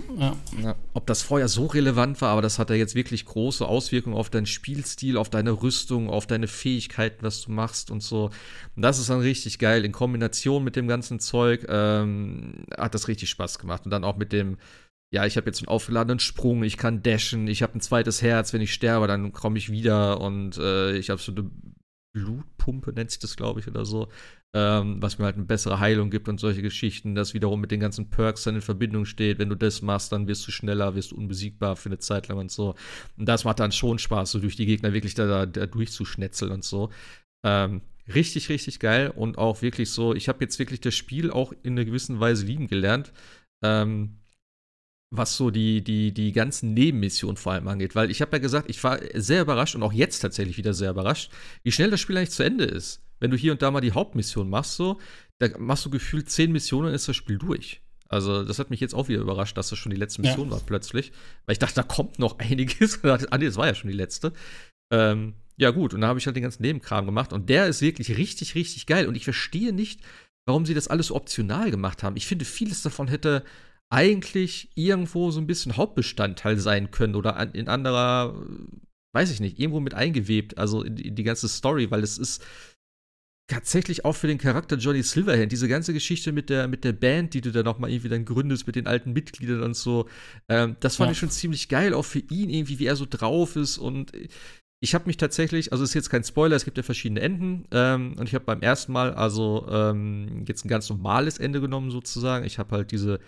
[0.62, 0.76] Ja.
[0.94, 4.30] Ob das vorher so relevant war, aber das hat ja jetzt wirklich große Auswirkungen auf
[4.30, 8.30] deinen Spielstil, auf deine Rüstung, auf deine Fähigkeiten, was du machst und so.
[8.76, 9.86] Und das ist dann richtig geil.
[9.86, 13.86] In Kombination mit dem ganzen Zeug ähm, hat das richtig Spaß gemacht.
[13.86, 14.58] Und dann auch mit dem
[15.14, 18.52] ja, ich habe jetzt einen aufgeladenen Sprung, ich kann dashen, ich habe ein zweites Herz,
[18.52, 21.52] wenn ich sterbe, dann komme ich wieder und äh, ich habe so eine
[22.14, 24.08] Blutpumpe, nennt sich das, glaube ich, oder so,
[24.56, 27.80] ähm, was mir halt eine bessere Heilung gibt und solche Geschichten, das wiederum mit den
[27.80, 29.38] ganzen Perks dann in Verbindung steht.
[29.38, 32.40] Wenn du das machst, dann wirst du schneller, wirst du unbesiegbar für eine Zeit lang
[32.40, 32.74] und so.
[33.16, 36.64] Und das macht dann schon Spaß, so durch die Gegner wirklich da, da, durchzuschnetzeln und
[36.64, 36.90] so.
[37.46, 41.54] Ähm, richtig, richtig geil und auch wirklich so, ich habe jetzt wirklich das Spiel auch
[41.62, 43.14] in einer gewissen Weise lieben gelernt.
[43.64, 44.23] Ähm,
[45.16, 47.96] was so die, die, die ganzen Nebenmissionen vor allem angeht.
[47.96, 50.90] Weil ich habe ja gesagt, ich war sehr überrascht und auch jetzt tatsächlich wieder sehr
[50.90, 53.02] überrascht, wie schnell das Spiel eigentlich zu Ende ist.
[53.20, 55.00] Wenn du hier und da mal die Hauptmission machst, so,
[55.40, 57.82] da machst du gefühlt zehn Missionen und ist das Spiel durch.
[58.10, 60.54] Also, das hat mich jetzt auch wieder überrascht, dass das schon die letzte Mission ja.
[60.54, 61.12] war plötzlich.
[61.46, 63.04] Weil ich dachte, da kommt noch einiges.
[63.04, 64.34] ah, nee, das war ja schon die letzte.
[64.92, 67.34] Ähm, ja, gut, und da habe ich halt den ganzen Nebenkram gemacht.
[67.34, 69.08] Und der ist wirklich richtig, richtig geil.
[69.08, 70.02] Und ich verstehe nicht,
[70.46, 72.18] warum sie das alles so optional gemacht haben.
[72.18, 73.44] Ich finde, vieles davon hätte
[73.94, 78.34] eigentlich irgendwo so ein bisschen Hauptbestandteil sein können oder in anderer,
[79.14, 82.44] weiß ich nicht, irgendwo mit eingewebt, also in, in die ganze Story, weil es ist
[83.48, 87.36] tatsächlich auch für den Charakter Johnny Silverhand, diese ganze Geschichte mit der, mit der Band,
[87.36, 90.10] die du dann nochmal irgendwie dann gründest mit den alten Mitgliedern und so,
[90.50, 91.12] ähm, das fand ja.
[91.12, 94.12] ich schon ziemlich geil, auch für ihn irgendwie, wie er so drauf ist und
[94.82, 97.66] ich habe mich tatsächlich, also es ist jetzt kein Spoiler, es gibt ja verschiedene Enden
[97.72, 101.90] ähm, und ich habe beim ersten Mal also ähm, jetzt ein ganz normales Ende genommen
[101.90, 102.44] sozusagen.
[102.44, 103.22] Ich habe halt diese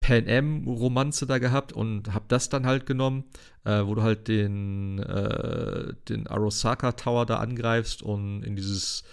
[0.00, 3.24] Pan Am-Romanze da gehabt und hab das dann halt genommen,
[3.64, 9.04] äh, wo du halt den, äh, den Arosaka Tower da angreifst und in dieses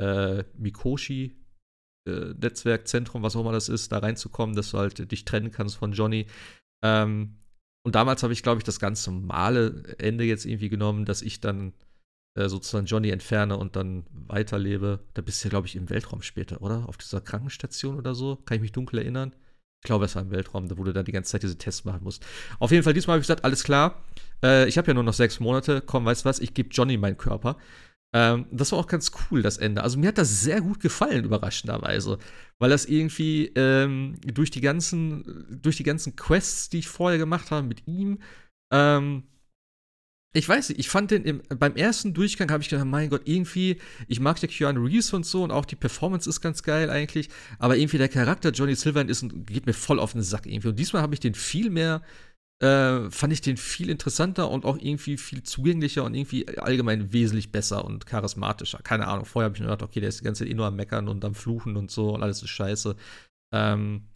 [0.00, 1.36] äh, Mikoshi
[2.08, 5.76] äh, Netzwerkzentrum, was auch immer das ist, da reinzukommen, dass du halt dich trennen kannst
[5.76, 6.26] von Johnny.
[6.82, 7.36] Ähm,
[7.84, 11.40] und damals habe ich, glaube ich, das ganz normale Ende jetzt irgendwie genommen, dass ich
[11.40, 11.72] dann
[12.36, 15.00] äh, sozusagen Johnny entferne und dann weiterlebe.
[15.14, 16.88] Da bist du ja, glaube ich, im Weltraum später, oder?
[16.88, 18.36] Auf dieser Krankenstation oder so.
[18.36, 19.34] Kann ich mich dunkel erinnern.
[19.82, 22.04] Ich glaube, es war im Weltraum, wo du dann die ganze Zeit diese Tests machen
[22.04, 22.24] musst.
[22.58, 24.02] Auf jeden Fall, diesmal habe ich gesagt, alles klar.
[24.42, 25.80] Äh, ich habe ja nur noch sechs Monate.
[25.84, 26.38] Komm, weißt du was?
[26.38, 27.56] Ich gebe Johnny meinen Körper.
[28.12, 29.82] Ähm, das war auch ganz cool, das Ende.
[29.82, 32.18] Also mir hat das sehr gut gefallen, überraschenderweise.
[32.58, 37.50] Weil das irgendwie ähm, durch die ganzen, durch die ganzen Quests, die ich vorher gemacht
[37.50, 38.18] habe mit ihm,
[38.72, 39.24] ähm,
[40.32, 43.22] ich weiß nicht, ich fand den im, beim ersten Durchgang habe ich gedacht, mein Gott,
[43.24, 46.88] irgendwie, ich mag ja Keanu Reeves und so und auch die Performance ist ganz geil
[46.88, 47.28] eigentlich,
[47.58, 50.68] aber irgendwie der Charakter Johnny Silver ist geht mir voll auf den Sack irgendwie.
[50.68, 52.02] Und diesmal habe ich den viel mehr,
[52.62, 57.50] äh, fand ich den viel interessanter und auch irgendwie viel zugänglicher und irgendwie allgemein wesentlich
[57.50, 58.78] besser und charismatischer.
[58.84, 60.66] Keine Ahnung, vorher habe ich mir gedacht, okay, der ist die ganze Zeit eh nur
[60.66, 62.94] am Meckern und am Fluchen und so und alles ist scheiße.
[63.52, 64.09] Ähm,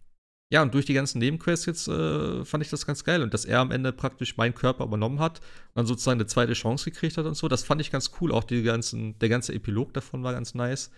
[0.51, 3.23] ja, und durch die ganzen Nebenquests jetzt äh, fand ich das ganz geil.
[3.23, 6.53] Und dass er am Ende praktisch meinen Körper übernommen hat und dann sozusagen eine zweite
[6.53, 8.31] Chance gekriegt hat und so, das fand ich ganz cool.
[8.31, 10.91] Auch die ganzen, der ganze Epilog davon war ganz nice.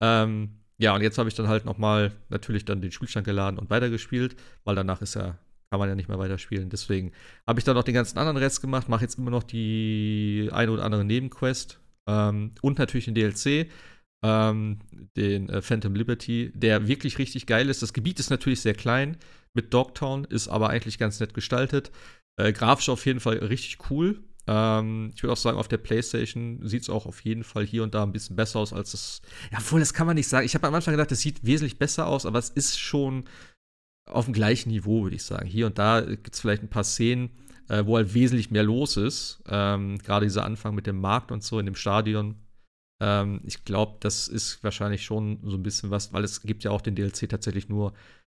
[0.00, 3.70] Ähm, ja, und jetzt habe ich dann halt nochmal natürlich dann den Spielstand geladen und
[3.70, 5.38] weitergespielt, weil danach ist ja,
[5.70, 6.70] kann man ja nicht mehr weiterspielen.
[6.70, 7.12] Deswegen
[7.46, 10.70] habe ich dann noch den ganzen anderen Rest gemacht, mache jetzt immer noch die eine
[10.70, 13.70] oder andere Nebenquest ähm, und natürlich den DLC
[14.24, 14.78] ähm,
[15.16, 17.82] den äh, Phantom Liberty, der wirklich richtig geil ist.
[17.82, 19.18] Das Gebiet ist natürlich sehr klein
[19.52, 21.92] mit Dogtown, ist aber eigentlich ganz nett gestaltet.
[22.40, 24.24] Äh, grafisch auf jeden Fall richtig cool.
[24.46, 27.82] Ähm, ich würde auch sagen, auf der PlayStation sieht es auch auf jeden Fall hier
[27.82, 29.20] und da ein bisschen besser aus als das.
[29.52, 30.46] Ja, obwohl, das kann man nicht sagen.
[30.46, 33.24] Ich habe am Anfang gedacht, das sieht wesentlich besser aus, aber es ist schon
[34.10, 35.46] auf dem gleichen Niveau, würde ich sagen.
[35.46, 37.30] Hier und da gibt es vielleicht ein paar Szenen,
[37.68, 39.42] äh, wo halt wesentlich mehr los ist.
[39.48, 42.36] Ähm, Gerade dieser Anfang mit dem Markt und so in dem Stadion
[43.02, 46.70] ähm, ich glaube, das ist wahrscheinlich schon so ein bisschen was, weil es gibt ja
[46.70, 47.92] auch den DLC tatsächlich nur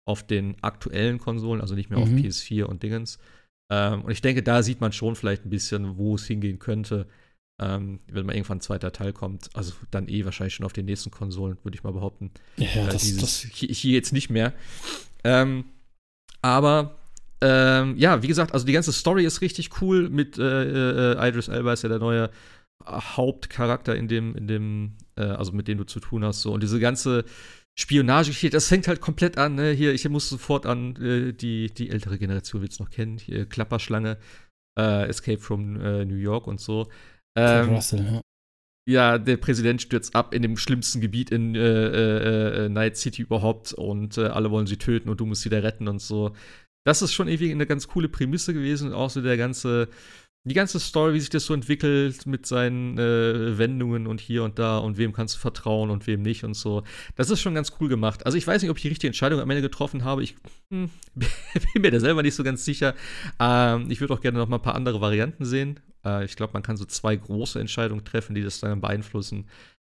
[0.08, 2.04] auf den aktuellen Konsolen, also nicht mehr mhm.
[2.04, 3.20] auf PS4 und Dingens.
[3.72, 7.08] Ähm, und ich denke, da sieht man schon vielleicht ein bisschen, wo es hingehen könnte.
[7.62, 10.86] Ähm, wenn mal irgendwann ein zweiter Teil kommt, also dann eh wahrscheinlich schon auf den
[10.86, 12.32] nächsten Konsolen, würde ich mal behaupten.
[12.56, 14.54] Ja, äh, das, dieses, das hier, hier, jetzt nicht mehr.
[15.26, 15.66] Ähm,
[16.42, 16.96] aber
[17.42, 21.50] ähm, ja, wie gesagt, also die ganze Story ist richtig cool mit äh, äh, Idris
[21.50, 22.30] Elba ist ja der neue
[22.88, 26.41] Hauptcharakter in dem, in dem, äh, also mit dem du zu tun hast.
[26.41, 26.53] So.
[26.53, 27.25] Und diese ganze
[27.77, 29.56] Spionage, hier, das fängt halt komplett an.
[29.56, 29.72] Ne?
[29.72, 33.17] Hier, ich muss sofort an äh, die, die ältere Generation wird es noch kennen.
[33.17, 34.17] Hier, Klapperschlange,
[34.77, 36.90] äh, Escape from äh, New York und so.
[37.38, 38.22] Ähm, Russell, ja.
[38.90, 43.72] Ja, der Präsident stürzt ab in dem schlimmsten Gebiet in äh, äh, Night City überhaupt
[43.72, 46.35] und alle wollen sie töten und du musst sie da retten und so.
[46.88, 49.90] Das ist schon irgendwie eine ganz coole Prämisse gewesen und auch so der ganze
[50.45, 54.58] die ganze Story, wie sich das so entwickelt mit seinen äh, Wendungen und hier und
[54.58, 56.84] da und wem kannst du vertrauen und wem nicht und so.
[57.16, 58.26] Das ist schon ganz cool gemacht.
[58.26, 60.24] Also ich weiß nicht, ob ich die richtige Entscheidung am Ende getroffen habe.
[60.24, 60.35] Ich
[60.72, 60.90] hm,
[61.74, 62.95] bin mir da selber nicht so ganz sicher.
[63.40, 65.80] Ähm, ich würde auch gerne noch mal ein paar andere Varianten sehen.
[66.06, 69.45] Äh, ich glaube, man kann so zwei große Entscheidungen treffen, die das dann beeinflussen.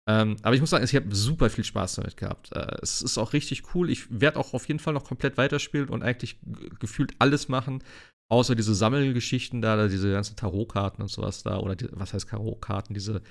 [0.07, 2.51] Ähm, aber ich muss sagen, ich habe super viel Spaß damit gehabt.
[2.55, 3.89] Äh, es ist auch richtig cool.
[3.89, 6.39] Ich werde auch auf jeden Fall noch komplett weiterspielen und eigentlich
[6.79, 7.83] gefühlt alles machen,
[8.31, 12.93] Außer diese Sammelgeschichten da, diese ganzen Tarotkarten und sowas da, oder die, was heißt Tarotkarten,
[12.93, 13.21] diese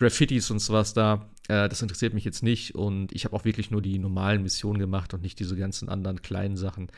[0.00, 2.74] Graffitis und sowas da, äh, das interessiert mich jetzt nicht.
[2.74, 6.22] Und ich habe auch wirklich nur die normalen Missionen gemacht und nicht diese ganzen anderen
[6.22, 6.90] kleinen Sachen.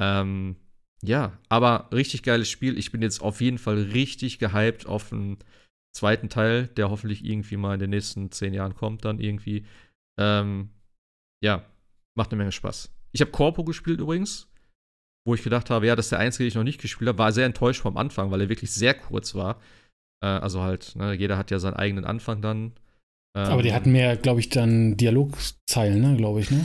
[0.00, 0.56] Ähm,
[1.02, 2.76] ja, aber richtig geiles Spiel.
[2.76, 5.38] Ich bin jetzt auf jeden Fall richtig gehypt auf einen
[5.92, 9.64] zweiten Teil, der hoffentlich irgendwie mal in den nächsten zehn Jahren kommt, dann irgendwie.
[10.18, 10.70] Ähm,
[11.42, 11.64] ja,
[12.16, 12.92] macht eine Menge Spaß.
[13.12, 14.49] Ich habe Corpo gespielt übrigens
[15.26, 17.18] wo ich gedacht habe, ja, das ist der einzige, den ich noch nicht gespielt habe,
[17.18, 19.60] war sehr enttäuscht vom Anfang, weil er wirklich sehr kurz war.
[20.22, 22.72] Äh, also halt, ne, jeder hat ja seinen eigenen Anfang dann.
[23.36, 26.64] Ähm, Aber die hatten mehr, glaube ich, dann Dialogzeilen, ne, glaube ich, ne?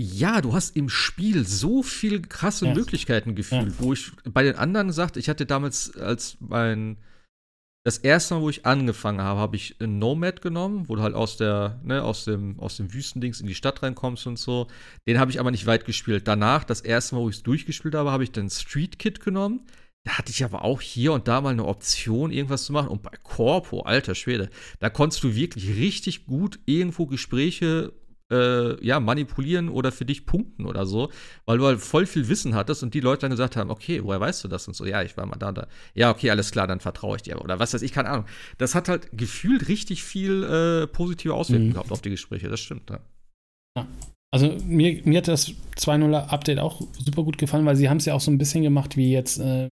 [0.00, 2.74] Ja, du hast im Spiel so viele krasse ja.
[2.74, 3.74] Möglichkeiten gefühlt, ja.
[3.78, 6.98] wo ich bei den anderen gesagt, ich hatte damals als mein
[7.88, 11.14] das erste Mal, wo ich angefangen habe, habe ich einen Nomad genommen, wo du halt
[11.14, 14.66] aus der, ne, aus dem, aus dem Wüstendings in die Stadt reinkommst und so.
[15.06, 16.28] Den habe ich aber nicht weit gespielt.
[16.28, 19.62] Danach, das erste Mal, wo ich es durchgespielt habe, habe ich dann Street Kit genommen.
[20.04, 22.88] Da hatte ich aber auch hier und da mal eine Option, irgendwas zu machen.
[22.88, 24.50] Und bei Corpo, alter Schwede,
[24.80, 27.94] da konntest du wirklich richtig gut irgendwo Gespräche
[28.30, 31.10] äh, ja, manipulieren oder für dich punkten oder so,
[31.46, 34.20] weil du halt voll viel Wissen hattest und die Leute dann gesagt haben, okay, woher
[34.20, 35.66] weißt du das und so, ja, ich war mal da, da.
[35.94, 38.26] Ja, okay, alles klar, dann vertraue ich dir oder was weiß ich, keine Ahnung.
[38.58, 41.74] Das hat halt gefühlt richtig viel äh, positive Auswirkungen mhm.
[41.74, 43.00] gehabt auf die Gespräche, das stimmt, ja.
[43.76, 43.86] ja.
[44.30, 48.04] Also mir, mir hat das 2.0 Update auch super gut gefallen, weil sie haben es
[48.04, 49.68] ja auch so ein bisschen gemacht, wie jetzt äh,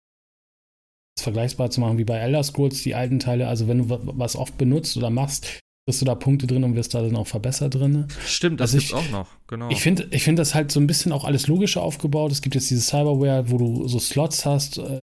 [1.19, 3.49] vergleichbar zu machen wie bei Elder Scrolls, die alten Teile.
[3.49, 6.95] Also wenn du was oft benutzt oder machst, kriegst du da Punkte drin und wirst
[6.95, 8.07] da dann auch verbessert drin.
[8.25, 9.69] Stimmt, das also gibt's auch noch, genau.
[9.71, 12.31] Ich finde ich find das halt so ein bisschen auch alles logischer aufgebaut.
[12.31, 15.01] Es gibt jetzt diese Cyberware, wo du so Slots hast, äh,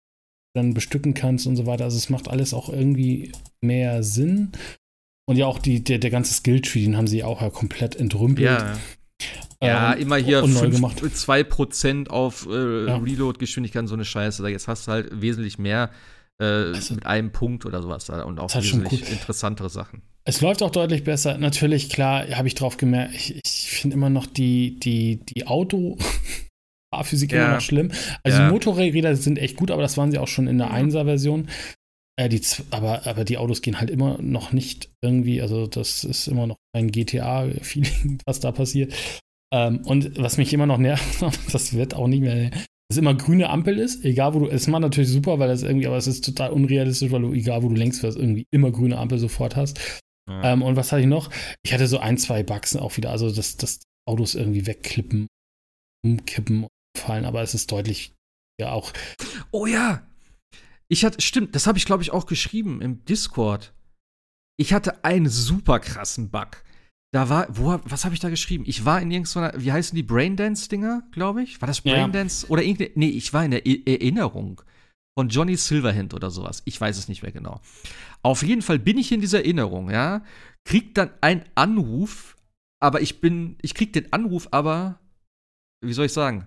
[0.54, 1.84] dann bestücken kannst und so weiter.
[1.84, 4.52] Also es macht alles auch irgendwie mehr Sinn.
[5.26, 8.46] Und ja, auch die, der, der ganze Skilltree, den haben sie auch ja komplett entrümpelt.
[8.46, 8.76] Ja,
[9.62, 12.96] ja, ähm, immer hier 2% auf äh, ja.
[12.96, 14.46] Reload-Geschwindigkeit, so eine Scheiße.
[14.48, 15.90] Jetzt hast du halt wesentlich mehr
[16.38, 20.02] äh, also, mit einem Punkt oder sowas da und auch wesentlich interessantere Sachen.
[20.26, 21.36] Es läuft auch deutlich besser.
[21.38, 25.98] Natürlich, klar, habe ich drauf gemerkt, ich, ich finde immer noch die, die, die Auto-
[27.02, 27.44] Physik ja.
[27.44, 27.90] immer noch schlimm.
[28.22, 28.50] Also ja.
[28.50, 31.48] Motorräder sind echt gut, aber das waren sie auch schon in der 1er-Version.
[32.16, 36.28] Äh, die, aber, aber die Autos gehen halt immer noch nicht irgendwie, also das ist
[36.28, 38.94] immer noch ein GTA-Feeling, was da passiert.
[39.52, 42.50] Ähm, und was mich immer noch nervt, das wird auch nicht mehr,
[42.88, 45.86] dass immer grüne Ampel ist, egal wo du, es macht natürlich super, weil das irgendwie,
[45.86, 48.98] aber es ist total unrealistisch, weil du, egal wo du längst fährst, irgendwie immer grüne
[48.98, 50.02] Ampel sofort hast.
[50.28, 50.52] Ja.
[50.52, 51.30] Ähm, und was hatte ich noch?
[51.64, 53.10] Ich hatte so ein, zwei Bugs auch wieder.
[53.10, 55.26] Also, dass, dass Autos irgendwie wegklippen,
[56.04, 58.12] umkippen und fallen, aber es ist deutlich
[58.60, 58.92] ja auch.
[59.50, 60.06] Oh ja!
[60.88, 63.74] Ich hatte, stimmt, das habe ich, glaube ich, auch geschrieben im Discord.
[64.56, 66.62] Ich hatte einen super krassen Bug.
[67.12, 68.64] Da war, wo, was habe ich da geschrieben?
[68.66, 71.60] Ich war in irgendeiner, wie heißen die Braindance-Dinger, glaube ich?
[71.60, 72.46] War das Braindance?
[72.46, 72.50] Ja.
[72.50, 74.62] Oder irgendeine, nee, ich war in der e Erinnerung
[75.16, 76.62] von Johnny Silverhand oder sowas.
[76.64, 77.60] Ich weiß es nicht mehr genau.
[78.22, 80.24] Auf jeden Fall bin ich in dieser Erinnerung, ja,
[80.64, 82.36] krieg dann einen Anruf,
[82.80, 85.00] aber ich bin, ich krieg den Anruf aber,
[85.80, 86.46] wie soll ich sagen,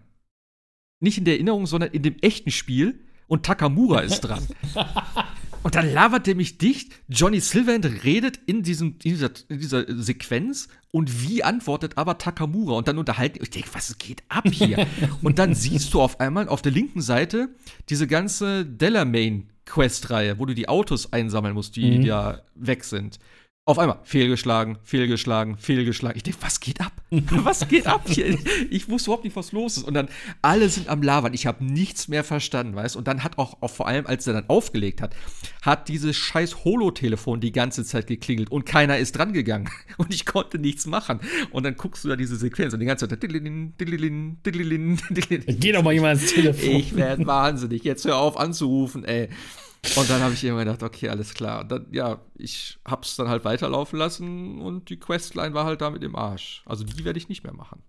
[1.00, 4.46] nicht in der Erinnerung, sondern in dem echten Spiel und Takamura ist dran.
[5.64, 6.94] Und dann labert der mich dicht.
[7.08, 12.74] Johnny Silverhand redet in, diesem, in, dieser, in dieser Sequenz und wie antwortet aber Takamura?
[12.74, 13.40] Und dann unterhalten.
[13.42, 14.88] Ich denke, was geht ab hier?
[15.22, 17.50] und dann siehst du auf einmal auf der linken Seite
[17.90, 22.06] diese ganze Delamain Quest-Reihe, wo du die Autos einsammeln musst, die mhm.
[22.06, 23.20] ja weg sind.
[23.68, 26.16] Auf einmal fehlgeschlagen, fehlgeschlagen, fehlgeschlagen.
[26.16, 26.94] Ich denke, was geht ab?
[27.10, 28.38] Was geht ab hier?
[28.70, 29.84] Ich wusste überhaupt nicht, was los ist.
[29.84, 30.10] Und dann
[30.42, 31.34] alle sind am Labern.
[31.34, 34.34] Ich habe nichts mehr verstanden, weißt Und dann hat auch, auch, vor allem, als er
[34.34, 35.16] dann aufgelegt hat,
[35.62, 39.70] hat dieses scheiß Holo-Telefon die ganze Zeit geklingelt und keiner ist dran gegangen.
[39.98, 41.22] Und ich konnte nichts machen.
[41.50, 43.20] Und dann guckst du da diese Sequenz und die ganze Zeit.
[43.20, 43.28] Geh
[45.72, 46.70] doch mal jemand ins Telefon.
[46.70, 47.84] Ich werde wahnsinnig.
[47.84, 49.30] Jetzt hör auf anzurufen, ey.
[49.96, 51.62] Und dann habe ich immer gedacht, okay, alles klar.
[51.62, 55.82] Und dann, ja, ich habe es dann halt weiterlaufen lassen und die Questline war halt
[55.82, 56.64] damit im Arsch.
[56.66, 57.82] Also die werde ich nicht mehr machen.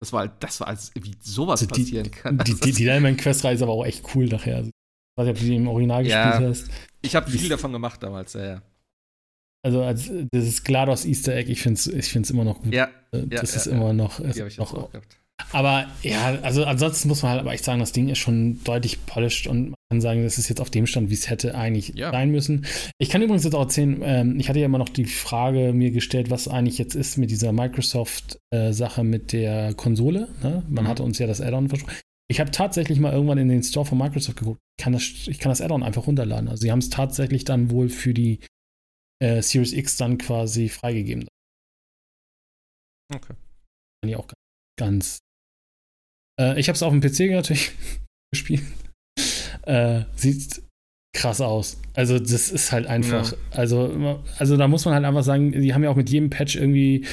[0.00, 2.38] Das war halt, das war als wie sowas also die, passieren kann.
[2.38, 4.56] Die, die, die Diamond-Questreihe aber auch echt cool nachher.
[4.56, 6.70] Also, ich weiß nicht, ob du die im Original ja, gespielt hast.
[7.02, 8.62] Ich habe viel davon gemacht damals, ja, ja.
[9.62, 12.72] Also als dieses GLaDOS Easter Egg, ich finde es ich find's immer noch gut.
[12.72, 12.88] Ja.
[13.12, 14.20] Äh, das ja, ist ja, immer noch.
[14.20, 15.19] Ich noch auch gehabt.
[15.52, 19.04] Aber ja, also ansonsten muss man halt aber echt sagen, das Ding ist schon deutlich
[19.06, 21.92] polished und man kann sagen, das ist jetzt auf dem Stand, wie es hätte eigentlich
[21.94, 22.10] ja.
[22.10, 22.66] sein müssen.
[22.98, 25.90] Ich kann übrigens jetzt auch erzählen, ähm, ich hatte ja immer noch die Frage mir
[25.90, 30.28] gestellt, was eigentlich jetzt ist mit dieser Microsoft-Sache äh, mit der Konsole.
[30.42, 30.62] Ne?
[30.68, 30.88] Man mhm.
[30.88, 31.96] hatte uns ja das Add-on versprochen.
[32.30, 34.60] Ich habe tatsächlich mal irgendwann in den Store von Microsoft geguckt.
[34.78, 36.48] Ich kann das, ich kann das Add-on einfach runterladen.
[36.48, 38.38] Also sie haben es tatsächlich dann wohl für die
[39.20, 41.26] äh, Series X dann quasi freigegeben.
[43.12, 43.34] Okay.
[44.00, 44.28] Kann ich auch
[44.78, 45.18] ganz
[46.40, 47.72] äh, ich habe es auf dem PC natürlich
[48.32, 48.62] gespielt.
[49.62, 50.62] Äh, sieht
[51.14, 51.78] krass aus.
[51.94, 53.38] Also das ist halt einfach, ja.
[53.50, 56.56] also, also da muss man halt einfach sagen, die haben ja auch mit jedem Patch
[56.56, 57.06] irgendwie,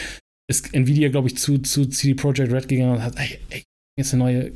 [0.49, 3.63] ist Nvidia, glaube ich, zu, zu CD Projekt Red gegangen und hat, ey, ey,
[3.97, 4.51] jetzt eine neue,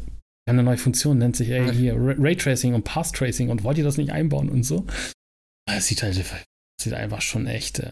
[0.48, 3.98] eine neue Funktion, nennt sich, ey, hier Raytracing und Path Tracing und wollt ihr das
[3.98, 4.86] nicht einbauen und so?
[5.70, 6.16] Es sieht halt,
[6.82, 7.92] sieht einfach schon echt, äh,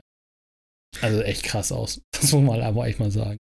[1.01, 2.01] also echt krass aus.
[2.11, 3.38] Das muss man aber echt mal sagen.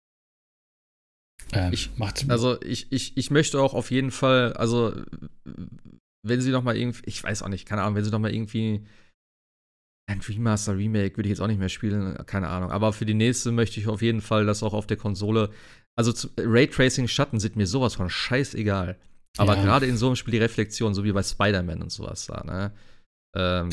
[1.51, 4.93] Ähm, ich, macht also ich, ich, ich möchte auch auf jeden Fall, also
[6.23, 8.33] wenn sie noch mal irgendwie, ich weiß auch nicht, keine Ahnung, wenn sie noch mal
[8.33, 8.85] irgendwie
[10.07, 12.71] ein Remaster, Remake würde ich jetzt auch nicht mehr spielen, keine Ahnung.
[12.71, 15.51] Aber für die nächste möchte ich auf jeden Fall, dass auch auf der Konsole,
[15.97, 18.97] also Raytracing Schatten sind mir sowas von scheißegal.
[19.37, 19.63] Aber ja.
[19.63, 22.71] gerade in so einem Spiel die Reflexion, so wie bei Spider-Man und sowas da, ne?
[23.35, 23.69] Ähm,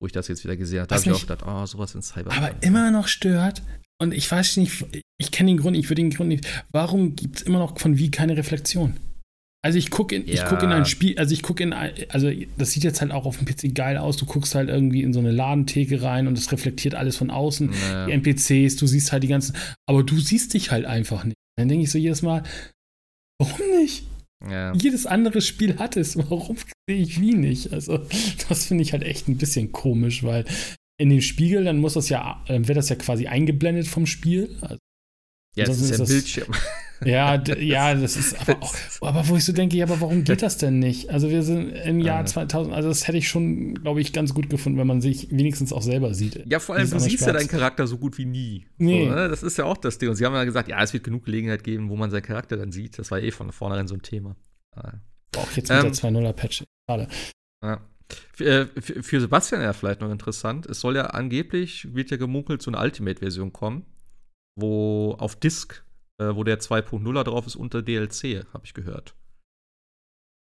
[0.00, 2.02] wo ich das jetzt wieder gesehen habe, da habe ich auch gedacht, oh, sowas in
[2.02, 2.32] Cyber.
[2.32, 3.62] Aber immer noch stört,
[4.00, 4.86] und ich weiß nicht,
[5.20, 6.46] ich kenne den Grund, ich würde den Grund nicht.
[6.72, 8.94] Warum gibt es immer noch von wie keine Reflexion?
[9.62, 10.48] Also ich gucke in, ja.
[10.48, 13.36] guck in ein Spiel, also ich gucke in, also das sieht jetzt halt auch auf
[13.36, 14.16] dem PC geil aus.
[14.16, 17.70] Du guckst halt irgendwie in so eine Ladentheke rein und es reflektiert alles von außen.
[17.70, 18.06] Ja.
[18.06, 19.54] Die NPCs, du siehst halt die ganzen,
[19.86, 21.36] aber du siehst dich halt einfach nicht.
[21.58, 22.42] Dann denke ich so jedes Mal,
[23.38, 24.04] warum nicht?
[24.48, 24.72] Ja.
[24.72, 26.16] Jedes andere Spiel hat es.
[26.16, 26.56] Warum
[26.88, 27.74] sehe ich wie nicht?
[27.74, 27.98] Also,
[28.48, 30.46] das finde ich halt echt ein bisschen komisch, weil
[30.98, 34.56] in den Spiegel, dann muss das ja, dann wird das ja quasi eingeblendet vom Spiel.
[34.62, 34.78] Also,
[35.56, 36.48] ja, das ist ja das, Bildschirm.
[37.02, 40.42] Ja, ja, das ist aber auch, aber wo ich so denke, ja, aber warum geht
[40.42, 41.08] das denn nicht?
[41.08, 44.50] Also wir sind im Jahr 2000, also das hätte ich schon, glaube ich, ganz gut
[44.50, 46.44] gefunden, wenn man sich wenigstens auch selber sieht.
[46.46, 48.66] Ja, vor allem, du siehst ja deinen Charakter so gut wie nie.
[48.76, 49.06] Nee.
[49.08, 49.28] So, ne?
[49.30, 50.10] Das ist ja auch das Ding.
[50.10, 52.58] Und sie haben ja gesagt, ja, es wird genug Gelegenheit geben, wo man seinen Charakter
[52.58, 52.98] dann sieht.
[52.98, 54.36] Das war eh von vornherein so ein Thema.
[55.36, 56.64] Auch jetzt mit ähm, der 2.0er-Patch.
[56.88, 57.08] Schade.
[57.62, 57.80] Ja.
[58.40, 60.66] Äh, für, für Sebastian ja vielleicht noch interessant.
[60.66, 63.86] Es soll ja angeblich, wird ja gemunkelt, so eine Ultimate-Version kommen,
[64.56, 65.84] wo auf Disk,
[66.18, 69.14] äh, wo der 2.0er drauf ist, unter DLC, habe ich gehört.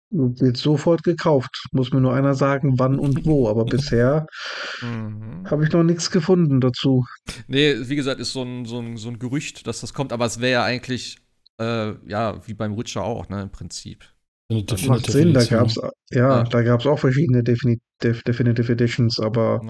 [0.09, 1.65] Wird sofort gekauft.
[1.73, 3.49] Muss mir nur einer sagen, wann und wo.
[3.49, 4.27] Aber bisher
[4.81, 5.43] mhm.
[5.49, 7.05] habe ich noch nichts gefunden dazu.
[7.47, 10.13] Nee, wie gesagt, ist so ein, so ein, so ein Gerücht, dass das kommt.
[10.13, 11.17] Aber es wäre ja eigentlich,
[11.59, 14.05] äh, ja, wie beim Witcher auch, ne, im Prinzip.
[14.49, 18.71] Das macht Sinn, da gab's, ja, ja, da gab es auch verschiedene Defini Def Definitive
[18.71, 19.61] Editions, aber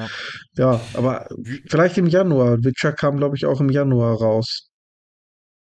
[0.55, 0.73] ja.
[0.73, 0.81] ja.
[0.93, 1.27] aber
[1.65, 2.63] vielleicht im Januar.
[2.63, 4.69] Witcher kam, glaube ich, auch im Januar raus.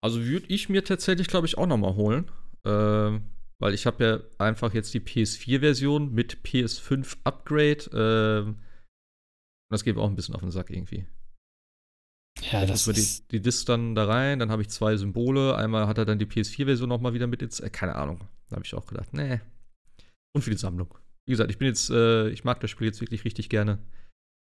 [0.02, 2.30] Also würde ich mir tatsächlich, glaube ich, auch noch mal holen.
[2.64, 3.20] Äh,
[3.58, 8.46] weil ich habe ja einfach jetzt die PS4-Version mit PS5 Upgrade.
[8.46, 8.54] Äh,
[9.70, 11.06] das geht mir auch ein bisschen auf den Sack irgendwie.
[12.50, 13.30] Ja, das ist.
[13.30, 15.56] Die, die Disc dann da rein, dann habe ich zwei Symbole.
[15.56, 17.60] Einmal hat er dann die PS4-Version noch mal wieder mit ins.
[17.60, 18.20] Äh, keine Ahnung.
[18.48, 19.40] Da habe ich auch gedacht, nee.
[20.34, 20.94] Und für die Sammlung.
[21.26, 23.78] Wie gesagt, ich bin jetzt, äh, ich mag das Spiel jetzt wirklich richtig gerne.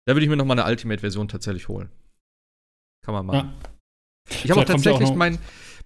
[0.05, 1.89] Da würde ich mir noch mal eine Ultimate-Version tatsächlich holen.
[3.03, 3.53] Kann man machen.
[3.53, 4.35] Ja.
[4.43, 5.39] Ich habe auch tatsächlich auch mein,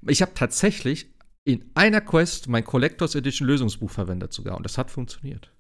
[0.08, 1.08] ich habe tatsächlich
[1.46, 5.52] in einer Quest mein Collectors Edition Lösungsbuch verwendet sogar und das hat funktioniert.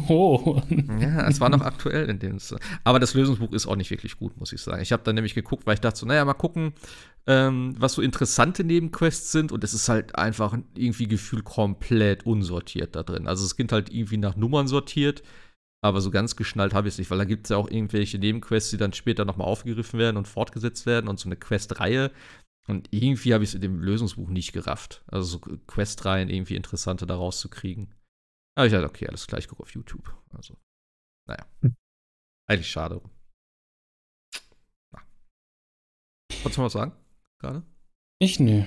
[0.08, 0.60] Oh.
[1.00, 2.38] Ja, es war noch aktuell in dem.
[2.84, 4.82] Aber das Lösungsbuch ist auch nicht wirklich gut, muss ich sagen.
[4.82, 6.74] Ich habe dann nämlich geguckt, weil ich dachte so, naja, mal gucken,
[7.26, 9.52] ähm, was so interessante Nebenquests sind.
[9.52, 13.26] Und es ist halt einfach irgendwie gefühlt komplett unsortiert da drin.
[13.26, 15.22] Also es gibt halt irgendwie nach Nummern sortiert.
[15.82, 18.18] Aber so ganz geschnallt habe ich es nicht, weil da gibt es ja auch irgendwelche
[18.18, 22.10] Nebenquests, die dann später nochmal aufgegriffen werden und fortgesetzt werden und so eine Questreihe.
[22.66, 25.04] Und irgendwie habe ich es in dem Lösungsbuch nicht gerafft.
[25.06, 27.94] Also so Questreihen irgendwie interessante da rauszukriegen.
[28.56, 30.14] Aber ich dachte, okay, alles gleich, guck auf YouTube.
[30.32, 30.56] Also,
[31.28, 31.46] naja.
[31.60, 31.76] Hm.
[32.48, 33.00] Eigentlich schade.
[36.42, 36.92] Wolltest du mal was sagen?
[37.38, 37.62] Gerade?
[38.18, 38.40] Ich?
[38.40, 38.62] Nö.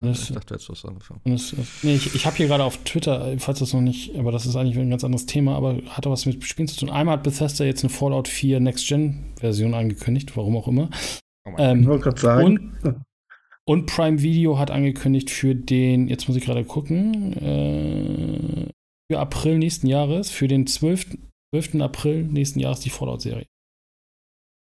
[0.00, 1.20] Das, ich dachte, du hättest was angefangen.
[1.24, 4.44] Das, nee, ich, ich habe hier gerade auf Twitter, falls das noch nicht, aber das
[4.44, 6.90] ist eigentlich ein ganz anderes Thema, aber hat auch was mit Spielen zu tun.
[6.90, 10.90] Einmal hat Bethesda jetzt eine Fallout 4 Next-Gen-Version angekündigt, warum auch immer.
[11.46, 12.44] Oh ähm, ich wollte gerade sagen.
[12.82, 13.04] Und,
[13.64, 18.73] und, Prime Video hat angekündigt für den, jetzt muss ich gerade gucken, äh,
[19.10, 21.18] für April nächsten Jahres, für den 12.
[21.54, 21.80] 12.
[21.80, 23.46] April nächsten Jahres die Fallout-Serie.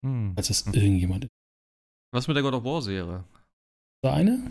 [0.04, 0.34] Hm.
[0.36, 1.30] Als es irgendjemand ist.
[2.12, 3.24] Was mit der God of War-Serie?
[4.02, 4.48] Da eine?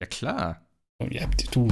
[0.00, 0.66] Ja, klar.
[1.10, 1.68] Ja, du.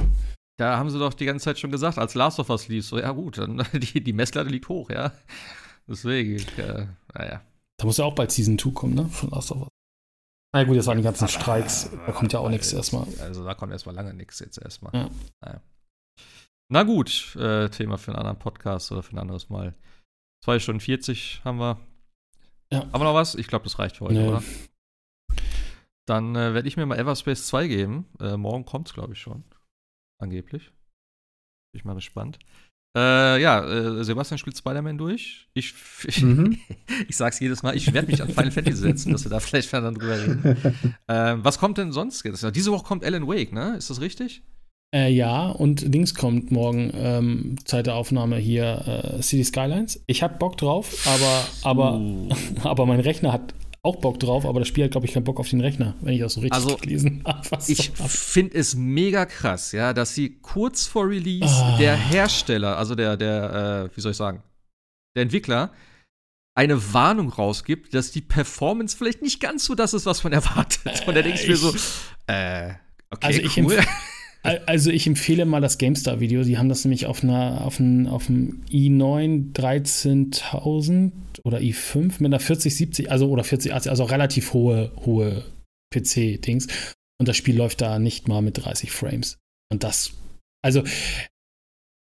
[0.57, 2.99] Da haben sie doch die ganze Zeit schon gesagt, als Last of Us lief, so,
[2.99, 5.13] ja gut, dann, die, die Messlatte liegt hoch, ja.
[5.87, 7.41] Deswegen, äh, naja.
[7.77, 9.05] Da muss ja auch bald Season 2 kommen, ne?
[9.05, 9.69] Von Last of Us.
[10.53, 13.07] Na ja, gut, jetzt waren die ganzen Streiks, da kommt ja auch nichts erstmal.
[13.19, 14.93] Also da kommt erstmal lange nichts jetzt erstmal.
[14.93, 15.09] Ja.
[15.41, 15.61] Naja.
[16.71, 19.73] Na gut, äh, Thema für einen anderen Podcast oder für ein anderes Mal.
[20.45, 21.79] 2 Stunden 40 haben wir.
[22.71, 22.81] Ja.
[22.81, 23.33] Haben wir noch was?
[23.33, 24.27] Ich glaube, das reicht für heute, nee.
[24.27, 24.43] oder?
[26.05, 28.05] Dann äh, werde ich mir mal Everspace 2 geben.
[28.19, 29.43] Äh, morgen kommt es, glaube ich, schon.
[30.19, 30.65] Angeblich.
[31.71, 32.37] Bin ich mal gespannt.
[32.95, 35.49] Äh, ja, äh, Sebastian spielt Spider-Man durch.
[35.55, 35.73] Ich,
[36.05, 36.59] ich, mhm.
[37.07, 39.73] ich sag's jedes Mal, ich werde mich an Final Fantasy setzen, dass wir da vielleicht
[39.73, 40.97] dann drüber reden.
[41.07, 42.23] ähm, was kommt denn sonst?
[42.23, 43.75] Diese Woche kommt Alan Wake, ne?
[43.77, 44.43] Ist das richtig?
[44.93, 50.01] Äh, ja, und Dings kommt morgen, ähm, Zeit der Aufnahme hier, äh, City Skylines.
[50.07, 52.29] Ich hab Bock drauf, aber, aber, uh.
[52.63, 53.53] aber mein Rechner hat
[53.83, 56.13] auch Bock drauf, aber das Spiel hat, glaube ich, keinen Bock auf den Rechner, wenn
[56.13, 57.39] ich das so richtig also, gelesen habe.
[57.67, 61.77] Ich finde es mega krass, ja, dass sie kurz vor Release ah.
[61.77, 64.41] der Hersteller, also der, der, äh, wie soll ich sagen,
[65.15, 65.71] der Entwickler,
[66.55, 71.07] eine Warnung rausgibt, dass die Performance vielleicht nicht ganz so das ist, was man erwartet.
[71.07, 71.69] Und da denke ich mir so,
[72.27, 72.73] äh,
[73.11, 73.79] okay, also ich cool.
[74.65, 76.43] Also ich empfehle mal das GameStar-Video.
[76.43, 81.13] Die haben das nämlich auf einer auf einem, auf einem i9 13000
[81.43, 85.45] oder i5 mit einer 4070, also oder 40, also relativ hohe hohe
[85.93, 86.67] PC-Dings.
[87.19, 89.37] Und das Spiel läuft da nicht mal mit 30 Frames.
[89.71, 90.13] Und das,
[90.63, 90.83] also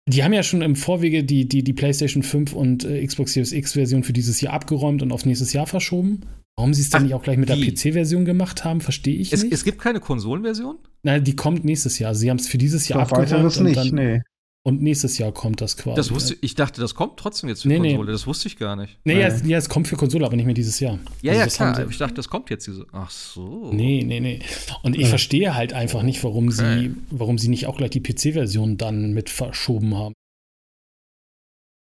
[0.07, 3.51] die haben ja schon im Vorwege die, die, die PlayStation 5 und äh, Xbox Series
[3.51, 6.21] X-Version für dieses Jahr abgeräumt und auf nächstes Jahr verschoben.
[6.57, 9.33] Warum sie es dann Ach, nicht auch gleich mit der PC-Version gemacht haben, verstehe ich
[9.33, 9.53] es, nicht.
[9.53, 10.77] Es gibt keine Konsolenversion?
[11.03, 12.15] Nein, die kommt nächstes Jahr.
[12.15, 13.31] Sie haben es für dieses Jahr abgeräumt.
[13.31, 14.21] Das nicht, dann, nee.
[14.63, 15.95] Und nächstes Jahr kommt das quasi.
[15.95, 18.05] Das wusste, ich dachte, das kommt trotzdem jetzt für nee, Konsole.
[18.05, 18.11] Nee.
[18.13, 18.97] Das wusste ich gar nicht.
[19.03, 20.97] Nee, ja, es, ja, es kommt für Konsole, aber nicht mehr dieses Jahr.
[21.21, 21.87] Ja, also ja, klar.
[21.87, 22.87] Ich dachte, das kommt jetzt diese.
[22.91, 23.69] Ach so.
[23.71, 24.39] Nee, nee, nee.
[24.81, 25.07] Und ich ja.
[25.09, 26.79] verstehe halt einfach nicht, warum okay.
[26.79, 30.15] sie, warum sie nicht auch gleich die PC-Version dann mit verschoben haben.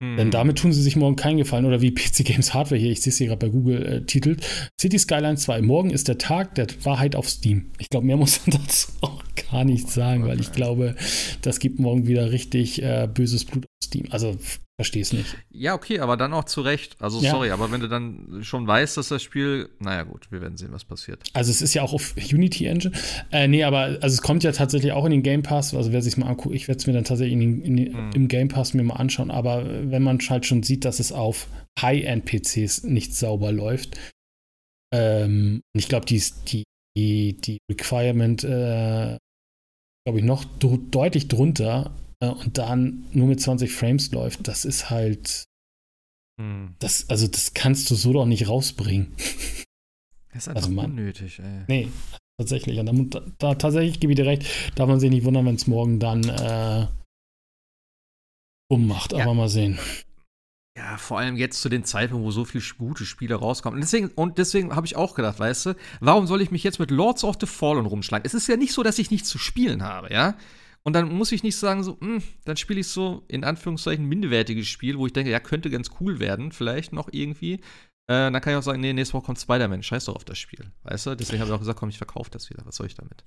[0.02, 0.18] Hm.
[0.18, 1.66] Denn damit tun sie sich morgen keinen Gefallen.
[1.66, 4.44] Oder wie PC Games Hardware hier, ich sehe es hier gerade bei Google, äh, titelt:
[4.80, 5.62] City Skylines 2.
[5.62, 7.72] Morgen ist der Tag der Wahrheit auf Steam.
[7.78, 10.32] Ich glaube, mehr muss man dazu auch gar nicht sagen, okay.
[10.32, 10.96] weil ich glaube,
[11.44, 14.06] das gibt morgen wieder richtig äh, böses Blut auf Steam.
[14.10, 14.38] Also
[14.82, 15.38] Verstehe es nicht.
[15.52, 16.96] Ja, okay, aber dann auch zu Recht.
[17.00, 17.30] Also, ja.
[17.30, 20.70] sorry, aber wenn du dann schon weißt, dass das Spiel, naja, gut, wir werden sehen,
[20.72, 21.22] was passiert.
[21.34, 22.92] Also, es ist ja auch auf Unity Engine.
[23.32, 25.76] Äh, nee, aber also es kommt ja tatsächlich auch in den Game Pass.
[25.76, 28.12] Also, wer sich mal anguckt, ich werde es mir dann tatsächlich in, in, in, mhm.
[28.16, 29.30] im Game Pass mir mal anschauen.
[29.30, 31.48] Aber wenn man halt schon sieht, dass es auf
[31.80, 34.00] High-End-PCs nicht sauber läuft,
[34.92, 36.64] ähm, ich glaube, die, die,
[36.98, 39.18] die, die Requirement, äh,
[40.08, 44.90] glaube ich, noch deutlich drunter äh, und dann nur mit 20 Frames läuft, das ist
[44.90, 45.46] halt.
[46.40, 46.76] Hm.
[46.80, 49.16] Das, also, das kannst du so doch nicht rausbringen.
[50.34, 51.66] Das ist einfach also man, unnötig, ey.
[51.68, 51.90] Nee,
[52.38, 52.80] tatsächlich.
[52.80, 55.68] Und da, da, tatsächlich gebe ich dir recht, darf man sich nicht wundern, wenn es
[55.68, 56.88] morgen dann äh,
[58.70, 59.14] ummacht.
[59.14, 59.34] Aber ja.
[59.34, 59.78] mal sehen.
[60.78, 63.76] Ja, vor allem jetzt zu den Zeiten, wo so viele gute Spiele rauskommen.
[63.76, 66.80] Und deswegen, und deswegen habe ich auch gedacht, weißt du, warum soll ich mich jetzt
[66.80, 68.26] mit Lords of the Fallen rumschlagen?
[68.26, 70.36] Es ist ja nicht so, dass ich nichts zu spielen habe, ja.
[70.84, 74.06] Und dann muss ich nicht sagen, so, mh, hm, dann spiele ich so in Anführungszeichen
[74.06, 77.54] minderwertiges Spiel, wo ich denke, ja, könnte ganz cool werden, vielleicht noch irgendwie.
[78.08, 80.40] Äh, dann kann ich auch sagen, nee, nächste Woche kommt Spider-Man, scheiß doch auf das
[80.40, 80.72] Spiel.
[80.84, 81.16] Weißt du?
[81.16, 82.66] Deswegen habe ich auch gesagt, komm, ich verkaufe das wieder.
[82.66, 83.24] Was soll ich damit?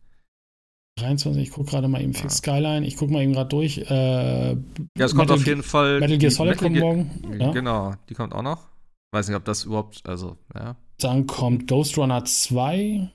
[0.98, 3.78] 23, ich gucke gerade mal eben Fix Skyline, ich gucke mal eben gerade durch.
[3.78, 4.56] Äh, ja,
[4.98, 6.00] es kommt Metal, auf jeden Fall.
[6.00, 7.10] Metal Gear Solid kommt morgen.
[7.38, 7.50] Ja?
[7.50, 8.68] Genau, die kommt auch noch.
[9.12, 10.76] Weiß nicht, ob das überhaupt, also, ja.
[10.98, 13.10] Dann kommt Ghost Runner 2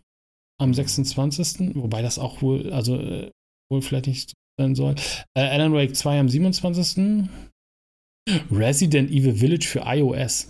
[0.59, 1.75] am 26.
[1.75, 3.29] Wobei das auch wohl, also
[3.69, 4.95] äh, wohl vielleicht nicht sein soll.
[5.35, 7.29] Äh, Alan Wake 2 am 27.
[8.51, 10.49] Resident Evil Village für iOS.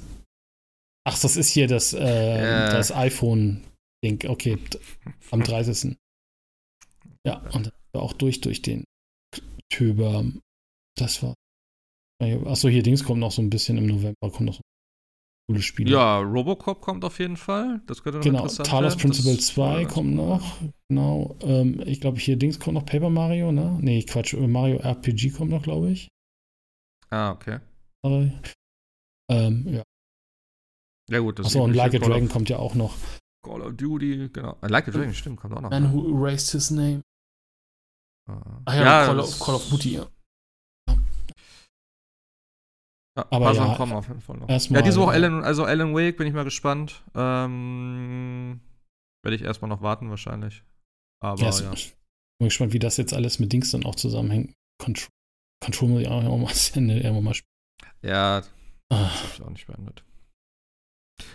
[1.07, 2.73] Ach, das ist hier das, äh, yeah.
[2.73, 4.27] das iPhone-Ding.
[4.27, 4.57] Okay,
[5.31, 5.95] am 30.
[7.25, 8.83] Ja, und auch durch, durch den
[9.71, 10.25] Töber.
[10.97, 11.35] Das war.
[12.21, 14.61] Achso, hier Dings kommt noch so ein bisschen im November, kommt noch so
[15.49, 15.91] coole Spiele.
[15.91, 17.81] Ja, Robocop kommt auf jeden Fall.
[17.87, 20.57] Das könnte noch genau, Talos Principle das 2 kommt noch.
[20.89, 21.35] Genau.
[21.41, 23.79] Ähm, ich glaube, hier Dings kommt noch Paper Mario, ne?
[23.81, 24.35] Nee, Quatsch.
[24.35, 26.07] Mario RPG kommt noch, glaube ich.
[27.09, 27.59] Ah, okay.
[29.31, 29.83] Ähm, ja.
[31.09, 31.39] Ja, gut.
[31.39, 32.95] Achso, und Like a Dragon kommt ja auch noch.
[33.43, 34.55] Call of Duty, genau.
[34.63, 35.71] I Like a Dragon, stimmt, kommt auch noch.
[35.71, 37.01] Man Who Erased His Name.
[38.29, 38.33] Uh,
[38.65, 40.07] Ach ja, ja Call, of, Call of Duty, ja.
[43.19, 44.49] Ja, aber ja, kommen auf jeden Fall noch.
[44.49, 47.03] Ja, diese Woche Alan, also Alan Wake bin ich mal gespannt.
[47.15, 48.61] Ähm,
[49.23, 50.63] Werde ich erstmal noch warten wahrscheinlich.
[51.21, 51.49] Aber ja.
[51.49, 51.73] ja.
[51.73, 51.95] Ich
[52.39, 54.53] bin gespannt, wie das jetzt alles mit Dings dann auch zusammenhängt.
[54.81, 55.09] Control,
[55.63, 57.49] Control muss ich auch mal das Ende irgendwann mal spielen.
[58.01, 58.43] Ja, ah.
[58.89, 60.03] das habe ich auch nicht beendet.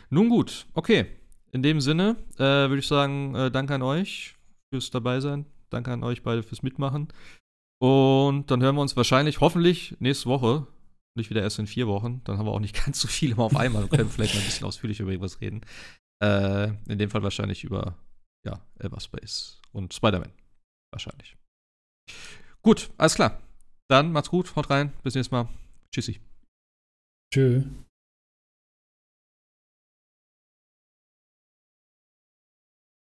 [0.09, 1.07] Nun gut, okay.
[1.53, 4.35] In dem Sinne äh, würde ich sagen, äh, danke an euch
[4.73, 5.45] fürs Dabeisein.
[5.71, 7.09] Danke an euch beide fürs Mitmachen.
[7.81, 10.67] Und dann hören wir uns wahrscheinlich, hoffentlich, nächste Woche
[11.17, 12.23] nicht wieder erst in vier Wochen.
[12.25, 14.41] Dann haben wir auch nicht ganz so viel immer auf einmal und können vielleicht mal
[14.41, 15.63] ein bisschen ausführlich über irgendwas reden.
[16.23, 17.97] Äh, in dem Fall wahrscheinlich über,
[18.47, 20.33] ja, Everspace und Spider-Man.
[20.93, 21.37] Wahrscheinlich.
[22.63, 23.43] Gut, alles klar.
[23.89, 24.93] Dann macht's gut, haut rein.
[25.03, 25.49] Bis nächstes Mal.
[25.93, 26.21] Tschüssi.
[27.33, 27.65] Tschüss.